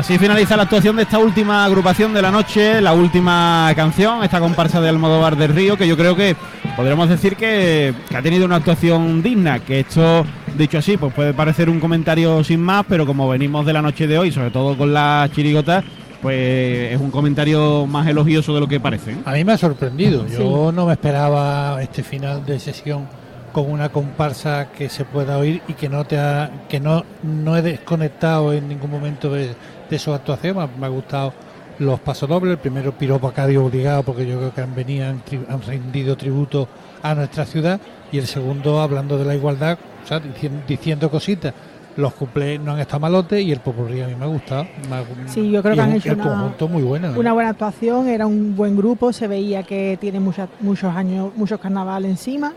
[0.07, 4.39] Así finaliza la actuación de esta última agrupación de la noche, la última canción, esta
[4.39, 6.33] comparsa de Almodóvar del Río, que yo creo que
[6.77, 10.25] podremos decir que, que ha tenido una actuación digna, que esto,
[10.57, 14.07] dicho así, pues puede parecer un comentario sin más, pero como venimos de la noche
[14.07, 15.83] de hoy, sobre todo con las chirigotas,
[16.21, 19.11] pues es un comentario más elogioso de lo que parece.
[19.11, 19.17] ¿eh?
[19.25, 20.25] A mí me ha sorprendido.
[20.25, 23.09] Yo no me esperaba este final de sesión
[23.51, 27.57] con una comparsa que se pueda oír y que no te ha- que no, no
[27.57, 29.49] he desconectado en ningún momento de,
[29.89, 30.57] de su actuación.
[30.57, 31.33] Me me ha gustado
[31.79, 32.53] los pasodobles.
[32.53, 35.61] El primero piropo a Cádiz obligado porque yo creo que han venido, han, tri- han
[35.61, 36.67] rendido tributo
[37.03, 37.79] a nuestra ciudad.
[38.11, 41.53] Y el segundo hablando de la igualdad, o sea, diciendo, diciendo cositas.
[41.97, 44.67] Los cumple no han estado malotes y el popurrí a mí me ha gustado.
[44.87, 47.11] Me ha- Sí, yo creo que han un- hecho el una, conjunto muy bueno.
[47.17, 51.59] una buena actuación, era un buen grupo, se veía que tiene muchas- muchos años, muchos
[51.59, 52.53] carnavales encima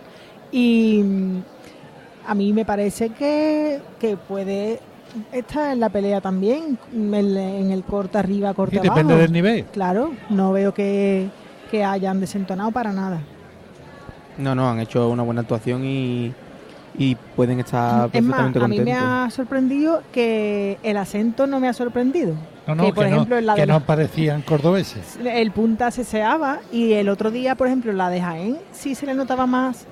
[0.53, 1.37] y mm,
[2.29, 4.79] a mí me parece que, que puede
[5.33, 9.19] estar en la pelea también, en el, en el corte arriba, corte Sí, depende abajo.
[9.23, 9.65] del nivel.
[9.67, 11.29] Claro, no veo que,
[11.71, 13.21] que hayan desentonado para nada.
[14.39, 16.33] No, no, han hecho una buena actuación y,
[16.97, 21.61] y pueden estar Es más, perfectamente a mí me ha sorprendido que el acento no
[21.61, 22.35] me ha sorprendido.
[22.67, 25.19] No, no, que por que, ejemplo no, en la que de no parecían cordobeses.
[25.25, 29.07] el punta se seaba y el otro día, por ejemplo, la de Jaén sí se
[29.07, 29.87] le notaba más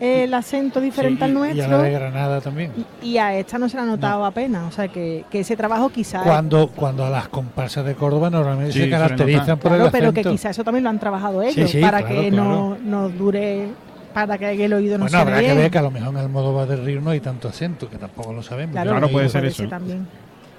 [0.00, 1.64] el acento diferente al Y nuestro.
[1.66, 2.72] a la de Granada también.
[3.02, 4.64] y a esta no se la ha notado apenas.
[4.68, 6.22] O sea, que, que ese trabajo quizás.
[6.22, 10.12] Cuando, cuando a las comparsas de Córdoba normalmente Sí, se caracterizan por Claro, el pero
[10.12, 10.30] que acento.
[10.32, 12.44] quizás eso también lo han trabajado ellos sí, para claro, que claro.
[12.44, 13.68] no nos dure,
[14.12, 15.58] para que el oído no Bueno, se habrá dé que bien.
[15.58, 18.32] ver que a lo mejor en Almodóvar del Río no hay tanto acento, que tampoco
[18.32, 18.72] lo sabemos.
[18.72, 19.66] Claro, no puede ser eso.
[19.68, 20.06] también.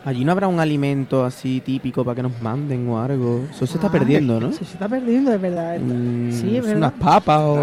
[0.05, 3.41] Allí no habrá un alimento así típico para que nos manden o algo.
[3.49, 4.49] Eso se está Ah, perdiendo, ¿no?
[4.49, 5.79] Eso se está perdiendo, de verdad.
[5.79, 6.77] Mm, sí, es verdad.
[6.77, 7.57] Unas papas o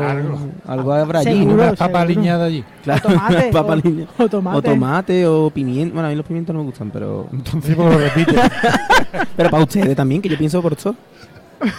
[0.66, 1.38] algo habrá allí.
[1.38, 1.54] Seguro.
[1.54, 2.64] Unas papas aliñadas allí.
[2.82, 4.14] Claro, O tomate, papas o- aliñadas.
[4.18, 4.58] o tomate.
[4.58, 5.94] O tomate o pimiento.
[5.94, 7.28] Bueno, a mí los pimientos no me gustan, pero.
[7.32, 8.34] Entonces, pues lo repite.
[9.36, 10.96] pero para ustedes también, que yo pienso por todo.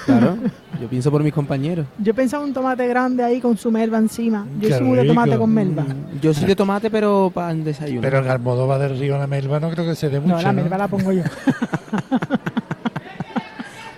[0.06, 0.38] Claro,
[0.82, 1.86] yo pienso por mis compañeros.
[2.00, 4.46] Yo pensaba un tomate grande ahí con su melva encima.
[4.60, 5.84] Yo Qué soy muy de tomate con melva.
[5.84, 8.02] Mm, Yo soy de tomate, pero para el desayuno.
[8.02, 10.36] Pero en Almodóvar del Río la melva no creo que se dé mucho.
[10.36, 10.62] No, la ¿no?
[10.62, 11.24] melva la pongo yo.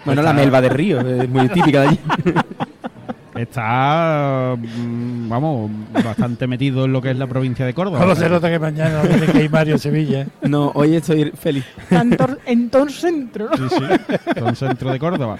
[0.05, 1.99] Bueno, la melva de río, es muy típica de allí.
[3.35, 7.99] Está, mm, vamos, bastante metido en lo que es la provincia de Córdoba.
[7.99, 10.21] Solo se nota que mañana no tiene que ir Mario Sevilla.
[10.21, 10.27] ¿eh?
[10.43, 11.65] No, hoy estoy feliz.
[11.89, 13.49] Tanto en todo centro.
[13.57, 15.37] Sí, sí, todo centro de Córdoba.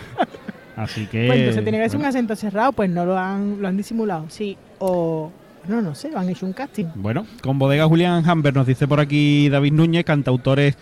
[0.76, 1.28] Así que...
[1.28, 4.26] Pues entonces tiene que ser un acento cerrado, pues no lo han, lo han disimulado.
[4.30, 5.32] Sí, o
[5.68, 6.86] no, no sé, han hecho un casting.
[6.96, 10.78] Bueno, con bodega Julián Hamber nos dice por aquí David Núñez, cantautores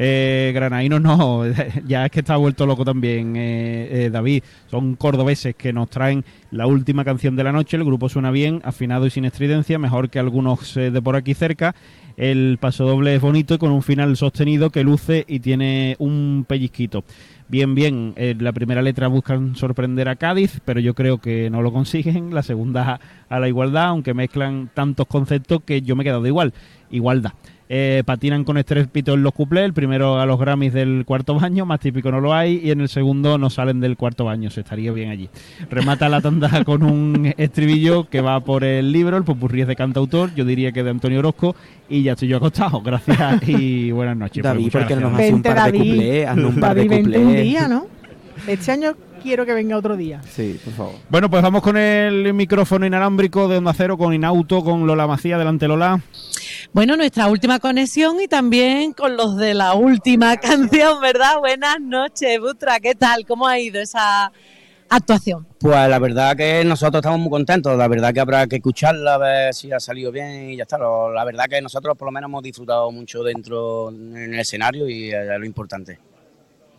[0.00, 1.42] eh, granadinos, no,
[1.86, 6.24] ya es que está vuelto loco también eh, eh, David, son cordobeses que nos traen
[6.52, 10.08] la última canción de la noche, el grupo suena bien, afinado y sin estridencia, mejor
[10.08, 11.74] que algunos eh, de por aquí cerca,
[12.16, 16.44] el paso doble es bonito y con un final sostenido que luce y tiene un
[16.46, 17.02] pellizquito.
[17.48, 21.62] Bien, bien, en la primera letra buscan sorprender a Cádiz, pero yo creo que no
[21.62, 22.34] lo consiguen.
[22.34, 26.52] La segunda a la igualdad, aunque mezclan tantos conceptos que yo me he quedado igual.
[26.90, 27.32] Igualdad.
[27.70, 31.66] Eh, patinan con estrépito en los cuplés, el primero a los Grammys del cuarto baño,
[31.66, 34.60] más típico no lo hay, y en el segundo no salen del cuarto baño, se
[34.60, 35.28] estaría bien allí.
[35.70, 39.76] Remata la tanda con un estribillo que va por el libro, el popurrí es de
[39.76, 41.54] cantautor, yo diría que de Antonio Orozco,
[41.90, 42.80] y ya estoy yo acostado.
[42.80, 44.42] Gracias y buenas noches.
[44.42, 45.12] David, Pues muchas ¿por qué no gracias.
[45.12, 46.26] nos hace un par de cuplés?
[46.26, 47.42] Haznos un par de vente un cuplés.
[47.44, 47.86] día, ¿no?
[48.46, 50.20] Este año quiero que venga otro día.
[50.28, 50.94] Sí, por favor.
[51.08, 55.36] Bueno, pues vamos con el micrófono inalámbrico de Onda Cero con Inauto, con Lola Macía.
[55.36, 56.00] Adelante, Lola.
[56.72, 61.38] Bueno, nuestra última conexión y también con los de la última canción, ¿verdad?
[61.40, 63.24] Buenas noches, Butra, ¿qué tal?
[63.26, 64.30] ¿Cómo ha ido esa
[64.88, 65.46] actuación?
[65.58, 69.18] Pues la verdad que nosotros estamos muy contentos, la verdad que habrá que escucharla, a
[69.18, 70.78] ver si ha salido bien y ya está.
[70.78, 75.10] La verdad que nosotros por lo menos hemos disfrutado mucho dentro en el escenario y
[75.10, 75.98] es lo importante.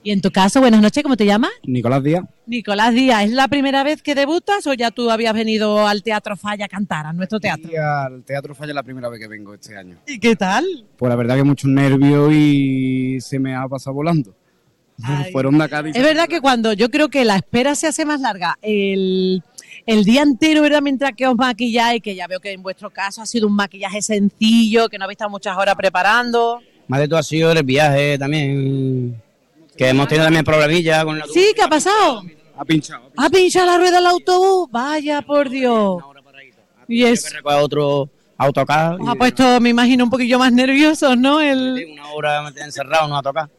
[0.02, 1.52] Y en tu caso, buenas noches, ¿cómo te llamas?
[1.64, 2.24] Nicolás Díaz.
[2.46, 6.38] Nicolás Díaz, ¿es la primera vez que debutas o ya tú habías venido al Teatro
[6.38, 7.70] Falla a cantar, a nuestro teatro?
[7.70, 9.98] Y al Teatro Falla es la primera vez que vengo este año.
[10.08, 10.66] ¿Y qué tal?
[10.98, 14.34] Pues la verdad que muchos nervios y se me ha pasado volando.
[15.32, 15.96] Fueron una Cádiz.
[15.96, 19.44] Es verdad que cuando yo creo que la espera se hace más larga, el,
[19.86, 20.82] el día entero, ¿verdad?
[20.82, 24.02] Mientras que os maquilláis, que ya veo que en vuestro caso ha sido un maquillaje
[24.02, 26.60] sencillo, que no habéis estado muchas horas preparando.
[26.88, 29.22] Más de todo ha sido el viaje también,
[29.80, 32.22] que hemos tenido también problemillas con la Sí, ¿qué ha pasado?
[32.58, 33.10] Ha pinchado.
[33.16, 34.68] ¿Ha pinchado la rueda del autobús?
[34.70, 36.04] Vaya, por Dios.
[36.90, 38.98] Y es, otro autocar.
[39.00, 41.40] os ha puesto, me imagino, un poquillo más nerviosos, ¿no?
[41.40, 43.50] El, Una hora encerrado, no a tocar.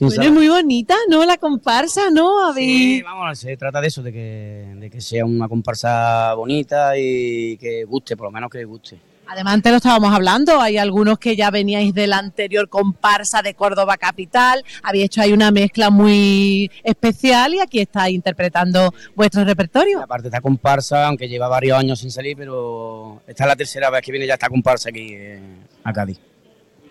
[0.00, 1.22] bueno, es muy bonita, ¿no?
[1.26, 2.46] La comparsa, ¿no?
[2.50, 6.96] Habéis- Sí, vamos, se trata de eso, de que, de que sea una comparsa bonita
[6.96, 8.98] y que guste, por lo menos que guste.
[9.30, 13.52] Además, antes lo estábamos hablando, hay algunos que ya veníais de la anterior comparsa de
[13.52, 20.00] Córdoba Capital, habéis hecho ahí una mezcla muy especial y aquí estáis interpretando vuestro repertorio.
[20.00, 24.00] Aparte esta comparsa, aunque lleva varios años sin salir, pero esta es la tercera vez
[24.00, 25.40] que viene ya esta comparsa aquí eh,
[25.84, 26.18] a Cádiz.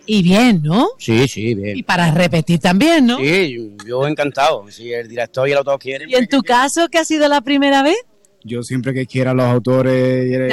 [0.06, 0.90] Y bien, ¿no?
[0.96, 1.76] Sí, sí, bien.
[1.76, 3.18] Y para repetir también, ¿no?
[3.18, 4.70] Sí, yo encantado.
[4.70, 7.40] Si el director y el autor quieren, ¿Y en tu caso, que ha sido la
[7.40, 7.98] primera vez?
[8.44, 10.48] Yo siempre que quiera los autores y el,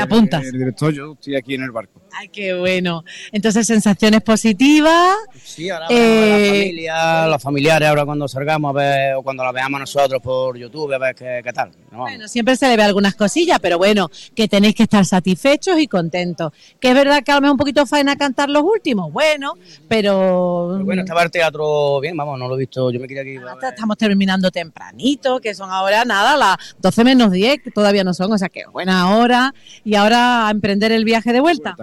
[0.52, 2.02] director, yo estoy aquí en el barco.
[2.18, 3.04] Ay, qué bueno.
[3.32, 5.16] Entonces, sensaciones positivas.
[5.44, 9.52] Sí, ahora Eh, la familia, los familiares, ahora cuando salgamos a ver, o cuando la
[9.52, 11.72] veamos nosotros por YouTube, a ver qué, qué tal.
[11.92, 12.00] ¿no?
[12.00, 15.88] Bueno, siempre se le ve algunas cosillas, pero bueno, que tenéis que estar satisfechos y
[15.88, 16.52] contentos.
[16.80, 19.54] Que es verdad que a lo mejor un poquito faena cantar los últimos, bueno,
[19.88, 23.24] pero, Pero bueno, estaba el teatro bien, vamos, no lo he visto, yo me quería
[23.24, 28.04] que iba estamos terminando tempranito, que son ahora nada, las 12 menos 10, que todavía
[28.04, 29.54] no son, o sea que buena hora.
[29.84, 31.76] Y ahora a emprender el viaje de vuelta.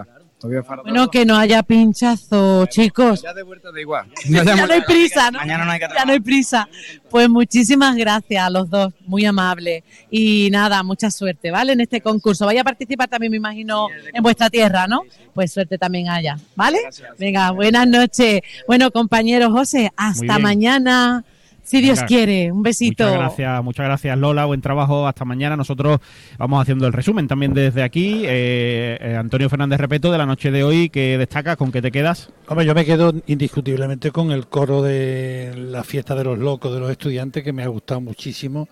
[0.43, 0.83] Todavía falta.
[0.83, 3.23] Bueno, que no haya pinchazo, chicos.
[3.23, 4.09] Ya de vuelta da igual.
[4.29, 5.39] Ya no hay prisa, ¿no?
[5.39, 6.69] Mañana no hay que Ya no hay prisa.
[7.09, 9.85] Pues muchísimas gracias a los dos, muy amables.
[10.11, 11.75] Y nada, mucha suerte, ¿vale?
[11.75, 12.45] En este concurso.
[12.45, 15.03] Vaya a participar también, me imagino, en vuestra tierra, ¿no?
[15.33, 16.81] Pues suerte también allá, ¿vale?
[17.21, 18.41] Venga, buenas noches.
[18.67, 21.25] Bueno, compañero José, hasta mañana.
[21.63, 22.07] Si Dios Venga.
[22.07, 22.53] quiere.
[22.53, 23.05] Un besito.
[23.05, 25.57] Muchas gracias, muchas gracias Lola, buen trabajo, hasta mañana.
[25.57, 26.01] Nosotros
[26.39, 28.25] vamos haciendo el resumen también desde aquí.
[28.25, 31.57] Eh, eh, Antonio Fernández Repeto, de la noche de hoy, ¿qué destacas?
[31.57, 32.31] ¿Con qué te quedas?
[32.49, 36.81] Hombre, yo me quedo indiscutiblemente con el coro de la fiesta de los locos de
[36.81, 38.69] los estudiantes que me ha gustado muchísimo.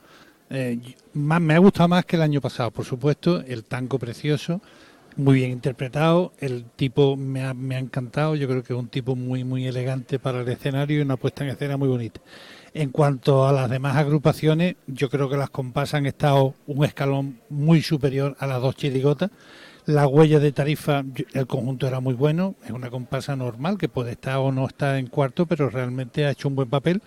[0.51, 0.79] Eh,
[1.15, 3.43] más, me ha gustado más que el año pasado, por supuesto.
[3.47, 4.61] El tango precioso,
[5.17, 6.33] muy bien interpretado.
[6.39, 8.35] El tipo me ha, me ha encantado.
[8.35, 11.45] Yo creo que es un tipo muy, muy elegante para el escenario y una puesta
[11.45, 12.21] en escena muy bonita.
[12.73, 17.41] En cuanto a las demás agrupaciones, yo creo que las comparsas han estado un escalón
[17.49, 19.31] muy superior a las dos chirigotas.
[19.87, 24.13] La huella de tarifa, el conjunto era muy bueno, es una comparsa normal que puede
[24.13, 27.03] estar o no estar en cuarto, pero realmente ha hecho un buen papel.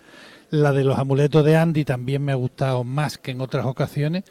[0.50, 4.24] La de los amuletos de Andy también me ha gustado más que en otras ocasiones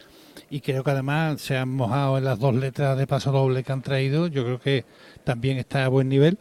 [0.50, 3.72] y creo que además se han mojado en las dos letras de paso doble que
[3.72, 4.28] han traído.
[4.28, 4.86] Yo creo que
[5.24, 6.38] también está a buen nivel.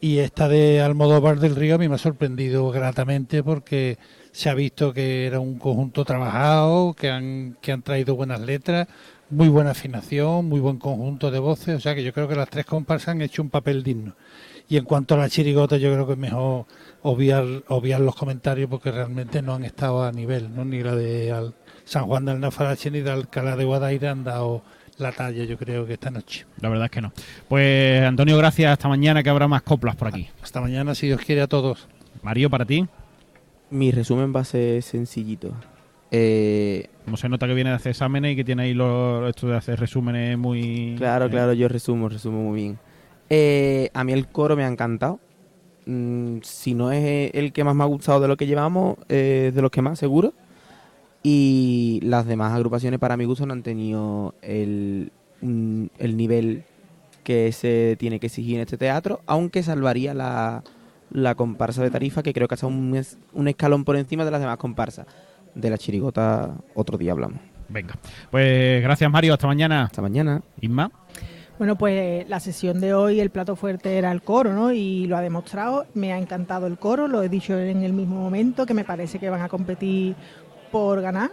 [0.00, 3.96] Y esta de Almodóvar del Río a mí me ha sorprendido gratamente porque
[4.34, 8.88] se ha visto que era un conjunto trabajado, que han, que han traído buenas letras,
[9.30, 11.76] muy buena afinación, muy buen conjunto de voces.
[11.76, 14.14] O sea que yo creo que las tres comparsas han hecho un papel digno.
[14.68, 16.64] Y en cuanto a la chirigota, yo creo que es mejor
[17.02, 20.64] obviar, obviar los comentarios porque realmente no han estado a nivel, ¿no?
[20.64, 21.54] Ni la de Al-
[21.84, 24.62] San Juan del Nafarache ni de Alcalá de Guadaira han dado
[24.98, 26.46] la talla, yo creo que esta noche.
[26.60, 27.12] La verdad es que no.
[27.48, 28.72] Pues Antonio, gracias.
[28.72, 30.28] Hasta mañana que habrá más coplas por aquí.
[30.42, 31.86] Hasta mañana, si Dios quiere, a todos.
[32.22, 32.86] Mario, para ti.
[33.74, 35.52] Mi resumen va a ser sencillito.
[36.12, 39.48] Eh, Como se nota que viene de hacer exámenes y que tiene ahí lo, esto
[39.48, 40.94] de hacer resúmenes muy...
[40.96, 42.78] Claro, eh, claro, yo resumo, resumo muy bien.
[43.28, 45.18] Eh, a mí el coro me ha encantado.
[45.86, 49.46] Mm, si no es el que más me ha gustado de lo que llevamos, eh,
[49.48, 50.34] es de los que más, seguro.
[51.24, 56.62] Y las demás agrupaciones, para mi gusto, no han tenido el, mm, el nivel
[57.24, 60.62] que se tiene que exigir en este teatro, aunque salvaría la,
[61.10, 64.30] la comparsa de tarifa, que creo que está un, es- un escalón por encima de
[64.30, 65.06] las demás comparsas.
[65.54, 67.38] De la chirigota, otro día hablamos.
[67.68, 67.94] Venga.
[68.30, 69.32] Pues gracias, Mario.
[69.34, 69.84] Hasta mañana.
[69.84, 70.42] Hasta mañana.
[70.60, 70.90] Isma.
[71.58, 74.72] Bueno, pues la sesión de hoy, el plato fuerte era el coro, ¿no?
[74.72, 75.86] Y lo ha demostrado.
[75.94, 79.20] Me ha encantado el coro, lo he dicho en el mismo momento, que me parece
[79.20, 80.16] que van a competir
[80.72, 81.30] por ganar.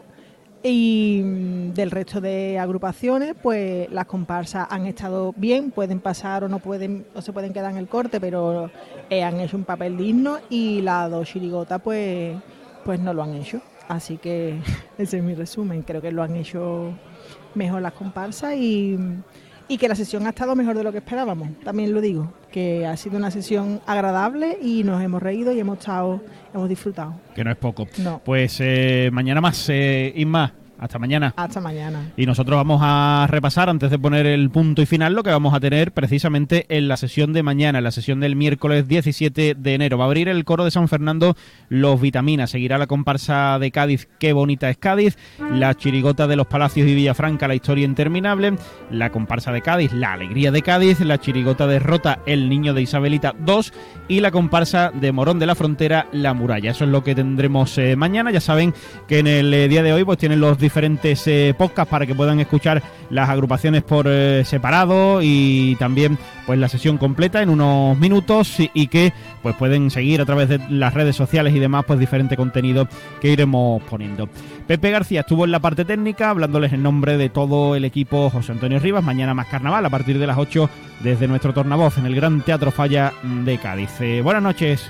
[0.63, 6.49] Y mm, del resto de agrupaciones, pues las comparsas han estado bien, pueden pasar o
[6.49, 8.69] no pueden, o se pueden quedar en el corte, pero
[9.09, 12.37] eh, han hecho un papel digno y las dos chirigotas, pues,
[12.85, 13.61] pues no lo han hecho.
[13.87, 14.59] Así que
[14.97, 15.81] ese es mi resumen.
[15.81, 16.93] Creo que lo han hecho
[17.55, 18.97] mejor las comparsas y,
[19.67, 21.49] y que la sesión ha estado mejor de lo que esperábamos.
[21.63, 25.79] También lo digo, que ha sido una sesión agradable y nos hemos reído y hemos
[25.79, 26.21] estado,
[26.53, 27.13] hemos disfrutado.
[27.35, 27.87] Que no es poco.
[27.97, 28.21] No.
[28.23, 30.53] Pues eh, mañana más, eh, Isma.
[30.81, 31.31] Hasta mañana.
[31.37, 32.11] Hasta mañana.
[32.17, 35.53] Y nosotros vamos a repasar, antes de poner el punto y final, lo que vamos
[35.53, 39.73] a tener precisamente en la sesión de mañana, en la sesión del miércoles 17 de
[39.75, 39.99] enero.
[39.99, 41.37] Va a abrir el coro de San Fernando
[41.69, 42.49] Los Vitaminas.
[42.49, 45.19] Seguirá la comparsa de Cádiz, Qué bonita es Cádiz.
[45.53, 48.55] La chirigota de los Palacios y Villafranca, La historia interminable.
[48.89, 50.99] La comparsa de Cádiz, La alegría de Cádiz.
[51.01, 53.71] La chirigota de Rota, El niño de Isabelita 2.
[54.07, 56.71] Y la comparsa de Morón de la Frontera, La muralla.
[56.71, 58.31] Eso es lo que tendremos eh, mañana.
[58.31, 58.73] Ya saben
[59.07, 62.15] que en el eh, día de hoy pues tienen los diferentes eh, podcasts para que
[62.15, 67.97] puedan escuchar las agrupaciones por eh, separado y también pues la sesión completa en unos
[67.97, 69.11] minutos y, que
[69.43, 72.87] pues pueden seguir a través de las redes sociales y demás pues diferente contenido
[73.19, 74.29] que iremos poniendo.
[74.65, 78.53] Pepe García estuvo en la parte técnica hablándoles en nombre de todo el equipo José
[78.53, 79.03] Antonio Rivas.
[79.03, 80.69] Mañana más carnaval a partir de las 8
[81.01, 83.11] desde nuestro tornavoz en el Gran Teatro Falla
[83.43, 83.91] de Cádiz.
[83.99, 84.89] Eh, buenas noches.